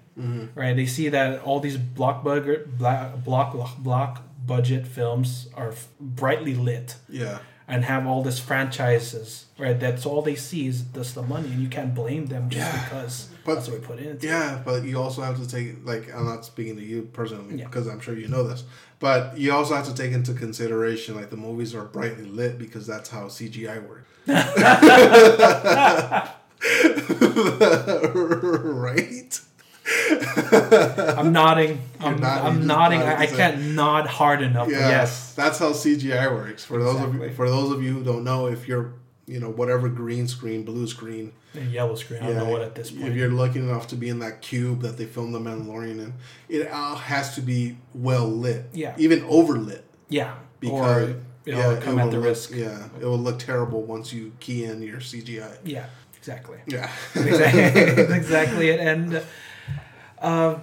right? 0.55 0.77
They 0.77 0.87
see 0.87 1.09
that 1.09 1.43
all 1.43 1.59
these 1.59 1.77
block 1.77 2.23
bugger, 2.23 2.67
block 2.79 3.25
block 3.25 3.53
block 3.79 4.23
budget 4.47 4.87
films 4.87 5.49
are 5.55 5.71
f- 5.73 5.89
brightly 6.01 6.55
lit 6.55 6.97
yeah 7.09 7.39
and 7.69 7.85
have 7.85 8.07
all 8.07 8.23
this 8.23 8.39
franchises, 8.41 9.47
right? 9.61 9.79
That's 9.79 10.07
all 10.07 10.23
they 10.23 10.35
see 10.37 10.67
is 10.67 10.83
just 10.95 11.15
the 11.15 11.23
money, 11.23 11.49
and 11.53 11.63
you 11.63 11.69
can't 11.69 11.95
blame 11.95 12.27
them 12.27 12.49
just 12.51 12.67
Yeah. 12.67 12.85
because 12.85 13.29
But- 13.45 13.55
that's 13.57 13.69
what 13.69 13.81
we 13.81 13.87
put 13.87 13.99
in. 13.99 14.19
yeah 14.21 14.61
but 14.65 14.85
you 14.85 15.01
also 15.01 15.23
have 15.23 15.39
to 15.41 15.49
take 15.49 15.85
like 15.85 16.13
i'm 16.15 16.25
not 16.27 16.45
speaking 16.45 16.77
to 16.77 16.85
you 16.85 17.09
personally 17.13 17.57
Yeah. 17.57 17.65
because 17.67 17.87
i'm 17.89 17.99
sure 18.01 18.15
you 18.15 18.29
know 18.29 18.45
this 18.47 18.65
but 19.01 19.37
you 19.39 19.53
also 19.53 19.75
have 19.75 19.87
to 19.87 19.95
take 19.95 20.13
into 20.13 20.35
consideration 20.35 21.17
like 21.17 21.31
the 21.31 21.37
movies 21.37 21.75
are 21.75 21.85
brightly 21.85 22.27
lit 22.27 22.59
because 22.59 22.87
that's 22.87 23.09
how 23.11 23.25
cgi 23.27 23.83
works 23.89 24.07
right 28.65 29.41
I'm 31.17 31.33
nodding. 31.33 31.81
I'm, 32.01 32.21
nodding, 32.21 32.47
I'm 32.47 32.67
nodding. 32.67 33.01
I, 33.01 33.23
I 33.23 33.27
can't 33.27 33.61
nod 33.75 34.07
hard 34.07 34.43
enough. 34.43 34.69
Yeah, 34.71 34.89
Yes. 34.89 35.35
that's 35.35 35.59
how 35.59 35.73
CGI 35.73 36.31
works. 36.33 36.65
For 36.65 36.79
those 36.83 37.01
of 37.01 37.15
you, 37.15 37.31
for 37.33 37.49
those 37.49 37.73
of 37.73 37.83
you 37.83 37.93
who 37.95 38.05
don't 38.05 38.25
know, 38.25 38.47
if 38.47 38.69
you're 38.69 38.93
you 39.31 39.39
know 39.41 39.51
whatever 39.51 39.89
green 39.89 40.26
screen, 40.26 40.64
blue 40.64 40.87
screen, 40.87 41.33
And 41.55 41.70
yellow 41.72 41.95
screen. 41.95 42.22
I 42.22 42.26
don't 42.26 42.37
know 42.37 42.51
what 42.51 42.62
at 42.62 42.74
this 42.74 42.91
point. 42.91 43.09
If 43.09 43.14
you're 43.16 43.31
lucky 43.31 43.59
enough 43.61 43.87
to 43.89 43.97
be 43.97 44.09
in 44.09 44.18
that 44.18 44.43
cube 44.43 44.83
that 44.83 44.97
they 44.99 45.05
filmed 45.07 45.35
the 45.35 45.39
Mandalorian 45.39 45.99
in, 46.05 46.14
it 46.49 46.70
all 46.70 46.97
has 46.97 47.35
to 47.37 47.41
be 47.41 47.76
well 47.95 48.26
lit. 48.28 48.66
Yeah. 48.72 48.95
even 48.99 49.20
overlit 49.22 49.83
Yeah. 50.09 50.35
because 50.59 51.11
or 51.11 51.16
it'll 51.47 51.76
come 51.76 51.99
it 51.99 52.03
at 52.03 52.11
the 52.11 52.16
look- 52.18 52.24
risk. 52.26 52.51
Yeah, 52.55 52.89
it 53.01 53.05
will 53.05 53.18
look 53.18 53.39
terrible 53.39 53.83
once 53.83 54.12
you 54.12 54.33
key 54.41 54.64
in 54.64 54.83
your 54.83 55.01
CGI. 55.01 55.57
Yeah. 55.64 55.87
Exactly. 56.16 56.59
Yeah, 56.66 56.91
exactly, 57.14 57.62
exactly 58.16 58.68
it. 58.68 58.81
And 58.81 59.22
uh, 60.20 60.57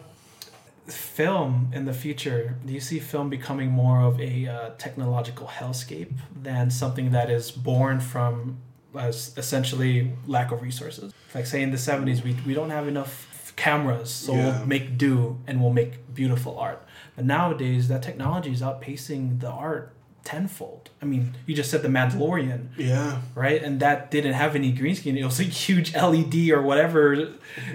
film 0.87 1.71
in 1.73 1.85
the 1.85 1.93
future, 1.93 2.55
do 2.65 2.73
you 2.73 2.79
see 2.79 2.99
film 2.99 3.29
becoming 3.29 3.69
more 3.71 4.01
of 4.01 4.19
a 4.21 4.47
uh, 4.47 4.69
technological 4.77 5.47
hellscape 5.47 6.13
than 6.41 6.69
something 6.71 7.11
that 7.11 7.29
is 7.29 7.51
born 7.51 7.99
from 7.99 8.57
as 8.97 9.33
essentially 9.37 10.13
lack 10.25 10.51
of 10.51 10.61
resources? 10.61 11.13
Like 11.35 11.45
say 11.45 11.61
in 11.61 11.71
the 11.71 11.77
seventies, 11.77 12.23
we 12.23 12.35
we 12.45 12.53
don't 12.53 12.69
have 12.69 12.87
enough 12.87 13.53
cameras, 13.55 14.09
so 14.11 14.33
Yeah. 14.33 14.57
we'll 14.59 14.67
make 14.67 14.97
do 14.97 15.39
and 15.47 15.61
we'll 15.61 15.73
make 15.73 16.13
beautiful 16.13 16.57
art. 16.59 16.85
But 17.15 17.25
nowadays, 17.25 17.87
that 17.89 18.01
technology 18.03 18.51
is 18.51 18.61
outpacing 18.61 19.39
the 19.39 19.49
art 19.49 19.93
tenfold. 20.23 20.86
I 21.01 21.05
mean, 21.05 21.33
you 21.45 21.53
just 21.55 21.69
said 21.69 21.83
the 21.83 21.89
Mandalorian 21.89 22.69
yeah, 22.75 23.21
right? 23.35 23.63
And 23.63 23.79
that 23.81 24.09
didn't 24.09 24.33
have 24.33 24.55
any 24.55 24.71
green 24.71 24.95
screen. 24.95 25.15
It 25.17 25.23
was 25.25 25.39
a 25.39 25.43
huge 25.43 25.93
LED 25.95 26.49
or 26.51 26.61
whatever 26.63 27.13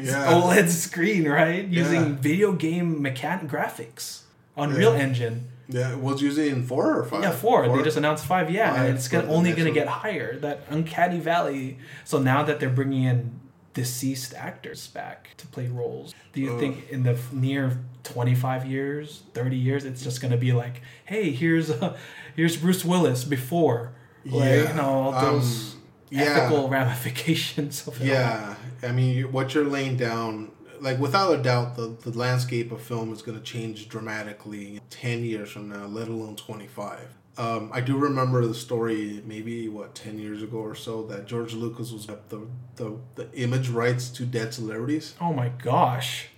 Yeah. 0.00 0.32
OLED 0.32 0.68
screen, 0.68 1.28
right? 1.28 1.64
Using 1.64 2.00
Yeah. 2.02 2.16
video 2.20 2.52
game 2.52 3.00
mechanic 3.00 3.48
graphics, 3.50 4.22
Unreal 4.56 4.94
Yeah. 4.94 5.02
Engine. 5.04 5.44
yeah. 5.68 5.92
It 5.92 5.98
was 5.98 6.20
using 6.20 6.50
in 6.50 6.62
four 6.66 6.98
or 6.98 7.04
five? 7.04 7.22
Yeah, 7.22 7.30
four. 7.30 7.68
They 7.68 7.82
just 7.84 7.96
announced 7.96 8.26
five. 8.26 8.50
Yeah, 8.50 8.74
Five 8.74 8.94
it's 8.96 9.06
gonna, 9.08 9.28
only 9.28 9.52
going 9.52 9.66
to 9.66 9.72
get 9.72 9.86
higher. 9.86 10.36
That 10.38 10.64
uncanny 10.68 11.20
valley. 11.20 11.78
So 12.04 12.18
now 12.18 12.42
that 12.42 12.58
they're 12.60 12.68
bringing 12.68 13.04
in 13.04 13.30
deceased 13.74 14.34
actors 14.34 14.86
back 14.88 15.30
to 15.38 15.46
play 15.46 15.66
roles, 15.68 16.14
do 16.32 16.40
you 16.40 16.52
Ugh. 16.54 16.60
think 16.60 16.90
in 16.90 17.02
the 17.02 17.18
near 17.32 17.78
twenty 18.02 18.34
five 18.34 18.64
years, 18.66 19.22
thirty 19.34 19.56
years, 19.56 19.84
it's 19.84 20.02
just 20.02 20.20
going 20.20 20.32
to 20.32 20.38
be 20.38 20.52
like, 20.52 20.82
hey, 21.04 21.30
here's 21.30 21.70
uh, 21.70 21.96
here's 22.36 22.56
Bruce 22.56 22.84
Willis 22.84 23.24
before, 23.24 23.92
like 24.24 24.44
Yeah, 24.44 24.68
you 24.68 24.74
know 24.74 24.82
all 24.88 25.14
um, 25.14 25.24
those 25.24 25.76
yeah. 26.10 26.22
ethical 26.22 26.68
ramifications 26.68 27.86
of 27.88 28.00
it. 28.00 28.02
all. 28.02 28.06
Yeah, 28.08 28.54
I 28.82 28.92
mean, 28.92 29.30
what 29.32 29.54
you're 29.54 29.64
laying 29.64 29.96
down, 29.96 30.50
like 30.80 30.98
without 30.98 31.32
a 31.38 31.42
doubt, 31.42 31.76
the, 31.76 31.96
the 32.04 32.16
landscape 32.16 32.72
of 32.72 32.82
film 32.82 33.12
is 33.12 33.22
going 33.22 33.38
to 33.38 33.44
change 33.44 33.88
dramatically 33.88 34.80
10 34.90 35.24
years 35.24 35.50
from 35.50 35.68
now, 35.68 35.86
let 35.86 36.08
alone 36.08 36.36
25. 36.36 36.98
Um, 37.38 37.70
I 37.72 37.80
do 37.80 37.96
remember 37.96 38.46
the 38.46 38.54
story, 38.54 39.22
maybe 39.26 39.66
what 39.68 39.94
10 39.94 40.18
years 40.18 40.42
ago 40.42 40.58
or 40.58 40.74
so, 40.74 41.02
that 41.06 41.26
George 41.26 41.54
Lucas 41.54 41.90
was 41.90 42.08
up 42.08 42.28
the, 42.28 42.46
the 42.76 42.98
the 43.14 43.32
image 43.32 43.68
rights 43.70 44.10
to 44.10 44.26
dead 44.26 44.52
celebrities. 44.52 45.14
Oh 45.20 45.32
my 45.32 45.48
gosh. 45.62 46.28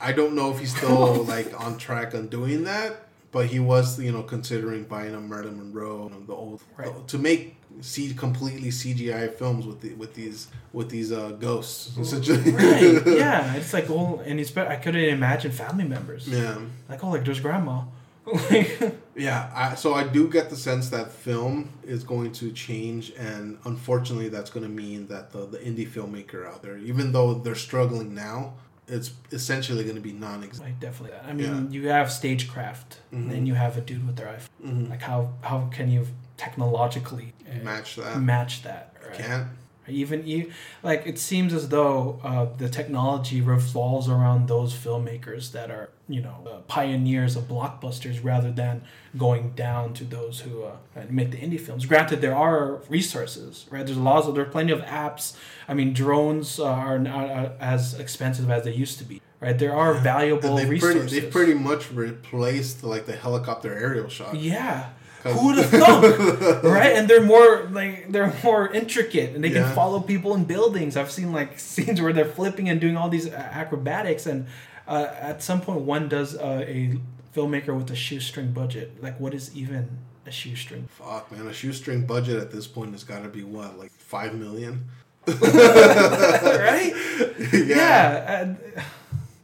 I 0.00 0.12
don't 0.12 0.34
know 0.34 0.52
if 0.52 0.60
he's 0.60 0.76
still 0.76 1.24
like 1.34 1.58
on 1.60 1.76
track 1.78 2.14
on 2.14 2.28
doing 2.28 2.64
that, 2.64 3.08
but 3.32 3.46
he 3.46 3.58
was, 3.58 3.98
you 4.00 4.12
know, 4.12 4.22
considering 4.22 4.84
buying 4.84 5.14
a 5.14 5.20
Marilyn 5.20 5.56
Monroe, 5.58 6.04
you 6.04 6.10
know, 6.10 6.20
the 6.24 6.32
old 6.34 6.62
Right. 6.76 7.08
to 7.08 7.18
make 7.18 7.56
see 7.80 8.14
completely 8.14 8.68
CGI 8.68 9.34
films 9.34 9.66
with 9.66 9.80
the, 9.80 9.94
with 9.94 10.14
these 10.14 10.46
with 10.72 10.88
these 10.88 11.10
uh, 11.10 11.30
ghosts 11.32 11.96
essentially. 11.98 12.52
Right. 12.52 13.04
Yeah. 13.06 13.54
It's 13.56 13.72
like 13.72 13.90
oh, 13.90 14.22
and 14.24 14.38
it's 14.38 14.56
I 14.56 14.76
couldn't 14.76 15.02
imagine 15.02 15.50
family 15.50 15.82
members. 15.84 16.28
yeah. 16.28 16.58
Like 16.88 17.02
oh, 17.02 17.10
like 17.10 17.24
there's 17.24 17.40
grandma. 17.40 17.82
Like, 18.26 18.94
Yeah, 19.16 19.50
I, 19.54 19.74
so 19.76 19.94
I 19.94 20.04
do 20.04 20.28
get 20.28 20.50
the 20.50 20.56
sense 20.56 20.88
that 20.90 21.12
film 21.12 21.70
is 21.84 22.02
going 22.04 22.32
to 22.32 22.50
change, 22.52 23.12
and 23.16 23.58
unfortunately, 23.64 24.28
that's 24.28 24.50
going 24.50 24.64
to 24.66 24.72
mean 24.72 25.06
that 25.08 25.30
the, 25.32 25.46
the 25.46 25.58
indie 25.58 25.88
filmmaker 25.88 26.46
out 26.46 26.62
there, 26.62 26.76
even 26.78 27.12
though 27.12 27.34
they're 27.34 27.54
struggling 27.54 28.14
now, 28.14 28.54
it's 28.88 29.12
essentially 29.32 29.82
going 29.84 29.96
to 29.96 30.02
be 30.02 30.12
non-existent. 30.12 30.68
like 30.70 30.80
definitely. 30.80 31.16
That. 31.16 31.24
I 31.26 31.32
mean, 31.32 31.70
you 31.72 31.88
have 31.88 32.10
stagecraft, 32.12 32.98
and 33.12 33.22
Mm-hmm. 33.22 33.30
then 33.30 33.46
you 33.46 33.54
have 33.54 33.76
a 33.78 33.80
dude 33.80 34.06
with 34.06 34.16
their 34.16 34.26
iPhone. 34.26 34.90
Like 34.90 35.00
how 35.02 35.32
how 35.42 35.68
can 35.72 35.90
you 35.90 36.06
technologically 36.36 37.32
uh, 37.50 37.62
Match 37.64 37.96
that. 37.96 38.20
match 38.20 38.62
that? 38.62 38.94
Right? 39.06 39.14
Can't. 39.18 39.48
Even 39.88 40.26
you, 40.26 40.52
like 40.82 41.06
it 41.06 41.18
seems 41.18 41.52
as 41.52 41.68
though 41.68 42.20
uh, 42.22 42.46
the 42.56 42.68
technology 42.68 43.40
revolves 43.40 44.08
around 44.08 44.48
those 44.48 44.72
filmmakers 44.74 45.52
that 45.52 45.70
are, 45.70 45.90
you 46.08 46.22
know, 46.22 46.36
uh, 46.46 46.58
pioneers 46.68 47.36
of 47.36 47.44
blockbusters 47.44 48.22
rather 48.24 48.50
than 48.50 48.82
going 49.16 49.50
down 49.50 49.92
to 49.94 50.04
those 50.04 50.40
who 50.40 50.64
uh, 50.64 50.76
make 51.10 51.30
the 51.30 51.36
indie 51.36 51.60
films. 51.60 51.86
Granted, 51.86 52.20
there 52.20 52.34
are 52.34 52.76
resources, 52.88 53.66
right? 53.70 53.84
There's 53.84 53.98
lots 53.98 54.26
of 54.26 54.34
there 54.34 54.44
are 54.44 54.50
plenty 54.50 54.72
of 54.72 54.80
apps. 54.80 55.36
I 55.68 55.74
mean, 55.74 55.92
drones 55.92 56.58
uh, 56.58 56.64
are 56.64 56.98
not 56.98 57.28
uh, 57.28 57.52
as 57.60 57.94
expensive 57.98 58.50
as 58.50 58.64
they 58.64 58.74
used 58.74 58.98
to 58.98 59.04
be, 59.04 59.20
right? 59.40 59.58
There 59.58 59.76
are 59.76 59.94
valuable 59.94 60.56
they've 60.56 60.68
resources. 60.68 61.10
pretty, 61.10 61.20
they've 61.20 61.30
pretty 61.32 61.54
much 61.54 61.92
replaced 61.92 62.82
like 62.82 63.06
the 63.06 63.16
helicopter 63.16 63.72
aerial 63.76 64.08
shot. 64.08 64.34
Yeah. 64.34 64.90
Who 65.24 65.46
would 65.46 65.56
have 65.56 65.70
thunk? 65.82 66.62
right? 66.62 66.92
And 66.96 67.08
they're 67.08 67.22
more 67.24 67.64
like 67.70 68.12
they're 68.12 68.32
more 68.44 68.68
intricate 68.72 69.34
and 69.34 69.42
they 69.42 69.48
Yeah. 69.48 69.64
can 69.66 69.74
follow 69.74 70.00
people 70.00 70.34
in 70.34 70.44
buildings. 70.44 70.96
I've 70.96 71.10
seen 71.10 71.32
like 71.32 71.58
scenes 71.72 72.00
where 72.00 72.12
they're 72.12 72.24
flipping 72.24 72.68
and 72.68 72.80
doing 72.80 72.96
all 72.96 73.08
these 73.08 73.28
acrobatics 73.32 74.26
and 74.26 74.46
uh, 74.86 75.08
at 75.18 75.42
some 75.42 75.60
point 75.62 75.80
one 75.80 76.08
does 76.08 76.36
uh, 76.36 76.64
a 76.68 76.98
filmmaker 77.34 77.74
with 77.76 77.90
a 77.90 77.96
shoestring 77.96 78.52
budget. 78.52 79.02
Like 79.02 79.18
what 79.18 79.32
is 79.34 79.54
even 79.56 79.88
a 80.26 80.30
shoestring? 80.30 80.88
Fuck, 80.88 81.32
man, 81.32 81.46
a 81.46 81.52
shoestring 81.52 82.06
budget 82.06 82.36
at 82.40 82.50
this 82.50 82.66
point 82.66 82.92
has 82.92 83.02
got 83.04 83.22
to 83.22 83.28
be 83.28 83.42
what, 83.44 83.78
like 83.78 83.90
five 83.92 84.34
million? 84.34 84.88
right? 85.26 86.92
Yeah. 87.52 88.40
and- 88.42 88.56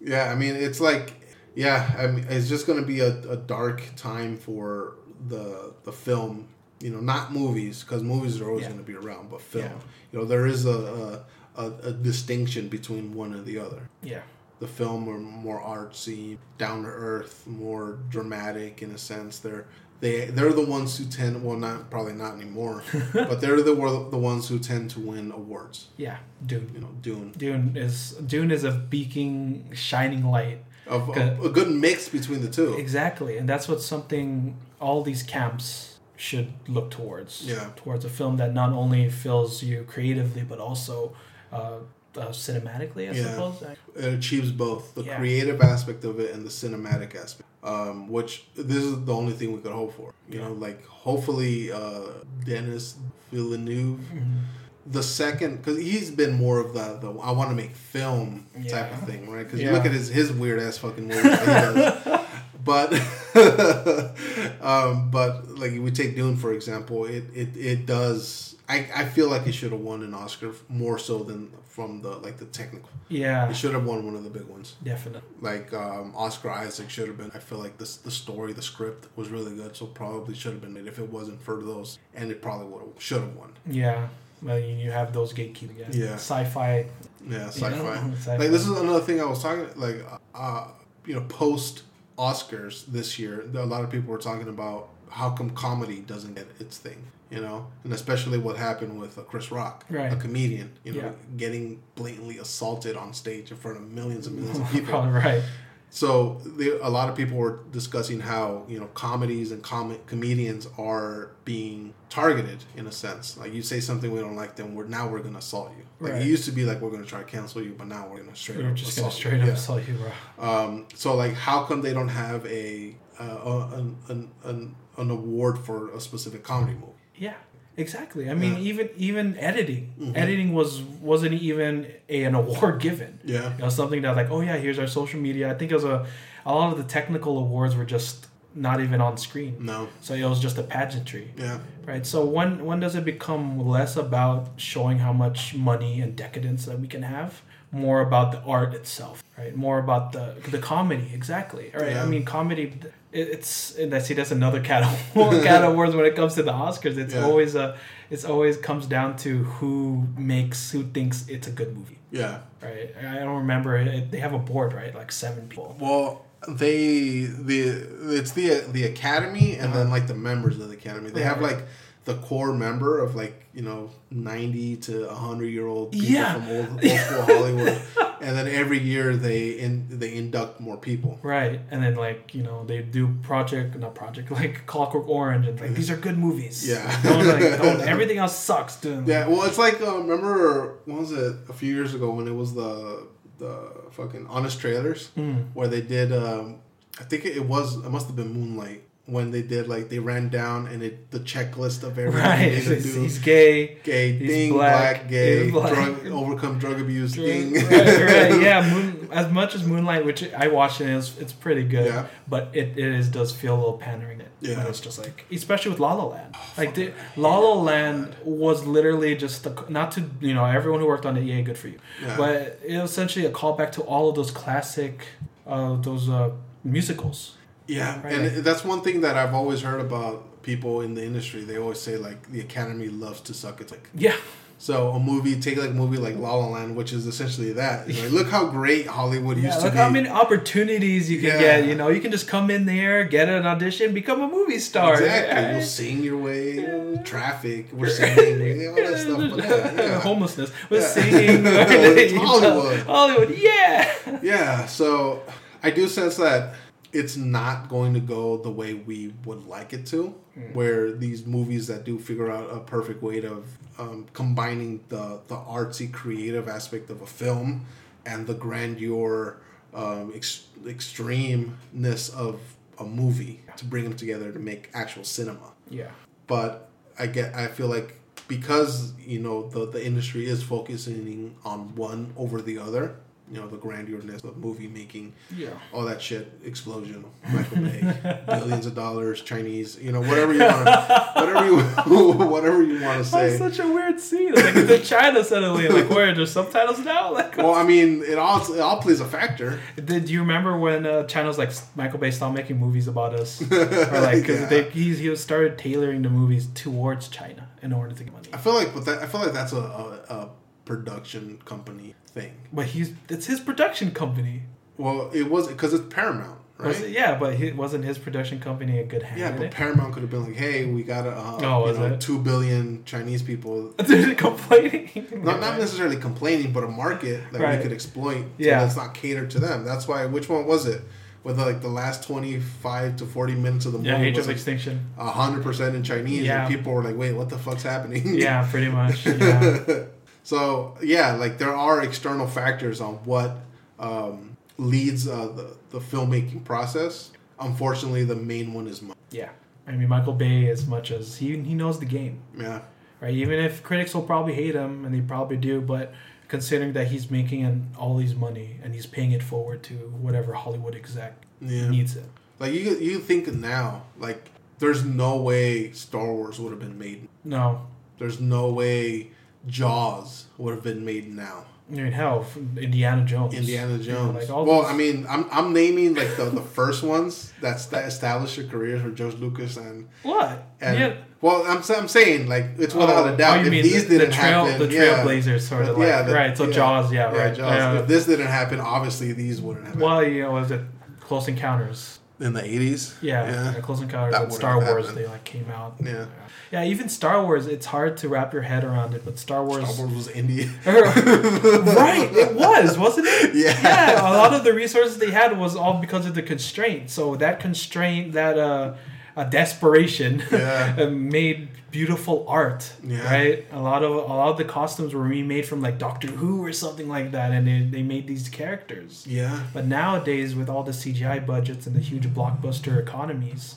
Yeah, 0.03 0.31
I 0.31 0.35
mean, 0.35 0.57
it's 0.57 0.81
like, 0.81 1.13
yeah, 1.55 1.95
I 1.99 2.07
mean, 2.07 2.27
it's 2.31 2.49
just 2.49 2.67
going 2.67 2.81
to 2.81 2.87
be 2.87 3.01
a, 3.01 3.19
a 3.31 3.37
dark 3.37 3.83
time 3.97 4.37
for 4.39 4.95
the 5.29 5.73
the 5.85 5.93
film. 5.93 6.49
You 6.83 6.89
know, 6.91 7.01
not 7.01 7.31
movies 7.31 7.83
because 7.85 8.03
movies 8.03 8.41
are 8.41 8.49
always 8.49 8.63
Yeah. 8.63 8.69
going 8.71 8.81
to 8.85 8.87
be 8.87 8.97
around, 8.97 9.31
but 9.31 9.43
film. 9.43 9.65
Yeah. 9.65 9.73
You 10.13 10.19
know, 10.21 10.25
there 10.25 10.47
is 10.47 10.65
a, 10.65 11.23
a 11.57 11.63
a 11.87 11.93
distinction 11.93 12.69
between 12.69 13.13
one 13.15 13.35
and 13.35 13.45
the 13.45 13.59
other. 13.59 13.83
yeah. 14.03 14.23
the 14.61 14.67
film 14.67 15.09
are 15.09 15.19
more 15.19 15.61
artsy, 15.61 16.39
down 16.59 16.83
to 16.85 16.89
earth, 16.89 17.47
more 17.47 17.99
dramatic 18.09 18.83
in 18.83 18.91
a 18.93 18.99
sense. 18.99 19.39
They're 19.39 19.67
they 20.01 20.27
they're 20.27 20.53
the 20.53 20.65
ones 20.65 20.97
who 20.97 21.05
tend 21.05 21.45
well 21.45 21.59
not 21.59 21.91
probably 21.91 22.15
not 22.15 22.35
anymore, 22.35 22.83
but 23.13 23.41
they're 23.43 23.61
the 23.63 23.75
the 24.11 24.19
ones 24.19 24.49
who 24.49 24.59
tend 24.59 24.91
to 24.91 25.01
win 25.01 25.31
awards. 25.33 25.89
Yeah, 25.99 26.19
Dune. 26.45 26.71
You 26.75 26.81
know, 26.81 26.93
Dune. 27.03 27.33
Dune 27.37 27.77
is 27.77 28.13
Dune 28.27 28.51
is 28.51 28.65
a 28.65 28.73
beacon 28.73 29.69
shining 29.75 30.25
light 30.25 30.65
of 30.87 31.09
a, 31.17 31.39
a, 31.43 31.51
good 31.51 31.71
mix 31.71 32.09
between 32.09 32.41
the 32.41 32.49
two. 32.49 32.75
Exactly, 32.75 33.37
and 33.39 33.47
that's 33.49 33.69
what 33.69 33.81
something 33.83 34.57
all 34.81 35.03
these 35.03 35.23
camps 35.23 35.99
should 36.17 36.53
look 36.69 36.91
towards. 36.91 37.47
Yeah, 37.47 37.71
towards 37.77 38.05
a 38.05 38.11
film 38.11 38.37
that 38.39 38.53
not 38.53 38.73
only 38.73 39.09
fills 39.11 39.63
you 39.63 39.85
creatively 39.89 40.43
but 40.43 40.59
also 40.59 41.15
uh, 41.53 41.79
uh, 42.17 42.29
cinematically, 42.29 43.09
I 43.09 43.13
yeah. 43.13 43.31
suppose. 43.31 43.63
It 43.97 44.15
achieves 44.15 44.51
both 44.51 44.95
the 44.95 45.05
yeah. 45.05 45.17
creative 45.17 45.61
aspect 45.61 46.05
of 46.05 46.21
it 46.21 46.35
and 46.35 46.45
the 46.45 46.51
cinematic 46.51 47.15
aspect. 47.15 47.49
Um, 47.63 48.09
which 48.09 48.47
this 48.55 48.83
is 48.83 49.05
the 49.05 49.15
only 49.15 49.35
thing 49.35 49.53
we 49.53 49.61
could 49.61 49.73
hope 49.73 49.95
for. 49.95 50.15
You 50.29 50.39
yeah. 50.39 50.49
know, 50.49 50.55
like 50.55 50.85
hopefully 50.87 51.71
uh, 51.71 52.25
Denis 52.45 52.97
Villeneuve. 53.31 54.01
Mm-hmm 54.01 54.39
the 54.87 55.03
second 55.03 55.59
because 55.59 55.79
he's 55.79 56.11
been 56.11 56.33
more 56.33 56.59
of 56.59 56.75
the, 56.75 56.99
the 57.01 57.21
I 57.21 57.31
want 57.31 57.51
to 57.51 57.57
make 57.57 57.73
film 57.73 58.47
type 58.69 58.93
of 58.93 59.07
thing, 59.07 59.31
right? 59.31 59.45
Because 59.45 59.61
you 59.61 59.71
look 59.71 59.85
at 59.85 59.93
his 59.93 60.09
his 60.09 60.33
weird 60.33 60.61
ass 60.61 60.79
fucking 60.79 61.07
movies. 61.07 61.23
but 62.65 62.93
um, 64.61 65.11
but 65.11 65.49
like 65.59 65.73
we 65.79 65.91
take 65.91 66.17
Dune 66.17 66.37
for 66.37 66.53
example, 66.53 67.05
it 67.05 67.25
it, 67.35 67.57
it 67.57 67.87
does. 67.87 68.57
I, 68.69 68.89
I 68.95 69.05
feel 69.05 69.29
like 69.29 69.49
it 69.49 69.53
should 69.53 69.73
have 69.73 69.81
won 69.81 70.05
an 70.05 70.15
Oscar 70.15 70.53
more 70.69 70.97
so 70.97 71.25
than 71.25 71.51
from 71.65 72.03
the 72.03 72.11
like 72.11 72.37
the 72.37 72.45
technical. 72.47 72.91
Yeah, 73.09 73.49
it 73.49 73.55
should 73.55 73.73
have 73.75 73.85
won 73.85 74.05
one 74.05 74.15
of 74.15 74.25
the 74.25 74.31
big 74.31 74.45
ones. 74.45 74.77
Definitely. 74.83 75.23
Like 75.41 75.73
um, 75.73 76.13
Oscar 76.15 76.51
Isaac 76.51 76.91
should 76.91 77.09
have 77.09 77.17
been. 77.17 77.33
I 77.35 77.39
feel 77.39 77.59
like 77.59 77.79
this 77.79 77.97
the 77.97 78.11
story, 78.11 78.53
the 78.53 78.63
script 78.63 79.09
was 79.17 79.29
really 79.29 79.55
good, 79.57 79.75
so 79.77 79.87
probably 79.87 80.35
should 80.35 80.53
have 80.53 80.61
been 80.61 80.73
made 80.73 80.87
if 80.87 80.99
it 80.99 81.09
wasn't 81.09 81.43
for 81.43 81.63
those, 81.63 81.99
and 82.15 82.31
it 82.31 82.43
probably 82.43 82.67
would 82.67 82.83
have 82.83 83.03
should 83.03 83.23
have 83.23 83.35
won. 83.35 83.53
Yeah. 83.67 84.09
Well, 84.43 84.59
you 84.59 84.91
have 84.91 85.13
those 85.13 85.33
gatekeeping 85.35 85.71
again. 85.71 85.91
Yeah. 85.93 86.15
Sci-fi. 86.15 86.87
Yeah, 87.29 87.49
sci-fi. 87.49 87.77
You 87.77 87.83
know? 87.83 88.15
sci-fi. 88.15 88.37
Like 88.37 88.51
this 88.51 88.67
is 88.67 88.79
another 88.79 89.01
thing 89.01 89.21
I 89.21 89.25
was 89.25 89.43
talking 89.43 89.69
like 89.77 90.05
uh, 90.35 90.69
you 91.07 91.15
know 91.15 91.23
post 91.23 91.83
Oscars 92.19 92.85
this 92.87 93.19
year. 93.19 93.47
A 93.55 93.67
lot 93.67 93.85
of 93.85 93.91
people 93.91 94.11
were 94.11 94.19
talking 94.19 94.49
about 94.49 94.89
how 95.11 95.31
come 95.31 95.51
comedy 95.51 96.01
doesn't 96.01 96.35
get 96.35 96.47
its 96.61 96.79
thing, 96.79 97.05
you 97.31 97.41
know, 97.41 97.67
and 97.85 97.93
especially 97.93 98.39
what 98.39 98.57
happened 98.57 99.01
with 99.01 99.19
uh, 99.19 99.23
Chris 99.23 99.51
Rock, 99.51 99.85
right. 99.91 100.13
a 100.13 100.17
comedian, 100.17 100.73
you 100.85 100.93
know, 100.93 101.01
yeah. 101.01 101.13
getting 101.37 101.83
blatantly 101.97 102.39
assaulted 102.39 102.97
on 102.97 103.13
stage 103.13 103.51
in 103.51 103.57
front 103.57 103.77
of 103.77 103.91
millions 103.91 104.27
and 104.27 104.37
millions 104.37 104.61
of 104.61 104.71
people. 104.73 105.03
right. 105.03 105.43
So 105.91 106.41
a 106.83 106.89
lot 106.89 107.09
of 107.09 107.17
people 107.17 107.37
were 107.37 107.65
discussing 107.73 108.21
how 108.21 108.65
you 108.69 108.79
know 108.79 108.87
comedies 108.95 109.51
and 109.51 109.63
com- 109.63 109.99
comedians 110.07 110.69
are 110.79 111.33
being 111.45 111.95
targeted 112.09 112.65
in 112.77 112.87
a 112.87 112.93
sense. 112.93 113.37
Like 113.37 113.53
you 113.53 113.63
say 113.63 113.81
something 113.81 114.11
we 114.13 114.21
don't 114.21 114.37
like, 114.37 114.55
then 114.55 114.75
we're 114.75 114.87
now 114.87 115.09
we're 115.09 115.19
gonna 115.19 115.39
assault 115.39 115.73
you. 115.77 115.85
Like 115.99 116.13
right. 116.13 116.23
it 116.23 116.27
used 116.27 116.45
to 116.45 116.53
be 116.53 116.65
like 116.65 116.81
we're 116.81 116.91
gonna 116.91 117.05
try 117.05 117.19
to 117.19 117.25
cancel 117.25 117.61
you, 117.61 117.75
but 117.77 117.89
now 117.89 118.09
we're 118.09 118.19
gonna 118.19 118.37
straight 118.37 118.59
we're 118.59 118.71
up 118.71 118.75
just 118.77 118.97
gonna 118.97 119.11
straight 119.11 119.41
up 119.41 119.49
yeah. 119.49 119.53
assault 119.55 119.87
you, 119.87 119.95
bro. 119.95 120.13
Um, 120.39 120.87
so 120.95 121.17
like, 121.17 121.35
how 121.35 121.65
come 121.65 121.83
they 121.83 121.93
don't 121.93 122.09
have 122.09 122.47
a 122.47 122.95
uh, 123.19 123.71
an, 123.73 123.97
an, 124.09 124.31
an 124.45 124.77
an 124.97 125.11
award 125.11 125.59
for 125.59 125.91
a 125.91 126.01
specific 126.01 126.45
comedy 126.45 126.75
movie? 126.75 126.93
Yeah. 127.17 127.35
Exactly. 127.81 128.31
I 128.31 128.35
mean, 128.35 128.55
yeah. 128.55 128.71
even 128.71 128.91
even 128.97 129.39
editing, 129.39 129.93
mm-hmm. 129.99 130.17
editing 130.17 130.53
was 130.53 130.83
wasn't 130.83 131.35
even 131.41 131.87
a, 132.09 132.25
an 132.25 132.35
award 132.41 132.81
given. 132.81 133.19
Yeah, 133.25 133.57
it 133.57 133.63
was 133.63 133.75
something 133.75 134.03
that 134.03 134.17
like, 134.17 134.31
oh 134.31 134.41
yeah, 134.41 134.57
here's 134.57 134.79
our 134.79 134.87
social 134.87 135.21
media. 135.21 135.51
I 135.51 135.55
think 135.55 135.71
it 135.71 135.75
was 135.75 135.85
a 135.85 136.07
a 136.45 136.55
lot 136.55 136.73
of 136.73 136.79
the 136.79 136.85
technical 136.85 137.39
awards 137.39 137.75
were 137.75 137.85
just 137.85 138.27
not 138.55 138.81
even 138.81 139.01
on 139.01 139.17
screen. 139.17 139.57
No. 139.61 139.89
So 140.01 140.15
it 140.15 140.25
was 140.25 140.41
just 140.41 140.59
a 140.59 140.63
pageantry. 140.63 141.33
Yeah. 141.37 141.59
Right. 141.87 142.05
So 142.05 142.25
when 142.25 142.65
when 142.65 142.81
does 142.81 142.95
it 142.95 143.05
become 143.05 143.59
less 143.59 143.97
about 143.97 144.49
showing 144.57 144.99
how 144.99 145.13
much 145.13 145.55
money 145.55 146.01
and 146.01 146.17
decadence 146.17 146.67
that 146.67 146.79
we 146.81 146.89
can 146.89 147.03
have, 147.03 147.43
more 147.73 148.01
about 148.01 148.33
the 148.33 148.41
art 148.43 148.75
itself, 148.75 149.23
right? 149.39 149.55
More 149.55 149.79
about 149.79 150.13
the 150.13 150.37
the 150.49 150.59
comedy, 150.59 151.11
exactly. 151.15 151.71
Right. 151.75 151.93
Yeah. 151.93 152.03
I 152.03 152.07
mean, 152.07 152.25
comedy. 152.25 152.79
It's 153.13 153.77
and 153.77 153.93
I 153.95 153.99
see 153.99 154.15
that's 154.15 154.31
another 154.31 154.61
cat 154.61 154.85
of, 154.85 155.15
cat 155.43 155.65
of 155.65 155.75
words 155.75 155.95
when 155.95 156.07
it 156.07 156.15
comes 156.15 156.35
to 156.35 156.43
the 156.43 156.53
Oscars. 156.53 156.97
It's 156.97 157.15
yeah. 157.15 157.25
always 157.25 157.55
a. 157.55 157.77
It's 158.09 158.25
always 158.25 158.57
comes 158.57 158.87
down 158.87 159.17
to 159.19 159.45
who 159.45 160.07
makes 160.17 160.71
who 160.71 160.85
thinks 160.85 161.29
it's 161.29 161.47
a 161.47 161.51
good 161.51 161.77
movie. 161.77 161.99
Yeah. 162.11 162.41
Right. 162.63 162.95
I 162.99 163.17
don't 163.17 163.39
remember. 163.39 163.77
It, 163.77 164.11
they 164.11 164.19
have 164.19 164.33
a 164.33 164.39
board, 164.39 164.73
right? 164.73 164.95
Like 164.95 165.13
seven 165.13 165.49
people. 165.49 165.77
Well, 165.79 166.25
they 166.49 167.25
the 167.25 168.17
it's 168.17 168.33
the 168.33 168.65
the 168.71 168.85
academy 168.85 169.55
and 169.55 169.69
uh-huh. 169.69 169.79
then 169.79 169.91
like 169.91 170.07
the 170.07 170.15
members 170.15 170.59
of 170.59 170.69
the 170.69 170.75
academy. 170.75 171.11
They 171.11 171.21
right. 171.21 171.29
have 171.29 171.41
like 171.41 171.65
the 172.11 172.21
core 172.23 172.53
member 172.53 172.99
of 172.99 173.15
like 173.15 173.47
you 173.55 173.63
know 173.63 173.91
ninety 174.11 174.77
to 174.77 175.09
hundred 175.09 175.47
year 175.47 175.67
old 175.67 175.93
people 175.93 176.09
yeah. 176.09 176.35
from 176.35 176.49
old, 176.49 176.85
old 176.85 177.01
school 177.01 177.23
Hollywood, 177.23 177.83
and 178.21 178.37
then 178.37 178.49
every 178.49 178.81
year 178.81 179.17
they 179.17 179.51
in 179.51 179.87
they 179.89 180.15
induct 180.17 180.61
more 180.61 180.77
people. 180.77 181.21
Right, 181.23 181.61
and 181.71 181.83
then 181.83 181.95
like 181.95 182.35
you 182.35 182.43
know 182.43 182.65
they 182.65 182.83
do 182.83 183.15
project 183.23 183.77
not 183.77 183.95
project 183.95 184.31
like 184.43 184.67
Clockwork 184.67 185.09
Orange 185.09 185.47
and 185.47 185.61
like 185.61 185.75
these 185.75 185.91
are 185.91 185.97
good 185.97 186.19
movies. 186.19 186.69
Yeah, 186.69 187.03
don't, 187.03 187.27
like, 187.27 187.63
don't, 187.63 187.81
everything 187.95 188.19
else 188.19 188.37
sucks. 188.37 188.77
Dude. 188.77 189.07
Yeah, 189.07 189.29
well, 189.29 189.45
it's 189.45 189.59
like 189.59 189.81
uh, 189.81 189.99
remember 189.99 190.79
what 190.87 191.01
was 191.01 191.13
it 191.13 191.37
a 191.49 191.53
few 191.53 191.73
years 191.73 191.95
ago 191.95 192.11
when 192.11 192.27
it 192.27 192.35
was 192.35 192.55
the 192.55 193.07
the 193.39 193.73
fucking 193.93 194.27
honest 194.29 194.61
trailers 194.61 195.11
mm. 195.17 195.45
where 195.55 195.69
they 195.69 195.81
did. 195.81 196.13
Um, 196.13 196.59
I 196.99 197.05
think 197.05 197.25
it 197.25 197.47
was 197.47 197.77
it 197.77 197.89
must 197.89 198.09
have 198.09 198.17
been 198.17 198.33
Moonlight 198.35 198.83
when 199.11 199.33
they 199.33 199.43
did 199.43 199.67
like 199.67 199.89
they 199.89 199.99
ran 199.99 200.29
down 200.29 200.69
and 200.69 200.83
it 200.83 201.11
the 201.11 201.19
checklist 201.19 201.83
of 201.83 201.99
everything 201.99 202.23
right. 202.23 202.53
he's, 202.53 202.95
he's 202.95 203.19
gay, 203.19 203.79
gay, 203.83 204.13
he's 204.13 204.29
thing, 204.29 204.53
black, 204.53 204.99
black 205.01 205.09
gay, 205.09 205.51
black. 205.51 205.75
drug, 205.75 206.07
overcome 206.07 206.59
drug 206.61 206.81
abuse, 206.81 207.15
drug, 207.15 207.27
thing. 207.27 207.55
right, 207.55 207.71
right, 207.71 208.41
yeah. 208.41 208.73
Moon, 208.73 209.09
as 209.11 209.31
much 209.33 209.57
as 209.57 209.67
Moonlight, 209.67 210.05
which 210.05 210.33
I 210.33 210.47
watched 210.47 210.81
and 210.81 210.91
it's 210.91 211.19
it's 211.19 211.33
pretty 211.33 211.65
good, 211.65 211.87
yeah. 211.87 212.07
but 212.29 212.51
it, 212.53 212.79
it 212.79 212.79
is 212.79 213.09
does 213.09 213.33
feel 213.33 213.57
a 213.57 213.59
little 213.59 213.79
pandering. 213.79 214.21
It, 214.21 214.29
yeah, 214.41 214.67
it's 214.69 214.81
just 214.81 214.99
like 214.99 215.27
especially 215.33 215.73
with 215.73 215.81
La 215.81 215.95
La 215.95 216.05
Land. 216.05 216.37
Oh, 216.39 216.53
like 216.57 216.75
the, 216.75 216.93
La 217.17 217.37
La 217.39 217.55
Land 217.55 218.15
was 218.25 218.65
literally 218.65 219.17
just 219.17 219.45
a, 219.45 219.65
not 219.69 219.91
to 219.93 220.05
you 220.21 220.35
know 220.35 220.45
everyone 220.45 220.81
who 220.81 220.87
worked 220.87 221.05
on 221.05 221.17
it, 221.17 221.25
yeah, 221.25 221.41
good 221.41 221.59
for 221.59 221.69
you, 221.69 221.81
yeah. 222.01 222.17
but 222.17 222.61
it 222.65 222.81
was 222.81 222.93
essentially 222.93 223.27
a 223.27 223.33
callback 223.33 223.73
to 223.73 223.83
all 223.83 224.09
of 224.09 224.15
those 224.15 224.31
classic, 224.31 225.07
uh, 225.49 225.75
those 225.75 226.09
uh, 226.09 226.31
musicals 226.63 227.37
yeah, 227.71 228.03
right. 228.03 228.13
and 228.13 228.45
that's 228.45 228.65
one 228.65 228.83
thing 228.83 229.01
that 229.03 229.17
I've 229.17 229.35
always 229.35 229.63
heard 229.63 229.81
about 229.81 230.43
people 230.43 230.81
in 230.81 230.95
the 230.95 231.05
industry. 231.05 231.43
They 231.43 231.59
always 231.59 231.81
say 231.81 231.97
like 231.97 232.31
the 232.31 232.41
Academy 232.41 232.89
loves 232.89 233.21
to 233.23 233.35
suck 233.35 233.61
its 233.61 233.73
like. 233.73 233.89
Yeah. 233.95 234.17
So 234.59 234.91
a 234.91 235.01
movie, 235.01 235.41
take 235.41 235.57
like 235.57 235.71
a 235.71 235.75
movie 235.75 235.97
like 235.97 236.17
La 236.17 236.35
La 236.35 236.47
Land, 236.49 236.77
which 236.77 236.93
is 236.93 237.07
essentially 237.07 237.55
that. 237.55 237.89
Like, 237.89 238.11
look 238.11 238.29
how 238.29 238.47
great 238.49 238.87
Hollywood 238.87 239.39
yeah, 239.39 239.45
used 239.45 239.61
to 239.61 239.65
look 239.65 239.73
be. 239.73 239.79
how 239.79 239.89
many 239.89 240.07
opportunities 240.11 241.11
you 241.11 241.19
can 241.19 241.29
yeah. 241.29 241.39
get. 241.39 241.65
You 241.65 241.75
know, 241.75 241.89
you 241.89 241.99
can 241.99 242.11
just 242.11 242.29
come 242.29 242.51
in 242.51 242.67
there, 242.67 243.05
get 243.05 243.31
an 243.31 243.47
audition, 243.47 243.95
become 243.95 244.21
a 244.21 244.29
movie 244.29 244.59
star. 244.59 245.01
Exactly. 245.01 245.35
Right? 245.35 245.53
You'll 245.55 245.63
sing 245.63 246.03
your 246.03 246.19
way. 246.19 246.57
Yeah. 246.57 247.03
Traffic. 247.05 247.73
We're 247.73 247.89
singing. 247.89 248.69
all 248.69 248.75
that 248.75 249.39
stuff. 249.39 249.77
Yeah, 249.79 250.01
Homelessness. 250.03 250.53
We're 250.69 250.83
singing. 250.83 251.45
Hollywood. 252.21 252.81
Hollywood. 252.81 253.39
Yeah. 253.39 254.21
Yeah. 254.23 254.67
So 254.67 255.23
I 255.63 255.71
do 255.71 255.89
sense 255.89 256.17
that 256.19 256.55
it's 256.93 257.17
not 257.17 257.69
going 257.69 257.95
to 257.95 258.01
go 258.01 258.37
the 258.37 258.51
way 258.51 258.75
we 258.75 259.13
would 259.25 259.47
like 259.47 259.73
it 259.73 259.87
to. 259.87 260.15
Mm. 260.37 260.55
Where 260.55 260.93
these 260.93 261.27
movies 261.27 261.67
that 261.69 261.85
do 261.85 261.99
figure 261.99 262.31
out 262.31 262.51
a 262.53 262.61
perfect 262.61 263.03
way 263.03 263.23
of 263.23 263.47
um, 263.79 264.07
combining 264.13 264.85
the 264.89 265.21
the 265.29 265.37
artsy, 265.37 265.93
creative 265.93 266.49
aspect 266.49 266.91
of 266.91 267.03
a 267.03 267.07
film 267.07 267.67
and 268.07 268.27
the 268.27 268.35
grandeur, 268.35 269.41
um, 269.75 270.13
ex- 270.15 270.47
extremeness 270.65 272.15
of 272.15 272.41
a 272.79 272.85
movie 272.85 273.41
to 273.57 273.65
bring 273.65 273.85
them 273.85 273.95
together 273.95 274.33
to 274.33 274.39
make 274.39 274.71
actual 274.75 275.05
cinema. 275.05 275.53
Yeah. 275.69 275.91
But 276.27 276.69
I 276.99 277.07
get, 277.07 277.35
I 277.35 277.49
feel 277.49 277.69
like 277.69 277.97
because 278.27 278.93
you 278.99 279.19
know 279.19 279.49
the 279.49 279.67
the 279.67 279.85
industry 279.85 280.27
is 280.27 280.43
focusing 280.43 281.37
on 281.45 281.75
one 281.75 282.13
over 282.17 282.41
the 282.41 282.59
other 282.59 282.97
you 283.31 283.41
know 283.41 283.47
the 283.47 283.57
grandiorness 283.57 284.25
of 284.25 284.37
movie 284.37 284.67
making, 284.67 285.13
yeah, 285.37 285.51
all 285.73 285.85
that 285.85 286.03
shit, 286.03 286.41
explosion, 286.45 287.05
Michael 287.33 287.59
Bay, 287.59 288.21
billions 288.27 288.67
of 288.67 288.75
dollars, 288.75 289.23
Chinese, 289.23 289.79
you 289.81 289.93
know 289.93 290.01
whatever 290.01 290.33
you 290.33 290.41
want, 290.41 290.67
whatever 291.15 291.47
you 291.47 292.13
whatever 292.27 292.63
you 292.63 292.83
want 292.83 292.99
to 292.99 293.05
say. 293.05 293.37
That's 293.37 293.57
such 293.57 293.65
a 293.65 293.69
weird 293.69 294.01
scene. 294.01 294.35
Like 294.35 294.55
the 294.55 294.81
China 294.85 295.23
suddenly, 295.23 295.69
like 295.69 295.89
where 295.91 296.13
there's 296.15 296.33
subtitles 296.33 296.81
now. 296.81 297.11
Like, 297.21 297.37
well, 297.37 297.55
I 297.55 297.65
mean, 297.65 298.03
it 298.03 298.19
all 298.19 298.41
it 298.53 298.61
all 298.61 298.81
plays 298.81 299.01
a 299.01 299.05
factor. 299.05 299.59
Did 299.77 300.09
you 300.09 300.21
remember 300.21 300.57
when 300.57 300.87
uh, 300.87 301.05
China's 301.05 301.39
like 301.39 301.51
Michael 301.75 301.99
Bay 301.99 302.11
stopped 302.11 302.35
making 302.35 302.59
movies 302.59 302.89
about 302.89 303.15
us, 303.15 303.43
or 303.53 304.01
like 304.01 304.23
because 304.23 304.51
yeah. 304.51 304.63
he 304.63 304.95
he 304.95 305.17
started 305.17 305.59
tailoring 305.59 306.03
the 306.03 306.09
movies 306.09 306.49
towards 306.55 307.09
China 307.09 307.49
in 307.63 307.73
order 307.73 307.95
to 307.95 308.05
get 308.05 308.13
money? 308.13 308.29
I 308.33 308.39
feel 308.39 308.55
like, 308.55 308.73
but 308.73 308.85
that 308.87 309.03
I 309.03 309.07
feel 309.07 309.21
like 309.21 309.33
that's 309.33 309.53
a, 309.53 309.59
a, 309.59 310.15
a 310.15 310.31
production 310.65 311.39
company 311.45 311.95
thing. 312.07 312.33
But 312.53 312.67
he's 312.67 312.93
it's 313.09 313.27
his 313.27 313.41
production 313.41 313.91
company. 313.93 314.43
Well, 314.77 315.11
it 315.13 315.31
was 315.31 315.49
because 315.49 315.75
it's 315.75 315.93
Paramount, 315.93 316.39
right? 316.57 316.75
It? 316.81 316.91
Yeah, 316.91 317.19
but 317.19 317.35
he, 317.35 317.53
wasn't 317.53 317.85
his 317.85 317.99
production 317.99 318.41
company 318.41 318.79
a 318.79 318.85
good 318.85 319.03
hand 319.03 319.21
Yeah, 319.21 319.33
but 319.33 319.43
it? 319.47 319.51
Paramount 319.53 319.93
could 319.93 320.03
have 320.03 320.11
been 320.11 320.25
like, 320.25 320.37
"Hey, 320.37 320.65
we 320.65 320.83
got 320.83 321.07
a 321.07 321.11
uh, 321.11 321.39
Oh, 321.43 321.67
you 321.71 321.79
know, 321.79 321.97
two 321.97 322.19
billion 322.19 322.83
Chinese 322.85 323.23
people." 323.23 323.75
Complaining. 324.17 324.91
Not, 325.23 325.41
not 325.41 325.59
necessarily 325.59 325.97
complaining, 325.97 326.53
but 326.53 326.65
a 326.65 326.69
market 326.69 327.21
that 327.33 327.41
Right. 327.41 327.59
we 327.59 327.63
could 327.63 327.73
exploit. 327.73 328.23
So 328.23 328.29
Yeah. 328.39 328.61
that's 328.61 328.77
not 328.77 328.95
catered 328.95 329.31
to 329.33 329.39
them. 329.39 329.65
That's 329.65 329.87
why. 329.87 330.07
Which 330.07 330.29
one 330.29 330.47
was 330.47 330.67
it? 330.67 330.83
With 331.23 331.39
like 331.39 331.61
the 331.61 331.69
last 331.69 332.03
twenty 332.07 332.41
five 332.41 332.97
to 332.97 333.05
forty 333.05 333.35
minutes 333.35 333.67
of 333.67 333.73
the 333.73 333.79
movie, 333.79 333.91
Yeah, 333.91 333.99
Age 334.01 334.17
of 334.17 334.27
like 334.27 334.37
Extinction. 334.37 334.87
hundred 334.97 335.43
percent 335.43 335.77
in 335.77 335.83
Chinese, 335.83 336.23
Yeah. 336.23 336.47
and 336.47 336.55
people 336.55 336.73
were 336.73 336.83
like, 336.83 336.97
"Wait, 336.97 337.13
what 337.13 337.29
the 337.29 337.37
fuck's 337.39 337.63
happening?" 337.63 338.15
Yeah, 338.15 338.49
pretty 338.51 338.69
much. 338.71 339.05
Yeah. 339.07 339.85
So 340.23 340.77
yeah, 340.83 341.13
like 341.13 341.39
there 341.39 341.55
are 341.55 341.83
external 341.83 342.27
factors 342.27 342.81
on 342.81 342.95
what 343.05 343.39
um, 343.79 344.37
leads 344.59 345.09
uh, 345.09 345.29
the 345.29 345.57
the 345.71 345.81
filmmaking 345.81 346.45
process. 346.45 347.11
Unfortunately, 347.39 348.05
the 348.05 348.17
main 348.17 348.53
one 348.53 348.67
is 348.67 348.83
money. 348.83 348.99
yeah. 349.11 349.31
I 349.67 349.73
mean, 349.73 349.89
Michael 349.89 350.15
Bay, 350.15 350.49
as 350.49 350.67
much 350.67 350.91
as 350.91 351.19
he 351.19 351.39
he 351.39 351.55
knows 351.55 351.79
the 351.79 351.87
game, 351.87 352.21
Yeah, 352.37 352.63
right? 353.01 353.15
Even 353.15 353.39
if 353.39 353.63
critics 353.63 353.95
will 353.95 354.03
probably 354.03 354.35
hate 354.35 354.55
him, 354.55 354.85
and 354.85 354.93
they 354.93 355.01
probably 355.01 355.37
do, 355.37 355.61
but 355.61 355.93
considering 356.27 356.73
that 356.73 356.89
he's 356.89 357.11
making 357.11 357.45
an, 357.45 357.69
all 357.79 357.97
these 357.97 358.15
money 358.15 358.59
and 358.63 358.75
he's 358.75 358.87
paying 358.87 359.13
it 359.13 359.23
forward 359.23 359.63
to 359.65 359.75
whatever 360.01 360.33
Hollywood 360.33 360.75
exec 360.75 361.13
yeah. 361.41 361.69
needs 361.69 361.95
it. 361.97 362.05
Like 362.39 362.53
you, 362.55 362.79
you 362.79 362.99
think 363.01 363.33
now, 363.35 363.83
like 363.99 364.31
there's 364.59 364.85
no 364.85 365.17
way 365.21 365.73
Star 365.73 366.13
Wars 366.13 366.39
would 366.41 366.51
have 366.51 366.61
been 366.61 366.79
made. 366.79 367.09
No, 367.25 367.67
There's 367.99 368.19
no 368.21 368.51
way 368.51 369.11
Jaws 369.47 370.27
would 370.39 370.55
have 370.55 370.63
been 370.65 370.85
made 370.85 371.09
now. 371.15 371.45
I 371.71 371.73
mean, 371.75 371.93
hell, 371.93 372.27
Indiana 372.57 373.05
Jones. 373.05 373.33
Indiana 373.33 373.77
You 373.77 373.93
know, 373.93 374.13
Jones. 374.13 374.29
like 374.29 374.47
well, 374.47 374.63
these- 374.63 374.71
I 374.71 374.77
mean, 374.77 375.07
I'm, 375.09 375.27
I'm 375.31 375.53
naming 375.53 375.95
like 375.95 376.17
the, 376.17 376.25
the 376.25 376.41
first 376.43 376.83
ones 376.83 377.33
that's 377.41 377.67
that 377.67 377.85
established 377.87 378.37
their 378.37 378.47
careers 378.49 378.83
for 378.83 378.91
George 378.91 379.15
Lucas 379.15 379.57
and 379.57 379.89
what? 380.03 380.49
and 380.61 380.79
yeah. 380.79 380.95
well, 381.21 381.45
I'm 381.47 381.63
I'm 381.77 381.87
saying 381.87 382.27
like 382.29 382.47
it's 382.59 382.75
without 382.75 383.07
Oh, 383.07 383.15
a 383.15 383.17
doubt 383.17 383.39
oh, 383.39 383.43
if 383.45 383.51
these 383.63 383.85
the, 383.85 383.99
didn't 383.99 384.11
the 384.11 384.17
trail, 384.17 384.47
happen, 384.47 384.69
the 384.69 384.75
yeah. 384.75 384.81
Trailblazers 385.05 385.43
sort 385.43 385.63
of 385.69 385.79
like 385.79 386.07
the- 386.07 386.13
right. 386.13 386.37
So 386.37 386.51
Jaws, 386.51 386.93
yeah, 386.93 387.05
right. 387.05 387.37
Jaws. 387.37 387.55
Yeah. 387.57 387.79
If 387.79 387.87
this 387.87 388.07
didn't 388.07 388.27
happen, 388.27 388.59
obviously 388.59 389.13
these 389.13 389.41
wouldn't 389.41 389.69
have 389.69 389.81
well, 389.81 390.03
you 390.03 390.23
know, 390.23 390.33
was 390.33 390.51
it 390.51 390.63
Close 390.99 391.29
Encounters? 391.29 392.00
In 392.21 392.33
the 392.35 392.43
80s. 392.43 392.95
Yeah, 393.01 393.25
yeah, 393.25 393.55
yeah, 393.55 393.61
Close 393.61 393.81
Encounters 393.81 394.13
That 394.13 394.25
and 394.25 394.33
Star 394.33 394.59
Wars. 394.59 394.87
happened. 394.87 395.05
They 395.05 395.09
like 395.09 395.25
came 395.25 395.51
out. 395.51 395.77
Yeah. 395.81 396.07
Yeah, 396.53 396.65
even 396.65 396.89
Star 396.89 397.25
Wars, 397.25 397.47
it's 397.47 397.67
hard 397.67 397.97
to 397.99 398.09
wrap 398.09 398.33
your 398.33 398.43
head 398.43 398.65
around 398.65 398.95
it. 398.95 399.05
But 399.05 399.19
Star 399.19 399.45
Wars, 399.45 399.69
Star 399.69 399.87
Wars 399.87 399.97
was 399.97 400.09
Indian. 400.09 400.53
right? 400.67 402.09
It 402.13 402.35
was, 402.35 402.77
wasn't 402.79 403.07
it? 403.09 403.35
Yeah. 403.41 403.59
Yeah, 403.63 404.01
a 404.01 404.17
lot 404.17 404.35
of 404.35 404.45
the 404.45 404.53
resources 404.53 404.99
they 404.99 405.11
had 405.13 405.39
was 405.39 405.55
all 405.57 405.81
because 405.81 406.07
of 406.07 406.15
the 406.15 406.23
constraint. 406.23 406.91
So 406.91 407.17
that 407.17 407.39
constraint, 407.41 408.13
that 408.13 408.37
uh, 408.39 408.75
uh 409.17 409.25
desperation, 409.25 410.23
Yeah. 410.31 410.87
made 410.91 411.50
beautiful 411.71 412.25
art. 412.29 412.73
Yeah. 412.83 413.05
Right. 413.05 413.47
A 413.53 413.61
lot 413.61 413.83
of 413.83 413.93
a 413.93 413.97
lot 413.99 414.31
of 414.31 414.37
the 414.37 414.45
costumes 414.45 414.95
were 414.95 415.03
remade 415.03 415.47
from 415.47 415.61
like 415.61 415.79
Doctor 415.79 416.09
Who 416.09 416.45
or 416.45 416.53
something 416.53 416.89
like 416.89 417.13
that, 417.13 417.33
and 417.33 417.47
they, 417.47 417.61
they 417.63 417.83
made 417.83 418.07
these 418.07 418.29
characters. 418.29 419.07
Yeah. 419.07 419.45
But 419.53 419.67
nowadays, 419.67 420.35
with 420.35 420.49
all 420.49 420.63
the 420.63 420.73
CGI 420.73 421.25
budgets 421.25 421.67
and 421.67 421.75
the 421.75 421.81
huge 421.81 422.07
blockbuster 422.09 422.79
economies, 422.79 423.57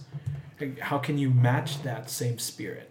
how 0.80 0.98
can 0.98 1.18
you 1.18 1.30
match 1.30 1.84
that 1.84 2.10
same 2.10 2.40
spirit? 2.40 2.90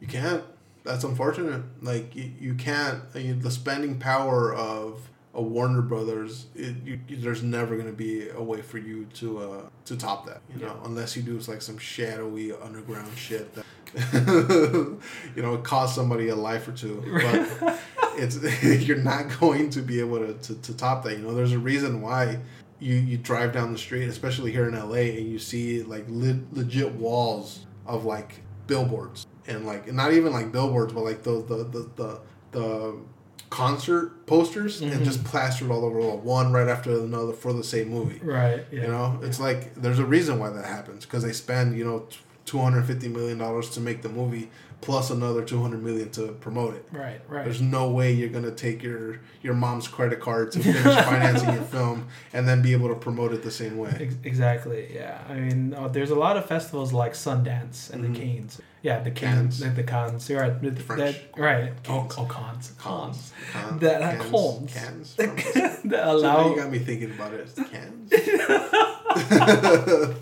You 0.00 0.06
can't. 0.06 0.44
That's 0.84 1.04
unfortunate. 1.04 1.62
Like 1.82 2.14
you, 2.14 2.32
you 2.40 2.54
can't. 2.54 3.02
I 3.14 3.18
mean, 3.18 3.40
the 3.40 3.50
spending 3.50 3.98
power 3.98 4.54
of 4.54 5.08
a 5.38 5.42
Warner 5.42 5.82
Brothers, 5.82 6.46
it, 6.56 6.74
you, 6.84 6.98
there's 7.08 7.44
never 7.44 7.76
gonna 7.76 7.92
be 7.92 8.28
a 8.28 8.42
way 8.42 8.60
for 8.60 8.78
you 8.78 9.06
to 9.14 9.38
uh, 9.38 9.62
to 9.84 9.96
top 9.96 10.26
that. 10.26 10.42
You 10.52 10.66
know, 10.66 10.80
unless 10.84 11.16
you 11.16 11.22
do 11.22 11.38
like 11.38 11.62
some 11.62 11.78
shadowy 11.78 12.52
underground 12.52 13.16
shit 13.16 13.54
that 13.54 13.64
you 15.36 15.42
know 15.42 15.54
it 15.54 15.62
costs 15.62 15.94
somebody 15.94 16.28
a 16.28 16.34
life 16.34 16.66
or 16.66 16.72
two. 16.72 17.02
But 17.68 17.78
it's 18.16 18.36
you're 18.86 18.98
not 18.98 19.38
going 19.38 19.70
to 19.70 19.80
be 19.80 20.00
able 20.00 20.18
to, 20.18 20.34
to, 20.34 20.54
to 20.56 20.76
top 20.76 21.04
that. 21.04 21.16
You 21.16 21.22
know, 21.22 21.34
there's 21.34 21.52
a 21.52 21.58
reason 21.58 22.02
why. 22.02 22.40
You, 22.80 22.94
you 22.94 23.18
drive 23.18 23.52
down 23.52 23.72
the 23.72 23.78
street, 23.78 24.04
especially 24.04 24.52
here 24.52 24.68
in 24.68 24.78
LA, 24.78 25.18
and 25.18 25.28
you 25.28 25.40
see 25.40 25.82
like 25.82 26.04
le- 26.08 26.38
legit 26.52 26.92
walls 26.92 27.66
of 27.86 28.04
like 28.04 28.40
billboards 28.68 29.26
and 29.48 29.66
like 29.66 29.92
not 29.92 30.12
even 30.12 30.32
like 30.32 30.52
billboards, 30.52 30.92
but 30.92 31.02
like 31.02 31.24
the 31.24 31.42
the 31.42 31.64
the 31.64 31.90
the, 31.96 32.20
the 32.52 32.96
concert 33.50 34.26
posters 34.26 34.80
and 34.82 34.92
Mhm. 34.92 35.04
just 35.04 35.24
plastered 35.24 35.70
all 35.70 35.84
over 35.84 36.00
the 36.00 36.06
wall, 36.06 36.18
one 36.18 36.52
right 36.52 36.68
after 36.68 36.90
another 36.98 37.32
for 37.32 37.52
the 37.52 37.64
same 37.64 37.88
movie. 37.88 38.20
Right. 38.22 38.64
Yeah. 38.70 38.82
You 38.82 38.88
know, 38.88 39.18
it's 39.22 39.40
like 39.40 39.74
there's 39.74 39.98
a 39.98 40.04
reason 40.06 40.38
why 40.38 40.50
that 40.50 40.64
happens 40.66 41.04
because 41.04 41.22
they 41.22 41.32
spend 41.32 41.76
you 41.76 41.84
know 41.84 42.04
two 42.44 42.58
hundred 42.58 42.84
fifty 42.84 43.08
million 43.08 43.38
dollars 43.38 43.70
to 43.70 43.80
make 43.80 44.02
the 44.02 44.08
movie 44.08 44.50
plus 44.80 45.10
another 45.10 45.42
two 45.42 45.60
hundred 45.60 45.82
million 45.82 46.08
to 46.10 46.28
promote 46.40 46.74
it. 46.74 46.86
Right. 46.92 47.20
Right. 47.28 47.44
There's 47.44 47.60
no 47.60 47.90
way 47.90 48.12
you're 48.12 48.28
gonna 48.28 48.50
take 48.50 48.82
your 48.82 49.18
your 49.42 49.54
mom's 49.54 49.88
credit 49.88 50.20
card 50.20 50.52
to 50.52 50.60
finish 50.60 50.82
financing 51.04 51.52
your 51.54 51.62
film 51.64 52.06
and 52.32 52.46
then 52.46 52.62
be 52.62 52.72
able 52.72 52.88
to 52.88 52.94
promote 52.94 53.32
it 53.32 53.42
the 53.42 53.50
same 53.50 53.76
way. 53.76 53.96
Ex- 53.98 54.14
Exactly. 54.24 54.90
Yeah. 54.94 55.18
I 55.28 55.34
mean, 55.34 55.74
uh, 55.74 55.88
there's 55.88 56.10
a 56.10 56.14
lot 56.14 56.36
of 56.36 56.46
festivals 56.46 56.92
like 56.92 57.14
Sundance 57.14 57.90
and 57.90 58.04
Mhm. 58.04 58.12
the 58.14 58.20
Canes. 58.20 58.60
Yeah, 58.82 59.00
the 59.00 59.10
cans, 59.10 59.60
Canes, 59.60 59.74
the, 59.74 59.82
Cannes. 59.82 60.30
You're 60.30 60.40
right. 60.40 60.62
The, 60.62 60.70
French. 60.72 61.00
That, 61.00 61.40
right. 61.40 61.72
Oh, 61.88 62.02
Cannes. 62.02 62.14
oh, 62.18 62.26
cons. 62.26 62.72
Cons. 62.78 63.32
Cons. 63.52 63.80
That 63.80 64.02
uh, 64.02 64.12
Cans. 64.12 64.30
cons. 64.30 64.72
Cans. 64.72 65.14
that 65.16 65.80
So 65.90 66.20
now 66.20 66.48
you 66.48 66.54
got 66.56 66.70
me 66.70 66.78
thinking 66.78 67.10
about 67.10 67.34
it. 67.34 67.50
Cans. 67.70 68.12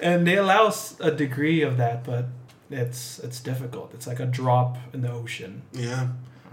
and 0.00 0.26
they 0.26 0.36
allow 0.36 0.72
a 1.00 1.10
degree 1.10 1.62
of 1.62 1.76
that, 1.76 2.04
but 2.04 2.26
it's 2.70 3.18
it's 3.20 3.40
difficult. 3.40 3.92
It's 3.94 4.06
like 4.06 4.20
a 4.20 4.26
drop 4.26 4.76
in 4.92 5.02
the 5.02 5.10
ocean. 5.10 5.62
Yeah, 5.72 6.08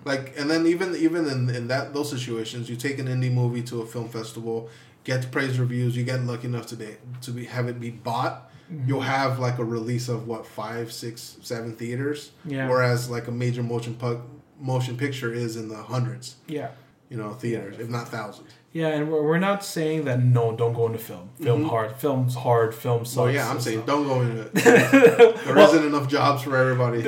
like 0.06 0.34
and 0.38 0.49
then 0.49 0.65
even 0.65 0.95
even 0.95 1.27
in, 1.27 1.49
in 1.49 1.68
that 1.68 1.94
those 1.94 2.10
situations, 2.10 2.69
you 2.69 2.76
take 2.76 2.99
an 2.99 3.07
indie 3.07 3.31
movie 3.31 3.61
to 3.64 3.81
a 3.81 3.85
film 3.85 4.10
festival, 4.10 4.69
get 5.03 5.31
praise 5.31 5.60
reviews, 5.60 5.95
you 5.95 6.03
get 6.03 6.22
lucky 6.22 6.48
enough 6.48 6.68
to 6.68 6.76
be 6.76 6.98
to 7.22 7.31
be 7.31 7.45
have 7.45 7.68
it 7.68 7.80
be 7.80 7.91
bought. 7.91 8.46
Mm-hmm. 8.72 8.89
You'll 8.89 9.02
have 9.02 9.39
like 9.39 9.60
a 9.60 9.64
release 9.64 10.10
of 10.10 10.27
what 10.27 10.45
five, 10.45 10.91
six, 10.91 11.38
seven 11.41 11.76
theaters. 11.76 12.31
Yeah. 12.45 12.68
Whereas 12.68 13.10
like 13.10 13.27
a 13.27 13.31
major 13.31 13.64
motion 13.64 13.95
pu- 13.95 14.22
motion 14.60 14.98
picture 14.98 15.34
is 15.34 15.56
in 15.56 15.69
the 15.69 15.77
hundreds, 15.77 16.35
Yeah. 16.48 16.69
you 17.10 17.15
know, 17.18 17.31
theaters, 17.34 17.80
if 17.80 17.88
not 17.89 18.10
thousands. 18.10 18.49
Yeah, 18.73 18.89
and 18.89 19.10
we're, 19.10 19.23
we're 19.23 19.39
not 19.39 19.64
saying 19.64 20.03
that 20.06 20.22
no, 20.22 20.56
don't 20.56 20.73
go 20.73 20.85
into 20.88 20.99
film. 20.99 21.30
Film 21.41 21.64
Mhm. 21.64 21.69
hard. 21.69 21.94
Film's 21.95 22.35
hard. 22.35 22.76
Film 22.76 23.06
sucks. 23.06 23.11
So 23.15 23.27
yeah, 23.27 23.49
I'm 23.49 23.60
saying 23.61 23.77
stuff. 23.84 23.88
don't 23.88 24.07
go 24.07 24.22
into 24.22 24.41
it. 24.41 24.53
There 25.45 25.56
Well- 25.56 25.73
not 25.73 25.85
enough 25.85 26.07
jobs 26.10 26.44
for 26.44 26.56
everybody. 26.57 27.02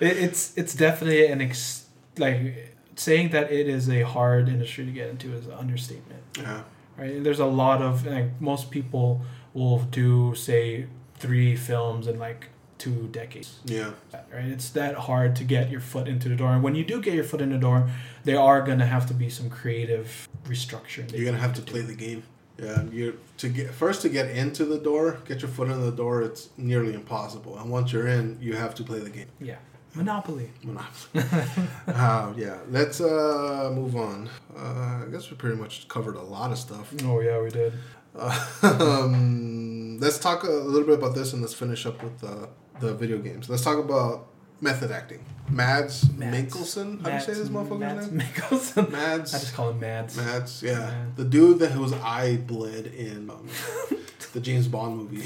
It- 0.00 0.16
it's 0.24 0.56
it's 0.56 0.74
definitely 0.74 1.26
an 1.26 1.40
ex 1.40 1.86
like 2.18 2.74
saying 2.96 3.30
that 3.30 3.52
it 3.52 3.68
is 3.68 3.88
a 3.90 4.02
hard 4.02 4.48
industry 4.48 4.84
to 4.86 4.90
get 4.92 5.08
into 5.10 5.32
is 5.34 5.46
an 5.46 5.52
understatement. 5.52 6.22
yeah. 6.38 6.62
Right? 6.98 7.10
And 7.10 7.26
there's 7.26 7.40
a 7.40 7.46
lot 7.46 7.82
of 7.82 8.06
like 8.06 8.40
most 8.40 8.70
people 8.70 9.20
will 9.56 9.78
do 9.78 10.34
say 10.34 10.86
three 11.18 11.56
films 11.56 12.06
in 12.06 12.18
like 12.18 12.48
two 12.78 13.08
decades. 13.08 13.58
Yeah. 13.64 13.92
Right? 14.12 14.44
It's 14.44 14.68
that 14.70 14.94
hard 14.94 15.34
to 15.36 15.44
get 15.44 15.70
your 15.70 15.80
foot 15.80 16.06
into 16.06 16.28
the 16.28 16.36
door, 16.36 16.52
and 16.52 16.62
when 16.62 16.74
you 16.74 16.84
do 16.84 17.00
get 17.00 17.14
your 17.14 17.24
foot 17.24 17.40
in 17.40 17.50
the 17.50 17.58
door, 17.58 17.88
there 18.24 18.38
are 18.38 18.60
gonna 18.60 18.86
have 18.86 19.06
to 19.06 19.14
be 19.14 19.30
some 19.30 19.48
creative 19.48 20.28
restructuring. 20.44 21.10
You're 21.12 21.24
gonna 21.24 21.38
have 21.38 21.54
to 21.54 21.62
do. 21.62 21.72
play 21.72 21.80
the 21.80 21.94
game. 21.94 22.22
Yeah, 22.58 22.84
you 22.84 23.18
to 23.38 23.48
get 23.48 23.74
first 23.74 24.02
to 24.02 24.08
get 24.08 24.30
into 24.30 24.64
the 24.64 24.78
door, 24.78 25.18
get 25.26 25.42
your 25.42 25.50
foot 25.50 25.68
in 25.68 25.80
the 25.80 25.92
door. 25.92 26.22
It's 26.22 26.50
nearly 26.56 26.94
impossible, 26.94 27.58
and 27.58 27.70
once 27.70 27.92
you're 27.92 28.08
in, 28.08 28.38
you 28.40 28.54
have 28.54 28.74
to 28.76 28.84
play 28.84 28.98
the 28.98 29.10
game. 29.10 29.28
Yeah, 29.40 29.56
Monopoly. 29.96 30.50
Monopoly. 30.62 31.24
uh, 31.88 32.32
yeah, 32.36 32.58
let's 32.70 33.00
uh, 33.00 33.72
move 33.74 33.96
on. 33.96 34.28
Uh, 34.54 35.04
I 35.04 35.06
guess 35.10 35.30
we 35.30 35.38
pretty 35.38 35.56
much 35.56 35.88
covered 35.88 36.16
a 36.16 36.22
lot 36.22 36.52
of 36.52 36.58
stuff. 36.58 36.92
Oh 37.04 37.20
yeah, 37.20 37.40
we 37.40 37.48
did. 37.48 37.72
Uh, 38.18 39.02
um, 39.04 39.98
let's 40.00 40.18
talk 40.18 40.42
a 40.44 40.50
little 40.50 40.86
bit 40.86 40.98
about 40.98 41.14
this, 41.14 41.32
and 41.32 41.42
let's 41.42 41.54
finish 41.54 41.86
up 41.86 42.02
with 42.02 42.18
the 42.20 42.48
the 42.80 42.94
video 42.94 43.18
games. 43.18 43.48
Let's 43.48 43.62
talk 43.62 43.78
about 43.78 44.26
method 44.60 44.90
acting. 44.90 45.24
Mads, 45.48 46.10
Mads. 46.12 46.36
Mikkelsen. 46.54 47.00
How 47.02 47.10
do 47.10 47.14
you 47.14 47.20
say 47.20 47.34
this 47.34 47.48
motherfucker's 47.48 47.78
Mads 47.80 48.10
name? 48.12 48.20
Mikkelsen. 48.26 48.90
Mads. 48.90 49.34
I 49.34 49.38
just 49.38 49.54
call 49.54 49.70
him 49.70 49.80
Mads. 49.80 50.16
Mads, 50.16 50.62
yeah, 50.62 50.78
Mads. 50.78 51.16
the 51.16 51.24
dude 51.24 51.58
that 51.60 51.70
whose 51.72 51.92
eye 51.94 52.36
bled 52.36 52.86
in 52.86 53.30
um, 53.30 53.48
the 54.32 54.40
James 54.40 54.66
Bond 54.68 54.96
movie. 54.96 55.22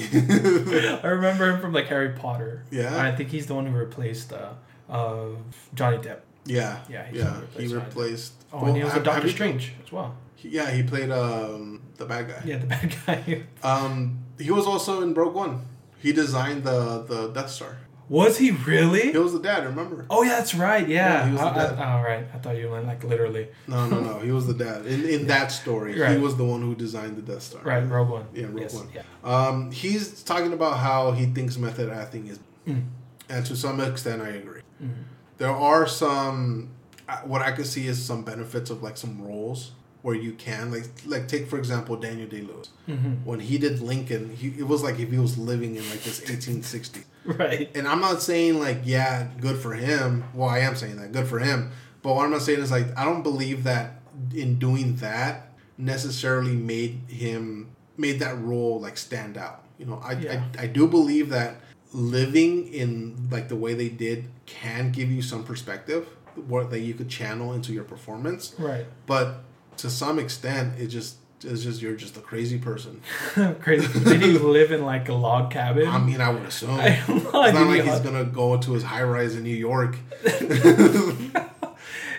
I 1.03 1.07
remember 1.09 1.51
him 1.51 1.61
from 1.61 1.73
like 1.73 1.87
Harry 1.87 2.11
Potter. 2.11 2.65
Yeah? 2.71 3.01
I 3.03 3.15
think 3.15 3.31
he's 3.31 3.47
the 3.47 3.55
one 3.55 3.67
who 3.67 3.77
replaced 3.77 4.33
uh, 4.33 4.51
uh, 4.89 5.27
Johnny 5.75 5.99
Depp. 5.99 6.19
yeah, 6.45 6.81
Yeah, 6.89 7.07
he's 7.07 7.19
yeah, 7.21 7.35
he 7.35 7.43
replace 7.43 7.71
Johnny 7.71 7.81
Depp. 7.81 7.87
replaced. 7.87 8.33
Oh, 8.53 8.57
well, 8.59 8.67
and 8.67 8.77
he 8.77 8.85
was 8.85 8.93
have- 8.93 9.05
Doctor 9.05 9.29
Strange 9.29 9.73
as 9.85 9.91
well. 9.93 10.15
Yeah, 10.43 10.71
he 10.71 10.83
played 10.83 11.11
um, 11.11 11.83
the 11.97 12.05
bad 12.07 12.29
guy. 12.29 12.43
Yeah, 12.45 12.59
the 12.59 12.67
bad 12.67 12.95
guy. 13.07 13.43
Um, 13.63 14.19
he 14.39 14.51
was 14.51 14.67
also 14.67 15.03
in 15.03 15.15
Rogue 15.15 15.35
One. 15.35 15.63
He 15.99 16.13
designed 16.13 16.65
the 16.65 17.03
the 17.03 17.29
Death 17.29 17.51
Star. 17.51 17.77
Was 18.09 18.39
he 18.39 18.51
really? 18.51 19.13
He 19.13 19.19
was 19.19 19.33
the 19.35 19.39
dad. 19.39 19.65
Remember? 19.65 20.05
Oh 20.11 20.23
yeah, 20.25 20.31
that's 20.31 20.53
right. 20.55 20.87
Yeah. 20.89 20.97
Yeah, 21.13 21.27
he 21.27 21.33
was 21.33 21.41
the 21.41 21.47
I- 21.47 21.51
I- 21.51 21.55
dad. 21.55 21.79
oh 21.79 22.03
right. 22.03 22.27
I 22.35 22.39
thought 22.39 22.57
you 22.57 22.69
meant 22.71 22.87
like 22.87 23.05
literally. 23.05 23.49
No, 23.69 23.87
no, 23.89 24.01
no. 24.01 24.19
He 24.19 24.33
was 24.33 24.47
the 24.49 24.55
dad 24.55 24.85
in 24.87 25.05
in 25.05 25.27
that 25.35 25.53
story. 25.53 25.93
He 25.95 26.19
was 26.19 26.37
the 26.37 26.45
one 26.45 26.61
who 26.63 26.75
designed 26.75 27.17
the 27.17 27.23
Death 27.23 27.43
Star. 27.43 27.63
Right, 27.63 27.81
Rogue 27.89 28.09
One. 28.11 28.27
Yeah, 28.35 28.47
Rogue 28.47 28.61
Yes, 28.63 28.75
One. 28.75 28.89
Yeah. 28.95 29.03
Um, 29.23 29.71
he's 29.71 30.23
talking 30.25 30.53
about 30.53 30.79
how 30.79 31.13
he 31.13 31.27
thinks 31.27 31.57
method 31.57 31.89
acting 31.91 32.27
is, 32.29 32.41
Mm. 32.67 32.85
and 33.29 33.47
to 33.47 33.55
some 33.57 33.81
extent, 33.81 34.21
I 34.23 34.31
agree. 34.31 34.63
Mhm. 34.83 35.05
There 35.39 35.51
are 35.51 35.87
some, 35.87 36.71
uh, 37.09 37.19
what 37.25 37.41
I 37.43 37.53
could 37.53 37.67
see 37.67 37.87
is 37.87 38.05
some 38.05 38.23
benefits 38.25 38.71
of 38.71 38.83
like 38.83 38.97
some 38.97 39.23
roles 39.23 39.73
where 40.03 40.15
you 40.15 40.33
can 40.33 40.71
like 40.73 40.85
like 41.07 41.29
take 41.29 41.47
for 41.49 41.59
example 41.59 41.95
Daniel 41.97 42.27
Day 42.29 42.41
Lewis 42.41 42.71
Mhm. 42.89 43.25
when 43.25 43.41
he 43.41 43.59
did 43.59 43.81
Lincoln, 43.81 44.31
he 44.35 44.49
it 44.59 44.67
was 44.67 44.83
like 44.83 44.99
if 44.99 45.11
he 45.11 45.19
was 45.19 45.37
living 45.39 45.77
in 45.77 45.89
like 45.91 46.03
this 46.03 46.21
1860s. 46.21 47.05
Right. 47.25 47.71
And 47.77 47.87
I'm 47.87 48.01
not 48.01 48.23
saying 48.23 48.59
like 48.59 48.79
yeah, 48.85 49.29
good 49.41 49.59
for 49.59 49.75
him. 49.75 50.25
Well, 50.35 50.49
I 50.49 50.61
am 50.61 50.75
saying 50.75 50.97
that 50.97 51.13
good 51.13 51.29
for 51.29 51.39
him. 51.39 51.71
But 52.03 52.15
what 52.15 52.25
I'm 52.25 52.31
not 52.31 52.41
saying 52.43 52.61
is 52.61 52.71
like 52.71 52.87
I 52.99 53.05
don't 53.05 53.23
believe 53.23 53.65
that 53.65 54.01
in 54.35 54.59
doing 54.59 54.97
that 54.97 55.53
necessarily 55.77 56.55
made 56.55 57.01
him 57.09 57.69
made 57.99 58.21
that 58.21 58.41
role 58.41 58.81
like 58.81 58.97
stand 58.97 59.37
out. 59.37 59.65
You 59.79 59.85
know, 59.87 60.01
I 60.03 60.13
Yeah. 60.13 60.43
I, 60.59 60.63
I 60.63 60.67
do 60.67 60.87
believe 60.89 61.29
that 61.29 61.61
living 61.93 62.73
in 62.73 63.29
like 63.31 63.49
the 63.49 63.57
way 63.57 63.75
they 63.75 63.89
did 63.91 64.25
can 64.47 64.91
give 64.93 65.11
you 65.11 65.21
some 65.23 65.45
perspective 65.45 66.07
what 66.47 66.71
that 66.71 66.81
you 66.81 66.95
could 66.95 67.09
channel 67.11 67.53
into 67.53 67.73
your 67.73 67.85
performance. 67.85 68.55
Right. 68.59 68.87
But 69.07 69.43
to 69.83 69.91
some 69.91 70.19
extent, 70.19 70.79
it 70.79 70.87
just 70.89 71.17
it's 71.43 71.63
just 71.63 71.81
you're 71.81 71.95
just 71.97 72.17
a 72.19 72.21
crazy 72.21 72.59
person. 72.59 73.01
Crazy. 73.63 73.99
Did 74.05 74.21
he 74.21 74.33
live 74.39 74.73
in 74.73 74.85
like 74.85 75.09
a 75.09 75.15
log 75.15 75.51
cabin? 75.51 75.89
I 75.89 75.99
mean, 75.99 76.21
I 76.21 76.29
would 76.31 76.43
assume. 76.43 76.71
I 76.81 76.89
It's 77.09 77.33
not 77.35 77.67
like 77.67 77.83
he's 77.85 78.01
gonna 78.01 78.25
go 78.25 78.59
to 78.59 78.73
his 78.73 78.83
high 78.83 79.03
rise 79.05 79.35
in 79.37 79.43
New 79.45 79.57
York. 79.57 79.97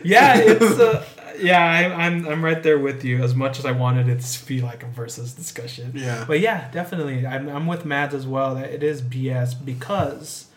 yeah, 0.04 0.38
it's 0.38 0.80
uh, 0.80 1.06
yeah. 1.40 1.64
I, 1.64 2.06
I'm 2.06 2.28
I'm 2.28 2.44
right 2.44 2.62
there 2.64 2.80
with 2.80 3.04
you. 3.04 3.24
As 3.24 3.36
much 3.36 3.60
as 3.60 3.66
I 3.66 3.72
wanted 3.72 4.10
it 4.10 4.22
to 4.22 4.46
be 4.46 4.62
like 4.62 4.84
a 4.84 4.88
versus 4.88 5.34
discussion, 5.34 5.92
Yeah. 5.96 6.26
but 6.28 6.40
yeah, 6.40 6.70
definitely. 6.72 7.26
I'm 7.26 7.48
I'm 7.50 7.68
with 7.68 7.86
Mads 7.86 8.14
as 8.14 8.26
well. 8.26 8.56
That 8.56 8.72
it 8.72 8.84
is 8.84 9.02
BS 9.02 9.54
because, 9.64 10.48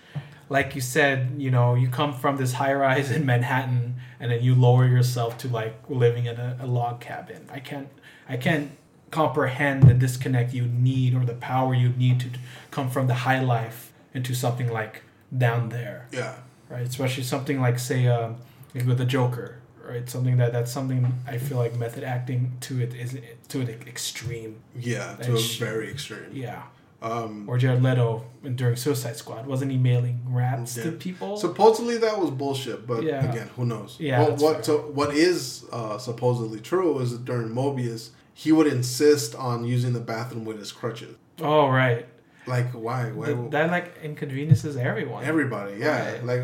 like 0.48 0.74
you 0.74 0.80
said, 0.80 1.34
you 1.36 1.50
know, 1.50 1.74
you 1.74 1.88
come 1.88 2.14
from 2.14 2.36
this 2.36 2.54
high 2.54 2.72
rise 2.74 3.10
in 3.10 3.26
Manhattan, 3.26 3.96
and 4.24 4.32
then 4.32 4.42
you 4.42 4.54
lower 4.54 4.86
yourself 4.86 5.36
to 5.36 5.48
like 5.48 5.74
living 5.90 6.24
in 6.24 6.36
a, 6.36 6.56
a 6.62 6.66
log 6.66 6.98
cabin. 7.00 7.46
I 7.52 7.60
can't 7.60 7.88
I 8.26 8.38
can't 8.38 8.70
comprehend 9.10 9.82
the 9.84 9.92
disconnect 9.94 10.54
you 10.54 10.64
need 10.66 11.14
or 11.14 11.24
the 11.26 11.34
power 11.34 11.74
you 11.74 11.90
need 11.90 12.18
to 12.20 12.28
come 12.70 12.88
from 12.90 13.06
the 13.06 13.14
high 13.26 13.40
life 13.40 13.92
into 14.14 14.34
something 14.34 14.72
like 14.72 15.02
down 15.36 15.68
there 15.68 16.08
Yeah. 16.10 16.34
right? 16.70 16.86
Especially 16.86 17.22
something 17.22 17.60
like 17.60 17.78
say 17.78 18.06
um, 18.08 18.36
like 18.74 18.86
with 18.86 18.98
the 18.98 19.04
Joker, 19.04 19.58
right? 19.86 20.08
Something 20.08 20.38
that 20.38 20.52
that's 20.52 20.72
something 20.72 21.00
I 21.26 21.36
feel 21.38 21.58
like 21.58 21.76
method 21.76 22.02
acting 22.02 22.56
to 22.62 22.80
it 22.80 22.94
is 22.94 23.18
to 23.50 23.60
an 23.60 23.68
extreme. 23.86 24.56
Yeah. 24.74 25.14
That 25.18 25.26
To 25.26 25.34
a 25.34 25.38
sh- 25.38 25.58
very 25.58 25.90
extreme. 25.90 26.30
Yeah. 26.32 26.62
Um, 27.04 27.44
Or 27.48 27.58
Jared 27.58 27.82
Leto 27.82 28.24
during 28.54 28.76
Suicide 28.76 29.16
Squad 29.16 29.46
wasn't 29.46 29.70
he 29.70 29.76
mailing 29.76 30.20
rats 30.28 30.74
to 30.74 30.92
people? 30.92 31.36
supposedly 31.36 31.98
that 31.98 32.18
was 32.18 32.30
bullshit, 32.30 32.86
but 32.86 33.02
Yeah. 33.02 33.30
again, 33.30 33.48
who 33.56 33.66
knows? 33.66 33.96
Yeah, 34.00 34.20
Well, 34.22 34.36
what 34.36 34.64
so 34.64 34.78
what 34.94 35.14
is 35.14 35.64
uh, 35.70 35.98
supposedly 35.98 36.60
true 36.60 36.98
is 37.00 37.12
that 37.12 37.24
during 37.26 37.48
Morbius, 37.50 38.10
he 38.32 38.50
would 38.52 38.66
insist 38.66 39.34
on 39.34 39.64
using 39.64 39.92
the 39.92 40.00
bathroom 40.00 40.44
with 40.46 40.58
his 40.58 40.72
crutches. 40.72 41.14
oh 41.42 41.68
right, 41.68 42.06
Like 42.46 42.70
why? 42.72 43.10
Why? 43.10 43.26
Th- 43.26 43.50
that 43.50 43.70
like 43.70 43.98
inconveniences 44.02 44.76
everyone. 44.76 45.24
Everybody, 45.24 45.74
yeah. 45.78 46.12
Right. 46.12 46.24
Like 46.24 46.42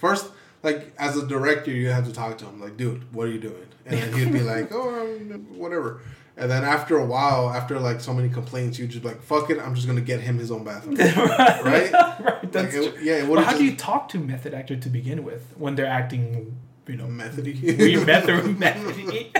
first, 0.00 0.26
like 0.62 0.92
as 0.98 1.16
a 1.18 1.26
director, 1.26 1.70
you 1.70 1.88
have 1.90 2.06
to 2.06 2.12
talk 2.12 2.38
to 2.38 2.46
him. 2.46 2.58
Like, 2.60 2.76
dude, 2.78 3.12
what 3.14 3.26
are 3.28 3.30
you 3.30 3.40
doing? 3.40 3.66
And 3.86 4.00
then 4.00 4.12
he'd 4.14 4.32
be 4.32 4.40
like, 4.40 4.72
oh, 4.72 4.88
um, 4.88 5.46
whatever. 5.58 6.00
And 6.36 6.50
then 6.50 6.64
after 6.64 6.96
a 6.98 7.04
while, 7.06 7.48
after 7.50 7.78
like 7.78 8.00
so 8.00 8.12
many 8.12 8.28
complaints, 8.28 8.78
you 8.78 8.86
just 8.88 9.04
like, 9.04 9.22
fuck 9.22 9.50
it, 9.50 9.58
I'm 9.60 9.74
just 9.74 9.86
gonna 9.86 10.00
get 10.00 10.20
him 10.20 10.38
his 10.38 10.50
own 10.50 10.64
bathroom. 10.64 10.96
right, 10.96 11.62
Right? 11.64 12.52
That's 12.52 12.74
Like, 12.76 12.94
it- 12.96 13.02
yeah. 13.02 13.14
It 13.22 13.28
would 13.28 13.38
how 13.38 13.50
have 13.50 13.58
do 13.58 13.64
you 13.64 13.76
talk 13.76 14.08
to 14.10 14.18
method 14.18 14.52
actor 14.54 14.76
to 14.76 14.88
begin 14.88 15.22
with 15.24 15.54
when 15.56 15.74
they're 15.76 15.86
acting, 15.86 16.56
you 16.88 16.96
know, 16.96 17.06
methody. 17.06 17.52
weird 17.78 18.06
method 18.06 18.58
method? 18.58 19.30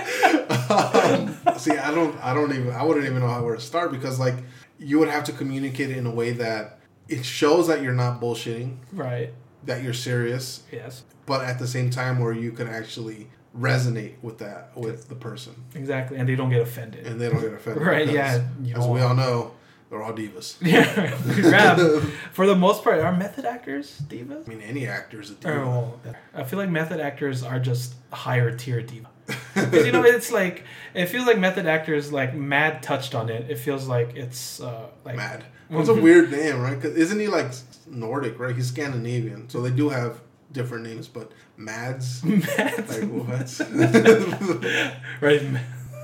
um, 0.69 1.37
see, 1.57 1.71
I 1.77 1.93
don't, 1.93 2.15
I 2.23 2.33
don't 2.33 2.51
even, 2.53 2.71
I 2.71 2.83
wouldn't 2.83 3.05
even 3.05 3.19
know 3.19 3.27
how 3.27 3.43
where 3.43 3.55
to 3.55 3.61
start 3.61 3.91
because 3.91 4.19
like 4.19 4.35
you 4.79 4.99
would 4.99 5.09
have 5.09 5.23
to 5.25 5.31
communicate 5.31 5.89
it 5.91 5.97
in 5.97 6.05
a 6.05 6.11
way 6.11 6.31
that 6.31 6.79
it 7.07 7.25
shows 7.25 7.67
that 7.67 7.81
you're 7.81 7.93
not 7.93 8.19
bullshitting, 8.21 8.77
right. 8.93 9.33
that 9.65 9.83
you're 9.83 9.93
serious, 9.93 10.63
Yes. 10.71 11.03
but 11.25 11.41
at 11.45 11.59
the 11.59 11.67
same 11.67 11.89
time 11.89 12.19
where 12.19 12.33
you 12.33 12.51
can 12.51 12.67
actually 12.67 13.27
resonate 13.57 14.15
with 14.21 14.39
that 14.39 14.75
with 14.75 15.07
the 15.09 15.15
person 15.15 15.53
Exactly, 15.75 16.17
and 16.17 16.27
they 16.27 16.35
don't 16.35 16.49
get 16.49 16.61
offended. 16.61 17.05
and 17.07 17.19
they 17.19 17.29
don't 17.29 17.41
get 17.41 17.53
offended. 17.53 17.83
Right, 17.87 18.05
because, 18.07 18.13
yeah, 18.15 18.43
you 18.63 18.73
As 18.75 18.81
don't 18.81 18.89
we 18.93 19.01
all 19.01 19.15
know, 19.15 19.51
they're 19.89 20.01
all 20.03 20.13
divas. 20.13 20.55
Yeah, 20.61 21.49
Rap. 21.49 21.77
For 22.33 22.45
the 22.47 22.55
most 22.55 22.83
part, 22.83 22.99
are 22.99 23.15
method 23.15 23.45
actors 23.45 24.01
divas? 24.07 24.45
I 24.45 24.49
mean, 24.49 24.61
any 24.61 24.87
actor's 24.87 25.29
a 25.31 25.35
diva. 25.35 25.61
Oh, 25.61 25.99
well, 26.03 26.15
I 26.33 26.43
feel 26.43 26.59
like 26.59 26.69
method 26.69 26.99
actors 26.99 27.43
are 27.43 27.59
just 27.59 27.93
higher 28.11 28.55
tier 28.55 28.81
diva. 28.81 29.07
You 29.55 29.91
know, 29.91 30.03
it's 30.03 30.31
like 30.31 30.63
it 30.93 31.07
feels 31.07 31.25
like 31.25 31.39
method 31.39 31.65
actors 31.65 32.11
like 32.11 32.35
Mad 32.35 32.83
touched 32.83 33.15
on 33.15 33.29
it. 33.29 33.49
It 33.49 33.57
feels 33.57 33.87
like 33.87 34.15
it's 34.15 34.59
uh, 34.59 34.87
like 35.03 35.15
Mad. 35.15 35.43
What's 35.69 35.89
a 35.89 35.95
weird 35.95 36.29
name, 36.31 36.61
right? 36.61 36.79
Cause 36.79 36.91
isn't 36.95 37.19
he 37.19 37.27
like 37.27 37.51
Nordic, 37.87 38.37
right? 38.37 38.55
He's 38.55 38.67
Scandinavian, 38.67 39.49
so 39.49 39.61
they 39.61 39.71
do 39.71 39.89
have 39.89 40.19
different 40.55 40.83
names. 40.85 41.07
But 41.07 41.31
Mads, 41.57 42.23
Mad. 42.23 42.89
like 42.89 43.03
what? 43.11 43.47
right. 45.21 45.41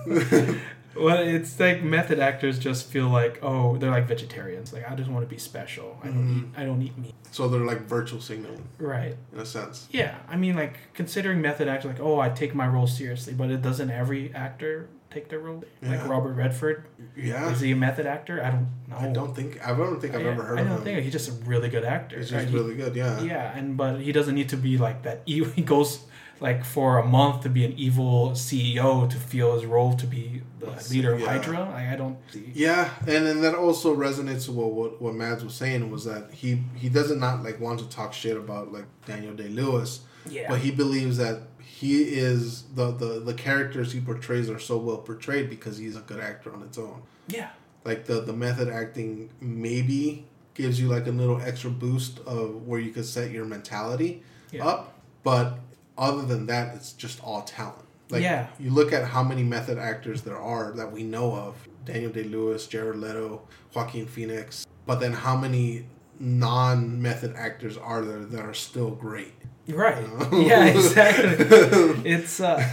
well, 0.96 1.20
it's 1.26 1.60
like 1.60 1.82
method 1.82 2.20
actors 2.20 2.60
just 2.60 2.88
feel 2.88 3.08
like 3.10 3.40
oh 3.42 3.78
they're 3.78 3.90
like 3.92 4.08
vegetarians. 4.08 4.74
Like 4.74 4.90
I 4.90 4.94
just 4.96 5.10
want 5.10 5.24
to 5.28 5.30
be 5.30 5.40
special. 5.40 5.98
I 6.04 6.08
don't 6.08 6.28
Mhm. 6.28 6.38
eat. 6.38 6.60
I 6.60 6.66
don't 6.66 6.82
eat 6.82 6.98
meat. 6.98 7.16
so 7.32 7.48
they're 7.48 7.62
like 7.66 7.82
virtual 7.88 8.20
signaling 8.22 8.68
Right. 8.78 9.16
in 9.34 9.40
a 9.40 9.46
sense. 9.46 9.88
Yeah, 9.92 10.16
I 10.30 10.36
mean, 10.36 10.56
like 10.56 10.78
considering 10.94 11.42
method 11.42 11.68
actor, 11.68 11.88
like, 11.88 12.00
oh, 12.02 12.20
I 12.20 12.30
take 12.30 12.54
my 12.54 12.68
role 12.68 12.88
seriously, 12.88 13.34
but 13.34 13.50
it 13.50 13.62
doesn't 13.62 13.90
every 13.90 14.34
actor 14.36 14.90
take 15.12 15.30
their 15.30 15.40
role. 15.40 15.64
Yeah. 15.82 15.92
Like 15.92 16.08
Robert 16.08 16.34
Redford, 16.34 16.86
Yeah, 17.16 17.52
is 17.52 17.60
he 17.60 17.72
a 17.72 17.76
method 17.76 18.06
actor? 18.06 18.44
I 18.44 18.52
don't 18.52 18.68
know. 18.88 18.96
I 18.98 19.08
don't 19.08 19.36
think 19.36 19.66
I 19.68 19.74
don't 19.76 20.00
think 20.02 20.16
I've 20.16 20.26
I, 20.26 20.30
ever 20.30 20.44
heard 20.44 20.58
I 20.60 20.62
of 20.62 20.68
don't 20.70 20.78
him. 20.78 20.84
think 20.84 21.04
he's 21.04 21.14
just 21.14 21.30
a 21.30 21.34
really 21.46 21.70
good 21.70 21.84
actor. 21.84 22.18
He's 22.18 22.32
right? 22.32 22.42
just 22.42 22.52
He- 22.52 22.58
really 22.58 22.76
good. 22.76 22.96
Yeah. 22.96 23.22
yeah, 23.22 23.58
and 23.58 23.78
but 23.78 24.00
he 24.02 24.12
doesn't 24.12 24.36
need 24.36 24.50
to 24.50 24.58
be 24.58 24.78
like 24.78 25.04
that. 25.04 25.22
He, 25.26 25.44
he 25.44 25.62
goes 25.62 26.00
like 26.40 26.66
for 26.66 26.98
a 26.98 27.06
month 27.06 27.44
to 27.44 27.50
be 27.50 27.64
an 27.66 27.74
evil 27.78 28.32
CEO 28.32 29.08
to 29.10 29.18
feel 29.18 29.54
his 29.54 29.64
role 29.66 29.94
to 29.96 30.08
be 30.08 30.42
the 30.60 30.72
leader 30.90 31.14
of 31.14 31.20
Yeah. 31.20 31.28
Hydra. 31.38 31.60
Like, 31.60 31.88
I 31.90 31.96
don't 31.96 32.18
see. 32.32 32.52
Yeah, 32.56 32.90
and 33.02 33.26
then 33.28 33.42
that 33.42 33.54
also 33.54 33.96
resonates 33.96 34.48
with 34.48 34.56
what, 34.58 34.72
what 34.74 35.02
what 35.02 35.14
Mads 35.14 35.44
was 35.44 35.54
saying 35.54 35.92
was 35.92 36.06
that 36.06 36.32
he 36.32 36.64
he 36.76 36.90
doesn't 36.90 37.20
not 37.20 37.44
like 37.44 37.60
want 37.60 37.80
to 37.80 37.88
talk 37.90 38.14
shit 38.14 38.38
about 38.38 38.72
like 38.72 38.86
Daniel 39.06 39.34
Day 39.36 39.50
Lewis, 39.50 40.02
Yeah, 40.30 40.48
but 40.50 40.60
he 40.62 40.72
believes 40.72 41.18
that 41.18 41.42
he 41.82 42.04
is 42.04 42.62
the, 42.76 42.92
the 42.92 43.20
the 43.22 43.34
characters 43.34 43.92
he 43.92 44.00
portrays 44.00 44.52
are 44.52 44.60
so 44.60 44.78
well 44.78 44.98
portrayed 44.98 45.50
because 45.50 45.80
he's 45.80 45.96
a 45.96 46.02
good 46.02 46.20
actor 46.20 46.54
on 46.54 46.62
its 46.62 46.78
own. 46.78 47.02
yeah, 47.28 47.50
Like 47.84 48.06
the 48.06 48.22
the 48.22 48.34
method 48.34 48.70
acting 48.70 49.32
maybe 49.42 50.26
gives 50.54 50.80
you 50.80 50.88
like 50.88 51.08
a 51.08 51.12
little 51.12 51.42
extra 51.42 51.72
boost 51.72 52.20
of 52.20 52.68
where 52.68 52.80
you 52.80 52.92
could 52.92 53.06
set 53.06 53.32
your 53.32 53.46
mentality 53.46 54.22
Yeah. 54.52 54.68
up, 54.68 54.94
but 55.24 55.58
other 55.98 56.22
than 56.32 56.46
that, 56.48 56.76
it's 56.76 56.94
just 56.94 57.20
all 57.24 57.42
talent. 57.42 57.88
Like 58.12 58.22
Yeah. 58.22 58.48
you 58.60 58.70
look 58.70 58.94
at 58.94 59.04
how 59.06 59.24
many 59.24 59.42
method 59.42 59.80
actors 59.80 60.22
there 60.22 60.38
are 60.38 60.72
that 60.74 60.92
we 60.92 61.02
know 61.04 61.34
of: 61.36 61.56
Daniel 61.86 62.12
Day 62.12 62.26
Lewis, 62.26 62.68
Jared 62.68 62.98
Leto, 63.00 63.42
Joaquin 63.74 64.06
Phoenix. 64.06 64.68
But 64.86 65.00
then 65.00 65.14
how 65.14 65.36
many 65.36 65.86
non-method 66.20 67.34
actors 67.36 67.76
are 67.78 68.02
there 68.06 68.20
that 68.20 68.46
are 68.46 68.54
still 68.54 68.92
great? 68.92 69.34
Right. 69.74 70.06
Yeah, 70.34 70.66
exactly. 70.66 72.10
it's 72.12 72.40
uh, 72.40 72.64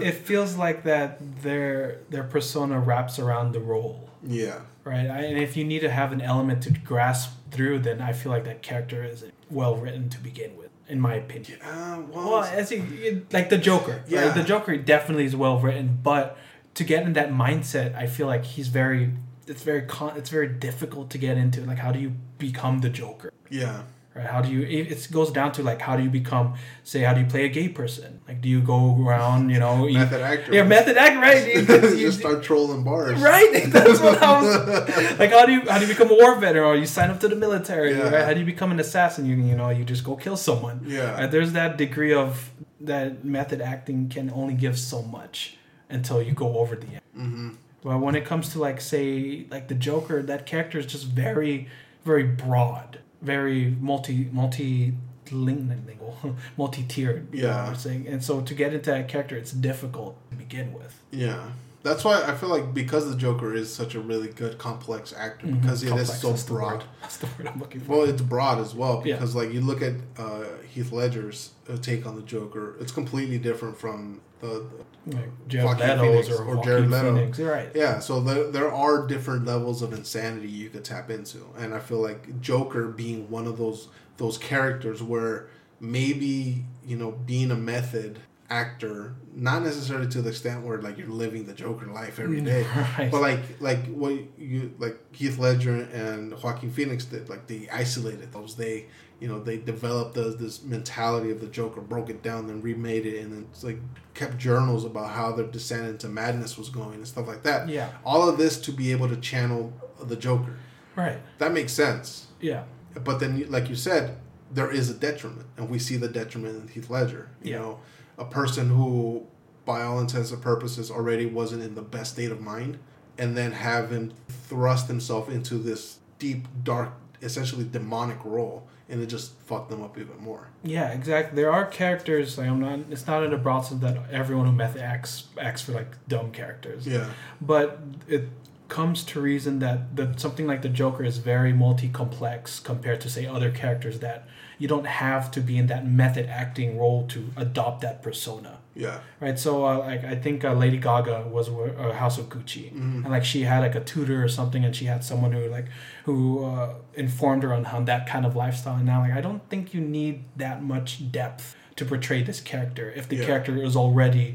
it 0.00 0.12
feels 0.14 0.56
like 0.56 0.84
that 0.84 1.18
their 1.42 2.00
their 2.10 2.24
persona 2.24 2.78
wraps 2.78 3.18
around 3.18 3.52
the 3.52 3.60
role. 3.60 4.08
yeah. 4.22 4.60
right? 4.84 5.08
I, 5.08 5.18
and 5.22 5.38
if 5.38 5.56
you 5.56 5.64
need 5.64 5.80
to 5.80 5.90
have 5.90 6.12
an 6.12 6.20
element 6.20 6.62
to 6.64 6.70
grasp 6.70 7.30
through, 7.50 7.80
then 7.80 8.00
I 8.00 8.12
feel 8.12 8.32
like 8.32 8.44
that 8.44 8.62
character 8.62 9.04
is 9.04 9.24
well 9.50 9.76
written 9.76 10.08
to 10.10 10.18
begin 10.20 10.56
with, 10.56 10.70
in 10.88 11.00
my 11.00 11.14
opinion. 11.14 11.60
Uh, 11.62 12.02
well, 12.10 12.30
Well, 12.30 12.44
as 12.44 12.70
he, 12.70 12.76
it- 12.76 13.32
like 13.32 13.48
the 13.50 13.58
Joker, 13.58 14.02
Yeah. 14.08 14.26
right? 14.26 14.34
The 14.34 14.42
Joker 14.44 14.76
definitely 14.76 15.24
is 15.26 15.36
well 15.36 15.58
written, 15.60 15.98
but 16.02 16.36
to 16.74 16.84
get 16.84 17.04
in 17.06 17.12
that 17.14 17.30
mindset, 17.30 17.94
I 17.94 18.06
feel 18.06 18.26
like 18.26 18.44
he's 18.44 18.68
very. 18.68 19.12
It's 19.46 19.62
very 19.62 19.82
con- 19.82 20.16
It's 20.16 20.30
very 20.30 20.48
difficult 20.48 21.10
to 21.10 21.18
get 21.18 21.36
into. 21.36 21.60
Like, 21.66 21.78
how 21.78 21.92
do 21.92 21.98
you 21.98 22.12
become 22.38 22.80
the 22.80 22.88
Joker? 22.90 23.30
yeah. 23.50 23.82
Right? 24.14 24.26
How 24.26 24.40
do 24.40 24.48
you? 24.50 24.62
It 24.62 25.08
goes 25.10 25.30
down 25.32 25.52
to 25.52 25.62
like 25.62 25.80
how 25.80 25.96
do 25.96 26.02
you 26.02 26.10
become? 26.10 26.54
Say, 26.82 27.00
how 27.00 27.14
do 27.14 27.20
you 27.20 27.26
play 27.26 27.44
a 27.44 27.48
gay 27.48 27.68
person? 27.68 28.20
Like, 28.28 28.40
do 28.40 28.48
you 28.48 28.60
go 28.60 28.96
around, 29.06 29.50
you 29.50 29.58
know, 29.58 29.86
you, 29.86 29.98
Method 29.98 30.20
actor. 30.22 30.52
yeah, 30.54 30.62
method 30.62 30.96
act, 30.96 31.16
right? 31.16 31.44
You, 31.54 31.60
you- 31.98 32.06
just 32.06 32.20
start 32.20 32.42
trolling 32.42 32.84
bars. 32.84 33.20
Right, 33.20 33.64
that's 33.66 34.00
what 34.00 34.22
I 34.22 34.42
was 34.42 35.18
like. 35.18 35.30
How 35.30 35.46
do 35.46 35.52
you 35.52 35.62
how 35.68 35.78
do 35.78 35.86
you 35.86 35.92
become 35.92 36.10
a 36.10 36.14
war 36.14 36.34
veteran, 36.36 36.64
or 36.64 36.76
you 36.76 36.86
sign 36.86 37.10
up 37.10 37.20
to 37.20 37.28
the 37.28 37.36
military? 37.36 37.92
Yeah. 37.92 38.08
Right? 38.10 38.24
How 38.24 38.32
do 38.34 38.40
you 38.40 38.46
become 38.46 38.70
an 38.70 38.80
assassin? 38.80 39.26
You 39.26 39.36
you 39.36 39.56
know 39.56 39.70
you 39.70 39.84
just 39.84 40.04
go 40.04 40.16
kill 40.16 40.36
someone. 40.36 40.84
Yeah. 40.86 41.14
Right? 41.20 41.30
There's 41.30 41.52
that 41.52 41.76
degree 41.76 42.12
of 42.14 42.50
that 42.80 43.24
method 43.24 43.60
acting 43.60 44.08
can 44.08 44.30
only 44.30 44.54
give 44.54 44.78
so 44.78 45.02
much 45.02 45.56
until 45.88 46.20
you 46.20 46.32
go 46.32 46.58
over 46.58 46.76
the 46.76 46.86
end. 46.86 47.00
Mm-hmm. 47.16 47.48
But 47.82 48.00
when 48.00 48.14
it 48.14 48.24
comes 48.24 48.48
to 48.52 48.58
like 48.58 48.80
say 48.80 49.46
like 49.50 49.68
the 49.68 49.74
Joker, 49.74 50.22
that 50.22 50.46
character 50.46 50.78
is 50.78 50.86
just 50.86 51.06
very 51.06 51.68
very 52.04 52.24
broad, 52.24 52.98
very 53.24 53.76
multi 53.80 54.28
multi 54.32 54.94
lingual, 55.32 56.16
multi 56.56 56.82
tiered. 56.84 57.28
Yeah. 57.32 57.74
And 57.86 58.22
so 58.22 58.40
to 58.42 58.54
get 58.54 58.72
into 58.74 58.90
that 58.90 59.08
character, 59.08 59.36
it's 59.36 59.52
difficult 59.52 60.16
to 60.30 60.36
begin 60.36 60.72
with. 60.72 61.00
Yeah. 61.10 61.42
That's 61.82 62.02
why 62.02 62.22
I 62.22 62.34
feel 62.34 62.48
like 62.48 62.72
because 62.72 63.10
the 63.10 63.16
Joker 63.16 63.54
is 63.54 63.70
such 63.70 63.94
a 63.94 64.00
really 64.00 64.28
good 64.28 64.56
complex 64.56 65.12
actor 65.12 65.48
because 65.48 65.82
it 65.82 65.92
is 65.94 66.18
so 66.18 66.30
that's 66.30 66.44
the 66.44 66.54
broad. 66.54 66.72
word. 66.72 66.84
That's 67.02 67.16
the 67.18 67.26
word 67.26 67.46
I'm 67.46 67.60
looking 67.60 67.80
for. 67.82 67.92
Well, 67.98 68.08
it's 68.08 68.22
broad 68.22 68.58
as 68.58 68.74
well 68.74 69.02
Yeah. 69.04 69.16
because 69.16 69.34
like 69.34 69.52
you 69.52 69.60
look 69.60 69.82
at 69.82 69.92
uh, 70.16 70.44
Heath 70.72 70.92
Ledger's 70.92 71.50
uh, 71.68 71.76
take 71.76 72.06
on 72.06 72.16
the 72.16 72.22
Joker, 72.22 72.76
it's 72.80 72.90
completely 72.92 73.36
different 73.38 73.76
from 73.78 74.22
the, 74.40 74.64
Like 75.06 75.48
Jared 75.48 75.66
Joaquin 75.66 75.88
Leto's 75.88 76.28
Phoenix 76.28 76.40
or, 76.40 76.44
or 76.44 76.64
Jared 76.64 76.90
Leto. 76.90 77.14
Phoenix. 77.14 77.38
Right. 77.38 77.70
yeah. 77.74 77.98
So 77.98 78.20
there 78.20 78.50
there 78.50 78.72
are 78.72 79.06
different 79.06 79.44
levels 79.44 79.82
of 79.82 79.92
insanity 79.92 80.48
you 80.48 80.70
could 80.70 80.84
tap 80.84 81.10
into, 81.10 81.46
and 81.58 81.74
I 81.74 81.78
feel 81.78 82.00
like 82.00 82.40
Joker 82.40 82.88
being 82.88 83.28
one 83.28 83.46
of 83.46 83.58
those 83.58 83.88
those 84.16 84.38
characters 84.38 85.02
where 85.02 85.48
maybe 85.80 86.64
you 86.86 86.96
know 86.96 87.12
being 87.12 87.50
a 87.50 87.56
method 87.56 88.18
actor, 88.50 89.14
not 89.34 89.62
necessarily 89.62 90.08
to 90.08 90.22
the 90.22 90.30
extent 90.30 90.64
where 90.64 90.80
like 90.80 90.96
you're 90.98 91.08
living 91.08 91.44
the 91.44 91.54
Joker 91.54 91.86
life 91.86 92.18
every 92.18 92.40
mm, 92.40 92.46
day, 92.46 92.62
Right. 92.98 93.10
but 93.10 93.20
like 93.20 93.40
like 93.60 93.86
what 93.86 94.14
you 94.38 94.74
like 94.78 94.98
Heath 95.14 95.38
Ledger 95.38 95.88
and 95.92 96.32
Joaquin 96.42 96.70
Phoenix 96.70 97.04
did, 97.04 97.28
like 97.28 97.46
they 97.46 97.68
isolated 97.70 98.32
those. 98.32 98.56
They 98.56 98.86
you 99.20 99.28
know 99.28 99.38
they 99.42 99.56
developed 99.56 100.14
the, 100.14 100.22
this 100.30 100.62
mentality 100.62 101.30
of 101.30 101.40
the 101.40 101.46
Joker, 101.46 101.80
broke 101.80 102.10
it 102.10 102.22
down, 102.22 102.46
then 102.46 102.60
remade 102.60 103.06
it, 103.06 103.20
and 103.22 103.32
then 103.32 103.46
it's 103.50 103.64
like 103.64 103.78
kept 104.14 104.38
journals 104.38 104.84
about 104.84 105.10
how 105.10 105.32
their 105.32 105.46
descent 105.46 105.86
into 105.86 106.08
madness 106.08 106.56
was 106.58 106.68
going 106.68 106.94
and 106.94 107.06
stuff 107.08 107.26
like 107.26 107.42
that. 107.44 107.68
Yeah. 107.68 107.90
All 108.04 108.28
of 108.28 108.38
this 108.38 108.58
to 108.62 108.72
be 108.72 108.92
able 108.92 109.08
to 109.08 109.16
channel 109.16 109.72
the 110.02 110.16
Joker. 110.16 110.56
Right. 110.96 111.18
That 111.38 111.52
makes 111.52 111.72
sense. 111.72 112.26
Yeah. 112.40 112.64
But 113.02 113.18
then, 113.18 113.46
like 113.50 113.68
you 113.68 113.74
said, 113.74 114.18
there 114.52 114.70
is 114.70 114.88
a 114.90 114.94
detriment, 114.94 115.46
and 115.56 115.68
we 115.68 115.78
see 115.78 115.96
the 115.96 116.08
detriment 116.08 116.60
in 116.62 116.68
Heath 116.68 116.88
Ledger. 116.90 117.28
You 117.42 117.52
Yeah. 117.52 117.58
know, 117.58 117.80
a 118.18 118.24
person 118.24 118.68
who, 118.68 119.26
by 119.64 119.82
all 119.82 119.98
intents 119.98 120.30
and 120.30 120.40
purposes, 120.40 120.90
already 120.90 121.26
wasn't 121.26 121.62
in 121.64 121.74
the 121.74 121.82
best 121.82 122.12
state 122.12 122.30
of 122.30 122.40
mind, 122.40 122.78
and 123.18 123.36
then 123.36 123.52
have 123.52 123.90
him 123.90 124.12
thrust 124.28 124.86
himself 124.86 125.28
into 125.28 125.56
this 125.56 125.98
deep, 126.20 126.46
dark, 126.62 126.92
essentially 127.22 127.64
demonic 127.64 128.18
role, 128.24 128.66
and 128.88 129.00
it 129.02 129.06
just 129.06 129.32
fucked 129.40 129.70
them 129.70 129.82
up 129.82 129.98
even 129.98 130.18
more. 130.18 130.48
Yeah, 130.62 130.90
exactly. 130.90 131.36
There 131.36 131.52
are 131.52 131.64
characters 131.64 132.36
like 132.38 132.48
I'm 132.48 132.60
not. 132.60 132.80
It's 132.90 133.06
not 133.06 133.22
in 133.22 133.32
a 133.32 133.38
broad 133.38 133.62
sense 133.62 133.80
that 133.80 133.96
everyone 134.10 134.46
who 134.46 134.52
method 134.52 134.82
acts 134.82 135.24
acts 135.40 135.62
for 135.62 135.72
like 135.72 135.96
dumb 136.08 136.30
characters. 136.32 136.86
Yeah, 136.86 137.10
But 137.40 137.80
it 138.08 138.28
comes 138.68 139.04
to 139.04 139.20
reason 139.20 139.58
that 139.60 139.96
that 139.96 140.20
something 140.20 140.46
like 140.46 140.62
the 140.62 140.68
Joker 140.68 141.04
is 141.04 141.18
very 141.18 141.52
multi-complex 141.52 142.60
compared 142.60 143.00
to 143.02 143.10
say 143.10 143.26
other 143.26 143.50
characters 143.50 144.00
that 144.00 144.26
you 144.64 144.68
don't 144.74 144.90
have 145.06 145.24
to 145.36 145.40
be 145.48 145.54
in 145.62 145.66
that 145.72 145.82
method 146.02 146.26
acting 146.42 146.70
role 146.82 147.00
to 147.14 147.20
adopt 147.44 147.76
that 147.86 147.96
persona. 148.06 148.52
yeah, 148.84 148.98
right? 149.24 149.38
So 149.46 149.50
uh, 149.70 149.78
like 149.90 150.02
I 150.14 150.16
think 150.24 150.36
uh, 150.44 150.52
Lady 150.64 150.78
Gaga 150.86 151.16
was 151.36 151.46
a 151.48 151.54
uh, 151.54 151.92
House 152.02 152.16
of 152.22 152.26
Gucci, 152.34 152.64
and 153.04 153.10
like 153.16 153.24
she 153.32 153.40
had 153.50 153.60
like 153.66 153.76
a 153.82 153.84
tutor 153.92 154.18
or 154.26 154.30
something, 154.38 154.62
and 154.66 154.72
she 154.78 154.86
had 154.92 155.00
someone 155.10 155.32
who 155.36 155.42
like 155.58 155.68
who 156.08 156.16
uh, 156.50 156.68
informed 157.04 157.42
her 157.44 157.52
on, 157.58 157.62
on 157.78 157.82
that 157.92 158.02
kind 158.12 158.24
of 158.28 158.32
lifestyle. 158.44 158.76
And 158.80 158.86
now 158.92 158.98
like 159.04 159.14
I 159.20 159.22
don't 159.26 159.42
think 159.50 159.62
you 159.74 159.80
need 159.98 160.14
that 160.44 160.56
much 160.74 160.88
depth 161.20 161.44
to 161.78 161.82
portray 161.92 162.20
this 162.30 162.40
character 162.52 162.86
if 163.00 163.04
the 163.10 163.16
Yeah. 163.16 163.26
character 163.28 163.54
is 163.68 163.74
already 163.84 164.26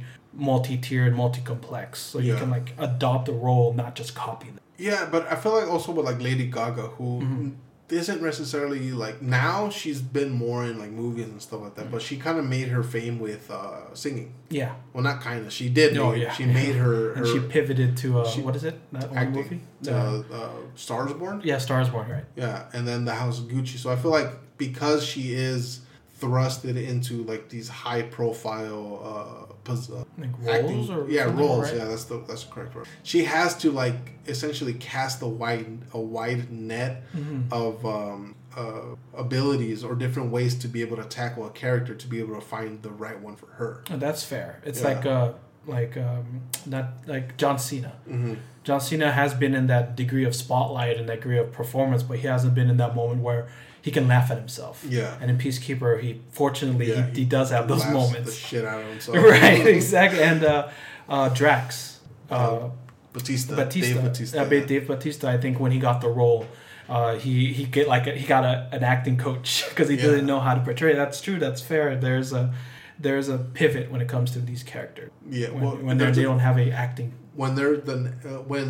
multi-tiered, 0.50 1.14
multi-complex. 1.24 1.92
So 2.12 2.16
you 2.28 2.36
can 2.42 2.50
like 2.58 2.70
adopt 2.88 3.26
a 3.30 3.38
role, 3.48 3.68
not 3.84 3.92
just 4.00 4.12
copy 4.26 4.48
them. 4.56 4.60
yeah. 4.90 5.02
But 5.14 5.22
I 5.34 5.36
feel 5.42 5.54
like 5.60 5.70
also 5.76 5.90
with 5.96 6.06
like 6.12 6.22
Lady 6.30 6.48
Gaga, 6.58 6.86
who 6.98 7.08
Mm-hmm. 7.24 7.50
Isn't 7.90 8.22
necessarily 8.22 8.92
like 8.92 9.22
now 9.22 9.70
she's 9.70 10.02
been 10.02 10.30
more 10.32 10.64
in 10.64 10.78
like 10.78 10.92
movies 10.92 11.26
and 11.26 11.42
stuff 11.42 11.62
like 11.62 11.76
that, 11.76 11.92
but 11.92 12.02
she 12.02 12.18
kind 12.18 12.38
of 12.38 12.46
made 12.46 12.68
her 12.68 12.84
fame 12.84 13.20
with 13.20 13.50
uh, 13.50 13.94
singing. 13.96 14.34
Yeah, 14.50 14.76
Well, 14.94 15.04
not 15.04 15.22
kind 15.22 15.46
of. 15.46 15.52
She 15.54 15.70
did. 15.70 15.98
Oh, 15.98 16.12
make- 16.12 16.22
yeah. 16.24 16.34
She 16.34 16.46
made 16.46 16.76
her. 16.76 17.14
and 17.14 17.26
she 17.28 17.40
pivoted 17.40 17.98
to 17.98 18.20
uh, 18.20 18.28
she- 18.30 18.42
what 18.42 18.56
is 18.56 18.64
it? 18.64 18.80
That 18.94 19.12
acting. 19.16 19.32
movie? 19.34 19.62
Uh, 19.88 19.92
Uh, 19.92 20.24
uh, 20.34 20.50
Stars 20.76 21.14
Born. 21.14 21.42
yeah, 21.44 21.58
Stars 21.58 21.90
Born, 21.90 22.10
right? 22.10 22.26
Yeah, 22.36 22.66
and 22.74 22.88
then 22.88 23.06
the 23.06 23.16
House 23.16 23.40
of 23.40 23.46
Gucci. 23.46 23.78
So 23.78 23.90
I 23.92 23.96
feel 23.96 24.12
like 24.12 24.30
because 24.58 25.04
she 25.06 25.34
is 25.34 25.82
thrusted 26.20 26.76
into 26.76 27.24
like 27.24 27.50
these 27.50 27.70
high 27.70 28.02
profile 28.04 29.49
pos- 29.70 29.90
uh 29.92 30.04
acting, 30.48 30.90
or 30.92 31.10
yeah 31.10 31.24
roles 31.24 31.64
right? 31.66 31.78
yeah 31.78 31.86
that's 31.86 32.06
the 32.06 32.18
that's 32.28 32.44
the 32.44 32.52
correct 32.54 32.76
word 32.76 32.86
she 33.04 33.24
has 33.24 33.56
to 33.64 33.72
like 33.72 34.02
essentially 34.28 34.74
cast 34.74 35.22
a 35.22 35.28
wide 35.28 35.80
a 35.94 36.00
wide 36.00 36.52
net 36.52 37.04
Mm-hmm. 37.16 37.42
of 37.52 37.86
um, 37.86 38.36
uh, 38.58 38.96
abilities 39.16 39.84
or 39.84 39.96
different 39.96 40.32
ways 40.32 40.56
to 40.56 40.68
be 40.68 40.82
able 40.82 40.98
to 40.98 41.04
tackle 41.04 41.46
a 41.46 41.52
character 41.52 41.94
to 41.96 42.08
be 42.08 42.20
able 42.20 42.36
to 42.36 42.42
find 42.42 42.82
the 42.82 42.90
right 42.90 43.20
one 43.20 43.36
for 43.36 43.46
her 43.60 43.84
Oh, 43.92 43.98
that's 43.98 44.24
fair. 44.24 44.62
It's 44.66 44.82
Yeah. 44.82 44.88
like 44.92 45.06
uh 45.06 45.32
like 45.68 45.98
um 45.98 46.42
not 46.66 46.86
like 47.08 47.38
John 47.38 47.60
Cena. 47.60 47.94
mm-hmm. 48.08 48.34
John 48.64 48.82
Cena 48.82 49.12
has 49.12 49.34
been 49.34 49.54
in 49.56 49.68
that 49.68 49.96
degree 49.96 50.26
of 50.26 50.34
spotlight 50.36 50.98
and 50.98 51.08
that 51.10 51.18
degree 51.22 51.38
of 51.38 51.52
performance, 51.52 52.02
but 52.04 52.20
he 52.20 52.28
hasn't 52.28 52.54
been 52.56 52.70
in 52.70 52.78
that 52.78 52.96
moment 52.96 53.22
where 53.22 53.48
he 53.90 53.94
can 53.98 54.08
laugh 54.08 54.28
at 54.34 54.38
himself. 54.38 54.76
Yeah. 54.98 55.18
And 55.22 55.28
in 55.32 55.38
Peacekeeper, 55.44 55.92
he 56.04 56.10
fortunately 56.32 56.88
Yeah, 56.92 57.06
he, 57.14 57.22
he 57.22 57.26
does 57.38 57.50
have 57.56 57.66
those 57.68 57.80
Laughs 57.86 57.92
the 57.92 58.00
moments. 58.00 58.34
shit 58.50 58.66
out 58.72 58.82
of 58.84 58.88
himself 58.94 59.18
right, 59.36 59.66
exactly. 59.68 60.22
And 60.32 60.42
uh, 60.44 60.70
uh, 61.16 61.30
Drax, 61.30 62.00
uh, 62.30 62.70
Bautista 63.14 63.56
Bautista, 63.56 63.94
Dave 63.94 64.04
Bautista 64.04 64.42
uh, 64.42 64.50
yeah. 64.50 64.66
Dave 64.66 64.88
Bautista. 64.88 65.26
I 65.36 65.38
think 65.44 65.60
when 65.60 65.72
he 65.72 65.80
got 65.80 65.98
the 66.02 66.10
role, 66.22 66.46
uh, 66.88 67.16
he 67.26 67.34
he 67.58 67.64
get 67.78 67.88
like 67.96 68.06
a, 68.08 68.14
he 68.22 68.26
got 68.36 68.44
a, 68.54 68.56
an 68.72 68.84
acting 68.84 69.18
coach 69.18 69.66
because 69.70 69.90
he 69.90 69.96
Yeah. 69.96 70.04
didn't 70.12 70.28
know 70.32 70.40
how 70.40 70.54
to 70.56 70.62
portray. 70.62 70.94
That's 70.96 71.20
true. 71.26 71.40
That's 71.40 71.62
fair. 71.62 71.96
There's 71.96 72.32
a 72.42 72.54
there's 73.00 73.30
a 73.30 73.38
pivot 73.60 73.86
when 73.92 74.02
it 74.02 74.10
comes 74.10 74.32
to 74.32 74.40
these 74.40 74.62
characters 74.62 75.10
yeah 75.30 75.50
when, 75.52 75.64
well, 75.64 75.76
when 75.88 75.98
they 75.98 76.12
don't 76.30 76.40
have 76.40 76.58
a 76.60 76.70
acting. 76.86 77.10
when 77.42 77.56
they're 77.56 77.78
the 77.78 77.98
uh, 78.26 78.42
when 78.54 78.70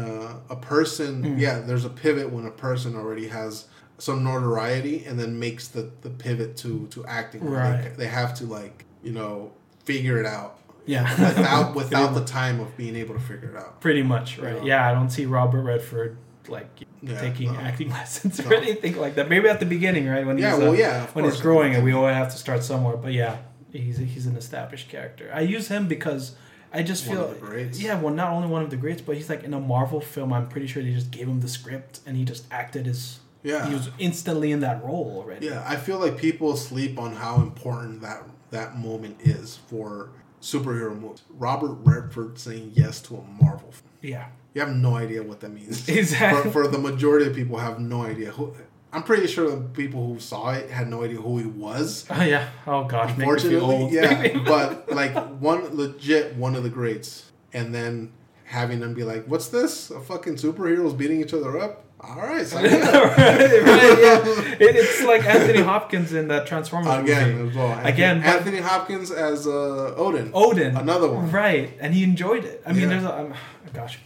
uh, 0.00 0.34
a 0.56 0.56
person 0.56 1.10
Mm. 1.24 1.40
yeah 1.40 1.56
there's 1.68 1.86
a 1.86 1.94
pivot 2.04 2.28
when 2.34 2.44
a 2.44 2.50
person 2.66 2.90
already 2.94 3.28
has 3.28 3.52
some 4.00 4.24
notoriety 4.24 5.04
and 5.04 5.18
then 5.20 5.38
makes 5.38 5.68
the, 5.68 5.90
the 6.02 6.10
pivot 6.10 6.56
to 6.56 6.86
to 6.90 7.04
acting 7.06 7.44
where 7.48 7.60
they, 7.62 7.88
Right. 7.88 7.96
they 7.98 8.06
have 8.06 8.34
to 8.40 8.44
like 8.46 8.84
you 9.02 9.12
know 9.12 9.52
figure 9.84 10.18
it 10.18 10.26
out 10.26 10.58
Yeah, 10.86 11.02
without 11.28 11.74
without 11.74 12.14
the 12.14 12.24
time 12.38 12.60
of 12.60 12.76
being 12.76 12.96
able 12.96 13.14
to 13.14 13.20
figure 13.20 13.50
it 13.50 13.56
out 13.56 13.80
pretty 13.80 14.02
much 14.02 14.38
right. 14.38 14.56
Yeah. 14.56 14.64
Yeah, 14.82 14.90
I 14.90 14.92
don't 14.94 15.10
see 15.10 15.26
Robert 15.26 15.62
Redford 15.62 16.16
like 16.48 16.68
Yeah, 17.02 17.20
taking 17.20 17.52
no. 17.52 17.58
acting 17.60 17.90
lessons 17.98 18.40
or 18.40 18.48
No. 18.48 18.56
anything 18.56 18.96
like 18.96 19.14
that. 19.16 19.28
Maybe 19.28 19.48
at 19.48 19.60
the 19.60 19.66
beginning, 19.76 20.08
right? 20.08 20.26
When 20.26 20.38
yeah 20.38 20.50
he's, 20.52 20.58
well 20.60 20.70
uh, 20.72 20.84
yeah 20.84 21.06
when 21.12 21.24
course. 21.24 21.34
he's 21.34 21.42
growing, 21.42 21.74
and 21.74 21.84
we 21.84 21.92
always 21.92 22.14
have 22.16 22.30
to 22.32 22.38
start 22.38 22.64
somewhere. 22.64 22.96
But 22.96 23.12
yeah, 23.12 23.36
he's 23.72 23.98
he's 23.98 24.26
an 24.26 24.36
established 24.36 24.88
character. 24.88 25.30
I 25.32 25.42
use 25.42 25.68
him 25.68 25.86
because 25.88 26.34
I 26.72 26.82
just 26.82 27.06
One 27.06 27.16
feel 27.16 27.24
of 27.26 27.34
the 27.40 27.46
greats. 27.46 27.80
yeah, 27.82 28.00
well, 28.00 28.14
not 28.14 28.30
only 28.30 28.48
one 28.48 28.62
of 28.62 28.70
the 28.70 28.76
greats, 28.76 29.02
but 29.02 29.16
he's 29.16 29.28
like 29.28 29.42
in 29.44 29.52
a 29.54 29.60
Marvel 29.60 30.00
film. 30.00 30.32
I'm 30.32 30.48
pretty 30.48 30.66
sure 30.66 30.82
they 30.82 30.92
just 30.94 31.10
gave 31.10 31.26
him 31.28 31.40
the 31.40 31.48
script 31.48 32.00
and 32.06 32.16
he 32.16 32.24
just 32.24 32.44
acted 32.50 32.86
as 32.88 33.18
yeah 33.42 33.66
he 33.68 33.74
was 33.74 33.90
instantly 33.98 34.52
in 34.52 34.60
that 34.60 34.82
role 34.84 35.14
already. 35.18 35.46
yeah 35.46 35.64
I 35.66 35.76
feel 35.76 35.98
like 35.98 36.16
people 36.18 36.56
sleep 36.56 36.98
on 36.98 37.14
how 37.14 37.36
important 37.36 38.00
that 38.02 38.22
that 38.50 38.76
moment 38.76 39.16
is 39.20 39.56
for 39.68 40.10
superhero 40.42 40.98
movies 40.98 41.22
Robert 41.30 41.74
Redford 41.84 42.38
saying 42.38 42.72
yes 42.74 43.00
to 43.02 43.16
a 43.16 43.22
Marvel 43.42 43.72
film. 43.72 43.90
yeah, 44.02 44.28
You 44.54 44.60
have 44.62 44.74
no 44.74 44.96
idea 44.96 45.22
what 45.22 45.40
that 45.40 45.50
means. 45.50 45.88
Exactly. 46.00 46.50
For, 46.50 46.64
for 46.64 46.68
the 46.68 46.78
majority 46.78 47.26
of 47.26 47.34
people, 47.34 47.58
have 47.58 47.78
no 47.78 48.02
idea 48.02 48.30
who. 48.32 48.54
I'm 48.92 49.04
pretty 49.04 49.28
sure 49.28 49.48
the 49.48 49.58
people 49.68 50.04
who 50.06 50.18
saw 50.18 50.50
it 50.50 50.68
had 50.70 50.88
no 50.88 51.04
idea 51.04 51.18
who 51.20 51.38
he 51.38 51.44
was. 51.46 52.06
oh 52.10 52.22
yeah. 52.22 52.48
Oh 52.66 52.84
gosh, 52.84 53.10
make 53.16 53.18
me 53.18 53.24
feel 53.24 53.30
Unfortunately, 53.30 53.76
old. 53.76 53.92
yeah. 53.92 54.38
but 54.44 54.90
like 54.90 55.14
one 55.38 55.76
legit 55.76 56.34
one 56.36 56.56
of 56.56 56.62
the 56.64 56.70
greats, 56.70 57.30
and 57.52 57.72
then 57.74 58.10
having 58.44 58.80
them 58.80 58.94
be 58.94 59.04
like, 59.04 59.26
"What's 59.26 59.48
this? 59.48 59.90
A 59.90 60.00
fucking 60.00 60.34
superheroes 60.36 60.96
beating 60.96 61.20
each 61.20 61.32
other 61.34 61.56
up?" 61.58 61.84
All 62.02 62.16
right, 62.16 62.38
me 62.38 62.80
up. 62.80 62.94
right, 62.94 63.16
right, 63.16 63.98
yeah. 63.98 64.18
It, 64.58 64.76
it's 64.76 65.02
like 65.02 65.24
Anthony 65.24 65.60
Hopkins 65.60 66.12
in 66.12 66.28
that 66.28 66.46
Transformers 66.46 67.02
Again, 67.04 67.36
movie. 67.36 67.50
as 67.50 67.56
well. 67.56 67.66
Anthony, 67.68 67.92
Again, 67.92 68.22
Anthony 68.22 68.58
Hopkins 68.58 69.10
as 69.10 69.46
uh, 69.46 69.94
Odin. 69.96 70.30
Odin. 70.32 70.76
Another 70.76 71.10
one. 71.12 71.30
Right, 71.30 71.76
and 71.78 71.92
he 71.94 72.02
enjoyed 72.02 72.44
it. 72.44 72.62
I 72.66 72.72
mean, 72.72 72.82
Yeah. 72.82 72.88
there's 72.88 73.04
a 73.04 73.18
um, 73.18 73.34
gosh, 73.74 73.98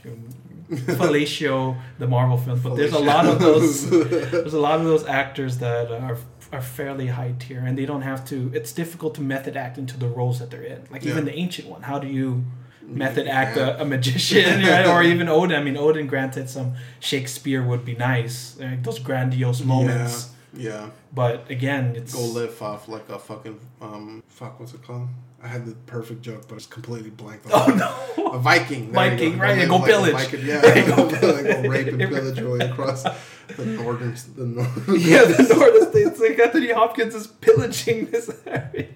Fellatio, 0.70 1.78
the 1.98 2.06
Marvel 2.06 2.36
films, 2.36 2.62
but 2.62 2.74
there's 2.76 2.92
a 2.92 2.98
lot 2.98 3.26
of 3.26 3.38
those. 3.38 3.88
There's 3.90 4.54
a 4.54 4.60
lot 4.60 4.80
of 4.80 4.86
those 4.86 5.06
actors 5.06 5.58
that 5.58 5.90
are 5.92 6.16
are 6.52 6.60
fairly 6.62 7.08
high 7.08 7.34
tier, 7.38 7.60
and 7.60 7.76
they 7.78 7.84
don't 7.86 8.02
have 8.02 8.24
to. 8.28 8.50
It's 8.54 8.72
difficult 8.72 9.14
to 9.16 9.20
method 9.20 9.56
act 9.56 9.78
into 9.78 9.98
the 9.98 10.08
roles 10.08 10.38
that 10.40 10.50
they're 10.50 10.62
in. 10.62 10.84
Like 10.90 11.04
even 11.04 11.24
the 11.24 11.34
ancient 11.34 11.68
one, 11.68 11.82
how 11.82 11.98
do 11.98 12.06
you 12.08 12.44
method 12.86 13.26
act 13.26 13.56
a, 13.56 13.80
a 13.80 13.84
magician, 13.84 14.62
right? 14.64 14.86
or 14.86 15.02
even 15.02 15.28
Odin? 15.28 15.56
I 15.56 15.62
mean, 15.62 15.76
Odin 15.76 16.06
granted 16.06 16.48
some 16.50 16.74
Shakespeare 17.00 17.62
would 17.62 17.84
be 17.84 17.94
nice, 17.94 18.58
like 18.58 18.82
those 18.82 18.98
grandiose 18.98 19.62
moments. 19.62 20.26
Yeah. 20.26 20.30
Yeah. 20.56 20.90
But 21.12 21.50
again, 21.50 21.96
it's 21.96 22.14
Go 22.14 22.22
live 22.22 22.60
off 22.62 22.88
like 22.88 23.08
a 23.08 23.18
fucking 23.18 23.58
um 23.80 24.22
fuck 24.28 24.60
what's 24.60 24.74
it 24.74 24.82
called? 24.82 25.08
I 25.44 25.48
had 25.48 25.66
the 25.66 25.74
perfect 25.86 26.22
joke, 26.22 26.48
but 26.48 26.54
it's 26.54 26.66
completely 26.66 27.10
blanked. 27.10 27.44
Oh 27.52 27.66
no! 28.16 28.32
A 28.32 28.38
Viking. 28.38 28.90
There 28.90 29.10
Viking, 29.10 29.38
right, 29.38 29.58
live 29.58 29.68
go 29.68 29.76
like 29.76 29.86
pillage. 29.86 30.12
Viking, 30.14 30.40
yeah, 30.46 30.60
There 30.60 30.78
you 30.78 30.86
go, 30.86 31.10
go, 31.10 31.42
go 31.42 31.68
rape 31.68 31.88
and 31.88 31.98
pillage 31.98 32.38
your 32.38 32.58
way 32.58 32.66
across 32.66 33.02
the 33.02 33.66
northern, 33.66 34.16
the 34.36 34.46
north. 34.46 34.88
yeah, 34.88 35.24
the 35.24 35.54
northern 35.54 35.90
states. 35.90 36.18
Like 36.18 36.38
Anthony 36.38 36.72
Hopkins 36.72 37.14
is 37.14 37.26
pillaging 37.26 38.06
this 38.06 38.30
area. 38.46 38.88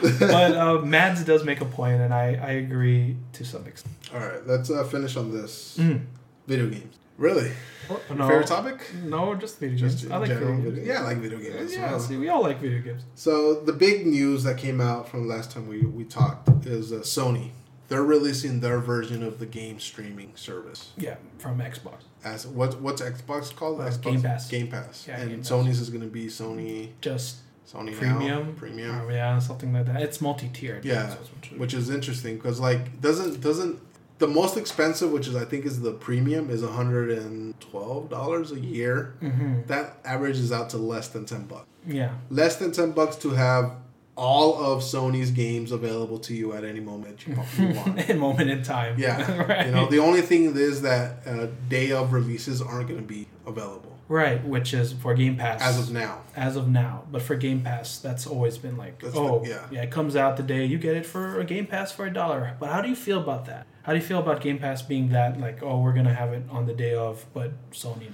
but 0.00 0.56
uh, 0.56 0.78
Mads 0.82 1.24
does 1.24 1.44
make 1.44 1.60
a 1.60 1.64
point, 1.64 2.00
and 2.00 2.14
I, 2.14 2.34
I 2.34 2.50
agree 2.52 3.16
to 3.32 3.44
some 3.44 3.66
extent. 3.66 3.96
All 4.14 4.20
right, 4.20 4.46
let's 4.46 4.70
uh, 4.70 4.84
finish 4.84 5.16
on 5.16 5.32
this. 5.32 5.76
Mm. 5.78 6.06
Video 6.46 6.68
games. 6.68 6.96
Really? 7.22 7.52
Oh, 7.88 8.00
Your 8.08 8.18
no, 8.18 8.28
favorite 8.28 8.46
topic? 8.48 8.90
no, 9.04 9.36
just 9.36 9.60
video 9.60 9.76
Just 9.78 10.00
games. 10.00 10.10
I 10.10 10.16
like 10.16 10.28
video 10.28 10.56
video- 10.56 10.70
games. 10.72 10.86
Yeah, 10.88 11.00
I 11.00 11.02
like 11.04 11.18
video 11.18 11.38
games. 11.38 11.72
Yeah, 11.72 11.90
well. 11.92 12.00
see, 12.00 12.16
we 12.16 12.28
all 12.28 12.42
like 12.42 12.58
video 12.60 12.80
games. 12.80 13.04
So 13.14 13.60
the 13.60 13.72
big 13.72 14.06
news 14.08 14.42
that 14.42 14.58
came 14.58 14.80
out 14.80 15.08
from 15.08 15.28
last 15.28 15.52
time 15.52 15.68
we, 15.68 15.82
we 15.82 16.02
talked 16.04 16.66
is 16.66 16.92
uh, 16.92 16.96
Sony. 16.96 17.50
They're 17.86 18.02
releasing 18.02 18.58
their 18.58 18.80
version 18.80 19.22
of 19.22 19.38
the 19.38 19.46
game 19.46 19.78
streaming 19.78 20.32
service. 20.34 20.90
Yeah, 20.96 21.14
from 21.38 21.60
Xbox. 21.60 22.00
As 22.24 22.44
what 22.44 22.80
what's 22.80 23.00
Xbox 23.00 23.54
called? 23.54 23.80
Uh, 23.80 23.84
Xbox? 23.84 24.02
Game 24.02 24.22
Pass. 24.22 24.48
Game 24.48 24.68
Pass. 24.68 25.06
Yeah, 25.06 25.20
and 25.20 25.30
Game 25.30 25.38
Pass. 25.40 25.50
Sony's 25.50 25.80
is 25.80 25.90
going 25.90 26.02
to 26.02 26.08
be 26.08 26.26
Sony 26.26 26.88
Just 27.00 27.36
Sony 27.72 27.94
premium, 27.94 28.46
Now, 28.48 28.52
premium, 28.56 29.00
or, 29.02 29.12
yeah, 29.12 29.38
something 29.38 29.72
like 29.72 29.86
that. 29.86 30.02
It's 30.02 30.20
multi-tiered. 30.20 30.84
Yeah, 30.84 31.14
which 31.56 31.72
is 31.72 31.88
interesting 31.88 32.34
because 32.36 32.58
like 32.58 33.00
doesn't 33.00 33.40
doesn't 33.40 33.78
the 34.22 34.28
most 34.28 34.56
expensive, 34.56 35.10
which 35.10 35.26
is 35.26 35.34
I 35.34 35.44
think 35.44 35.66
is 35.66 35.80
the 35.82 35.92
premium, 35.92 36.48
is 36.48 36.62
hundred 36.64 37.10
and 37.10 37.58
twelve 37.60 38.08
dollars 38.08 38.52
a 38.52 38.60
year. 38.60 39.14
Mhm. 39.20 39.66
That 39.66 39.96
averages 40.04 40.52
out 40.52 40.70
to 40.70 40.78
less 40.78 41.08
than 41.08 41.24
ten 41.26 41.42
bucks. 41.46 41.66
Yeah, 41.86 42.12
Less 42.30 42.54
than 42.56 42.70
ten 42.70 42.92
bucks 42.92 43.16
to 43.16 43.30
have 43.30 43.72
all 44.16 44.62
of 44.62 44.82
Sony's 44.82 45.30
games 45.32 45.72
available 45.72 46.18
to 46.20 46.34
you 46.34 46.52
at 46.52 46.64
any 46.64 46.80
moment 46.80 47.26
you 47.26 47.34
want. 47.34 47.98
in 48.10 48.18
moment 48.18 48.48
in 48.50 48.62
time. 48.62 48.94
Yeah, 48.98 49.44
right. 49.48 49.66
you 49.66 49.72
know 49.72 49.86
the 49.88 49.98
only 49.98 50.20
thing 50.20 50.54
is 50.56 50.82
that 50.82 51.26
uh, 51.26 51.46
day 51.68 51.90
of 51.92 52.12
releases 52.12 52.62
aren't 52.62 52.88
going 52.88 53.00
to 53.00 53.06
be 53.06 53.26
available 53.46 53.91
right, 54.08 54.44
which 54.44 54.74
is 54.74 54.92
for 54.92 55.14
Game 55.14 55.36
Pass 55.36 55.62
as 55.62 55.78
of 55.78 55.92
now. 55.92 56.20
as 56.36 56.56
of 56.56 56.68
now. 56.68 57.04
But 57.10 57.22
for 57.22 57.34
Game 57.36 57.62
Pass, 57.62 57.98
that's 57.98 58.26
always 58.26 58.58
been 58.58 58.76
like, 58.76 59.00
That's 59.00 59.16
oh, 59.16 59.40
the- 59.40 59.48
yeah. 59.50 59.66
yeah, 59.70 59.82
it 59.82 59.90
comes 59.90 60.16
out 60.16 60.36
the 60.36 60.42
day 60.42 60.64
you 60.64 60.78
get 60.78 60.96
it 60.96 61.06
for 61.06 61.40
a 61.40 61.44
Game 61.44 61.66
Pass 61.66 61.92
for 61.92 62.06
a 62.06 62.12
dollar. 62.12 62.56
But 62.60 62.70
how 62.70 62.80
do 62.82 62.88
you 62.88 62.96
feel 62.96 63.18
about 63.20 63.46
that? 63.46 63.66
How 63.84 63.92
do 63.92 63.98
you 63.98 64.04
feel 64.04 64.18
about 64.20 64.40
Game 64.40 64.58
Pass 64.58 64.82
being 64.82 65.08
that 65.10 65.40
like, 65.40 65.62
oh, 65.62 65.80
we're 65.80 65.92
gonna 65.92 66.14
have 66.14 66.32
it 66.32 66.44
on 66.50 66.66
the 66.66 66.74
day 66.74 66.94
of, 66.94 67.24
but 67.34 67.52
Sony? 67.72 68.12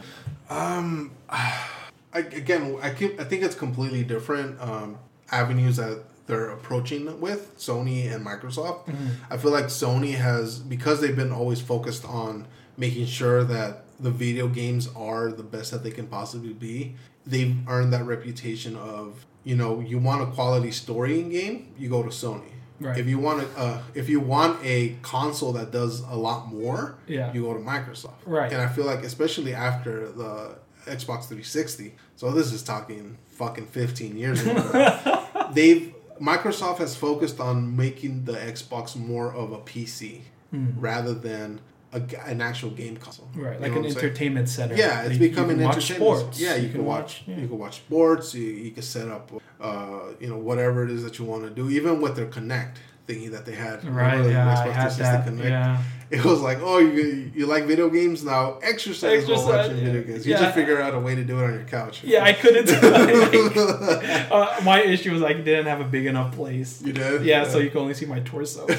Um, 0.49 1.11
I, 1.29 2.21
again, 2.21 2.77
I 2.81 2.91
keep, 2.91 3.21
I 3.21 3.25
think 3.25 3.43
it's 3.43 3.55
completely 3.55 4.03
different 4.03 4.61
um, 4.61 4.99
avenues 5.31 5.77
that 5.77 6.05
they're 6.27 6.51
approaching 6.51 7.21
with 7.21 7.59
Sony 7.59 8.13
and 8.13 8.25
Microsoft. 8.25 8.87
Mm-hmm. 8.87 9.09
I 9.31 9.37
feel 9.37 9.51
like 9.51 9.67
Sony 9.67 10.15
has 10.15 10.59
because 10.59 11.01
they've 11.01 11.17
been 11.17 11.33
always 11.33 11.61
focused 11.61 12.05
on 12.05 12.47
making 12.77 13.07
sure 13.07 13.45
that 13.45 13.85
the 14.01 14.11
video 14.11 14.49
games 14.49 14.89
are 14.97 15.31
the 15.33 15.43
best 15.43 15.71
that 15.73 15.83
they 15.83 15.91
can 15.91 16.07
possibly 16.07 16.53
be. 16.53 16.95
They've 17.27 17.57
earned 17.69 17.93
that 17.93 18.05
reputation 18.05 18.77
of 18.77 19.27
you 19.45 19.57
know 19.57 19.81
you 19.81 19.99
want 19.99 20.23
a 20.23 20.27
quality 20.27 20.71
story 20.71 21.21
in 21.21 21.31
game, 21.31 21.73
you 21.79 21.89
go 21.89 22.03
to 22.03 22.09
Sony. 22.11 22.53
Right. 22.81 22.97
If 22.97 23.07
you 23.09 23.19
want 23.19 23.43
a 23.43 23.61
uh, 23.61 23.83
if 23.95 24.09
you 24.09 24.21
want 24.21 24.61
a 24.65 24.97
console 25.03 25.53
that 25.55 25.73
does 25.73 26.01
a 26.01 26.15
lot 26.17 26.47
more, 26.53 26.97
Yeah. 27.09 27.33
you 27.33 27.43
go 27.43 27.55
to 27.55 27.61
Microsoft. 27.61 28.15
Right. 28.25 28.53
And 28.53 28.61
I 28.63 28.69
feel 28.69 28.85
like 28.87 29.03
especially 29.03 29.53
after 29.55 30.09
the 30.11 30.59
Xbox 30.87 31.25
360, 31.27 31.95
so 32.17 32.31
this 32.31 32.53
is 32.53 32.63
talking 32.63 33.19
fucking 33.27 33.67
15 33.67 34.17
years 34.17 34.47
ago. 34.47 35.25
they've 35.53 35.93
Microsoft 36.21 36.79
has 36.79 36.97
focused 36.97 37.39
on 37.41 37.77
making 37.77 38.25
the 38.25 38.33
Xbox 38.33 38.97
more 38.97 39.33
of 39.33 39.53
a 39.53 39.59
PC 39.59 40.23
rather 40.53 41.15
than 41.15 41.61
a, 41.93 42.03
an 42.27 42.41
actual 42.41 42.71
game 42.71 42.97
console. 42.97 43.29
Right, 43.35 43.55
You 43.57 43.61
like 43.61 43.73
an 43.73 43.79
I'm 43.79 43.85
saying? 43.85 43.97
entertainment 44.05 44.49
center. 44.49 44.75
Yeah, 44.75 45.01
it's 45.03 45.11
Like, 45.11 45.19
become 45.21 45.45
you 45.47 45.51
an 45.53 45.57
can 45.59 45.67
watch 45.67 45.77
entertainment. 45.77 46.19
sports. 46.21 46.41
Yeah, 46.41 46.55
you, 46.57 46.69
can, 46.69 46.85
watch. 46.85 47.23
yeah. 47.27 47.37
You 47.37 47.49
can 47.49 47.59
watch 47.59 47.77
sports. 47.77 48.35
You, 48.35 48.45
you 48.45 48.71
can 48.73 48.83
set 48.83 49.09
up, 49.09 49.31
uh, 49.61 50.01
you 50.21 50.29
know, 50.29 50.37
whatever 50.39 50.85
it 50.85 50.91
is 50.91 51.03
that 51.05 51.19
you 51.19 51.25
want 51.25 51.45
to 51.45 51.51
do. 51.51 51.69
Even 51.71 52.01
with 52.01 52.17
their 52.17 52.27
Kinect 52.27 52.75
thingy 53.07 53.31
that 53.31 53.47
they 53.47 53.55
had. 53.55 53.85
Right, 53.85 54.13
Remember 54.19 54.31
yeah, 54.31 54.61
I 54.61 54.69
had 54.69 54.91
that. 54.93 55.27
Kinect? 55.27 55.45
Yeah. 55.49 55.83
It 56.19 56.25
was 56.25 56.41
like, 56.41 56.59
oh, 56.63 56.79
you 56.79 57.31
you 57.35 57.45
like 57.47 57.65
video 57.65 57.91
games 57.91 58.25
now? 58.25 58.59
Exercise, 58.63 59.27
while 59.29 59.45
watching 59.47 59.77
yeah. 59.77 59.85
video 59.85 60.03
games. 60.03 60.27
You 60.27 60.33
Yeah. 60.33 60.41
just 60.41 60.55
figure 60.55 60.81
out 60.81 60.95
a 60.95 60.99
way 60.99 61.15
to 61.15 61.23
do 61.23 61.39
it 61.39 61.45
on 61.45 61.53
your 61.53 61.65
couch. 61.65 62.03
Yeah, 62.03 62.25
I 62.25 62.33
couldn't 62.33 62.65
do 62.67 62.73
it. 62.83 64.33
uh, 64.33 64.61
my 64.65 64.81
issue 64.83 65.13
was 65.13 65.23
I 65.23 65.35
didn't 65.35 65.67
have 65.67 65.81
a 65.83 65.85
big 65.85 66.07
enough 66.07 66.35
place. 66.35 66.81
You 66.83 66.95
did? 66.95 67.25
Yeah, 67.27 67.45
so 67.47 67.59
you 67.59 67.69
can 67.69 67.81
only 67.81 67.93
see 67.95 68.07
my 68.07 68.21
torso. 68.21 68.65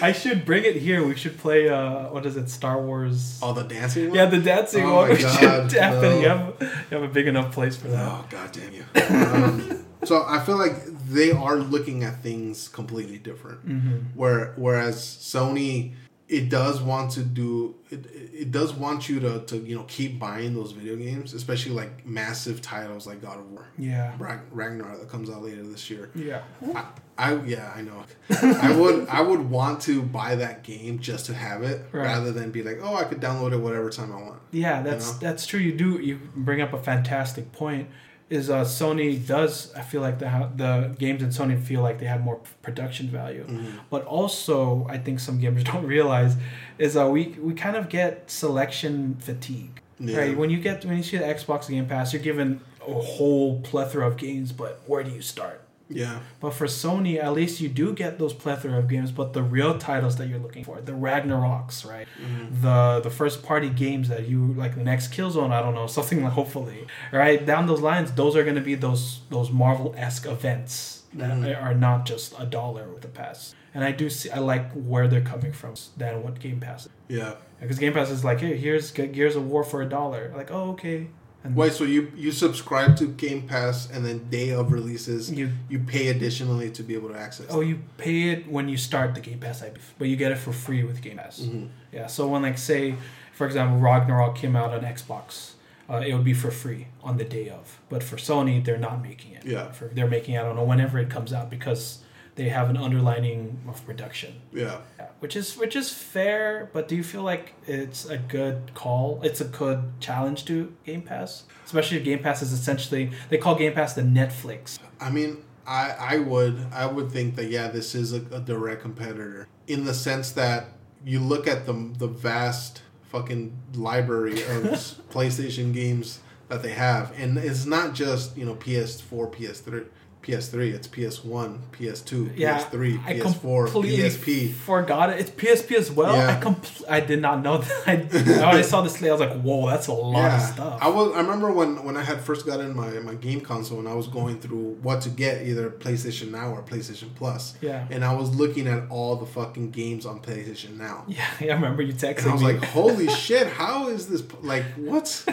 I 0.00 0.12
should 0.12 0.44
bring 0.44 0.64
it 0.64 0.76
here. 0.76 1.04
We 1.04 1.16
should 1.16 1.38
play. 1.38 1.68
Uh, 1.68 2.04
what 2.10 2.24
is 2.26 2.36
it? 2.36 2.48
Star 2.50 2.80
Wars. 2.80 3.38
All 3.42 3.52
the 3.54 3.64
dancing. 3.64 4.14
Yeah, 4.14 4.26
the 4.26 4.38
dancing 4.38 4.84
Oh 4.84 4.94
one. 4.96 5.08
my 5.08 5.14
We 5.16 5.22
God, 5.22 5.38
should 5.40 5.68
definitely 5.70 6.22
no. 6.22 6.28
have, 6.28 6.54
you 6.90 6.96
have 6.98 7.02
a 7.02 7.08
big 7.12 7.26
enough 7.26 7.52
place 7.52 7.76
for 7.76 7.88
that. 7.88 8.08
Oh 8.08 8.24
god 8.30 8.52
damn 8.52 8.72
you! 8.72 8.84
um, 9.16 9.84
so 10.04 10.24
I 10.26 10.38
feel 10.44 10.56
like 10.56 10.74
they 11.08 11.30
are 11.32 11.56
looking 11.56 12.04
at 12.04 12.22
things 12.22 12.68
completely 12.68 13.18
different. 13.18 13.66
Mm-hmm. 13.66 13.96
Where 14.18 14.52
whereas 14.56 14.96
Sony, 14.98 15.94
it 16.28 16.50
does 16.50 16.82
want 16.82 17.12
to 17.12 17.22
do 17.22 17.74
it. 17.90 18.06
It 18.12 18.50
does 18.50 18.72
want 18.74 19.08
you 19.08 19.18
to 19.20 19.40
to 19.46 19.56
you 19.56 19.74
know 19.76 19.84
keep 19.88 20.18
buying 20.18 20.54
those 20.54 20.72
video 20.72 20.96
games, 20.96 21.32
especially 21.34 21.72
like 21.72 22.06
massive 22.06 22.60
titles 22.60 23.06
like 23.06 23.22
God 23.22 23.38
of 23.38 23.50
War, 23.50 23.66
Yeah. 23.78 24.14
Rag- 24.18 24.40
Ragnarok 24.52 25.00
that 25.00 25.08
comes 25.08 25.30
out 25.30 25.42
later 25.42 25.62
this 25.62 25.88
year. 25.90 26.10
Yeah. 26.14 26.42
I, 26.74 26.84
I 27.16 27.34
yeah 27.44 27.72
I 27.74 27.80
know. 27.82 28.04
I 28.60 28.76
would 28.76 29.08
I 29.08 29.20
would 29.22 29.48
want 29.50 29.80
to 29.82 30.02
buy 30.02 30.34
that 30.36 30.62
game 30.62 30.98
just 30.98 31.26
to 31.26 31.34
have 31.34 31.62
it 31.62 31.86
Right. 31.92 32.02
rather 32.04 32.30
than 32.30 32.50
be 32.50 32.62
like 32.62 32.78
oh 32.82 32.94
I 32.94 33.04
could 33.04 33.20
download 33.20 33.52
it 33.52 33.56
whatever 33.58 33.88
time 33.90 34.12
I 34.12 34.16
want. 34.20 34.40
Yeah, 34.50 34.82
that's 34.82 35.12
know? 35.14 35.18
that's 35.20 35.46
true. 35.46 35.60
You 35.60 35.72
do 35.72 35.98
you 36.00 36.20
bring 36.36 36.60
up 36.60 36.72
a 36.74 36.82
fantastic 36.82 37.52
point. 37.52 37.88
Is 38.30 38.50
uh, 38.50 38.62
Sony 38.62 39.26
does 39.26 39.72
I 39.74 39.80
feel 39.80 40.02
like 40.02 40.18
the 40.18 40.50
the 40.54 40.94
games 40.98 41.22
in 41.22 41.30
Sony 41.30 41.58
feel 41.60 41.80
like 41.80 41.98
they 41.98 42.06
have 42.06 42.20
more 42.22 42.40
production 42.62 43.08
value, 43.08 43.44
Mm-hmm. 43.44 43.78
but 43.88 44.04
also 44.04 44.86
I 44.90 44.98
think 44.98 45.18
some 45.20 45.40
gamers 45.40 45.64
don't 45.72 45.86
realize 45.86 46.36
is 46.78 46.96
uh, 46.96 47.08
we 47.08 47.28
we 47.40 47.54
kind 47.54 47.76
of 47.76 47.88
get 47.88 48.30
selection 48.30 49.16
fatigue. 49.18 49.80
Yeah. 49.98 50.18
Right 50.18 50.36
when 50.36 50.50
you 50.50 50.58
get 50.60 50.84
when 50.84 50.96
you 50.98 51.02
see 51.02 51.16
the 51.16 51.24
Xbox 51.24 51.68
Game 51.68 51.86
Pass, 51.86 52.12
you're 52.12 52.22
given 52.22 52.60
a 52.86 52.92
whole 52.94 53.60
plethora 53.62 54.06
of 54.06 54.16
games, 54.16 54.52
but 54.52 54.82
where 54.86 55.02
do 55.02 55.10
you 55.10 55.22
start? 55.22 55.62
Yeah. 55.88 56.20
But 56.40 56.54
for 56.54 56.66
Sony, 56.66 57.22
at 57.22 57.32
least 57.32 57.60
you 57.60 57.68
do 57.68 57.92
get 57.92 58.18
those 58.18 58.32
plethora 58.32 58.78
of 58.78 58.88
games, 58.88 59.10
but 59.10 59.32
the 59.32 59.42
real 59.42 59.78
titles 59.78 60.16
that 60.16 60.28
you're 60.28 60.38
looking 60.38 60.64
for, 60.64 60.80
the 60.80 60.92
Ragnaroks, 60.92 61.88
right? 61.88 62.06
Mm-hmm. 62.22 62.62
The 62.62 63.00
the 63.02 63.10
first 63.10 63.42
party 63.42 63.70
games 63.70 64.08
that 64.08 64.28
you 64.28 64.52
like 64.54 64.74
the 64.74 64.84
next 64.84 65.12
Killzone, 65.12 65.50
I 65.50 65.62
don't 65.62 65.74
know, 65.74 65.86
something 65.98 66.22
like 66.22 66.32
hopefully. 66.32 66.86
Right? 67.12 67.44
Down 67.44 67.66
those 67.66 67.80
lines, 67.80 68.12
those 68.12 68.36
are 68.36 68.44
gonna 68.44 68.60
be 68.60 68.74
those 68.74 69.20
those 69.30 69.50
Marvel 69.50 69.94
esque 69.96 70.26
events 70.26 71.04
that 71.14 71.30
mm-hmm. 71.30 71.64
are 71.64 71.74
not 71.74 72.04
just 72.04 72.34
a 72.38 72.44
dollar 72.44 72.88
with 72.88 73.02
the 73.02 73.08
pass. 73.08 73.54
And 73.74 73.84
I 73.84 73.92
do 73.92 74.10
see 74.10 74.30
I 74.30 74.38
like 74.38 74.72
where 74.72 75.08
they're 75.08 75.20
coming 75.20 75.52
from 75.52 75.74
than 75.96 76.22
what 76.22 76.40
Game 76.40 76.60
Pass 76.60 76.86
is. 76.86 76.92
Yeah. 77.08 77.34
Because 77.60 77.78
Game 77.78 77.92
Pass 77.92 78.10
is 78.10 78.24
like, 78.24 78.40
hey, 78.40 78.56
here's 78.56 78.90
Gears 78.90 79.36
of 79.36 79.46
War 79.46 79.62
for 79.64 79.82
a 79.82 79.88
dollar. 79.88 80.32
Like, 80.34 80.50
oh 80.50 80.70
okay. 80.70 81.08
And 81.48 81.56
Wait, 81.56 81.72
so 81.72 81.84
you 81.84 82.12
you 82.16 82.30
subscribe 82.32 82.96
to 82.98 83.06
Game 83.06 83.42
Pass 83.42 83.88
and 83.90 84.04
then 84.04 84.28
day 84.30 84.50
of 84.50 84.70
releases 84.72 85.30
You- 85.30 85.52
you 85.68 85.78
pay 85.80 86.08
additionally 86.08 86.70
to 86.70 86.82
be 86.82 86.94
able 86.94 87.08
to 87.10 87.18
access. 87.18 87.46
Oh, 87.50 87.60
you 87.60 87.78
pay 87.96 88.28
it 88.30 88.50
when 88.50 88.68
you 88.68 88.76
start 88.76 89.14
the 89.14 89.20
Game 89.20 89.38
Pass 89.40 89.62
IP, 89.62 89.78
but 89.98 90.08
you 90.08 90.16
get 90.16 90.30
it 90.32 90.38
for 90.38 90.52
free 90.52 90.84
with 90.84 91.00
Game 91.02 91.16
Pass. 91.18 91.40
Mm-hmm. 91.40 91.66
Yeah. 91.92 92.06
So 92.06 92.28
when 92.28 92.42
like 92.42 92.58
say, 92.58 92.94
for 93.32 93.46
example, 93.46 93.78
Ragnarok 93.78 94.36
came 94.36 94.54
out 94.56 94.72
on 94.72 94.80
Xbox, 94.82 95.52
uh, 95.90 96.02
it 96.06 96.12
would 96.14 96.24
be 96.24 96.34
for 96.34 96.50
free 96.50 96.88
on 97.02 97.16
the 97.16 97.24
day 97.24 97.48
of. 97.48 97.78
But 97.88 98.02
for 98.02 98.16
Sony, 98.16 98.62
they're 98.64 98.76
not 98.78 99.02
making 99.02 99.32
it. 99.32 99.44
Yeah. 99.46 99.70
For, 99.72 99.86
they're 99.88 100.06
making 100.08 100.36
I 100.36 100.42
don't 100.42 100.56
know 100.56 100.64
whenever 100.64 100.98
it 100.98 101.08
comes 101.10 101.32
out 101.32 101.48
because 101.50 102.00
they 102.34 102.50
have 102.50 102.68
an 102.70 102.76
underlining 102.76 103.58
of 103.68 103.84
production. 103.86 104.34
Yeah. 104.52 104.78
Which 105.20 105.34
is 105.34 105.56
which 105.56 105.74
is 105.74 105.92
fair, 105.92 106.70
but 106.72 106.86
do 106.86 106.94
you 106.94 107.02
feel 107.02 107.22
like 107.22 107.54
it's 107.66 108.04
a 108.04 108.18
good 108.18 108.72
call? 108.74 109.20
It's 109.24 109.40
a 109.40 109.44
good 109.44 109.82
challenge 109.98 110.44
to 110.44 110.72
Game 110.86 111.02
Pass, 111.02 111.42
especially 111.66 111.96
if 111.96 112.04
Game 112.04 112.20
Pass 112.20 112.40
is 112.40 112.52
essentially 112.52 113.10
they 113.28 113.36
call 113.36 113.56
Game 113.56 113.72
Pass 113.72 113.94
the 113.94 114.02
Netflix. 114.02 114.78
I 115.00 115.10
mean, 115.10 115.38
I 115.66 115.94
I 115.98 116.18
would 116.18 116.66
I 116.72 116.86
would 116.86 117.10
think 117.10 117.34
that 117.34 117.50
yeah, 117.50 117.66
this 117.68 117.96
is 117.96 118.12
a, 118.12 118.22
a 118.30 118.40
direct 118.40 118.80
competitor 118.80 119.48
in 119.66 119.84
the 119.84 119.94
sense 119.94 120.30
that 120.32 120.68
you 121.04 121.18
look 121.18 121.48
at 121.48 121.66
the 121.66 121.72
the 121.98 122.06
vast 122.06 122.82
fucking 123.08 123.56
library 123.74 124.42
of 124.42 124.62
PlayStation 125.10 125.72
games 125.74 126.20
that 126.48 126.62
they 126.62 126.72
have, 126.72 127.12
and 127.18 127.38
it's 127.38 127.66
not 127.66 127.94
just 127.94 128.36
you 128.36 128.46
know 128.46 128.54
PS4, 128.54 129.32
PS3, 129.32 129.86
PS3. 130.28 130.74
It's 130.74 130.86
PS1, 130.88 131.58
PS2, 131.72 132.32
Yeah, 132.36 132.58
PS3, 132.58 133.04
I 133.06 133.14
PS4, 133.14 133.64
completely 133.72 134.04
PSP. 134.08 134.52
Forgot 134.52 135.10
it. 135.10 135.20
It's 135.20 135.30
PSP 135.30 135.76
as 135.76 135.90
well. 135.90 136.14
Yeah. 136.14 136.36
I 136.38 136.44
compl- 136.44 136.84
I 136.88 137.00
did 137.00 137.20
not 137.22 137.42
know 137.42 137.58
that. 137.86 137.88
I, 137.88 137.96
when 137.96 138.38
I 138.44 138.62
saw 138.62 138.82
this 138.82 139.02
I 139.02 139.10
was 139.10 139.20
like, 139.20 139.40
"Whoa, 139.40 139.68
that's 139.68 139.86
a 139.86 139.92
lot 139.92 140.32
of 140.32 140.40
stuff." 140.42 140.78
I 140.82 140.88
was. 140.88 141.14
I 141.14 141.20
remember 141.20 141.50
when 141.52 141.84
when 141.84 141.96
I 141.96 142.02
had 142.02 142.20
first 142.20 142.44
gotten 142.46 142.76
my 142.76 142.90
my 143.00 143.14
game 143.14 143.40
console 143.40 143.78
and 143.78 143.88
I 143.88 143.94
was 143.94 144.08
going 144.08 144.38
through 144.40 144.78
what 144.82 145.00
to 145.02 145.08
get, 145.10 145.46
either 145.46 145.70
PlayStation 145.70 146.30
Now 146.30 146.50
or 146.52 146.62
PlayStation 146.62 147.14
Plus. 147.14 147.54
Yeah. 147.60 147.86
And 147.90 148.04
I 148.04 148.14
was 148.14 148.34
looking 148.34 148.66
at 148.66 148.88
all 148.90 149.16
the 149.16 149.26
fucking 149.26 149.70
games 149.70 150.04
on 150.06 150.20
PlayStation 150.20 150.76
Now. 150.76 151.04
yeah, 151.08 151.24
yeah, 151.40 151.52
I 151.52 151.54
remember 151.54 151.82
you 151.82 151.94
texting 151.94 152.18
And 152.24 152.28
I 152.30 152.32
was 152.34 152.42
me. 152.42 152.52
like, 152.54 152.64
"Holy 152.64 153.08
shit! 153.24 153.46
How 153.46 153.88
is 153.88 154.08
this? 154.08 154.22
Like, 154.42 154.64
what?" 154.76 155.24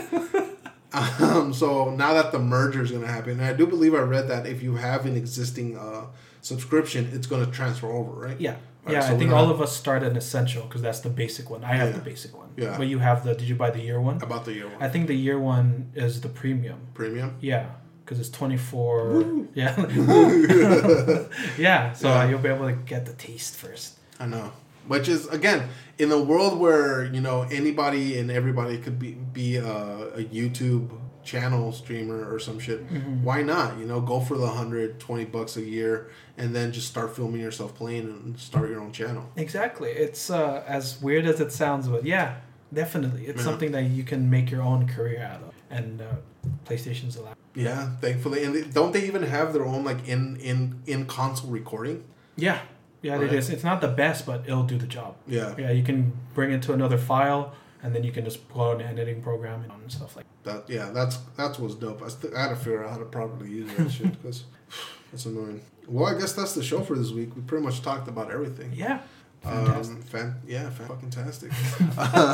Um. 1.19 1.53
So 1.53 1.89
now 1.91 2.13
that 2.13 2.31
the 2.31 2.39
merger 2.39 2.81
is 2.81 2.91
gonna 2.91 3.07
happen, 3.07 3.31
and 3.33 3.41
I 3.45 3.53
do 3.53 3.65
believe 3.67 3.93
I 3.93 3.99
read 3.99 4.27
that 4.29 4.45
if 4.47 4.61
you 4.63 4.75
have 4.75 5.05
an 5.05 5.15
existing 5.15 5.77
uh, 5.77 6.05
subscription, 6.41 7.09
it's 7.13 7.27
gonna 7.27 7.47
transfer 7.47 7.87
over, 7.91 8.11
right? 8.27 8.39
yeah, 8.39 8.55
yeah. 8.87 9.01
so 9.01 9.13
I 9.15 9.17
think 9.17 9.31
all 9.31 9.49
of 9.49 9.61
us 9.61 9.75
start 9.75 10.03
an 10.03 10.15
essential 10.15 10.63
because 10.63 10.81
that's 10.81 10.99
the 11.01 11.09
basic 11.09 11.49
one. 11.49 11.63
I 11.63 11.73
have 11.75 11.89
Yeah. 11.89 11.95
the 11.97 12.01
basic 12.11 12.37
one. 12.37 12.49
Yeah. 12.57 12.77
But 12.77 12.87
you 12.87 12.99
have 12.99 13.23
the. 13.25 13.33
Did 13.35 13.47
you 13.49 13.55
buy 13.55 13.69
the 13.71 13.81
year 13.81 13.99
one? 13.99 14.21
About 14.21 14.45
the 14.45 14.53
year 14.53 14.67
one 14.67 14.81
I 14.81 14.89
think 14.89 15.07
the 15.07 15.15
year 15.15 15.37
one 15.39 15.91
is 15.95 16.21
the 16.21 16.29
premium. 16.29 16.79
premium. 16.93 17.35
Yeah, 17.41 17.65
because 18.03 18.19
it's 18.19 18.29
twenty 18.29 18.57
four. 18.57 19.09
Woo. 19.09 19.47
Yeah. 19.53 19.73
yeah. 21.57 21.93
So 21.93 22.07
Yeah. 22.09 22.29
you'll 22.29 22.39
be 22.39 22.49
able 22.49 22.67
to 22.67 22.73
get 22.73 23.05
the 23.05 23.13
taste 23.13 23.55
first. 23.57 23.97
I 24.19 24.25
know. 24.27 24.51
Which 24.87 25.07
is 25.07 25.27
again 25.27 25.69
in 25.97 26.11
a 26.11 26.21
world 26.21 26.59
where 26.59 27.05
you 27.05 27.21
know 27.21 27.43
anybody 27.43 28.17
and 28.19 28.29
everybody 28.31 28.77
could 28.77 28.99
be 28.99 29.11
be 29.13 29.57
a, 29.57 29.65
a 29.65 30.23
YouTube 30.23 30.89
channel 31.23 31.71
streamer 31.71 32.31
or 32.31 32.39
some 32.39 32.59
shit. 32.59 32.87
Mm-hmm. 32.87 33.23
Why 33.23 33.41
not? 33.41 33.79
You 33.79 33.85
know, 33.85 33.99
go 33.99 34.19
for 34.19 34.37
the 34.37 34.45
120 34.45 35.25
bucks 35.25 35.57
a 35.57 35.61
year 35.61 36.11
and 36.37 36.55
then 36.55 36.71
just 36.71 36.87
start 36.87 37.15
filming 37.15 37.41
yourself 37.41 37.73
playing 37.73 38.05
and 38.05 38.39
start 38.39 38.69
your 38.69 38.79
own 38.79 38.91
channel. 38.91 39.27
Exactly. 39.35 39.89
It's 39.89 40.29
uh, 40.29 40.63
as 40.67 41.01
weird 41.01 41.25
as 41.25 41.39
it 41.41 41.51
sounds, 41.51 41.87
but 41.87 42.05
yeah, 42.05 42.37
definitely, 42.71 43.25
it's 43.25 43.39
Yeah. 43.39 43.43
something 43.43 43.71
that 43.71 43.85
you 43.85 44.03
can 44.03 44.29
make 44.29 44.51
your 44.51 44.61
own 44.61 44.87
career 44.87 45.23
out 45.23 45.41
of, 45.41 45.53
and 45.71 45.99
uh, 46.01 46.05
PlayStation's 46.65 47.15
allowed. 47.15 47.35
Yeah, 47.55 47.95
thankfully, 48.01 48.43
and 48.43 48.53
they, 48.53 48.61
don't 48.63 48.91
they 48.93 49.05
even 49.07 49.23
have 49.23 49.51
their 49.53 49.65
own 49.65 49.83
like 49.83 50.07
in 50.07 50.35
in 50.37 50.81
in 50.85 51.05
console 51.07 51.49
recording? 51.49 52.03
Yeah, 52.35 52.59
yeah, 53.05 53.13
Right. 53.15 53.23
it 53.23 53.33
is. 53.39 53.49
It's 53.49 53.63
not 53.71 53.79
the 53.81 53.87
best, 54.03 54.25
but 54.25 54.39
it'll 54.49 54.63
do 54.73 54.77
the 54.85 54.87
job. 54.97 55.11
Yeah, 55.27 55.53
Yeah, 55.63 55.71
you 55.71 55.83
can 55.89 55.99
bring 56.33 56.51
it 56.55 56.61
to 56.67 56.73
another 56.73 56.97
file, 56.97 57.43
and 57.83 57.93
then 57.93 58.03
you 58.03 58.11
can 58.11 58.23
just 58.29 58.39
pull 58.49 58.63
out 58.69 58.81
an 58.81 58.87
editing 58.93 59.21
program 59.21 59.57
and 59.63 59.91
stuff 59.91 60.15
like. 60.15 60.25
that 60.49 60.61
yeah 60.75 60.87
that's 60.97 61.15
that's 61.39 61.57
what's 61.61 61.75
dope. 61.75 62.01
I, 62.07 62.09
st- 62.09 62.33
I 62.37 62.39
had 62.43 62.49
to 62.49 62.55
figure 62.65 62.83
out 62.83 62.89
how 62.93 62.97
to 63.05 63.09
properly 63.17 63.49
use 63.59 63.69
that 63.77 63.89
shit 63.91 64.11
because 64.17 64.39
it's 65.13 65.25
annoying. 65.31 65.61
Well, 65.87 66.05
I 66.11 66.13
guess 66.19 66.33
that's 66.33 66.53
the 66.59 66.63
show 66.71 66.81
for 66.81 66.95
this 67.01 67.11
week. 67.11 67.29
We 67.35 67.41
pretty 67.43 67.63
much 67.63 67.81
talked 67.89 68.07
about 68.07 68.27
everything. 68.31 68.69
Yeah, 68.73 68.97
fantastic. 69.45 69.95
Um, 69.95 70.01
fan, 70.03 70.35
yeah, 70.47 70.69
fan, 70.69 70.87
fucking 70.87 71.09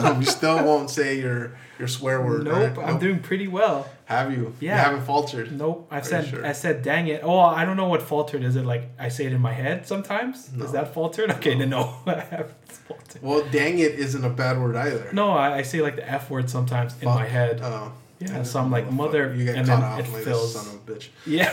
um, 0.06 0.20
you 0.22 0.26
still 0.26 0.64
won't 0.66 0.90
say 0.90 1.20
your 1.20 1.58
your 1.80 1.88
swear 1.88 2.22
word. 2.22 2.46
nope, 2.46 2.78
right? 2.78 2.88
I'm 2.88 3.00
doing 3.00 3.20
pretty 3.20 3.48
well. 3.48 3.88
Have 4.06 4.32
you? 4.32 4.54
Yeah. 4.60 4.76
You 4.76 4.82
haven't 4.84 5.06
faltered. 5.06 5.52
Nope, 5.58 5.88
I 5.92 6.00
Are 6.00 6.04
said 6.04 6.28
sure? 6.28 6.46
I 6.46 6.52
said 6.52 6.84
dang 6.84 7.08
it. 7.08 7.22
Oh, 7.24 7.40
I 7.40 7.66
don't 7.66 7.78
know 7.78 7.88
what 7.88 8.02
faltered 8.02 8.44
is. 8.44 8.56
It 8.56 8.66
like 8.66 8.90
I 9.00 9.10
say 9.10 9.26
it 9.26 9.34
in 9.34 9.42
my 9.42 9.54
head 9.54 9.88
sometimes. 9.88 10.52
No. 10.54 10.66
Is 10.66 10.72
that 10.72 10.94
faltered? 10.94 11.32
Okay, 11.32 11.58
then 11.58 11.70
no, 11.70 11.96
I 12.06 12.20
haven't 12.20 12.62
faltered. 12.88 13.22
Well, 13.22 13.44
dang 13.52 13.80
it 13.80 13.94
isn't 13.94 14.24
a 14.24 14.30
bad 14.30 14.60
word 14.60 14.76
either. 14.76 15.10
No, 15.14 15.32
I, 15.32 15.58
I 15.58 15.62
say 15.64 15.82
like 15.82 15.96
the 15.96 16.10
f 16.10 16.30
word 16.30 16.50
sometimes 16.50 16.96
in 17.02 17.06
my 17.08 17.26
head. 17.26 17.62
Oh. 17.64 17.94
Yeah, 18.20 18.44
so 18.44 18.60
I'm 18.60 18.70
like, 18.70 18.92
mother, 18.92 19.34
You 19.36 19.46
get 19.46 19.56
and 19.56 19.68
caught 19.68 19.82
then 19.82 19.92
out 19.94 20.00
it 20.00 20.14
like 20.14 20.24
fills. 20.24 20.54
son 20.54 20.68
of 20.76 20.88
a 20.88 20.92
bitch. 20.92 21.08
Yeah, 21.26 21.52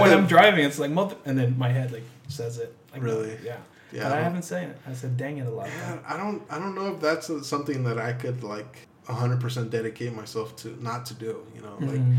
when 0.00 0.10
I'm 0.10 0.26
driving, 0.34 0.64
it's 0.64 0.78
like 0.78 0.90
mother, 0.90 1.14
and 1.26 1.36
then 1.38 1.58
my 1.58 1.68
head 1.68 1.92
like 1.92 2.04
says 2.28 2.56
it. 2.56 2.74
Like, 2.90 3.02
Really? 3.02 3.36
Yeah. 3.44 3.58
Yeah. 3.92 4.04
But 4.04 4.12
I 4.12 4.18
I 4.18 4.22
haven't 4.22 4.42
said 4.42 4.70
it. 4.70 4.78
I 4.86 4.92
said 4.92 5.16
dang 5.16 5.38
it 5.38 5.46
a 5.46 5.50
lot. 5.50 5.66
Yeah, 5.68 5.98
I 6.06 6.16
don't. 6.16 6.42
I 6.50 6.58
don't 6.58 6.74
know 6.74 6.94
if 6.94 7.00
that's 7.00 7.30
something 7.46 7.84
that 7.84 7.98
I 7.98 8.12
could 8.12 8.42
like 8.42 8.88
hundred 9.06 9.40
percent 9.40 9.70
dedicate 9.70 10.14
myself 10.14 10.54
to 10.56 10.82
not 10.82 11.04
to 11.06 11.14
do. 11.14 11.44
You 11.54 11.62
know, 11.62 11.76
like 11.80 12.00
Mhm. 12.00 12.16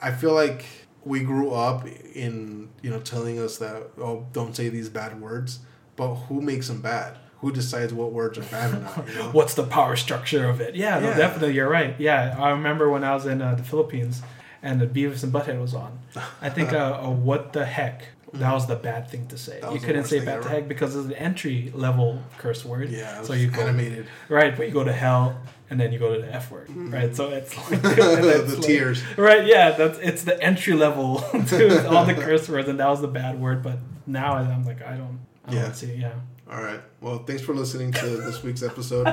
I 0.00 0.12
feel 0.12 0.32
like 0.32 0.64
we 1.04 1.20
grew 1.20 1.50
up 1.50 1.86
in 2.14 2.68
you 2.82 2.90
know 2.90 3.00
telling 3.00 3.38
us 3.38 3.58
that 3.58 3.82
oh 3.98 4.26
don't 4.32 4.54
say 4.56 4.68
these 4.70 4.88
bad 4.88 5.20
words, 5.20 5.58
but 5.96 6.14
who 6.14 6.40
makes 6.40 6.68
them 6.68 6.80
bad? 6.80 7.18
Who 7.40 7.50
decides 7.52 7.92
what 7.92 8.12
words 8.12 8.38
are 8.38 8.42
bad 8.44 8.72
or 8.72 8.78
not? 8.80 9.08
You 9.08 9.14
know? 9.16 9.28
What's 9.32 9.54
the 9.54 9.64
power 9.64 9.96
structure 9.96 10.48
of 10.48 10.60
it? 10.60 10.74
Yeah, 10.76 11.00
no, 11.00 11.08
definitely, 11.14 11.54
you're 11.54 11.68
right. 11.68 11.96
Yeah, 11.98 12.36
I 12.38 12.50
remember 12.50 12.88
when 12.88 13.02
I 13.04 13.14
was 13.14 13.26
in 13.26 13.42
uh, 13.42 13.56
the 13.56 13.64
Philippines 13.64 14.22
and 14.62 14.80
the 14.80 14.86
Beavis 14.86 15.24
and 15.24 15.32
Butthead 15.32 15.60
was 15.60 15.74
on. 15.74 15.98
I 16.40 16.48
think 16.50 16.72
uh, 16.82 17.00
uh, 17.02 17.10
what 17.10 17.52
the 17.52 17.64
heck. 17.64 18.04
That 18.34 18.52
was 18.54 18.66
the 18.66 18.76
bad 18.76 19.08
thing 19.10 19.26
to 19.28 19.36
say. 19.36 19.60
You 19.72 19.78
couldn't 19.78 20.04
say 20.04 20.20
bad 20.20 20.38
ever. 20.38 20.48
heck 20.48 20.68
because 20.68 20.96
it's 20.96 21.06
an 21.06 21.12
entry 21.12 21.70
level 21.74 22.22
curse 22.38 22.64
word. 22.64 22.90
Yeah, 22.90 23.22
so 23.22 23.34
you 23.34 23.48
go 23.48 23.62
animated. 23.62 24.06
right, 24.28 24.56
but 24.56 24.66
you 24.66 24.72
go 24.72 24.84
to 24.84 24.92
hell 24.92 25.38
and 25.68 25.78
then 25.78 25.92
you 25.92 25.98
go 25.98 26.14
to 26.14 26.20
the 26.20 26.32
F 26.34 26.50
word, 26.50 26.68
mm-hmm. 26.68 26.92
right? 26.92 27.14
So 27.14 27.28
it's 27.30 27.56
like 27.70 27.82
the 27.82 28.44
like- 28.56 28.62
tears. 28.62 29.02
Right, 29.18 29.46
yeah, 29.46 29.72
that's 29.72 29.98
it's 29.98 30.24
the 30.24 30.42
entry 30.42 30.72
level 30.74 31.18
to 31.48 31.88
all 31.88 32.04
the 32.06 32.14
curse 32.14 32.48
words, 32.48 32.68
and 32.68 32.78
that 32.80 32.88
was 32.88 33.00
the 33.02 33.08
bad 33.08 33.40
word. 33.40 33.62
But 33.62 33.78
now 34.06 34.34
I'm 34.34 34.64
like, 34.64 34.82
I 34.82 34.96
don't, 34.96 35.20
I 35.46 35.54
Yeah. 35.54 35.62
don't 35.62 35.74
see, 35.74 35.94
yeah. 35.94 36.12
All 36.50 36.62
right. 36.62 36.80
Well, 37.00 37.24
thanks 37.24 37.42
for 37.42 37.54
listening 37.54 37.92
to 37.92 38.06
this 38.06 38.42
week's 38.42 38.62
episode. 38.62 39.06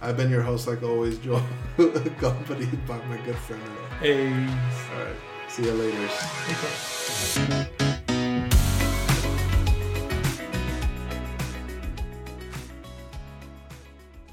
I've 0.00 0.16
been 0.16 0.30
your 0.30 0.42
host, 0.42 0.66
like 0.66 0.82
always, 0.82 1.18
Joel, 1.18 1.42
accompanied 1.78 2.86
by 2.86 2.98
my 3.06 3.16
good 3.18 3.36
friend. 3.36 3.62
Hey, 4.00 4.26
All 4.28 5.04
right. 5.04 5.16
See 5.48 5.64
you 5.64 5.72
later. 5.72 6.08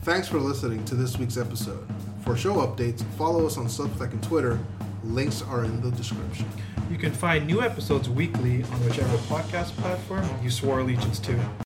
Thanks 0.05 0.27
for 0.27 0.37
listening 0.37 0.85
to 0.85 0.93
this 0.93 1.17
week's 1.17 1.35
episode. 1.35 1.83
For 2.23 2.37
show 2.37 2.57
updates, 2.57 3.03
follow 3.17 3.47
us 3.47 3.57
on 3.57 3.65
Substack 3.65 4.11
and 4.11 4.21
Twitter. 4.21 4.59
Links 5.03 5.41
are 5.41 5.63
in 5.63 5.81
the 5.81 5.89
description. 5.89 6.45
You 6.91 6.99
can 6.99 7.11
find 7.11 7.47
new 7.47 7.63
episodes 7.63 8.07
weekly 8.07 8.61
on 8.61 8.85
whichever 8.85 9.17
podcast 9.17 9.71
platform 9.77 10.23
you 10.43 10.51
swore 10.51 10.81
allegiance 10.81 11.17
to. 11.21 11.64